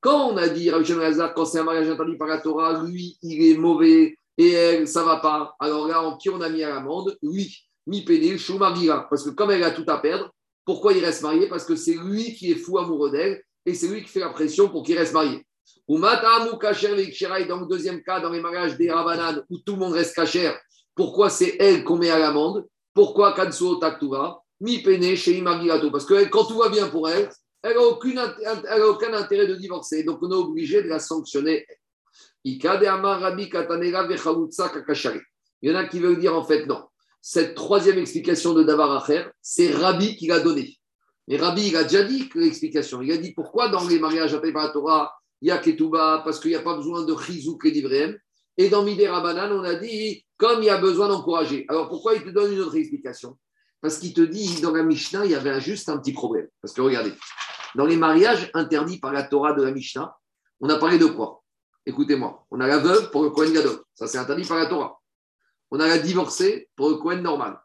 Quand 0.00 0.30
on 0.30 0.36
a 0.36 0.48
dit, 0.48 0.70
quand 1.34 1.44
c'est 1.44 1.58
un 1.60 1.64
mariage 1.64 1.88
interdit 1.88 2.16
par 2.16 2.26
la 2.28 2.38
Torah, 2.38 2.82
lui, 2.82 3.16
il 3.22 3.52
est 3.52 3.56
mauvais 3.56 4.18
et 4.36 4.50
elle, 4.50 4.88
ça 4.88 5.04
va 5.04 5.18
pas. 5.18 5.54
Alors 5.60 5.86
là, 5.86 6.02
en 6.02 6.16
qui 6.16 6.30
on 6.30 6.40
a 6.40 6.48
mis 6.48 6.64
à 6.64 6.70
l'amende? 6.70 7.16
Oui, 7.22 7.56
mi 7.86 8.04
pédé, 8.04 8.36
Shumagira. 8.36 9.06
Parce 9.08 9.22
que 9.22 9.30
comme 9.30 9.52
elle 9.52 9.62
a 9.62 9.70
tout 9.70 9.84
à 9.86 9.98
perdre, 9.98 10.30
pourquoi 10.64 10.92
il 10.92 11.04
reste 11.04 11.22
marié? 11.22 11.48
Parce 11.48 11.64
que 11.64 11.76
c'est 11.76 11.94
lui 11.94 12.34
qui 12.34 12.50
est 12.50 12.56
fou 12.56 12.76
amoureux 12.78 13.12
d'elle 13.12 13.40
et 13.64 13.72
c'est 13.72 13.86
lui 13.86 14.02
qui 14.02 14.08
fait 14.08 14.18
la 14.20 14.30
pression 14.30 14.68
pour 14.68 14.82
qu'il 14.82 14.98
reste 14.98 15.14
marié. 15.14 15.46
Ou 15.86 15.96
Matamu 15.96 16.58
Kacher 16.58 17.00
et 17.00 17.44
dans 17.44 17.60
le 17.60 17.66
deuxième 17.66 18.02
cas, 18.02 18.18
dans 18.18 18.30
les 18.30 18.40
mariages 18.40 18.76
des 18.76 18.90
Rabanan, 18.90 19.44
où 19.48 19.58
tout 19.58 19.74
le 19.74 19.78
monde 19.78 19.92
reste 19.92 20.16
Kacher, 20.16 20.52
pourquoi 20.96 21.30
c'est 21.30 21.56
elle 21.60 21.84
qu'on 21.84 21.98
met 21.98 22.10
à 22.10 22.18
l'amende? 22.18 22.66
Pourquoi 22.92 23.32
Kansuo 23.32 23.76
Taktuva 23.76 24.40
Mi 24.64 24.82
Pene 24.82 25.14
chez 25.14 25.36
Imagilato 25.36 25.90
Parce 25.90 26.06
que 26.06 26.24
quand 26.28 26.44
tout 26.46 26.56
va 26.56 26.70
bien 26.70 26.88
pour 26.88 27.08
elle, 27.10 27.28
elle 27.62 27.76
n'a 27.76 28.88
aucun 28.88 29.12
intérêt 29.12 29.46
de 29.46 29.56
divorcer. 29.56 30.04
Donc 30.04 30.22
on 30.22 30.30
est 30.30 30.34
obligé 30.34 30.82
de 30.82 30.88
la 30.88 30.98
sanctionner. 30.98 31.66
Il 32.44 32.62
y 32.62 32.68
en 35.70 35.74
a 35.74 35.84
qui 35.86 35.98
veulent 35.98 36.18
dire 36.18 36.34
en 36.34 36.44
fait 36.44 36.66
non. 36.66 36.82
Cette 37.20 37.54
troisième 37.54 37.98
explication 37.98 38.54
de 38.54 38.62
Davar 38.62 39.02
Acher, 39.02 39.26
c'est 39.40 39.70
Rabbi 39.70 40.16
qui 40.16 40.26
l'a 40.26 40.40
donnée. 40.40 40.76
Mais 41.28 41.36
Rabbi, 41.36 41.68
il 41.68 41.76
a 41.76 41.84
déjà 41.84 42.02
dit 42.04 42.28
l'explication. 42.34 43.00
Il 43.02 43.12
a 43.12 43.16
dit 43.16 43.32
pourquoi 43.32 43.68
dans 43.68 43.86
les 43.86 43.98
mariages 43.98 44.34
à 44.34 44.40
par 44.40 44.66
la 44.66 44.68
Torah, 44.70 45.14
il 45.40 45.48
y 45.48 45.50
a 45.50 45.58
Ketouba, 45.58 46.22
parce 46.24 46.38
qu'il 46.40 46.50
n'y 46.50 46.56
a 46.56 46.62
pas 46.62 46.76
besoin 46.76 47.04
de 47.04 47.14
Chizouk 47.16 47.64
et 47.66 47.70
d'Ivréem. 47.70 48.18
Et 48.56 48.68
dans 48.68 48.82
Midé 48.82 49.08
Rabanan, 49.08 49.52
on 49.52 49.64
a 49.64 49.74
dit 49.74 50.24
comme 50.36 50.62
il 50.62 50.66
y 50.66 50.70
a 50.70 50.78
besoin 50.78 51.08
d'encourager. 51.08 51.64
Alors 51.68 51.88
pourquoi 51.88 52.14
il 52.14 52.24
te 52.24 52.30
donne 52.30 52.52
une 52.52 52.60
autre 52.60 52.76
explication? 52.76 53.38
Parce 53.84 53.98
qu'il 53.98 54.14
te 54.14 54.22
dit 54.22 54.62
dans 54.62 54.72
la 54.72 54.82
Mishnah, 54.82 55.26
il 55.26 55.32
y 55.32 55.34
avait 55.34 55.60
juste 55.60 55.90
un 55.90 55.98
petit 55.98 56.14
problème. 56.14 56.48
Parce 56.62 56.72
que 56.72 56.80
regardez, 56.80 57.12
dans 57.74 57.84
les 57.84 57.98
mariages 57.98 58.50
interdits 58.54 58.98
par 58.98 59.12
la 59.12 59.24
Torah 59.24 59.52
de 59.52 59.62
la 59.62 59.72
Mishnah, 59.72 60.16
on 60.60 60.70
a 60.70 60.78
parlé 60.78 60.96
de 60.96 61.04
quoi? 61.04 61.42
Écoutez-moi, 61.84 62.46
on 62.50 62.60
a 62.60 62.66
la 62.66 62.78
veuve 62.78 63.10
pour 63.10 63.24
le 63.24 63.28
Kohen 63.28 63.52
Gadol. 63.52 63.82
Ça, 63.94 64.06
c'est 64.06 64.16
interdit 64.16 64.48
par 64.48 64.56
la 64.56 64.64
Torah. 64.64 64.98
On 65.70 65.78
a 65.80 65.86
la 65.86 65.98
divorcée 65.98 66.70
pour 66.74 66.88
le 66.88 66.94
Kohen 66.94 67.20
normal. 67.20 67.60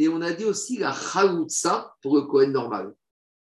Et 0.00 0.08
on 0.08 0.20
a 0.20 0.32
dit 0.32 0.46
aussi 0.46 0.78
la 0.78 0.92
Chaloutsa 0.92 1.94
pour 2.02 2.16
le 2.16 2.22
Kohen 2.22 2.50
normal. 2.50 2.92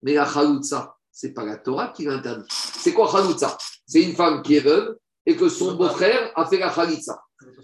Mais 0.03 0.13
la 0.13 0.27
Chaloutsa, 0.27 0.99
ce 1.11 1.29
n'est 1.29 1.33
pas 1.33 1.47
la 1.47 1.57
Torah 1.57 1.89
qui 1.97 2.05
l'interdit. 2.05 2.47
C'est 2.51 2.93
quoi 2.93 3.11
Chaloutsa 3.11 3.57
C'est 3.87 4.03
une 4.03 4.15
femme 4.15 4.43
qui 4.43 4.57
est 4.57 4.61
veuve 4.61 4.99
et 5.25 5.35
que 5.35 5.49
son 5.49 5.77
beau-frère 5.77 6.31
a 6.35 6.45
fait 6.45 6.59
la 6.59 6.71
Chalitza. 6.71 7.19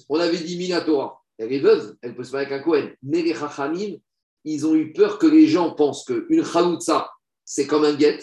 On 0.09 0.19
avait 0.19 0.39
dit 0.39 0.57
Minatora. 0.57 1.23
Elle 1.37 1.53
est 1.53 1.61
veuve, 1.61 1.97
elle 2.01 2.15
peut 2.15 2.25
se 2.25 2.33
marier 2.33 2.47
avec 2.47 2.63
un 2.63 2.65
Kohen. 2.65 2.97
Mais 3.03 3.21
les 3.21 3.35
Chachamim, 3.35 3.99
ils 4.45 4.67
ont 4.67 4.75
eu 4.75 4.93
peur 4.93 5.19
que 5.19 5.27
les 5.27 5.47
gens 5.47 5.73
pensent 5.73 6.05
qu'une 6.05 6.45
Chaloutsa, 6.45 7.11
c'est 7.45 7.67
comme 7.67 7.85
un 7.85 7.95
guet, 7.95 8.19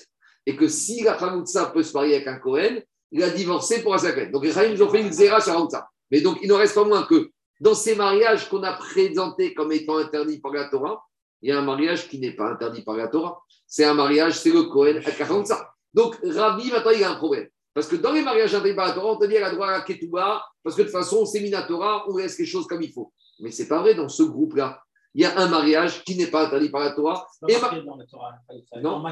et 0.45 0.55
que 0.55 0.67
si 0.67 1.03
la 1.03 1.17
Chaloutsa 1.17 1.67
peut 1.67 1.84
se 1.84 1.93
marier 1.93 2.15
avec 2.15 2.28
un 2.28 2.39
Kohen, 2.39 2.82
il 3.11 3.24
a 3.24 3.30
divorcé 3.30 3.82
pour 3.82 3.93
un 3.93 3.97
Kohen. 3.97 4.32
Donc 4.32 4.43
les 4.43 4.82
ont 4.82 4.89
fait 4.89 5.01
une 5.01 5.11
zéra 5.11 5.39
sur. 5.41 5.67
Mais 6.11 6.22
donc, 6.22 6.39
il 6.41 6.49
ne 6.49 6.53
reste 6.53 6.76
pas 6.76 6.84
moins 6.84 7.03
que 7.03 7.30
dans 7.59 7.76
ces 7.76 7.95
mariages 7.95 8.49
qu'on 8.49 8.63
a 8.63 8.74
présentés 8.74 9.53
comme 9.53 9.72
étant 9.72 9.97
interdits 9.97 10.39
par 10.39 10.53
la 10.53 10.65
Torah, 10.65 11.03
il 11.41 11.49
y 11.49 11.51
a 11.51 11.59
un 11.59 11.63
mariage 11.63 12.07
qui 12.09 12.20
n'est 12.20 12.36
pas 12.36 12.49
interdit 12.49 12.82
par 12.84 12.97
la 12.97 13.07
Torah. 13.07 13.41
C'est 13.67 13.86
un 13.86 13.93
mariage, 13.93 14.39
c'est 14.39 14.51
le 14.51 14.63
Kohen 14.63 14.97
à 14.97 15.01
Chaloutsa. 15.01 15.72
Donc, 15.93 16.17
Rabbi, 16.24 16.72
maintenant, 16.72 16.91
il 16.91 17.01
y 17.01 17.03
a 17.03 17.11
un 17.11 17.15
problème. 17.15 17.47
Parce 17.74 17.88
que 17.88 17.95
dans 17.95 18.11
les 18.11 18.22
mariages 18.22 18.53
interdits 18.55 18.76
par 18.76 18.88
la 18.88 18.93
Torah, 18.93 19.13
on 19.13 19.17
te 19.17 19.26
dit 19.26 19.34
qu'elle 19.34 19.43
a 19.43 19.51
droit 19.51 19.67
à 19.67 19.82
Ketouba, 19.82 20.43
parce 20.63 20.76
que 20.76 20.82
de 20.82 20.88
toute 20.88 20.95
façon, 20.95 21.26
c'est 21.26 21.39
Minatora, 21.39 22.05
on 22.09 22.17
laisse 22.17 22.38
les 22.39 22.45
choses 22.45 22.67
comme 22.67 22.82
il 22.82 22.91
faut. 22.91 23.13
Mais 23.39 23.51
ce 23.51 23.61
n'est 23.61 23.67
pas 23.67 23.82
vrai 23.82 23.95
dans 23.95 24.09
ce 24.09 24.24
groupe-là. 24.24 24.82
Il 25.16 25.22
y 25.24 25.26
a 25.26 25.39
un 25.39 25.47
mariage 25.47 26.03
qui 26.03 26.16
n'est 26.16 26.28
pas 26.28 26.45
interdit 26.45 26.70
par 26.70 26.82
la 26.82 26.91
Torah. 26.91 27.28
Et 27.47 27.55
dans 27.84 27.95
la 27.95 28.05
Torah. 28.05 28.36
Non, 28.82 29.03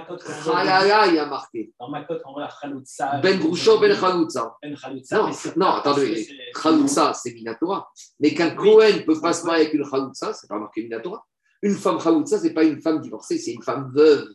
Halala, 0.53 1.07
il 1.07 1.15
y 1.15 1.19
a 1.19 1.25
marqué. 1.25 1.73
Dans 1.79 1.89
ma 1.89 2.03
cote, 2.03 2.21
on 2.25 2.33
voit 2.33 2.47
Khaloutsa. 2.61 3.17
Ben 3.17 3.39
Groucho, 3.39 3.79
Ben 3.79 3.97
Khaloutsa. 3.99 4.57
Ben 4.61 4.75
Khaloutsa. 4.75 5.17
Non, 5.17 5.31
non 5.55 5.67
attendez, 5.67 6.27
Khaloutsa, 6.53 7.13
c'est 7.13 7.33
Minatora. 7.33 7.89
Mais 8.19 8.33
qu'un 8.33 8.51
Kohen 8.51 8.97
ne 8.97 9.01
peut 9.01 9.19
pas 9.19 9.33
se 9.33 9.45
marier 9.45 9.65
avec 9.65 9.73
une 9.73 9.89
Khaloutsa, 9.89 10.33
c'est 10.33 10.47
pas 10.47 10.59
marqué 10.59 10.83
Minatora. 10.83 11.25
Une 11.63 11.75
femme 11.75 11.97
Khaloutsa, 11.97 12.37
ce 12.37 12.43
n'est 12.43 12.53
pas 12.53 12.63
une 12.63 12.79
femme 12.79 13.01
divorcée, 13.01 13.39
c'est 13.39 13.53
une 13.53 13.63
femme 13.63 13.91
veuve. 13.93 14.27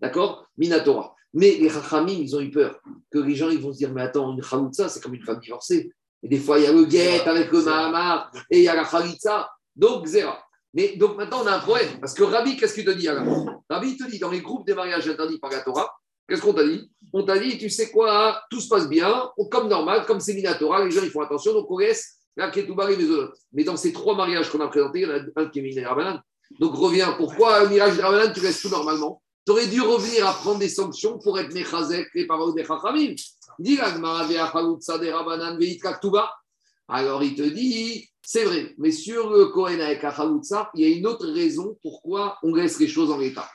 D'accord? 0.00 0.46
Minatora. 0.56 1.14
Mais 1.34 1.56
les 1.56 1.68
Chachamim, 1.68 2.12
ils 2.12 2.34
ont 2.34 2.40
eu 2.40 2.50
peur 2.50 2.80
que 3.10 3.18
les 3.18 3.34
gens 3.34 3.50
ils 3.50 3.60
vont 3.60 3.72
se 3.72 3.78
dire 3.78 3.92
Mais 3.92 4.02
attends, 4.02 4.32
une 4.32 4.42
Khaloutsa, 4.42 4.88
c'est 4.88 5.02
comme 5.02 5.14
une 5.14 5.24
femme 5.24 5.40
divorcée. 5.40 5.92
Et 6.22 6.28
des 6.28 6.38
fois, 6.38 6.58
il 6.58 6.64
y 6.64 6.66
a 6.66 6.72
le 6.72 6.84
guet 6.84 7.20
avec 7.26 7.50
le 7.52 7.62
Mahamar 7.62 8.30
et 8.50 8.58
il 8.58 8.64
y 8.64 8.68
a 8.68 8.74
la 8.74 8.84
Khalitsa. 8.84 9.50
Donc, 9.74 10.06
Zéra. 10.06 10.42
Mais 10.76 10.94
donc 10.96 11.16
maintenant, 11.16 11.42
on 11.42 11.46
a 11.46 11.56
un 11.56 11.58
problème. 11.58 11.98
Parce 12.00 12.12
que 12.12 12.22
Rabbi, 12.22 12.56
qu'est-ce 12.56 12.74
qu'il 12.74 12.84
te 12.84 12.90
dit 12.90 13.08
alors 13.08 13.24
Rabbi 13.70 13.96
te 13.96 14.08
dit 14.08 14.18
dans 14.18 14.30
les 14.30 14.42
groupes 14.42 14.66
des 14.66 14.74
mariages 14.74 15.08
interdits 15.08 15.38
par 15.38 15.50
la 15.50 15.60
Torah, 15.60 15.90
qu'est-ce 16.28 16.42
qu'on 16.42 16.52
t'a 16.52 16.66
dit 16.68 16.90
On 17.14 17.24
t'a 17.24 17.38
dit 17.38 17.56
Tu 17.56 17.70
sais 17.70 17.90
quoi 17.90 18.42
Tout 18.50 18.60
se 18.60 18.68
passe 18.68 18.86
bien, 18.86 19.30
comme 19.50 19.68
normal, 19.68 20.04
comme 20.06 20.20
c'est 20.20 20.34
Minatora, 20.34 20.84
les 20.84 20.90
gens 20.90 21.02
ils 21.02 21.10
font 21.10 21.22
attention, 21.22 21.54
donc 21.54 21.70
on 21.70 21.78
laisse 21.78 22.18
la 22.36 22.50
Ketouba 22.50 22.90
et 22.92 22.96
les 22.96 23.10
autres. 23.10 23.32
Mais 23.54 23.64
dans 23.64 23.78
ces 23.78 23.92
trois 23.92 24.14
mariages 24.14 24.50
qu'on 24.50 24.60
a 24.60 24.68
présentés, 24.68 25.00
il 25.00 25.08
y 25.08 25.10
en 25.10 25.16
a 25.16 25.42
un 25.42 25.48
qui 25.48 25.60
est 25.60 25.62
Miné 25.62 25.82
Donc 26.60 26.74
reviens, 26.74 27.12
pourquoi 27.12 27.62
un 27.62 27.68
mirage 27.70 27.96
de 27.96 28.02
Rabanan, 28.02 28.32
tu 28.34 28.40
laisses 28.40 28.60
tout 28.60 28.68
normalement 28.68 29.22
tu 29.46 29.52
aurais 29.52 29.68
dû 29.68 29.80
revenir 29.80 30.26
à 30.26 30.32
prendre 30.32 30.58
des 30.58 30.68
sanctions 30.68 31.18
pour 31.18 31.38
être 31.38 31.54
Mechazek, 31.54 32.08
les 32.14 32.26
paroles 32.26 32.52
des 32.52 32.64
Chachamim. 32.64 33.14
Alors 36.88 37.22
il 37.22 37.34
te 37.36 37.42
dit, 37.42 38.08
c'est 38.28 38.42
vrai, 38.42 38.74
mais 38.76 38.90
sur 38.90 39.30
le 39.30 39.46
Kohen 39.46 39.80
avec 39.80 40.02
Achalutza, 40.02 40.68
il 40.74 40.80
y 40.80 40.92
a 40.92 40.96
une 40.96 41.06
autre 41.06 41.28
raison 41.28 41.78
pourquoi 41.80 42.36
on 42.42 42.56
laisse 42.56 42.80
les 42.80 42.88
choses 42.88 43.12
en 43.12 43.18
l'état. 43.18 43.48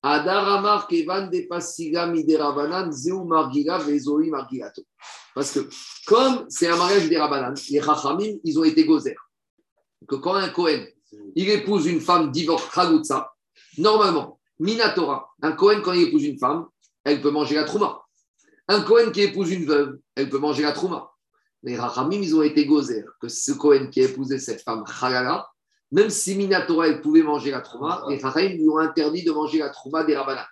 Adaramar 0.00 0.86
Kevan. 0.86 1.28
Parce 5.34 5.50
que 5.50 5.68
comme 6.06 6.46
c'est 6.48 6.68
un 6.68 6.76
mariage 6.76 7.08
des 7.08 7.18
Rabanan, 7.18 7.54
les 7.68 7.82
Chachamim, 7.82 8.38
ils 8.44 8.58
ont 8.60 8.62
été 8.62 8.84
gozer. 8.84 9.16
Que 10.06 10.14
quand 10.14 10.34
un 10.34 10.50
Kohen, 10.50 10.86
il 11.34 11.50
épouse 11.50 11.86
une 11.86 12.00
femme 12.00 12.32
Chalutza, 12.72 13.32
normalement, 13.76 14.38
Minatora, 14.60 15.34
un 15.42 15.50
Cohen, 15.50 15.80
quand 15.82 15.94
il 15.94 16.02
épouse 16.02 16.22
une 16.22 16.38
femme, 16.38 16.66
elle 17.02 17.20
peut 17.20 17.32
manger 17.32 17.56
la 17.56 17.64
trouma. 17.64 18.02
Un 18.68 18.82
Cohen 18.82 19.10
qui 19.10 19.22
épouse 19.22 19.50
une 19.50 19.64
veuve, 19.64 19.98
elle 20.14 20.30
peut 20.30 20.38
manger 20.38 20.62
la 20.62 20.70
trouma. 20.70 21.11
Les 21.62 21.76
Rachamim, 21.76 22.20
ils 22.20 22.34
ont 22.34 22.42
été 22.42 22.66
gozer 22.66 23.04
que 23.20 23.28
ce 23.28 23.52
Cohen 23.52 23.88
qui 23.88 24.00
a 24.00 24.04
épousé 24.04 24.38
cette 24.38 24.62
femme, 24.62 24.84
Chalala, 24.86 25.48
même 25.92 26.10
si 26.10 26.34
Minatora, 26.34 26.88
elle 26.88 27.00
pouvait 27.00 27.22
manger 27.22 27.50
la 27.50 27.60
trouma, 27.60 28.04
les 28.08 28.18
Rachamim 28.18 28.56
lui 28.56 28.68
ont 28.68 28.78
interdit 28.78 29.24
de 29.24 29.32
manger 29.32 29.58
la 29.58 29.70
trouma 29.70 30.04
des 30.04 30.16
Rabbanan. 30.16 30.44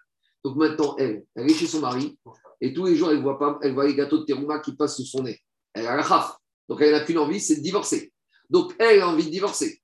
Donc 0.44 0.56
maintenant, 0.56 0.94
elle, 0.98 1.24
elle 1.34 1.50
est 1.50 1.54
chez 1.54 1.66
son 1.66 1.80
mari, 1.80 2.18
et 2.60 2.72
tous 2.72 2.86
les 2.86 2.96
jours, 2.96 3.10
elle 3.10 3.22
voit, 3.22 3.38
pas, 3.38 3.58
elle 3.62 3.74
voit 3.74 3.86
les 3.86 3.94
gâteaux 3.94 4.18
de 4.18 4.24
terouma 4.24 4.60
qui 4.60 4.76
passent 4.76 4.96
sous 4.96 5.04
son 5.04 5.22
nez. 5.22 5.40
Elle 5.72 5.86
a 5.86 5.96
la 5.96 6.02
raf. 6.02 6.36
Donc 6.68 6.80
elle 6.82 6.92
n'a 6.92 7.00
qu'une 7.00 7.18
envie, 7.18 7.40
c'est 7.40 7.56
de 7.56 7.62
divorcer. 7.62 8.12
Donc 8.48 8.74
elle 8.78 9.00
a 9.00 9.08
envie 9.08 9.24
de 9.24 9.30
divorcer. 9.30 9.80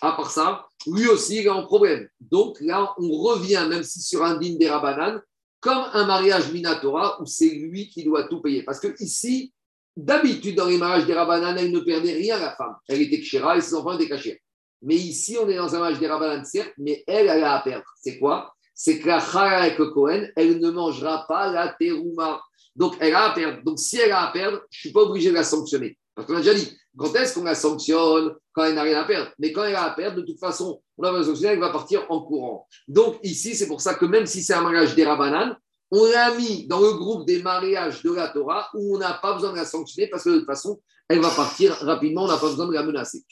À 0.00 0.12
part 0.12 0.30
ça, 0.30 0.66
lui 0.86 1.06
aussi, 1.08 1.38
il 1.38 1.46
est 1.46 1.50
en 1.50 1.64
problème. 1.64 2.08
Donc 2.20 2.58
là, 2.60 2.94
on 2.98 3.10
revient, 3.10 3.66
même 3.68 3.82
si 3.82 4.00
sur 4.00 4.24
un 4.24 4.36
digne 4.36 4.58
des 4.58 4.68
Rabanan, 4.68 5.20
comme 5.60 5.84
un 5.92 6.06
mariage 6.06 6.52
Minatora 6.52 7.20
où 7.20 7.26
c'est 7.26 7.50
lui 7.50 7.88
qui 7.88 8.04
doit 8.04 8.24
tout 8.24 8.40
payer. 8.40 8.62
Parce 8.62 8.80
que 8.80 8.94
ici, 9.02 9.52
d'habitude, 9.96 10.56
dans 10.56 10.66
les 10.66 10.78
mariages 10.78 11.06
des 11.06 11.14
Rabanan, 11.14 11.56
elle 11.56 11.72
ne 11.72 11.80
perdait 11.80 12.12
rien, 12.12 12.38
la 12.38 12.54
femme. 12.56 12.74
Elle 12.88 13.02
était 13.02 13.20
kshira 13.20 13.56
et 13.56 13.60
ses 13.60 13.74
enfants 13.74 13.98
étaient 13.98 14.08
cachés. 14.08 14.40
Mais 14.82 14.96
ici, 14.96 15.36
on 15.40 15.48
est 15.48 15.56
dans 15.56 15.74
un 15.74 15.78
mariage 15.78 16.00
des 16.00 16.08
Rabanan, 16.08 16.44
certes, 16.44 16.72
mais 16.78 17.04
elle, 17.06 17.28
elle 17.28 17.44
a 17.44 17.56
à 17.56 17.60
perdre. 17.60 17.84
C'est 18.00 18.18
quoi? 18.18 18.52
C'est 18.74 18.98
que 18.98 19.06
la 19.06 19.20
Chara 19.20 19.58
avec 19.58 19.78
le 19.78 19.90
Cohen, 19.90 20.26
elle 20.36 20.58
ne 20.58 20.70
mangera 20.70 21.26
pas 21.28 21.52
la 21.52 21.74
terouma. 21.78 22.40
Donc, 22.74 22.96
elle 23.00 23.14
a 23.14 23.30
à 23.30 23.34
perdre. 23.34 23.62
Donc, 23.62 23.78
si 23.78 23.98
elle 23.98 24.12
a 24.12 24.28
à 24.28 24.32
perdre, 24.32 24.62
je 24.70 24.78
ne 24.78 24.80
suis 24.80 24.92
pas 24.92 25.02
obligé 25.02 25.28
de 25.28 25.34
la 25.34 25.44
sanctionner. 25.44 25.98
Parce 26.14 26.26
qu'on 26.26 26.36
a 26.36 26.38
déjà 26.40 26.54
dit, 26.54 26.76
quand 26.96 27.14
est-ce 27.14 27.34
qu'on 27.34 27.44
la 27.44 27.54
sanctionne? 27.54 28.34
Quand 28.52 28.64
elle 28.64 28.74
n'a 28.74 28.82
rien 28.82 29.00
à 29.00 29.04
perdre. 29.04 29.30
Mais 29.38 29.52
quand 29.52 29.64
elle 29.64 29.76
a 29.76 29.84
à 29.84 29.90
perdre, 29.90 30.16
de 30.16 30.26
toute 30.26 30.40
façon, 30.40 30.82
on 30.98 31.02
va 31.02 31.12
la 31.12 31.24
sanctionner, 31.24 31.54
elle 31.54 31.60
va 31.60 31.70
partir 31.70 32.04
en 32.10 32.20
courant. 32.20 32.66
Donc 32.88 33.18
ici, 33.22 33.54
c'est 33.54 33.68
pour 33.68 33.80
ça 33.80 33.94
que 33.94 34.04
même 34.06 34.26
si 34.26 34.42
c'est 34.42 34.54
un 34.54 34.62
mariage 34.62 34.94
des 34.94 35.04
Rabanan, 35.04 35.56
on 35.90 36.04
l'a 36.06 36.34
mis 36.34 36.66
dans 36.66 36.80
le 36.80 36.92
groupe 36.92 37.26
des 37.26 37.42
mariages 37.42 38.02
de 38.02 38.12
la 38.12 38.28
Torah 38.28 38.68
où 38.74 38.96
on 38.96 38.98
n'a 38.98 39.14
pas 39.14 39.34
besoin 39.34 39.52
de 39.52 39.56
la 39.56 39.64
sanctionner 39.64 40.08
parce 40.08 40.24
que 40.24 40.30
de 40.30 40.38
toute 40.38 40.46
façon, 40.46 40.80
elle 41.08 41.20
va 41.20 41.30
partir 41.30 41.74
rapidement, 41.80 42.24
on 42.24 42.28
n'a 42.28 42.36
pas 42.36 42.48
besoin 42.48 42.68
de 42.68 42.72
la 42.72 42.82
menacer. 42.82 43.24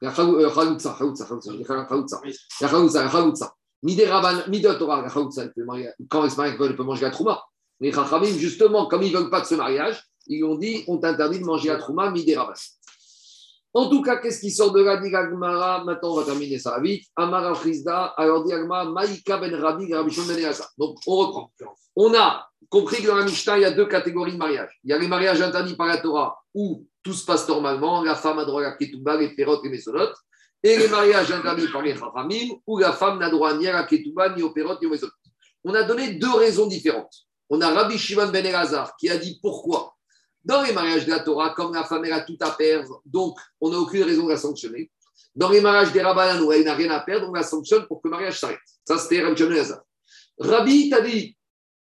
La 0.00 0.10
quand 6.08 6.24
elle 6.24 6.30
se 6.30 6.36
marie, 6.36 6.52
elle 6.58 6.76
peut 6.76 6.82
manger 6.82 7.02
la 7.02 7.10
trouma. 7.10 7.42
Les 7.80 7.92
Chachamim, 7.92 8.38
justement, 8.38 8.86
comme 8.86 9.02
ils 9.02 9.12
ne 9.12 9.18
veulent 9.18 9.30
pas 9.30 9.42
de 9.42 9.46
ce 9.46 9.54
mariage, 9.54 10.02
ils 10.26 10.42
ont 10.44 10.56
dit 10.56 10.84
on 10.88 10.98
t'interdit 10.98 11.40
de 11.40 11.44
manger 11.44 11.68
la 11.68 11.76
trouma 11.76 12.10
midi 12.10 12.34
En 13.76 13.90
tout 13.90 14.00
cas, 14.00 14.16
qu'est-ce 14.16 14.40
qui 14.40 14.50
sort 14.50 14.72
de 14.72 14.80
la 14.80 14.96
Gmara 14.96 15.84
Maintenant, 15.84 16.12
on 16.12 16.16
va 16.16 16.24
terminer 16.24 16.58
ça 16.58 16.80
vite. 16.80 17.04
Amara 17.14 17.54
Frisda, 17.54 18.06
alors 18.16 18.42
dit 18.42 18.54
Maïka 18.54 19.36
ben 19.36 19.54
Rabbi, 19.54 19.88
ben 19.88 20.52
Donc, 20.78 20.96
on 21.06 21.16
reprend. 21.16 21.52
On 21.94 22.14
a 22.14 22.48
compris 22.70 23.02
que 23.02 23.08
dans 23.08 23.16
la 23.16 23.26
Mishnah, 23.26 23.58
il 23.58 23.60
y 23.60 23.64
a 23.66 23.72
deux 23.72 23.84
catégories 23.84 24.32
de 24.32 24.38
mariage. 24.38 24.70
Il 24.82 24.88
y 24.88 24.94
a 24.94 24.98
les 24.98 25.06
mariages 25.06 25.42
interdits 25.42 25.76
par 25.76 25.88
la 25.88 25.98
Torah 25.98 26.38
où 26.54 26.86
tout 27.02 27.12
se 27.12 27.26
passe 27.26 27.46
normalement, 27.50 28.02
la 28.02 28.14
femme 28.14 28.38
a 28.38 28.46
droit 28.46 28.62
à 28.62 28.70
la 28.70 28.72
ketouba, 28.76 29.18
les 29.18 29.34
pérotes, 29.34 29.60
les 29.62 29.68
mesolotes, 29.68 30.16
et 30.62 30.78
les 30.78 30.88
mariages 30.88 31.30
interdits 31.30 31.68
par 31.68 31.82
les 31.82 31.94
chachamim 31.94 32.54
où 32.66 32.78
la 32.78 32.94
femme 32.94 33.18
n'a 33.18 33.28
droit 33.28 33.52
ni 33.58 33.66
à 33.68 33.74
la 33.74 33.82
ketouba, 33.82 34.34
ni 34.34 34.42
aux 34.42 34.52
pérotes, 34.52 34.80
ni 34.80 34.86
aux 34.86 34.90
mesolotes. 34.90 35.12
On 35.64 35.74
a 35.74 35.82
donné 35.82 36.14
deux 36.14 36.32
raisons 36.32 36.66
différentes. 36.66 37.26
On 37.50 37.60
a 37.60 37.68
Rabbi 37.68 37.98
Shimon 37.98 38.28
ben 38.28 38.46
Elazar 38.46 38.96
qui 38.96 39.10
a 39.10 39.18
dit 39.18 39.38
pourquoi 39.42 39.95
dans 40.46 40.62
les 40.62 40.72
mariages 40.72 41.04
de 41.04 41.10
la 41.10 41.18
Torah, 41.20 41.50
comme 41.50 41.74
la 41.74 41.84
femme 41.84 42.04
a 42.04 42.20
tout 42.20 42.38
à 42.40 42.52
perdre, 42.52 43.02
donc 43.04 43.36
on 43.60 43.68
n'a 43.68 43.78
aucune 43.78 44.04
raison 44.04 44.24
de 44.24 44.30
la 44.30 44.36
sanctionner. 44.36 44.90
Dans 45.34 45.50
les 45.50 45.60
mariages 45.60 45.92
des 45.92 46.00
Rabbanan 46.00 46.40
où 46.42 46.52
elle 46.52 46.64
n'a 46.64 46.74
rien 46.74 46.90
à 46.90 47.00
perdre, 47.00 47.28
on 47.28 47.32
la 47.32 47.42
sanctionne 47.42 47.86
pour 47.86 48.00
que 48.00 48.08
le 48.08 48.12
mariage 48.12 48.38
s'arrête. 48.38 48.58
Ça, 48.84 48.96
c'était 48.96 49.22
Rabbi 49.22 49.42
Rabbi 50.38 50.88
t'a 50.88 51.00
dit 51.00 51.36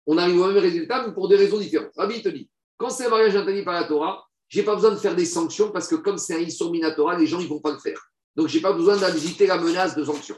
on 0.07 0.19
arrive 0.19 0.41
au 0.41 0.47
même 0.47 0.59
résultat, 0.59 1.07
mais 1.07 1.12
pour 1.12 1.29
des 1.29 1.37
raisons 1.37 1.59
différentes. 1.59 1.93
Rabbi 1.97 2.23
te 2.23 2.29
dit, 2.29 2.51
quand 2.77 2.91
c'est 2.91 3.07
un 3.07 3.11
mariage 3.11 3.37
interdit 3.37 3.62
par 3.62 3.75
la 3.75 3.85
Torah, 3.85 4.25
je 4.49 4.59
n'ai 4.59 4.65
pas 4.65 4.75
besoin 4.75 4.91
de 4.91 4.97
faire 4.97 5.15
des 5.15 5.25
sanctions 5.25 5.71
parce 5.71 5.89
que 5.89 5.95
comme 5.95 6.19
c'est 6.19 6.35
un 6.35 6.41
Issour 6.41 6.71
Minatora, 6.71 7.19
les 7.19 7.27
gens 7.27 7.41
ne 7.41 7.47
vont 7.47 7.61
pas 7.61 7.73
le 7.73 7.79
faire. 7.79 7.99
Donc, 8.37 8.49
je 8.49 8.57
n'ai 8.57 8.62
pas 8.62 8.73
besoin 8.73 8.97
d'agiter 8.97 9.47
la 9.47 9.59
menace 9.59 9.95
de 9.95 10.05
sanctions. 10.05 10.37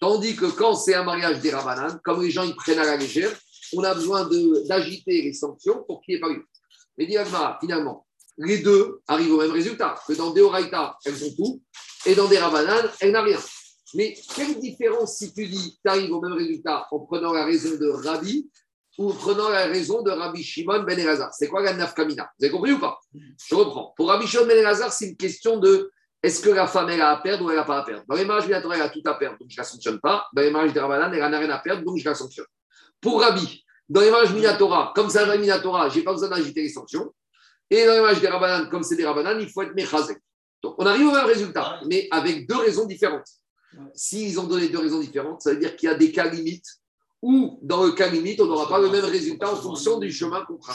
Tandis 0.00 0.36
que 0.36 0.46
quand 0.46 0.74
c'est 0.74 0.94
un 0.94 1.04
mariage 1.04 1.40
des 1.40 1.50
Rabanan, 1.50 1.98
comme 2.04 2.22
les 2.22 2.30
gens 2.30 2.44
ils 2.44 2.54
prennent 2.54 2.78
à 2.78 2.84
la 2.84 2.96
légère, 2.96 3.30
on 3.74 3.82
a 3.82 3.94
besoin 3.94 4.28
d'agiter 4.66 5.22
les 5.22 5.32
sanctions 5.32 5.84
pour 5.86 6.00
qu'il 6.02 6.14
n'y 6.14 6.18
ait 6.18 6.20
pas 6.20 6.30
eu. 6.30 6.44
Mais 6.98 7.06
dit 7.06 7.16
finalement, 7.60 8.06
les 8.36 8.58
deux 8.58 9.00
arrivent 9.06 9.32
au 9.32 9.38
même 9.38 9.52
résultat. 9.52 9.94
Que 10.06 10.12
dans 10.14 10.30
des 10.30 10.40
Oraïta, 10.40 10.98
elles 11.04 11.24
ont 11.24 11.34
tout, 11.36 11.62
et 12.04 12.14
dans 12.14 12.28
des 12.28 12.38
Rabanan, 12.38 12.90
elles 13.00 13.12
n'ont 13.12 13.22
rien. 13.22 13.38
Mais 13.94 14.16
quelle 14.34 14.58
différence 14.60 15.16
si 15.16 15.32
tu 15.32 15.46
dis 15.46 15.78
tu 15.82 15.90
arrives 15.90 16.12
au 16.12 16.20
même 16.20 16.34
résultat 16.34 16.86
en 16.90 17.00
prenant 17.00 17.32
la 17.32 17.44
raison 17.44 17.70
de 17.78 17.88
Rabbi 17.88 18.50
ou 18.98 19.10
en 19.10 19.14
prenant 19.14 19.48
la 19.48 19.66
raison 19.66 20.02
de 20.02 20.10
Rabbi 20.10 20.42
Shimon 20.42 20.82
Ben 20.82 20.98
Elazar? 20.98 21.32
C'est 21.32 21.48
quoi 21.48 21.62
la 21.62 21.72
nafkamina? 21.72 22.30
Vous 22.38 22.44
avez 22.44 22.52
compris 22.52 22.72
ou 22.72 22.78
pas? 22.78 22.98
Je 23.48 23.54
reprends. 23.54 23.94
Pour 23.96 24.08
Rabbi 24.08 24.26
Shimon 24.26 24.46
Ben 24.46 24.58
Elazar, 24.58 24.92
c'est 24.92 25.08
une 25.08 25.16
question 25.16 25.56
de 25.58 25.90
est-ce 26.22 26.42
que 26.42 26.50
la 26.50 26.66
femme, 26.66 26.90
elle 26.90 27.00
a 27.00 27.10
à 27.10 27.16
perdre 27.22 27.44
ou 27.44 27.50
elle 27.50 27.56
n'a 27.56 27.64
pas 27.64 27.78
à 27.78 27.84
perdre? 27.84 28.04
Dans 28.08 28.16
les 28.16 28.24
mariages 28.24 28.50
elle 28.50 28.82
a 28.82 28.88
tout 28.88 29.02
à 29.06 29.14
perdre, 29.14 29.38
donc 29.38 29.48
je 29.48 29.54
ne 29.54 29.60
la 29.60 29.64
sanctionne 29.64 30.00
pas. 30.00 30.26
Dans 30.34 30.42
les 30.42 30.50
mariages 30.50 30.72
des 30.72 30.80
Rabanan, 30.80 31.12
elle 31.14 31.30
n'a 31.30 31.38
rien 31.38 31.50
à 31.50 31.58
perdre, 31.58 31.84
donc 31.84 31.96
je 31.96 32.04
la 32.04 32.14
sanctionne. 32.14 32.46
Pour 33.00 33.20
Rabbi, 33.20 33.64
dans 33.88 34.00
les 34.00 34.10
mariages 34.10 34.34
Minatora, 34.34 34.92
comme 34.94 35.08
c'est 35.08 35.18
un 35.18 35.36
Minatora, 35.36 35.88
je 35.88 35.98
n'ai 35.98 36.04
pas 36.04 36.12
besoin 36.12 36.28
d'agiter 36.28 36.62
les 36.62 36.68
sanctions. 36.68 37.12
Et 37.70 37.84
dans 37.86 37.92
les 37.92 38.00
mariages 38.00 38.20
des 38.20 38.28
Rabanan, 38.28 38.68
comme 38.70 38.82
c'est 38.82 38.96
des 38.96 39.06
Rabanan, 39.06 39.38
il 39.40 39.48
faut 39.50 39.62
être 39.62 39.74
Mechazek. 39.74 40.18
Donc 40.62 40.74
on 40.78 40.86
arrive 40.86 41.06
au 41.06 41.12
même 41.12 41.26
résultat, 41.26 41.80
mais 41.86 42.08
avec 42.10 42.48
deux 42.48 42.58
raisons 42.58 42.86
différentes. 42.86 43.28
S'ils 43.94 44.40
ont 44.40 44.44
donné 44.44 44.68
deux 44.68 44.78
raisons 44.78 45.00
différentes, 45.00 45.42
ça 45.42 45.52
veut 45.52 45.58
dire 45.58 45.76
qu'il 45.76 45.88
y 45.88 45.92
a 45.92 45.94
des 45.94 46.10
cas 46.10 46.28
limites 46.28 46.66
où, 47.20 47.58
dans 47.62 47.84
le 47.84 47.92
cas 47.92 48.08
limite, 48.08 48.40
on 48.40 48.46
n'aura 48.46 48.68
pas 48.68 48.78
le 48.78 48.88
même 48.88 49.04
résultat 49.04 49.52
en 49.52 49.56
fonction 49.56 49.98
du 49.98 50.10
chemin 50.10 50.44
qu'on 50.44 50.56
prend. 50.56 50.74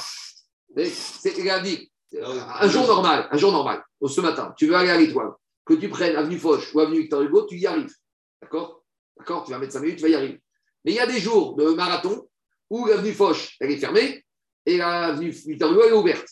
C'est 0.76 1.44
la 1.44 1.60
vie. 1.60 1.90
Un 2.22 2.68
jour 2.68 2.86
normal, 2.86 3.28
un 3.32 3.38
jour 3.38 3.52
normal, 3.52 3.84
ce 4.08 4.22
matin, 4.22 4.54
tu 4.58 4.68
veux 4.68 4.76
aller 4.76 4.92
à 4.92 4.98
l'étoile, 4.98 5.32
que 5.66 5.74
tu 5.74 5.90
prennes 5.90 6.16
avenue 6.16 6.38
Foch 6.38 6.74
ou 6.74 6.80
avenue 6.80 7.02
Victor 7.02 7.24
Hugo, 7.24 7.46
tu 7.46 7.58
y 7.58 7.66
arrives. 7.66 7.94
D'accord? 8.42 8.84
D'accord? 9.18 9.44
Tu 9.46 9.52
vas 9.52 9.58
mettre 9.58 9.74
5 9.74 9.80
minutes, 9.80 9.98
tu 9.98 10.04
vas 10.04 10.10
y 10.10 10.16
arriver. 10.16 10.42
Mais 10.86 10.92
il 10.92 10.96
y 10.96 11.00
a 11.00 11.08
des 11.08 11.20
jours 11.20 11.56
de 11.56 11.70
marathon 11.70 12.28
où 12.74 12.88
l'avenue 12.88 13.14
Foch, 13.14 13.56
elle 13.60 13.70
est 13.70 13.78
fermée 13.78 14.26
et 14.66 14.78
l'avenue 14.78 15.30
Victor 15.30 15.72
Hugo, 15.72 15.82
elle 15.84 15.90
est 15.90 15.96
ouverte. 15.96 16.28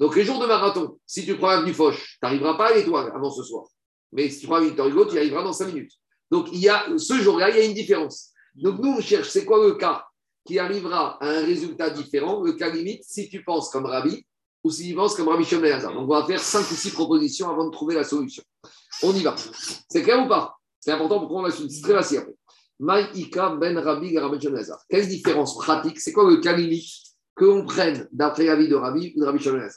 Donc, 0.00 0.16
les 0.16 0.24
jours 0.24 0.40
de 0.40 0.46
marathon, 0.46 0.98
si 1.06 1.24
tu 1.24 1.36
prends 1.36 1.50
l'avenue 1.50 1.72
Foch, 1.72 1.94
tu 1.94 2.18
n'arriveras 2.20 2.54
pas 2.54 2.70
à 2.70 2.74
l'étoile 2.74 3.12
avant 3.14 3.30
ce 3.30 3.44
soir. 3.44 3.64
Mais 4.10 4.28
si 4.28 4.40
tu 4.40 4.46
prends 4.48 4.60
Victor 4.60 4.88
Hugo, 4.88 5.04
tu 5.04 5.14
y 5.14 5.18
arriveras 5.18 5.44
dans 5.44 5.52
5 5.52 5.68
minutes. 5.68 5.92
Donc, 6.32 6.48
il 6.52 6.58
y 6.58 6.68
a, 6.68 6.84
ce 6.98 7.14
jour-là, 7.20 7.50
il 7.50 7.56
y 7.56 7.60
a 7.60 7.64
une 7.64 7.74
différence. 7.74 8.32
Donc, 8.56 8.80
nous, 8.80 8.90
on 8.90 9.00
cherche, 9.00 9.28
c'est 9.28 9.44
quoi 9.44 9.64
le 9.64 9.74
cas 9.74 10.04
qui 10.44 10.58
arrivera 10.58 11.16
à 11.22 11.28
un 11.28 11.44
résultat 11.44 11.90
différent, 11.90 12.42
le 12.42 12.54
cas 12.54 12.70
limite, 12.70 13.04
si 13.04 13.28
tu 13.28 13.44
penses 13.44 13.70
comme 13.70 13.86
Rabbi 13.86 14.26
ou 14.64 14.70
si 14.70 14.88
tu 14.88 14.94
penses 14.96 15.14
comme 15.14 15.28
Rabbi 15.28 15.44
Shimon 15.44 15.78
Donc, 15.80 15.92
on 15.96 16.06
va 16.06 16.24
faire 16.26 16.40
5 16.40 16.58
ou 16.72 16.74
6 16.74 16.90
propositions 16.90 17.48
avant 17.48 17.66
de 17.66 17.70
trouver 17.70 17.94
la 17.94 18.02
solution. 18.02 18.42
On 19.04 19.14
y 19.14 19.22
va. 19.22 19.36
C'est 19.88 20.02
clair 20.02 20.24
ou 20.24 20.28
pas? 20.28 20.56
C'est 20.80 20.90
important 20.90 21.20
pour 21.20 21.28
qu'on 21.28 21.42
va 21.42 21.52
C'est 21.52 21.82
très 21.82 21.94
facile. 21.94 22.26
Maïka 22.80 23.56
ben 23.56 23.78
Rabbi 23.78 24.16
Quelle 24.88 25.08
différence 25.08 25.56
pratique? 25.58 26.00
C'est 26.00 26.12
quoi 26.12 26.28
le 26.28 26.38
cas 26.38 26.56
limite 26.56 26.90
que 27.36 27.44
l'on 27.44 27.64
prenne 27.64 28.08
d'après 28.12 28.44
l'avis 28.44 28.68
de 28.68 28.74
Rabbi 28.74 29.12
ou 29.16 29.20
de 29.20 29.26
Rabbi 29.26 29.38
Shimon 29.38 29.68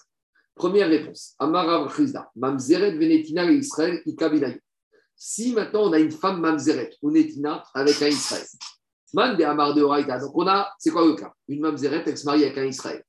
Première 0.56 0.90
réponse. 0.90 1.36
Amarav. 1.38 1.94
Mamzeret 2.36 2.98
venetina 2.98 3.50
Israël. 3.52 4.02
Si 5.16 5.54
maintenant 5.54 5.90
on 5.90 5.94
a 5.94 6.00
une 6.00 6.12
femme 6.12 6.42
mamzeret 6.42 6.92
ou 7.02 7.12
netina 7.12 7.64
avec 7.74 8.02
un 8.02 8.08
Israël, 8.08 8.46
man 9.14 9.36
de 9.36 9.44
Amar 9.44 9.74
de. 9.74 9.82
Donc 9.82 10.32
on 10.36 10.48
a, 10.48 10.72
c'est 10.78 10.92
quoi 10.92 11.06
le 11.06 11.16
cas? 11.16 11.34
Une 11.48 11.62
mamzeret, 11.62 12.04
elle 12.06 12.18
se 12.18 12.26
marie 12.26 12.46
avec 12.46 12.58
un 12.58 12.66
Israël. 12.66 13.04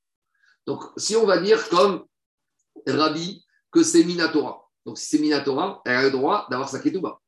Donc 0.66 0.82
si 0.96 1.16
on 1.16 1.26
va 1.26 1.38
dire 1.38 1.68
comme 1.68 2.04
Rabbi 2.86 3.44
que 3.70 3.82
c'est 3.82 4.04
Minatora. 4.04 4.62
Donc 4.84 4.98
si 4.98 5.06
c'est 5.06 5.18
Minatora, 5.18 5.82
elle 5.84 5.96
a 5.96 6.02
le 6.04 6.10
droit 6.10 6.46
d'avoir 6.50 6.68
sa 6.68 6.80
ketouba. 6.80 7.20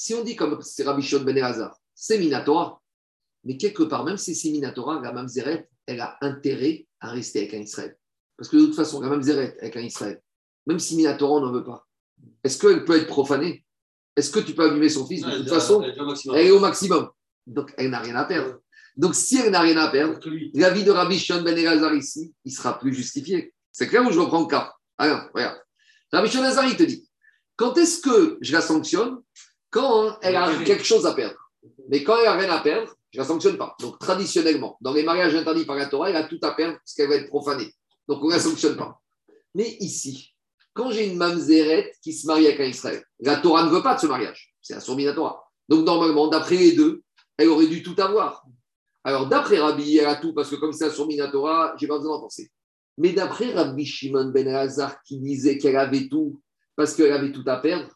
Si 0.00 0.14
on 0.14 0.22
dit 0.22 0.36
comme 0.36 0.62
c'est 0.62 0.84
Rabbi 0.84 1.02
Shon 1.02 1.24
Ben 1.24 1.36
Elazar, 1.36 1.76
c'est 1.92 2.18
Minatora. 2.18 2.80
Mais 3.42 3.56
quelque 3.56 3.82
part, 3.82 4.04
même 4.04 4.16
si 4.16 4.36
c'est 4.36 4.50
Minatora, 4.50 5.00
la 5.00 5.10
mamzeret, 5.10 5.68
elle 5.86 6.00
a 6.00 6.16
intérêt 6.20 6.86
à 7.00 7.10
rester 7.10 7.40
avec 7.40 7.54
un 7.54 7.58
Israël. 7.58 7.98
Parce 8.36 8.48
que 8.48 8.58
de 8.58 8.66
toute 8.66 8.76
façon, 8.76 9.00
la 9.00 9.08
mamzeret 9.08 9.56
avec 9.60 9.76
un 9.76 9.80
Israël, 9.80 10.22
même 10.68 10.78
si 10.78 10.94
Minatora 10.94 11.40
n'en 11.40 11.50
veut 11.50 11.64
pas, 11.64 11.84
est-ce 12.44 12.58
qu'elle 12.58 12.84
peut 12.84 12.96
être 12.96 13.08
profanée? 13.08 13.64
Est-ce 14.14 14.30
que 14.30 14.38
tu 14.38 14.54
peux 14.54 14.70
abîmer 14.70 14.88
son 14.88 15.04
fils 15.04 15.24
De 15.24 15.38
toute 15.38 15.48
façon, 15.48 15.82
elle 15.82 16.46
est 16.46 16.50
au 16.52 16.60
maximum. 16.60 17.10
Donc, 17.48 17.74
elle 17.76 17.90
n'a 17.90 17.98
rien 17.98 18.14
à 18.14 18.24
perdre. 18.24 18.60
Donc, 18.96 19.16
si 19.16 19.38
elle 19.38 19.50
n'a 19.50 19.62
rien 19.62 19.78
à 19.78 19.88
perdre, 19.88 20.20
l'avis 20.54 20.84
de 20.84 20.92
Rabbi 20.92 21.18
Shon 21.18 21.42
Ben 21.42 21.58
Elazar 21.58 21.92
ici, 21.96 22.32
il 22.44 22.52
sera 22.52 22.78
plus 22.78 22.94
justifié. 22.94 23.52
C'est 23.72 23.88
clair 23.88 24.06
où 24.06 24.12
je 24.12 24.20
reprends 24.20 24.42
le 24.42 24.46
cas? 24.46 24.72
Alors, 24.96 25.28
regarde. 25.34 25.58
Rabbi 26.12 26.30
Shon 26.30 26.38
Elazar, 26.44 26.66
il 26.66 26.76
te 26.76 26.84
dit 26.84 27.04
quand 27.58 27.76
est-ce 27.76 28.00
que 28.00 28.38
je 28.40 28.52
la 28.52 28.60
sanctionne? 28.60 29.18
Quand 29.70 30.18
elle 30.22 30.36
a 30.36 30.52
quelque 30.64 30.84
chose 30.84 31.06
à 31.06 31.14
perdre. 31.14 31.36
Mais 31.88 32.02
quand 32.02 32.16
elle 32.18 32.24
n'a 32.24 32.36
rien 32.36 32.50
à 32.50 32.60
perdre, 32.60 32.94
je 33.12 33.18
ne 33.18 33.22
la 33.22 33.28
sanctionne 33.28 33.56
pas. 33.56 33.74
Donc, 33.80 33.98
traditionnellement, 33.98 34.76
dans 34.80 34.92
les 34.92 35.02
mariages 35.02 35.34
interdits 35.34 35.64
par 35.64 35.76
la 35.76 35.86
Torah, 35.86 36.10
elle 36.10 36.16
a 36.16 36.24
tout 36.24 36.38
à 36.42 36.52
perdre 36.52 36.78
parce 36.78 36.94
qu'elle 36.94 37.08
va 37.08 37.16
être 37.16 37.28
profanée. 37.28 37.72
Donc, 38.06 38.22
on 38.22 38.28
ne 38.28 38.32
la 38.32 38.40
sanctionne 38.40 38.76
pas. 38.76 39.00
Mais 39.54 39.76
ici, 39.80 40.34
quand 40.74 40.90
j'ai 40.90 41.10
une 41.10 41.16
mamzeret 41.16 41.92
qui 42.02 42.12
se 42.12 42.26
marie 42.26 42.46
avec 42.46 42.60
un 42.60 42.64
Israël, 42.64 43.02
la 43.20 43.36
Torah 43.36 43.64
ne 43.64 43.70
veut 43.70 43.82
pas 43.82 43.94
de 43.94 44.00
ce 44.00 44.06
mariage. 44.06 44.54
C'est 44.60 44.74
un 44.74 45.14
Torah. 45.14 45.42
Donc, 45.68 45.84
normalement, 45.84 46.28
d'après 46.28 46.56
les 46.56 46.72
deux, 46.72 47.02
elle 47.36 47.48
aurait 47.48 47.66
dû 47.66 47.82
tout 47.82 47.96
avoir. 47.98 48.44
Alors, 49.04 49.26
d'après 49.26 49.58
Rabbi, 49.58 49.96
elle 49.96 50.06
a 50.06 50.16
tout 50.16 50.34
parce 50.34 50.50
que 50.50 50.56
comme 50.56 50.72
c'est 50.72 50.84
un 50.84 51.30
Torah, 51.30 51.74
je 51.78 51.84
n'ai 51.84 51.88
pas 51.88 51.96
besoin 51.96 52.16
d'en 52.16 52.22
penser. 52.22 52.50
Mais 52.98 53.12
d'après 53.12 53.52
Rabbi 53.52 53.86
Shimon 53.86 54.30
ben 54.30 54.48
Hazar 54.48 55.00
qui 55.02 55.18
disait 55.18 55.56
qu'elle 55.56 55.76
avait 55.76 56.08
tout 56.08 56.42
parce 56.76 56.94
qu'elle 56.94 57.12
avait 57.12 57.32
tout 57.32 57.44
à 57.46 57.56
perdre, 57.56 57.88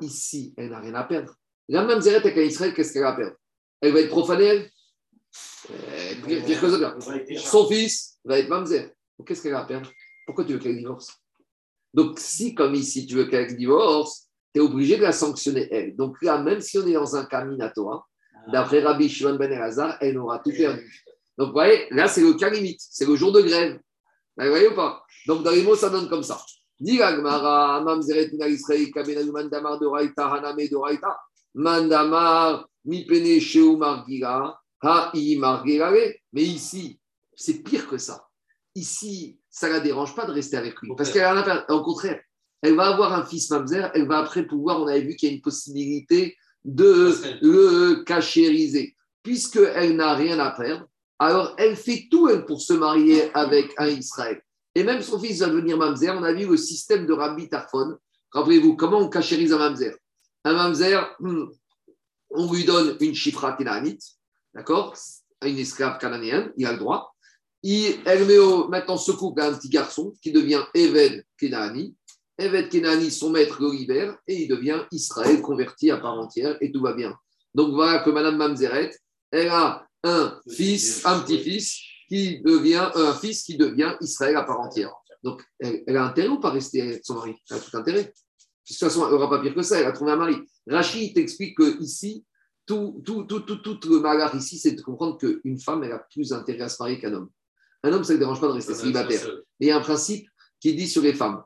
ici, 0.00 0.54
elle 0.56 0.70
n'a 0.70 0.80
rien 0.80 0.94
à 0.94 1.04
perdre. 1.04 1.34
La 1.68 1.84
mamzeret 1.84 2.16
avec 2.16 2.36
Israël, 2.36 2.74
qu'est-ce 2.74 2.92
qu'elle 2.92 3.04
a 3.04 3.10
à 3.10 3.16
perdre? 3.16 3.36
Elle 3.80 3.92
va 3.92 4.00
être 4.00 4.08
profanée, 4.08 4.44
elle? 4.44 4.70
Son 7.38 7.68
fils 7.68 8.18
va 8.24 8.38
être 8.38 8.48
mamzer. 8.48 8.90
Qu'est-ce 9.26 9.42
qu'elle 9.42 9.54
a 9.54 9.60
à 9.60 9.66
perdre? 9.66 9.90
Pourquoi 10.26 10.44
tu 10.44 10.54
veux 10.54 10.58
qu'elle 10.58 10.76
divorce? 10.76 11.12
Donc, 11.92 12.18
si, 12.18 12.54
comme 12.54 12.74
ici, 12.74 13.06
tu 13.06 13.16
veux 13.16 13.26
qu'elle 13.26 13.56
divorce, 13.56 14.28
tu 14.54 14.60
es 14.60 14.62
obligé 14.62 14.96
de 14.96 15.02
la 15.02 15.12
sanctionner, 15.12 15.68
elle. 15.70 15.96
Donc 15.96 16.20
là, 16.22 16.38
même 16.38 16.60
si 16.60 16.78
on 16.78 16.86
est 16.86 16.92
dans 16.92 17.16
un 17.16 17.24
cas 17.24 17.44
minatoire, 17.44 18.08
ah. 18.34 18.50
d'après 18.52 18.80
Rabbi 18.80 19.08
Shimon 19.08 19.36
Ben 19.36 19.52
Elazar, 19.52 19.96
elle 20.00 20.18
aura 20.18 20.38
tout 20.38 20.52
perdu. 20.52 21.04
Donc, 21.36 21.48
vous 21.48 21.52
voyez, 21.52 21.86
là, 21.90 22.08
c'est 22.08 22.20
le 22.20 22.34
cas 22.34 22.50
limite. 22.50 22.80
C'est 22.80 23.06
le 23.06 23.14
jour 23.14 23.32
de 23.32 23.40
grève. 23.40 23.78
Vous 24.36 24.48
voyez 24.48 24.68
ou 24.68 24.74
pas? 24.74 25.02
Donc, 25.26 25.42
dans 25.42 25.50
les 25.50 25.62
mots, 25.62 25.76
ça 25.76 25.88
donne 25.88 26.08
comme 26.08 26.22
ça. 26.22 26.40
Mandamar 29.32 29.80
de 29.80 29.86
Haname 30.22 30.68
Mandamar, 31.54 32.68
Sheu 33.40 33.78
Mais 36.32 36.42
ici, 36.42 37.00
c'est 37.34 37.62
pire 37.62 37.88
que 37.88 37.98
ça. 37.98 38.24
Ici, 38.74 39.40
ça 39.50 39.68
ne 39.68 39.72
la 39.74 39.80
dérange 39.80 40.14
pas 40.14 40.24
de 40.24 40.32
rester 40.32 40.56
avec 40.56 40.80
lui. 40.80 40.90
Parce 40.96 41.10
qu'elle 41.10 41.24
a 41.24 41.66
Au 41.70 41.82
contraire, 41.82 42.20
elle 42.62 42.76
va 42.76 42.88
avoir 42.88 43.12
un 43.12 43.24
fils 43.24 43.50
mamzer, 43.50 43.90
elle 43.94 44.06
va 44.06 44.18
après 44.18 44.46
pouvoir, 44.46 44.80
on 44.80 44.86
avait 44.86 45.02
vu 45.02 45.16
qu'il 45.16 45.28
y 45.28 45.32
a 45.32 45.34
une 45.34 45.42
possibilité 45.42 46.36
de 46.64 47.12
le 47.42 48.04
cachériser. 48.04 48.96
Puisqu'elle 49.22 49.96
n'a 49.96 50.14
rien 50.14 50.38
à 50.38 50.50
perdre, 50.52 50.86
alors 51.18 51.54
elle 51.58 51.76
fait 51.76 52.06
tout 52.10 52.28
pour 52.46 52.60
se 52.60 52.72
marier 52.72 53.34
avec 53.34 53.72
un 53.78 53.88
Israël. 53.88 54.40
Et 54.74 54.84
même 54.84 55.02
son 55.02 55.18
fils 55.18 55.40
va 55.40 55.48
devenir 55.48 55.76
mamzer. 55.76 56.10
On 56.16 56.22
a 56.22 56.32
vu 56.32 56.46
le 56.46 56.56
système 56.56 57.06
de 57.06 57.12
Rabbi 57.12 57.48
Tarfon. 57.48 57.96
Rappelez-vous, 58.30 58.76
comment 58.76 58.98
on 58.98 59.08
cachérise 59.08 59.52
un 59.52 59.58
mamzer? 59.58 59.96
Un 60.44 60.52
mamzer, 60.52 61.16
hmm, 61.20 61.46
on 62.30 62.52
lui 62.52 62.64
donne 62.64 62.96
une 63.00 63.14
chifra 63.14 63.54
kénanite, 63.54 64.02
d'accord? 64.54 64.94
Une 65.44 65.58
esclave 65.58 65.98
cananéenne, 65.98 66.52
il 66.56 66.66
a 66.66 66.72
le 66.72 66.78
droit 66.78 67.14
elle 67.64 68.26
met 68.26 68.38
maintenant 68.68 68.98
couple 68.98 69.40
à 69.40 69.48
un 69.48 69.54
petit 69.54 69.68
garçon 69.68 70.14
qui 70.22 70.32
devient 70.32 70.62
Eved 70.74 71.24
Kenani. 71.36 71.94
Eved 72.38 72.68
Kenani, 72.68 73.10
son 73.10 73.30
maître 73.30 73.60
le 73.60 73.74
et 74.28 74.42
il 74.42 74.48
devient 74.48 74.82
Israël 74.92 75.42
converti 75.42 75.90
à 75.90 75.96
part 75.96 76.18
entière 76.18 76.56
et 76.60 76.70
tout 76.70 76.80
va 76.80 76.92
bien. 76.92 77.14
Donc 77.54 77.74
voilà 77.74 78.00
que 78.00 78.10
Madame 78.10 78.36
Mamzeret, 78.36 78.90
elle 79.32 79.48
a 79.48 79.86
un 80.04 80.40
fils, 80.48 81.04
un 81.04 81.20
petit-fils 81.20 81.80
qui 82.08 82.40
devient 82.40 82.90
un 82.94 83.12
fils 83.14 83.42
qui 83.42 83.56
devient 83.56 83.94
Israël 84.00 84.36
à 84.36 84.42
part 84.42 84.60
entière. 84.60 84.92
Donc 85.22 85.42
elle, 85.58 85.96
a 85.96 86.04
intérêt 86.04 86.28
ou 86.28 86.40
pas 86.40 86.50
rester 86.50 86.80
avec 86.82 87.04
son 87.04 87.14
mari? 87.14 87.34
Elle 87.50 87.56
a 87.56 87.60
tout 87.60 87.76
intérêt. 87.76 88.04
De 88.04 88.12
toute 88.66 88.78
façon, 88.78 89.04
elle 89.06 89.12
n'aura 89.12 89.30
pas 89.30 89.40
pire 89.40 89.54
que 89.54 89.62
ça, 89.62 89.78
elle 89.80 89.86
a 89.86 89.92
trouvé 89.92 90.12
un 90.12 90.16
mari. 90.16 90.36
Rachid 90.66 91.14
t'explique 91.14 91.56
que 91.56 91.80
ici, 91.80 92.24
tout, 92.66 93.02
tout, 93.04 93.24
tout, 93.24 93.40
tout, 93.40 93.78
le 93.88 94.00
malheur 94.00 94.34
ici, 94.34 94.58
c'est 94.58 94.72
de 94.72 94.82
comprendre 94.82 95.16
qu'une 95.18 95.58
femme, 95.58 95.82
elle 95.84 95.92
a 95.92 95.98
plus 95.98 96.32
intérêt 96.32 96.62
à 96.62 96.68
se 96.68 96.82
marier 96.82 96.98
qu'un 96.98 97.14
homme. 97.14 97.30
Un 97.82 97.92
homme, 97.92 98.04
ça 98.04 98.12
ne 98.12 98.18
dérange 98.18 98.40
pas 98.40 98.48
de 98.48 98.52
rester 98.52 98.74
célibataire. 98.74 99.26
Mais 99.58 99.66
il 99.66 99.68
y 99.68 99.70
a 99.70 99.78
un 99.78 99.80
principe 99.80 100.28
qui 100.60 100.74
dit 100.74 100.88
sur 100.88 101.02
les 101.02 101.14
femmes 101.14 101.42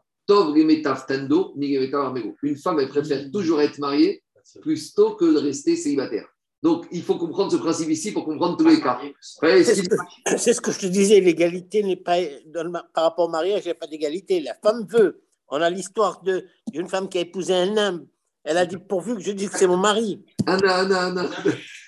Une 2.42 2.56
femme, 2.56 2.80
elle 2.80 2.88
préfère 2.88 3.30
toujours 3.30 3.60
être 3.60 3.78
mariée 3.78 4.22
plus 4.60 4.94
tôt 4.94 5.14
que 5.14 5.24
de 5.24 5.38
rester 5.38 5.76
célibataire. 5.76 6.28
Donc, 6.62 6.86
il 6.92 7.02
faut 7.02 7.16
comprendre 7.16 7.50
ce 7.50 7.56
principe 7.56 7.90
ici 7.90 8.12
pour 8.12 8.24
comprendre 8.24 8.56
tous 8.56 8.68
les 8.68 8.80
cas. 8.80 9.00
C'est 9.20 9.64
si- 9.64 9.82
ce, 9.82 9.88
que, 9.88 10.38
c'est 10.38 10.52
ce 10.52 10.60
que 10.60 10.70
je 10.70 10.78
te 10.78 10.86
disais, 10.86 11.18
l'égalité 11.20 11.82
n'est 11.82 11.96
pas, 11.96 12.18
dans 12.46 12.62
le 12.62 12.70
ma- 12.70 12.86
par 12.94 13.04
rapport 13.04 13.26
au 13.26 13.30
mariage, 13.30 13.62
il 13.64 13.68
n'y 13.68 13.72
a 13.72 13.74
pas 13.74 13.88
d'égalité. 13.88 14.40
La 14.40 14.54
femme 14.54 14.86
veut. 14.88 15.22
On 15.48 15.60
a 15.60 15.68
l'histoire 15.68 16.22
de- 16.22 16.46
d'une 16.72 16.88
femme 16.88 17.08
qui 17.08 17.18
a 17.18 17.22
épousé 17.22 17.52
un 17.54 17.76
homme. 17.76 18.06
Elle 18.44 18.56
a 18.58 18.66
dit, 18.66 18.76
pourvu 18.76 19.16
que 19.16 19.20
je 19.22 19.32
dise 19.32 19.50
que 19.50 19.58
c'est 19.58 19.66
mon 19.66 19.76
mari. 19.76 20.24
Anna, 20.46 20.76
Anna, 20.76 21.00
Anna. 21.06 21.30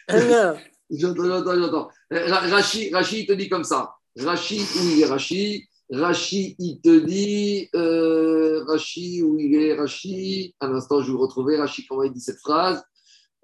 Un 0.08 0.30
homme. 0.30 0.56
J'entends, 0.90 1.24
j'entends, 1.24 1.56
j'entends. 1.56 1.88
Euh, 2.12 2.26
Ra- 2.28 2.40
Rachi, 2.40 2.92
Rachi, 2.92 3.20
il 3.20 3.26
te 3.26 3.32
dit 3.32 3.48
comme 3.48 3.64
ça. 3.64 3.94
Rachi, 4.18 4.60
où 4.60 4.80
il 4.90 5.00
est 5.02 5.06
Rachi 5.06 5.66
Rachi, 5.90 6.54
il 6.58 6.80
te 6.80 6.98
dit. 7.04 7.68
Euh, 7.74 8.64
Rachi, 8.66 9.22
où 9.22 9.38
il 9.38 9.54
est 9.54 9.74
Rachi 9.74 10.54
Un 10.60 10.74
instant, 10.74 11.00
je 11.00 11.06
vais 11.06 11.12
vous 11.12 11.18
retrouver. 11.22 11.56
Rachi, 11.58 11.86
comment 11.86 12.02
il 12.02 12.12
dit 12.12 12.20
cette 12.20 12.38
phrase? 12.38 12.82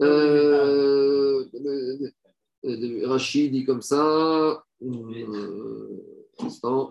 Euh, 0.00 1.44
euh, 1.54 2.10
euh, 2.64 3.08
Rachi 3.08 3.50
dit 3.50 3.64
comme 3.64 3.82
ça. 3.82 4.64
Euh, 4.82 6.04
instant. 6.38 6.90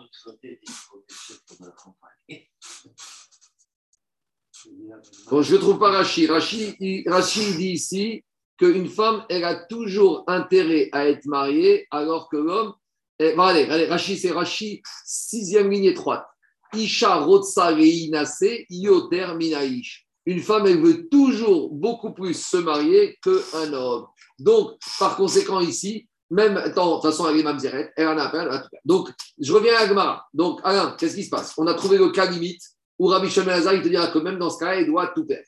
Bon, 5.31 5.41
je 5.41 5.55
ne 5.55 5.59
trouve 5.59 5.79
pas 5.79 5.91
Rachi. 5.91 6.27
Rachi, 6.27 6.75
il, 6.79 7.09
Rachi 7.09 7.41
il 7.49 7.57
dit 7.57 7.71
ici 7.71 8.23
qu'une 8.57 8.89
femme, 8.89 9.25
elle 9.29 9.45
a 9.45 9.55
toujours 9.55 10.23
intérêt 10.27 10.89
à 10.91 11.07
être 11.07 11.25
mariée, 11.25 11.87
alors 11.91 12.29
que 12.29 12.37
l'homme. 12.37 12.73
bon, 13.19 13.41
allez, 13.41 13.63
allez, 13.63 13.85
Rachi, 13.85 14.17
c'est 14.17 14.31
Rachi, 14.31 14.81
sixième 15.05 15.71
ligne 15.71 15.85
étroite. 15.85 16.25
Isha 16.73 17.15
rotsa 17.15 17.67
reinase 17.69 18.65
yoter 18.69 19.33
minaïsh. 19.35 20.08
Une 20.29 20.41
femme, 20.41 20.67
elle 20.67 20.79
veut 20.79 21.09
toujours 21.09 21.71
beaucoup 21.71 22.13
plus 22.13 22.35
se 22.35 22.57
marier 22.57 23.17
qu'un 23.23 23.73
homme. 23.73 24.05
Donc, 24.37 24.77
par 24.99 25.17
conséquent, 25.17 25.59
ici, 25.59 26.07
même, 26.29 26.53
de 26.53 26.71
toute 26.71 27.01
façon, 27.01 27.27
elle 27.27 27.39
est 27.39 27.43
mamzeret, 27.43 27.91
elle 27.97 28.09
en 28.09 28.17
a 28.19 28.25
appel. 28.25 28.47
Donc, 28.85 29.09
je 29.39 29.51
reviens 29.51 29.73
à 29.73 29.79
Agmara. 29.85 30.27
Donc, 30.31 30.59
Alain, 30.63 30.95
qu'est-ce 30.99 31.15
qui 31.15 31.23
se 31.23 31.31
passe? 31.31 31.55
On 31.57 31.65
a 31.65 31.73
trouvé 31.73 31.97
le 31.97 32.11
cas 32.11 32.29
limite 32.29 32.61
où 32.99 33.07
Rabbi 33.07 33.27
Shimon 33.27 33.47
Hazar, 33.47 33.73
il 33.73 33.81
te 33.81 33.87
dira 33.87 34.05
que 34.09 34.19
même 34.19 34.37
dans 34.37 34.51
ce 34.51 34.59
cas-là, 34.59 34.81
il 34.81 34.85
doit 34.85 35.07
tout 35.15 35.25
faire. 35.25 35.43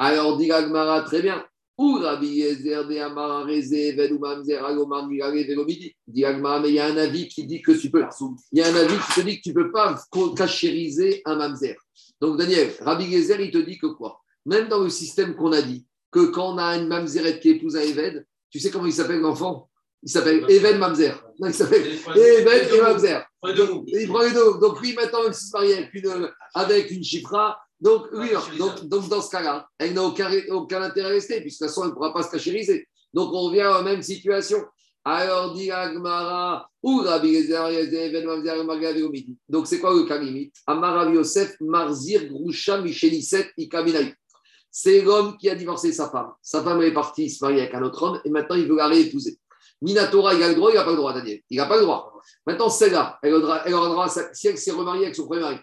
Alors, 0.00 0.36
dit 0.36 0.50
Agmara, 0.50 1.02
très 1.02 1.22
bien. 1.22 1.44
Ou 1.78 2.00
Rabbi 2.00 2.26
Yezer 2.26 2.88
de 2.88 2.98
Amara 2.98 3.44
ou 3.44 4.18
Mamzer, 4.18 4.64
Agomar, 4.64 5.08
Velomidi. 5.08 5.94
Dit 6.08 6.24
Agmara, 6.24 6.58
mais 6.58 6.70
il 6.70 6.74
y 6.74 6.80
a 6.80 6.86
un 6.86 6.96
avis 6.96 7.28
qui 7.28 7.46
dit 7.46 7.62
que 7.62 7.70
tu 7.70 7.88
peux. 7.88 8.04
Il 8.50 8.58
y 8.58 8.62
a 8.62 8.66
un 8.66 8.74
avis 8.74 8.96
qui 8.96 9.20
te 9.20 9.24
dit 9.24 9.36
que 9.36 9.42
tu 9.42 9.48
ne 9.50 9.54
peux 9.54 9.70
pas 9.70 9.96
cachériser 10.36 11.22
un 11.24 11.36
Mamzer. 11.36 11.76
Donc, 12.20 12.36
Daniel, 12.36 12.72
Rabbi 12.80 13.04
Yezer, 13.04 13.40
il 13.40 13.52
te 13.52 13.58
dit 13.58 13.78
que 13.78 13.86
quoi? 13.86 14.22
Même 14.46 14.68
dans 14.68 14.80
le 14.80 14.90
système 14.90 15.34
qu'on 15.34 15.52
a 15.52 15.62
dit, 15.62 15.86
que 16.10 16.26
quand 16.26 16.54
on 16.54 16.58
a 16.58 16.76
une 16.76 16.88
Mamzeret 16.88 17.40
qui 17.40 17.50
épouse 17.50 17.76
un 17.76 17.80
Eved, 17.80 18.24
tu 18.50 18.60
sais 18.60 18.70
comment 18.70 18.86
il 18.86 18.92
s'appelle 18.92 19.20
l'enfant? 19.20 19.68
Il 20.04 20.10
s'appelle 20.10 20.44
Eved 20.48 20.78
Mamzer. 20.78 21.14
Non, 21.40 21.48
il 21.48 21.54
s'appelle 21.54 21.86
Eved 21.86 22.72
et 22.72 22.80
Mamzer. 22.80 23.26
Il 23.42 24.08
prend 24.08 24.22
les 24.22 24.32
deux. 24.32 24.60
Donc, 24.60 24.80
lui, 24.80 24.94
maintenant, 24.94 25.20
il 25.26 25.34
se 25.34 25.50
marie 25.52 25.72
avec 25.72 25.94
une, 25.94 26.30
avec 26.54 26.90
une 26.90 27.02
chifra. 27.02 27.58
Donc, 27.80 28.06
oui, 28.12 28.30
donc, 28.58 28.84
donc, 28.84 29.08
dans 29.08 29.20
ce 29.20 29.30
cas-là, 29.30 29.66
elle 29.78 29.94
n'a 29.94 30.02
aucun, 30.02 30.30
aucun 30.50 30.82
intérêt 30.82 31.08
à 31.08 31.12
rester, 31.12 31.40
puisque 31.40 31.60
de 31.60 31.66
toute 31.66 31.74
façon, 31.74 31.82
elle 31.84 31.88
ne 31.90 31.94
pourra 31.94 32.12
pas 32.12 32.22
se 32.22 32.30
cachériser. 32.30 32.86
Donc, 33.12 33.32
on 33.32 33.48
revient 33.48 33.62
à 33.62 33.78
la 33.78 33.82
même 33.82 34.02
situation. 34.02 34.58
Alors, 35.04 35.54
dit 35.54 35.70
Agmara, 35.70 36.68
ou 36.82 36.98
Rabbi. 36.98 37.48
Donc, 39.48 39.66
c'est 39.66 39.80
quoi 39.80 39.94
le 39.94 40.04
cas 40.04 40.18
limite 40.18 40.54
Amar 40.66 40.94
Rabbi 40.94 41.16
Yosef, 41.16 41.56
Marzir, 41.60 42.26
Groucha, 42.26 42.80
Micheliset, 42.80 43.50
Ikaminaï. 43.56 44.14
C'est 44.76 45.02
l'homme 45.02 45.36
qui 45.36 45.48
a 45.48 45.54
divorcé 45.54 45.92
sa 45.92 46.10
femme. 46.10 46.32
Sa 46.42 46.60
femme 46.60 46.82
est 46.82 46.92
partie 46.92 47.30
se 47.30 47.44
marier 47.44 47.60
avec 47.60 47.74
un 47.74 47.82
autre 47.84 48.02
homme 48.02 48.20
et 48.24 48.28
maintenant 48.28 48.56
il 48.56 48.66
veut 48.66 48.74
la 48.74 48.88
réépouser. 48.88 49.38
Minatora, 49.80 50.34
il 50.34 50.42
a 50.42 50.48
le 50.48 50.56
droit, 50.56 50.72
il 50.72 50.74
n'a 50.74 50.82
pas 50.82 50.90
le 50.90 50.96
droit, 50.96 51.12
Daniel. 51.12 51.40
Il 51.48 51.58
n'a 51.58 51.66
pas 51.66 51.76
le 51.76 51.82
droit. 51.82 52.12
Maintenant, 52.44 52.68
celle-là, 52.68 53.20
elle 53.22 53.34
aura, 53.34 53.62
elle 53.68 53.74
aura 53.74 53.88
droit 53.88 54.06
à 54.06 54.08
sa, 54.08 54.34
si 54.34 54.48
elle 54.48 54.58
s'est 54.58 54.72
remariée 54.72 55.04
avec 55.04 55.14
son 55.14 55.26
premier 55.26 55.42
mari, 55.42 55.58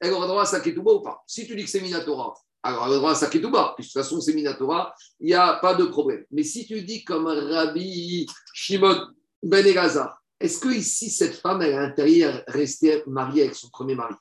elle 0.00 0.12
aura 0.12 0.26
droit 0.26 0.42
à 0.42 0.44
sa 0.44 0.58
ketouba 0.58 0.90
ou 0.90 1.02
pas? 1.02 1.22
Si 1.24 1.46
tu 1.46 1.54
dis 1.54 1.62
que 1.62 1.70
c'est 1.70 1.80
Minatora, 1.80 2.34
alors 2.64 2.82
elle 2.86 2.88
aura 2.88 2.96
droit 2.98 3.10
à 3.12 3.14
sa 3.14 3.28
ketouba, 3.28 3.74
puisque 3.76 3.90
de 3.90 4.00
toute 4.00 4.02
façon 4.02 4.20
c'est 4.20 4.34
Minatora, 4.34 4.92
il 5.20 5.28
n'y 5.28 5.34
a 5.34 5.54
pas 5.62 5.76
de 5.76 5.84
problème. 5.84 6.24
Mais 6.32 6.42
si 6.42 6.66
tu 6.66 6.82
dis 6.82 7.04
comme 7.04 7.28
Rabbi 7.28 8.26
Shimon 8.54 9.06
Ben 9.44 9.64
Elazar, 9.64 10.20
est-ce 10.40 10.58
que 10.58 10.68
ici 10.68 11.10
cette 11.10 11.36
femme 11.36 11.62
elle 11.62 11.74
a 11.74 11.82
intérêt 11.82 12.24
à 12.24 12.42
rester 12.48 13.04
mariée 13.06 13.42
avec 13.42 13.54
son 13.54 13.68
premier 13.68 13.94
mari? 13.94 14.16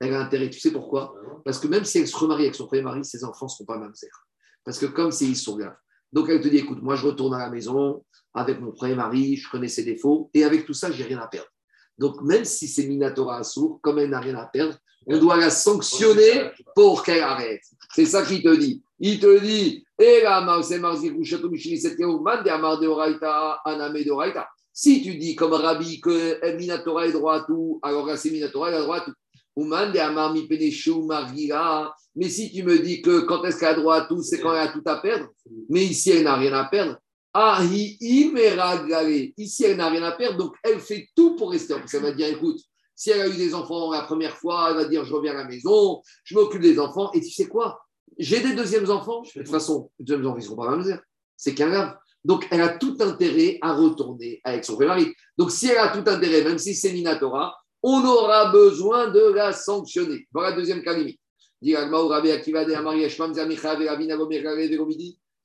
Elle 0.00 0.14
a 0.14 0.20
intérêt, 0.20 0.50
tu 0.50 0.60
sais 0.60 0.72
pourquoi? 0.72 1.14
Parce 1.44 1.58
que 1.58 1.68
même 1.68 1.84
si 1.84 1.98
elle 1.98 2.08
se 2.08 2.16
remarie 2.16 2.44
avec 2.44 2.54
son 2.54 2.66
premier 2.66 2.82
mari, 2.82 3.04
ses 3.04 3.24
enfants 3.24 3.46
ne 3.46 3.50
seront 3.50 3.64
pas 3.64 3.78
mamzer. 3.78 4.10
Parce 4.64 4.78
que 4.78 4.86
comme 4.86 5.10
c'est 5.10 5.24
ils 5.24 5.36
sont 5.36 5.56
là. 5.56 5.76
Donc 6.12 6.28
elle 6.28 6.40
te 6.40 6.48
dit 6.48 6.58
écoute, 6.58 6.82
moi 6.82 6.96
je 6.96 7.06
retourne 7.06 7.34
à 7.34 7.38
la 7.38 7.50
maison 7.50 8.04
avec 8.34 8.60
mon 8.60 8.72
premier 8.72 8.94
mari, 8.94 9.36
je 9.36 9.48
connais 9.48 9.68
ses 9.68 9.84
défauts, 9.84 10.30
et 10.34 10.44
avec 10.44 10.66
tout 10.66 10.74
ça, 10.74 10.90
j'ai 10.90 11.04
rien 11.04 11.18
à 11.18 11.26
perdre. 11.26 11.48
Donc 11.98 12.20
même 12.22 12.44
si 12.44 12.68
c'est 12.68 12.86
Minatora 12.86 13.38
Assour, 13.38 13.80
comme 13.80 13.98
elle 13.98 14.10
n'a 14.10 14.20
rien 14.20 14.36
à 14.36 14.46
perdre, 14.46 14.76
on 15.06 15.18
doit 15.18 15.36
la 15.36 15.50
sanctionner 15.50 16.50
pour 16.74 17.02
qu'elle 17.02 17.22
arrête. 17.22 17.62
C'est 17.94 18.06
ça 18.06 18.24
qu'il 18.24 18.42
te 18.42 18.54
dit. 18.54 18.82
Il 18.98 19.20
te 19.20 19.38
dit, 19.40 19.86
si 24.72 25.02
tu 25.02 25.14
dis 25.16 25.36
comme 25.36 25.52
Rabbi 25.52 26.00
que 26.00 26.56
Minatora 26.56 27.06
est 27.06 27.12
droit 27.12 27.36
à 27.36 27.40
tout, 27.44 27.78
alors 27.82 28.06
là 28.06 28.16
c'est 28.16 28.30
Minatora, 28.30 28.68
elle 28.68 28.74
a 28.74 28.82
droit 28.82 28.96
à 28.96 29.00
tout. 29.00 29.12
Mais 29.58 30.02
si 32.28 32.52
tu 32.52 32.62
me 32.62 32.78
dis 32.78 33.00
que 33.00 33.20
quand 33.20 33.42
est-ce 33.44 33.58
qu'elle 33.58 33.70
a 33.70 33.74
droit 33.74 33.96
à 33.96 34.02
tout, 34.02 34.22
c'est 34.22 34.40
quand 34.40 34.52
elle 34.52 34.68
a 34.68 34.72
tout 34.72 34.82
à 34.84 34.96
perdre, 34.96 35.28
mais 35.70 35.84
ici 35.84 36.10
elle 36.10 36.24
n'a 36.24 36.36
rien 36.36 36.52
à 36.52 36.66
perdre. 36.66 36.98
Ici 37.72 38.30
elle 39.64 39.76
n'a 39.76 39.88
rien 39.88 40.02
à 40.02 40.12
perdre, 40.12 40.36
donc 40.36 40.54
elle 40.62 40.80
fait 40.80 41.08
tout 41.14 41.36
pour 41.36 41.52
rester. 41.52 41.74
Ça 41.86 42.00
va 42.00 42.12
dire 42.12 42.28
écoute, 42.28 42.60
si 42.94 43.10
elle 43.10 43.22
a 43.22 43.28
eu 43.28 43.36
des 43.36 43.54
enfants 43.54 43.90
la 43.90 44.02
première 44.02 44.36
fois, 44.36 44.68
elle 44.70 44.76
va 44.76 44.84
dire 44.84 45.04
je 45.04 45.14
reviens 45.14 45.32
à 45.32 45.36
la 45.36 45.44
maison, 45.44 46.02
je 46.24 46.34
m'occupe 46.34 46.60
des 46.60 46.78
enfants, 46.78 47.10
et 47.12 47.20
tu 47.20 47.30
sais 47.30 47.46
quoi? 47.46 47.80
J'ai 48.18 48.40
des 48.40 48.54
deuxièmes 48.54 48.90
enfants, 48.90 49.22
de 49.22 49.28
toute 49.28 49.48
façon, 49.48 49.90
les 49.98 50.04
deuxièmes 50.04 50.26
enfants 50.26 50.36
ils 50.36 50.42
ne 50.42 50.44
seront 50.44 50.56
pas 50.56 50.70
mamzer. 50.70 50.98
C'est 51.36 51.54
qu'un 51.54 51.70
grave. 51.70 51.96
Donc 52.24 52.46
elle 52.50 52.62
a 52.62 52.76
tout 52.76 52.96
intérêt 53.00 53.58
à 53.62 53.74
retourner 53.74 54.40
avec 54.44 54.64
son 54.64 54.74
vrai 54.74 54.86
mari. 54.86 55.12
Donc 55.36 55.50
si 55.50 55.68
elle 55.68 55.78
a 55.78 55.88
tout 55.88 56.08
intérêt, 56.10 56.42
même 56.42 56.58
si 56.58 56.74
c'est 56.74 56.92
Minatora, 56.92 57.54
on 57.88 58.04
aura 58.04 58.46
besoin 58.46 59.10
de 59.10 59.32
la 59.32 59.52
sanctionner. 59.52 60.26
Voilà 60.32 60.50
le 60.50 60.56
deuxième 60.56 60.82
cas. 60.82 60.96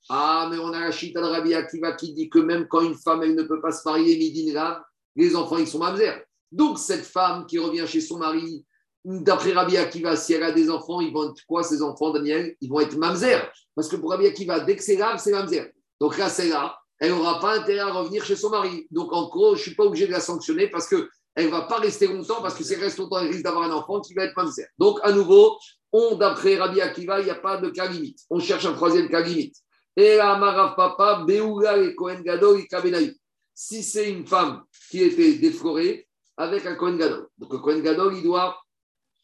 Ah, 0.09 0.47
mais 0.49 0.57
on 0.57 0.73
a 0.73 0.79
la 0.79 0.91
chita 0.91 1.21
de 1.21 1.25
Rabbi 1.27 1.53
Akiva 1.53 1.91
qui 1.91 2.13
dit 2.13 2.29
que 2.31 2.39
même 2.39 2.67
quand 2.67 2.81
une 2.81 2.95
femme 2.95 3.21
elle 3.21 3.35
ne 3.35 3.43
peut 3.43 3.61
pas 3.61 3.71
se 3.71 3.87
marier, 3.87 4.51
grave, 4.51 4.81
les 5.15 5.35
enfants 5.35 5.59
ils 5.59 5.67
sont 5.67 5.77
mamzer. 5.77 6.25
Donc 6.51 6.79
cette 6.79 7.05
femme 7.05 7.45
qui 7.45 7.59
revient 7.59 7.85
chez 7.85 8.01
son 8.01 8.17
mari, 8.17 8.65
d'après 9.05 9.53
Rabbi 9.53 9.77
Akiva, 9.77 10.15
si 10.15 10.33
elle 10.33 10.41
a 10.41 10.51
des 10.51 10.71
enfants, 10.71 10.99
ils 10.99 11.13
vont 11.13 11.29
être 11.29 11.45
quoi 11.47 11.61
ces 11.61 11.83
enfants, 11.83 12.09
Daniel? 12.09 12.55
Ils 12.59 12.71
vont 12.71 12.79
être 12.79 12.97
mamzer. 12.97 13.51
Parce 13.75 13.87
que 13.87 13.97
pour 13.97 14.09
Rabbi 14.09 14.25
Akiva, 14.25 14.61
dès 14.61 14.75
que 14.75 14.83
c'est 14.83 14.95
grave, 14.95 15.19
c'est 15.23 15.31
mamzer. 15.31 15.71
Donc 15.99 16.17
là, 16.17 16.27
c'est 16.27 16.49
là, 16.49 16.75
elle 16.97 17.11
n'aura 17.11 17.39
pas 17.39 17.59
intérêt 17.59 17.81
à 17.81 17.93
revenir 17.93 18.25
chez 18.25 18.35
son 18.35 18.49
mari. 18.49 18.87
Donc 18.89 19.13
en 19.13 19.27
gros, 19.27 19.53
je 19.53 19.59
ne 19.59 19.63
suis 19.63 19.75
pas 19.75 19.83
obligé 19.83 20.07
de 20.07 20.11
la 20.11 20.19
sanctionner 20.19 20.67
parce 20.69 20.87
que 20.87 21.07
elle 21.35 21.45
ne 21.45 21.51
va 21.51 21.61
pas 21.61 21.77
rester 21.77 22.07
longtemps 22.07 22.41
parce 22.41 22.55
que 22.55 22.63
si 22.63 22.73
elle 22.73 22.81
reste 22.81 22.97
longtemps, 22.97 23.19
elle 23.19 23.27
risque 23.27 23.43
d'avoir 23.43 23.63
un 23.63 23.71
enfant 23.71 24.01
qui 24.01 24.13
va 24.13 24.25
être 24.25 24.35
mamzer. 24.35 24.67
Donc, 24.77 24.99
à 25.03 25.11
nouveau, 25.11 25.57
on, 25.93 26.15
d'après 26.15 26.57
Rabbi 26.57 26.81
Akiva, 26.81 27.19
il 27.19 27.25
n'y 27.25 27.31
a 27.31 27.35
pas 27.35 27.57
de 27.57 27.69
cas 27.69 27.87
limite. 27.87 28.19
On 28.29 28.39
cherche 28.39 28.65
un 28.65 28.73
troisième 28.73 29.09
cas 29.09 29.21
limite. 29.21 29.55
Et 29.95 30.17
la 30.17 30.37
Marav 30.37 30.75
Papa, 30.75 31.23
Beoula 31.27 31.77
et 31.77 31.95
Kohen 31.95 32.21
Gadol 32.21 32.59
et 32.59 32.67
Kabenaï. 32.67 33.13
Si 33.53 33.83
c'est 33.83 34.09
une 34.09 34.25
femme 34.25 34.63
qui 34.89 35.03
était 35.03 35.33
déflorée 35.35 36.07
avec 36.37 36.65
un 36.65 36.75
Kohen 36.75 36.97
Gadol, 36.97 37.27
donc 37.37 37.51
le 37.53 37.59
Kohen 37.59 37.81
Gadol, 37.81 38.15
il 38.15 38.23
doit 38.23 38.57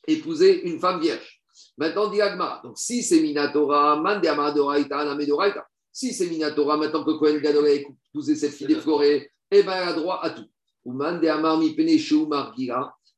épouser 0.06 0.68
une 0.68 0.80
femme 0.80 1.00
vierge. 1.00 1.42
Maintenant, 1.78 2.10
dit 2.10 2.22
Agmara. 2.22 2.62
Donc, 2.64 2.78
si 2.78 3.04
c'est 3.04 3.20
Minatora, 3.20 3.98
Mande 3.98 4.26
Amadoraita, 4.26 5.00
Anamedoraita. 5.00 5.66
Si 5.92 6.14
c'est 6.14 6.28
Minatora, 6.28 6.78
maintenant 6.78 7.04
que 7.04 7.12
Kohen 7.12 7.40
Gadol 7.40 7.66
a 7.66 7.72
épousé 7.72 8.36
cette 8.36 8.54
fille 8.54 8.68
déflorée, 8.68 9.32
eh 9.52 9.64
ben, 9.64 9.74
elle 9.74 9.90
a 9.90 9.94
droit 9.94 10.20
à 10.22 10.32
tout. 10.32 10.46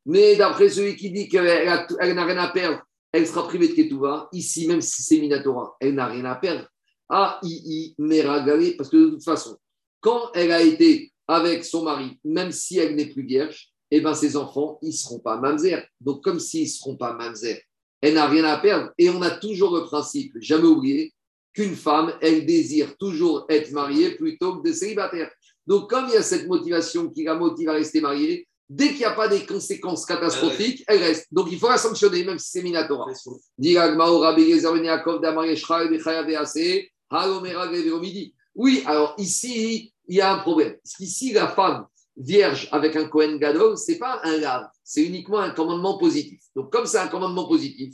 Mais 0.05 0.35
d'après 0.35 0.69
celui 0.69 0.95
qui 0.95 1.11
dit 1.11 1.27
qu'elle 1.27 1.65
n'a 1.65 2.25
rien 2.25 2.37
à 2.37 2.47
perdre, 2.49 2.81
elle 3.11 3.27
sera 3.27 3.47
privée 3.47 3.69
de 3.69 3.73
Ketouva. 3.73 4.29
Ici, 4.31 4.67
même 4.67 4.81
si 4.81 5.03
c'est 5.03 5.19
Minatora, 5.19 5.75
elle 5.79 5.95
n'a 5.95 6.07
rien 6.07 6.25
à 6.25 6.35
perdre. 6.35 6.67
Ah, 7.09 7.39
i, 7.43 7.95
i, 7.97 8.75
parce 8.77 8.89
que 8.89 8.97
de 8.97 9.09
toute 9.11 9.23
façon, 9.23 9.57
quand 9.99 10.31
elle 10.35 10.51
a 10.51 10.61
été 10.61 11.11
avec 11.27 11.65
son 11.65 11.83
mari, 11.83 12.19
même 12.23 12.51
si 12.51 12.77
elle 12.77 12.95
n'est 12.95 13.09
plus 13.09 13.23
vierge, 13.23 13.69
eh 13.91 14.01
ben 14.01 14.13
ses 14.13 14.35
enfants, 14.35 14.77
ils 14.81 14.89
ne 14.89 14.93
seront 14.93 15.19
pas 15.19 15.37
mamzer. 15.37 15.87
Donc, 15.99 16.23
comme 16.23 16.39
s'ils 16.39 16.63
ne 16.63 16.67
seront 16.67 16.95
pas 16.95 17.13
mamzer, 17.13 17.61
elle 18.01 18.13
n'a 18.13 18.27
rien 18.27 18.45
à 18.45 18.57
perdre. 18.57 18.91
Et 18.97 19.09
on 19.09 19.21
a 19.21 19.31
toujours 19.31 19.75
le 19.75 19.83
principe, 19.83 20.33
jamais 20.39 20.67
oublié, 20.67 21.13
qu'une 21.53 21.75
femme, 21.75 22.13
elle 22.21 22.45
désire 22.45 22.95
toujours 22.97 23.45
être 23.49 23.71
mariée 23.71 24.11
plutôt 24.11 24.57
que 24.57 24.69
de 24.69 24.73
célibataire. 24.73 25.31
Donc, 25.69 25.87
comme 25.87 26.07
il 26.07 26.15
y 26.15 26.17
a 26.17 26.23
cette 26.23 26.47
motivation 26.47 27.09
qui 27.11 27.25
la 27.25 27.35
motive 27.35 27.69
à 27.69 27.73
rester 27.73 28.01
mariée, 28.01 28.47
dès 28.67 28.87
qu'il 28.87 28.97
n'y 28.97 29.05
a 29.05 29.11
pas 29.11 29.27
des 29.27 29.45
conséquences 29.45 30.03
catastrophiques, 30.03 30.83
elle 30.87 30.97
reste. 31.03 31.27
Donc, 31.31 31.49
il 31.51 31.59
faut 31.59 31.69
la 31.69 31.77
sanctionner, 31.77 32.23
même 32.23 32.39
si 32.39 32.49
c'est 32.49 32.63
Minatora. 32.63 33.05
Oui, 38.55 38.83
alors 38.87 39.13
ici, 39.19 39.93
il 40.07 40.15
y 40.15 40.21
a 40.21 40.33
un 40.33 40.39
problème. 40.39 40.75
Parce 40.83 40.95
qu'ici, 40.95 41.33
la 41.33 41.49
femme 41.49 41.85
vierge 42.17 42.67
avec 42.71 42.95
un 42.95 43.07
Kohen 43.07 43.37
Gadol, 43.37 43.77
ce 43.77 43.91
n'est 43.91 43.99
pas 43.99 44.21
un 44.23 44.37
lave, 44.37 44.67
c'est 44.83 45.03
uniquement 45.03 45.37
un 45.37 45.51
commandement 45.51 45.99
positif. 45.99 46.41
Donc, 46.55 46.71
comme 46.71 46.87
c'est 46.87 46.97
un 46.97 47.09
commandement 47.09 47.47
positif, 47.47 47.93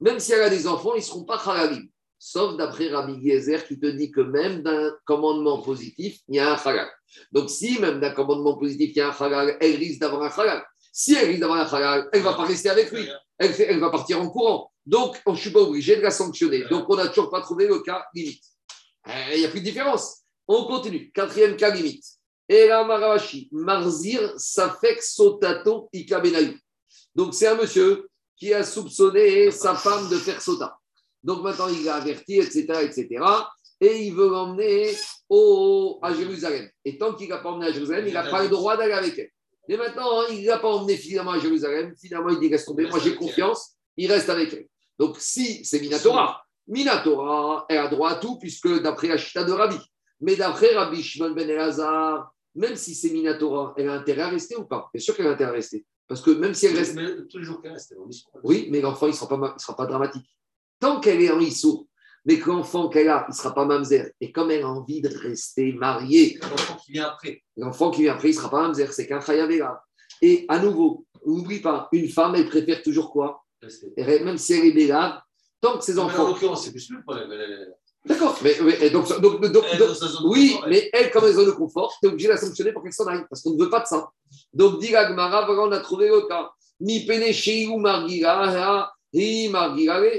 même 0.00 0.20
si 0.20 0.32
elle 0.32 0.42
a 0.42 0.48
des 0.48 0.68
enfants, 0.68 0.94
ils 0.94 0.98
ne 0.98 1.02
seront 1.02 1.24
pas 1.24 1.38
halalim. 1.44 1.88
Sauf 2.28 2.56
d'après 2.56 2.88
Rabbi 2.88 3.24
Gezer 3.24 3.64
qui 3.64 3.78
te 3.78 3.86
dit 3.86 4.10
que 4.10 4.20
même 4.20 4.60
d'un 4.60 4.92
commandement 5.04 5.62
positif, 5.62 6.18
il 6.26 6.34
y 6.34 6.38
a 6.40 6.54
un 6.54 6.56
halal. 6.56 6.88
Donc, 7.30 7.48
si 7.48 7.78
même 7.78 8.00
d'un 8.00 8.10
commandement 8.10 8.56
positif, 8.56 8.90
il 8.90 8.98
y 8.98 9.00
a 9.00 9.10
un 9.10 9.12
halal, 9.12 9.56
elle 9.60 9.76
risque 9.76 10.00
d'avoir 10.00 10.24
un 10.24 10.42
halal. 10.42 10.64
Si 10.92 11.14
elle 11.14 11.28
risque 11.28 11.38
d'avoir 11.38 11.60
un 11.60 11.76
halal, 11.76 12.08
elle 12.12 12.18
ne 12.18 12.24
va 12.24 12.34
pas 12.34 12.44
rester 12.44 12.68
avec 12.68 12.90
lui. 12.90 13.08
Elle, 13.38 13.78
va 13.78 13.90
partir 13.90 14.20
en 14.20 14.28
courant. 14.28 14.72
Donc, 14.84 15.22
je 15.24 15.30
ne 15.30 15.36
suis 15.36 15.50
pas 15.50 15.60
obligé 15.60 15.94
de 15.94 16.00
la 16.00 16.10
sanctionner. 16.10 16.64
Donc, 16.68 16.86
on 16.88 16.96
n'a 16.96 17.06
toujours 17.06 17.30
pas 17.30 17.42
trouvé 17.42 17.68
le 17.68 17.78
cas 17.78 18.04
limite. 18.12 18.42
Euh, 19.06 19.34
Il 19.34 19.38
n'y 19.38 19.46
a 19.46 19.48
plus 19.48 19.60
de 19.60 19.66
différence. 19.66 20.22
On 20.48 20.64
continue. 20.64 21.12
Quatrième 21.12 21.54
cas 21.54 21.72
limite. 21.72 22.04
Et 22.48 22.66
la 22.66 22.82
Maravashi, 22.82 23.48
Marzir 23.52 24.32
Safek 24.36 25.00
Sotato 25.00 25.88
Ikabenayu. 25.92 26.58
Donc, 27.14 27.34
c'est 27.34 27.46
un 27.46 27.54
monsieur 27.54 28.08
qui 28.36 28.52
a 28.52 28.64
soupçonné 28.64 29.52
sa 29.52 29.76
femme 29.76 30.08
de 30.08 30.16
faire 30.16 30.42
sota. 30.42 30.76
Donc, 31.26 31.42
maintenant, 31.42 31.66
il 31.66 31.84
l'a 31.84 31.96
averti, 31.96 32.38
etc., 32.38 32.66
etc. 32.82 33.24
Et 33.80 34.06
il 34.06 34.14
veut 34.14 34.28
l'emmener 34.28 34.94
au, 35.28 35.98
à 36.00 36.14
Jérusalem. 36.14 36.70
Et 36.84 36.96
tant 36.98 37.14
qu'il 37.14 37.28
ne 37.28 37.34
l'a 37.34 37.40
pas 37.40 37.50
emmené 37.50 37.66
à 37.66 37.72
Jérusalem, 37.72 38.06
il 38.06 38.14
n'a 38.14 38.30
pas 38.30 38.44
le 38.44 38.48
droit 38.48 38.76
d'aller 38.76 38.92
avec 38.92 39.18
elle. 39.18 39.30
Mais 39.68 39.76
maintenant, 39.76 40.20
hein, 40.20 40.26
il 40.30 40.42
ne 40.42 40.46
l'a 40.46 40.58
pas 40.58 40.68
emmené 40.68 40.96
finalement 40.96 41.32
à 41.32 41.40
Jérusalem. 41.40 41.92
Finalement, 42.00 42.28
il 42.28 42.38
dit 42.38 42.48
Laisse 42.48 42.64
tomber, 42.64 42.86
moi 42.86 43.00
j'ai 43.02 43.16
confiance, 43.16 43.74
il 43.96 44.10
reste 44.10 44.30
avec 44.30 44.52
elle. 44.54 44.68
Donc, 45.00 45.16
si 45.18 45.64
c'est 45.64 45.80
Minatora, 45.80 46.40
Minatora, 46.68 47.66
elle 47.68 47.78
a 47.78 47.88
droit 47.88 48.10
à 48.10 48.14
tout, 48.14 48.38
puisque 48.38 48.80
d'après 48.80 49.08
la 49.08 49.18
chita 49.18 49.42
de 49.42 49.50
Rabbi. 49.52 49.78
Mais 50.20 50.36
d'après 50.36 50.74
Rabbi 50.74 51.02
Shimon 51.02 51.32
ben 51.32 51.50
Elazar, 51.50 52.32
même 52.54 52.76
si 52.76 52.94
c'est 52.94 53.10
Minatora, 53.10 53.74
elle 53.76 53.88
a 53.88 53.94
intérêt 53.94 54.22
à 54.22 54.28
rester 54.28 54.54
ou 54.54 54.64
pas? 54.64 54.88
Bien 54.94 55.02
sûr 55.02 55.16
qu'elle 55.16 55.26
a 55.26 55.30
intérêt 55.30 55.50
à 55.50 55.54
rester. 55.54 55.84
Parce 56.06 56.22
que 56.22 56.30
même 56.30 56.54
si 56.54 56.66
elle 56.66 56.76
reste. 56.76 56.94
Mais 56.94 57.26
tous 57.28 57.38
les 57.38 57.44
jours 57.44 57.60
qu'elle 57.60 57.72
reste. 57.72 57.96
Oui, 58.44 58.68
mais 58.70 58.80
l'enfant, 58.80 59.08
il 59.08 59.10
ne 59.10 59.36
pas 59.36 59.56
sera 59.58 59.76
pas 59.76 59.86
dramatique. 59.86 60.26
Tant 60.80 61.00
qu'elle 61.00 61.22
est 61.22 61.30
en 61.30 61.40
Issour, 61.40 61.86
mais 62.24 62.38
que 62.38 62.48
l'enfant 62.50 62.88
qu'elle 62.88 63.08
a, 63.08 63.24
il 63.28 63.32
ne 63.32 63.36
sera 63.36 63.54
pas 63.54 63.64
mamzer. 63.64 64.10
Et 64.20 64.32
comme 64.32 64.50
elle 64.50 64.62
a 64.62 64.68
envie 64.68 65.00
de 65.00 65.08
rester 65.08 65.72
mariée, 65.72 66.38
L'enfant 66.42 66.76
qui 66.84 66.92
vient 66.92 67.06
après. 67.08 67.42
l'enfant 67.56 67.90
qui 67.90 68.02
vient 68.02 68.12
après, 68.14 68.28
il 68.28 68.32
ne 68.32 68.36
sera 68.36 68.50
pas 68.50 68.62
mamzer. 68.62 68.92
C'est 68.92 69.06
qu'un 69.06 69.20
khayavera. 69.20 69.82
Et 70.22 70.44
à 70.48 70.58
nouveau, 70.58 71.06
n'oublie 71.24 71.60
pas, 71.60 71.88
une 71.92 72.08
femme, 72.08 72.34
elle 72.34 72.48
préfère 72.48 72.82
toujours 72.82 73.10
quoi? 73.10 73.42
Rester. 73.62 73.92
Et 73.96 74.04
Même 74.20 74.38
si 74.38 74.52
elle 74.54 74.66
est 74.66 74.72
bélave, 74.72 75.20
tant 75.60 75.78
que 75.78 75.84
ses 75.84 75.94
Mais 75.94 76.00
En 76.00 76.04
enfants. 76.06 76.28
l'occurrence, 76.28 76.64
c'est 76.64 76.70
plus 76.72 76.90
le 76.90 77.02
problème. 77.02 77.30
Elle- 77.32 77.40
elle- 77.40 77.74
D'accord, 78.04 78.38
mais, 78.44 78.54
mais- 78.62 78.90
donc, 78.90 79.08
donc, 79.20 79.40
donc- 79.50 79.64
elle 79.72 79.78
donc- 79.80 79.96
oui, 80.26 80.50
confort, 80.52 80.64
elle. 80.66 80.70
mais 80.70 80.90
elle, 80.92 81.10
comme 81.10 81.24
elle 81.24 81.30
est 81.30 81.34
zone 81.34 81.46
de 81.46 81.50
confort, 81.50 81.92
tu 82.00 82.06
es 82.06 82.08
obligé 82.08 82.28
de 82.28 82.34
la 82.34 82.38
sanctionner 82.38 82.72
pour 82.72 82.84
qu'elle 82.84 82.92
s'en 82.92 83.06
aille, 83.06 83.24
parce 83.28 83.42
qu'on 83.42 83.54
ne 83.54 83.60
veut 83.64 83.68
pas 83.68 83.80
de 83.80 83.86
ça. 83.86 84.08
Donc, 84.52 84.78
dit 84.78 84.94
on 84.94 85.72
a 85.72 85.80
trouvé 85.80 86.06
le 86.08 86.20
cas. 86.28 86.50
Mi 86.78 87.04
pene 87.04 87.32
sheiu 87.32 87.76
margira, 87.78 88.92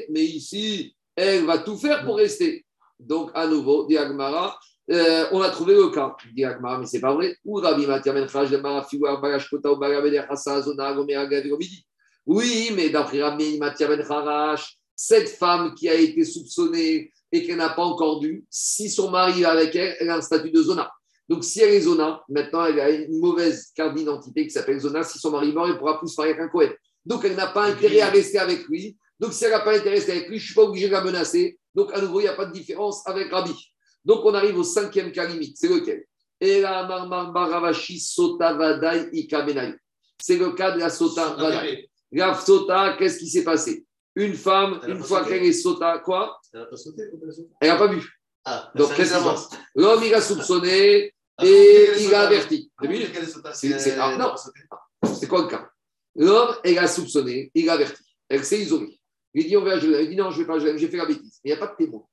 mais 0.09 0.23
ici, 0.23 0.95
elle 1.15 1.45
va 1.45 1.59
tout 1.59 1.77
faire 1.77 2.03
pour 2.03 2.17
rester. 2.17 2.65
Donc, 2.99 3.31
à 3.33 3.47
nouveau, 3.47 3.85
dit 3.85 3.97
Agmara, 3.97 4.59
euh, 4.89 5.25
on 5.31 5.41
a 5.41 5.49
trouvé 5.49 5.75
le 5.75 5.89
cas. 5.89 6.15
Dit 6.35 6.43
Agmara, 6.45 6.79
mais 6.79 6.85
c'est 6.85 6.99
pas 6.99 7.13
vrai. 7.13 7.35
Ou 7.45 7.55
Rabbi. 7.55 7.85
Oui, 12.25 12.71
mais 12.75 12.89
d'après 12.89 13.21
Rabbi 13.21 13.57
Matia 13.59 13.87
ben 13.87 14.55
cette 14.95 15.29
femme 15.29 15.75
qui 15.75 15.87
a 15.87 15.93
été 15.93 16.25
soupçonnée 16.25 17.11
et 17.31 17.45
qu'elle 17.45 17.57
n'a 17.57 17.69
pas 17.69 17.83
encore 17.83 18.19
dû, 18.19 18.45
si 18.49 18.89
son 18.89 19.11
mari 19.11 19.41
est 19.41 19.45
avec 19.45 19.75
elle, 19.75 19.95
elle 19.99 20.09
a 20.09 20.15
un 20.15 20.21
statut 20.21 20.49
de 20.49 20.61
zona. 20.63 20.91
Donc, 21.29 21.43
si 21.43 21.61
elle 21.61 21.73
est 21.73 21.81
zona, 21.81 22.23
maintenant, 22.29 22.65
elle 22.65 22.79
a 22.79 22.89
une 22.89 23.19
mauvaise 23.19 23.71
carte 23.75 23.95
d'identité 23.95 24.45
qui 24.45 24.49
s'appelle 24.49 24.79
zona. 24.79 25.03
Si 25.03 25.19
son 25.19 25.31
mari 25.31 25.51
mort, 25.51 25.67
elle 25.67 25.77
pourra 25.77 25.99
plus 25.99 26.07
se 26.07 26.19
marier 26.19 26.33
avec 26.33 26.45
un 26.45 26.47
Cohen. 26.47 26.71
Donc, 27.07 27.23
elle 27.23 27.35
n'a 27.35 27.47
pas 27.47 27.63
intérêt 27.63 28.01
à 28.01 28.09
rester 28.09 28.38
avec 28.38 28.67
lui. 28.67 28.97
Donc, 29.17 29.31
si 29.34 29.45
elle 29.45 29.51
n'a 29.51 29.61
pas 29.61 29.71
intérêt 29.71 29.91
à 29.91 29.93
rester 29.93 30.11
avec 30.11 30.27
lui, 30.27 30.38
je 30.38 30.43
ne 30.43 30.45
suis 30.47 30.55
pas 30.55 30.63
obligé 30.63 30.88
de 30.88 30.91
la 30.91 31.01
menacer. 31.01 31.57
Donc, 31.73 31.93
à 31.93 32.01
nouveau, 32.01 32.19
il 32.19 32.23
n'y 32.23 32.29
a 32.29 32.34
pas 32.34 32.45
de 32.45 32.51
différence 32.51 33.07
avec 33.07 33.31
Rabbi. 33.31 33.53
Donc, 34.03 34.25
on 34.25 34.34
arrive 34.34 34.57
au 34.57 34.63
cinquième 34.63 35.13
cas 35.13 35.25
limite. 35.25 35.55
C'est 35.57 35.69
lequel? 35.69 36.05
C'est 40.19 40.38
le 40.38 40.51
cas 40.51 40.71
de 40.71 40.79
la 40.79 40.89
sota 40.89 41.29
vadai. 41.35 41.89
La 42.11 42.35
sota, 42.35 42.95
qu'est-ce 42.99 43.19
qui 43.19 43.29
s'est 43.29 43.43
passé? 43.43 43.85
Une 44.15 44.34
femme, 44.34 44.81
une 44.88 45.01
fois 45.01 45.23
qu'elle 45.23 45.43
est 45.43 45.53
sota, 45.53 45.99
quoi? 45.99 46.38
Elle 46.53 46.61
a 46.61 46.65
pas 46.65 46.75
sauté, 46.75 47.03
elle 47.61 47.69
n'a 47.69 47.75
pas 47.77 47.88
bu. 47.88 48.01
Ah, 48.43 48.71
Donc, 48.75 48.93
qu'est-ce 48.95 49.13
qui 49.13 49.19
se 49.19 49.23
passe? 49.23 49.49
L'homme, 49.75 50.03
il 50.03 50.13
a 50.13 50.21
soupçonné 50.21 51.13
Ah, 51.38 51.45
et 51.45 52.01
il 52.03 52.13
a 52.13 52.21
averti. 52.23 52.69
Ah, 53.99 54.17
ah. 54.19 54.35
C'est 55.13 55.27
quoi 55.27 55.43
le 55.43 55.47
cas? 55.47 55.69
L'homme, 56.18 56.56
elle 56.64 56.80
a 56.80 56.88
soupçonné, 56.88 57.52
il 57.53 57.69
a 57.69 57.73
averti. 57.73 58.03
Elle 58.27 58.44
s'est 58.44 58.60
isolée. 58.60 58.99
Il 59.34 59.48
dit, 59.48 59.56
on 59.56 59.61
va 59.61 59.73
à 59.73 59.80
Jérusalem. 59.80 60.06
Il 60.06 60.10
dit, 60.10 60.15
non, 60.15 60.31
je 60.31 60.38
ne 60.38 60.41
vais 60.41 60.48
pas 60.48 60.56
à 60.56 60.60
Jérusalem, 60.60 60.80
j'ai 60.80 60.88
fait 60.89 60.98
la 60.98 61.06
bêtise. 61.06 61.39
Mais 61.44 61.52
il 61.52 61.56
n'y 61.56 61.61
a 61.61 61.65
pas 61.65 61.72
de 61.72 61.85
témoin. 61.85 62.03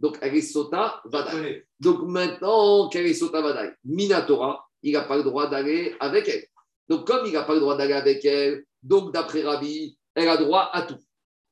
Donc, 0.00 0.18
elle 0.20 0.34
est 0.34 0.42
sota, 0.42 1.00
vadaï. 1.04 1.64
Donc, 1.80 2.02
maintenant 2.02 2.88
qu'elle 2.88 3.06
est 3.06 3.14
sota, 3.14 3.40
vadaï, 3.40 3.72
Minatora, 3.84 4.68
il 4.82 4.92
n'a 4.92 5.02
pas 5.02 5.16
le 5.16 5.22
droit 5.22 5.48
d'aller 5.48 5.94
avec 6.00 6.28
elle. 6.28 6.46
Donc, 6.88 7.06
comme 7.06 7.24
il 7.26 7.32
n'a 7.32 7.44
pas 7.44 7.54
le 7.54 7.60
droit 7.60 7.76
d'aller 7.76 7.94
avec 7.94 8.24
elle, 8.24 8.64
donc, 8.82 9.12
d'après 9.12 9.42
Rabbi, 9.42 9.96
elle 10.14 10.28
a 10.28 10.36
droit 10.36 10.70
à 10.72 10.82
tout. 10.82 10.98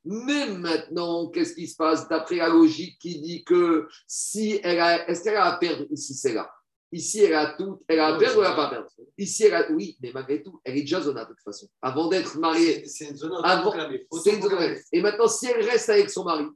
Mais 0.05 0.49
maintenant, 0.49 1.29
qu'est-ce 1.29 1.55
qui 1.55 1.67
se 1.67 1.77
passe 1.77 2.09
d'après 2.09 2.37
la 2.37 2.49
logique 2.49 2.99
qui 2.99 3.21
dit 3.21 3.45
que 3.45 3.89
si 4.07 4.61
elle 4.63 4.81
a, 4.81 5.09
est-ce 5.09 5.25
qu'elle 5.25 5.37
a 5.37 5.47
à 5.47 5.57
perdre 5.57 5.87
ici, 5.91 6.13
c'est 6.15 6.35
là? 6.35 6.51
Ici, 6.95 7.25
elle 7.25 7.35
a 7.35 7.55
tout, 7.59 7.83
elle 7.89 7.99
a 7.99 8.15
à 8.15 8.19
perdre 8.19 8.39
ou 8.39 8.43
elle 8.45 8.51
n'a 8.51 8.55
pas 8.55 8.67
à 8.67 8.71
perdre 8.71 8.89
Ici, 9.19 9.43
elle 9.47 9.55
a, 9.55 9.69
oui, 9.73 9.97
mais 10.01 10.13
malgré 10.15 10.41
tout, 10.41 10.61
elle 10.63 10.77
est 10.79 10.83
déjà 10.83 11.01
zona 11.01 11.25
de 11.25 11.31
toute 11.31 11.41
façon. 11.43 11.67
Avant 11.83 12.07
d'être 12.07 12.39
mariée, 12.39 12.87
C'est 12.87 13.07
une 13.09 13.17
zone 13.17 13.33
Avant- 13.43 13.75
c'est 14.23 14.37
une 14.37 14.77
Et 14.93 15.03
maintenant, 15.03 15.27
si 15.27 15.47
elle 15.47 15.69
reste 15.69 15.89
avec 15.91 16.09
son 16.09 16.23
mari, 16.23 16.47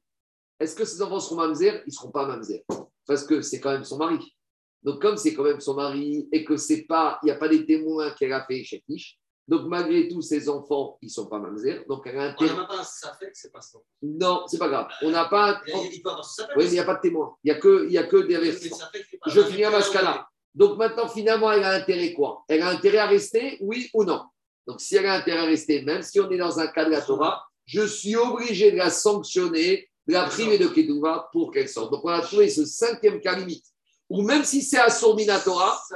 est-ce 0.60 0.77
que 0.77 0.85
ses 0.85 1.02
enfants 1.02 1.19
seront 1.19 1.35
mamzer? 1.36 1.82
Ils 1.86 1.89
ne 1.89 1.93
seront 1.93 2.12
pas 2.12 2.24
mamzer. 2.24 2.65
Parce 3.05 3.24
que 3.24 3.43
c'est 3.43 3.59
quand 3.59 3.73
même 3.73 3.82
son 3.82 3.97
mari. 3.97 4.36
Donc, 4.85 5.02
comme 5.02 5.16
c'est 5.16 5.35
quand 5.35 5.43
même 5.43 5.60
son 5.60 5.74
mari 5.74 6.28
et 6.31 6.44
que 6.44 6.56
c'est 6.56 6.82
pas, 6.82 7.19
il 7.24 7.27
n'y 7.27 7.32
a 7.32 7.36
pas 7.36 7.48
des 7.48 7.66
témoins 7.66 8.12
qu'elle 8.12 8.32
a 8.32 8.44
fait 8.47 8.62
chez 8.62 8.81
Tish, 8.89 9.17
donc 9.48 9.62
malgré 9.66 10.06
tout, 10.08 10.20
ses 10.20 10.48
enfants, 10.48 10.98
ils 11.02 11.06
ne 11.06 11.10
sont 11.10 11.26
pas 11.26 11.38
mamzer. 11.38 11.84
Donc, 11.88 12.02
elle 12.06 12.18
a 12.18 12.22
un 12.24 12.34
On 12.38 12.42
n'a 12.42 12.48
témoin. 12.48 12.64
pas 12.66 12.74
un 12.74 13.16
que 13.26 13.30
c'est 13.32 13.50
pas 13.52 13.60
ça. 13.62 13.78
Non, 14.02 14.44
c'est 14.46 14.58
pas 14.58 14.68
grave. 14.68 14.88
On 15.02 15.10
n'a 15.10 15.24
pas. 15.24 15.60
Il 15.66 15.70
y 15.70 15.76
a- 15.76 15.84
il 15.94 16.02
peut 16.02 16.10
avoir 16.10 16.24
ça 16.24 16.46
fait. 16.46 16.52
Oui, 16.56 16.64
mais 16.64 16.70
il 16.70 16.72
n'y 16.74 16.78
a 16.80 16.84
pas 16.84 16.94
de 16.96 17.00
témoin. 17.00 17.34
Il 17.42 17.50
n'y 17.50 17.56
a 17.56 17.60
que, 17.60 17.86
il 17.86 17.92
y 17.92 17.98
a 17.98 18.04
que 18.04 18.16
des 18.18 18.36
pas- 18.38 19.30
Je 19.30 19.40
finis 19.42 19.64
à 19.64 19.70
Maskala. 19.70 20.28
Donc 20.54 20.76
maintenant, 20.76 21.08
finalement, 21.08 21.50
elle 21.50 21.64
a 21.64 21.70
intérêt 21.72 22.12
quoi? 22.12 22.44
Elle 22.48 22.62
a 22.62 22.68
intérêt 22.68 22.98
à 22.98 23.06
rester, 23.06 23.56
oui 23.60 23.88
ou 23.94 24.04
non? 24.04 24.22
Donc 24.66 24.80
si 24.80 24.96
elle 24.96 25.06
a 25.06 25.14
intérêt 25.14 25.40
à 25.40 25.44
rester, 25.44 25.82
même 25.82 26.02
si 26.02 26.20
on 26.20 26.30
est 26.30 26.36
dans 26.36 26.58
un 26.58 26.66
cas 26.66 26.84
de 26.84 26.90
la 26.90 27.00
Torah, 27.00 27.42
je 27.64 27.86
suis 27.86 28.16
obligé 28.16 28.70
de 28.72 28.76
la 28.76 28.90
sanctionner, 28.90 29.88
de 30.06 30.12
la 30.12 30.24
priver 30.26 30.58
de 30.58 30.68
Kedouva 30.68 31.28
pour 31.32 31.52
qu'elle 31.52 31.68
sorte. 31.68 31.90
Donc 31.92 32.04
on 32.04 32.08
a 32.08 32.20
trouvé 32.20 32.48
ce 32.50 32.64
cinquième 32.64 33.20
cas 33.20 33.36
limite, 33.36 33.64
où 34.10 34.22
même 34.22 34.44
si 34.44 34.62
c'est 34.62 34.78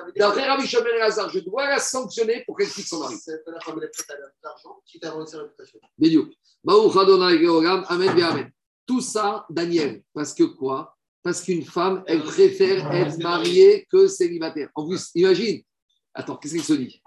veut 0.04 0.12
dire 0.12 0.28
d'après 0.28 0.46
Rabbi 0.46 0.66
Shimon 0.66 0.84
Elazar, 0.96 1.30
je 1.30 1.38
dois 1.40 1.68
la 1.68 1.78
sanctionner 1.78 2.42
pour 2.44 2.56
qu'elle 2.56 2.68
quitte 2.68 2.86
son 2.86 3.00
mari. 3.00 3.14
la 3.26 3.60
femme 3.60 3.82
est 3.82 3.88
prête 3.88 4.10
à 4.10 4.14
l'argent, 4.42 4.80
quitte 4.84 5.04
à 5.04 5.26
sa 5.26 5.38
réputation. 5.38 5.80
Amen 7.88 8.10
Amen. 8.20 8.50
Tout 8.86 9.00
ça, 9.00 9.46
Daniel, 9.48 10.02
parce 10.12 10.34
que 10.34 10.44
quoi? 10.44 10.96
Parce 11.22 11.40
qu'une 11.42 11.64
femme, 11.64 12.02
elle 12.06 12.22
préfère 12.22 12.92
être 12.92 13.18
mariée 13.18 13.86
que 13.90 14.08
célibataire. 14.08 14.68
En 14.74 14.86
plus, 14.86 15.10
imagine. 15.14 15.62
Attends, 16.12 16.36
qu'est-ce 16.36 16.54
qu'il 16.54 16.64
se 16.64 16.72
dit? 16.72 17.00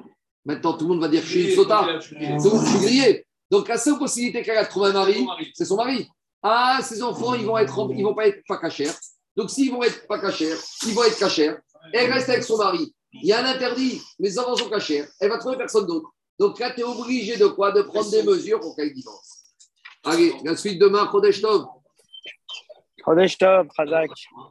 Maintenant, 0.45 0.77
tout 0.77 0.85
le 0.85 0.93
monde 0.93 1.01
va 1.01 1.09
dire 1.09 1.21
que 1.21 1.27
je 1.27 1.31
suis 1.31 1.49
une 1.49 1.55
sota. 1.55 1.99
Je 1.99 2.07
suis 2.07 2.79
grillé. 2.79 3.25
Donc, 3.51 3.67
la 3.67 3.77
seule 3.77 3.97
possibilité 3.97 4.41
qu'elle 4.41 4.57
a 4.57 4.63
de 4.63 4.69
trouver 4.69 4.89
un 4.89 4.93
mari, 4.93 5.27
c'est 5.53 5.65
son 5.65 5.75
mari. 5.75 6.07
Ah, 6.41 6.79
ses 6.81 7.03
enfants, 7.03 7.33
ils 7.33 7.45
vont 7.45 7.57
être, 7.57 7.91
ils 7.95 8.03
vont 8.03 8.15
pas 8.15 8.27
être 8.27 8.41
pas 8.47 8.57
cachers. 8.57 8.91
Donc, 9.35 9.49
s'ils 9.49 9.71
vont 9.71 9.83
être 9.83 10.07
pas 10.07 10.19
cachers, 10.19 10.55
ils 10.87 10.93
vont 10.93 11.03
être 11.03 11.19
cachers. 11.19 11.55
Elle 11.93 12.11
reste 12.11 12.29
avec 12.29 12.43
son 12.43 12.57
mari. 12.57 12.93
Il 13.13 13.27
y 13.27 13.33
a 13.33 13.39
un 13.39 13.45
interdit. 13.45 14.01
Les 14.19 14.37
enfants 14.39 14.55
sont 14.55 14.69
cachers. 14.69 15.05
Elle 15.19 15.29
va 15.29 15.37
trouver 15.37 15.57
personne 15.57 15.85
d'autre. 15.85 16.11
Donc 16.37 16.59
là, 16.59 16.71
tu 16.71 16.81
es 16.81 16.83
obligé 16.83 17.37
de 17.37 17.47
quoi? 17.47 17.71
De 17.71 17.81
prendre 17.81 18.09
des 18.11 18.23
mesures 18.23 18.59
pour 18.59 18.75
qu'elle 18.75 18.93
divorce. 18.93 19.53
Allez, 20.03 20.35
la 20.43 20.55
suite 20.55 20.79
demain, 20.79 21.09
Chodesh 21.11 21.41
Tov. 21.41 21.65
Chodesh 23.03 23.37
Tov, 23.37 23.67
Chazak. 23.75 24.09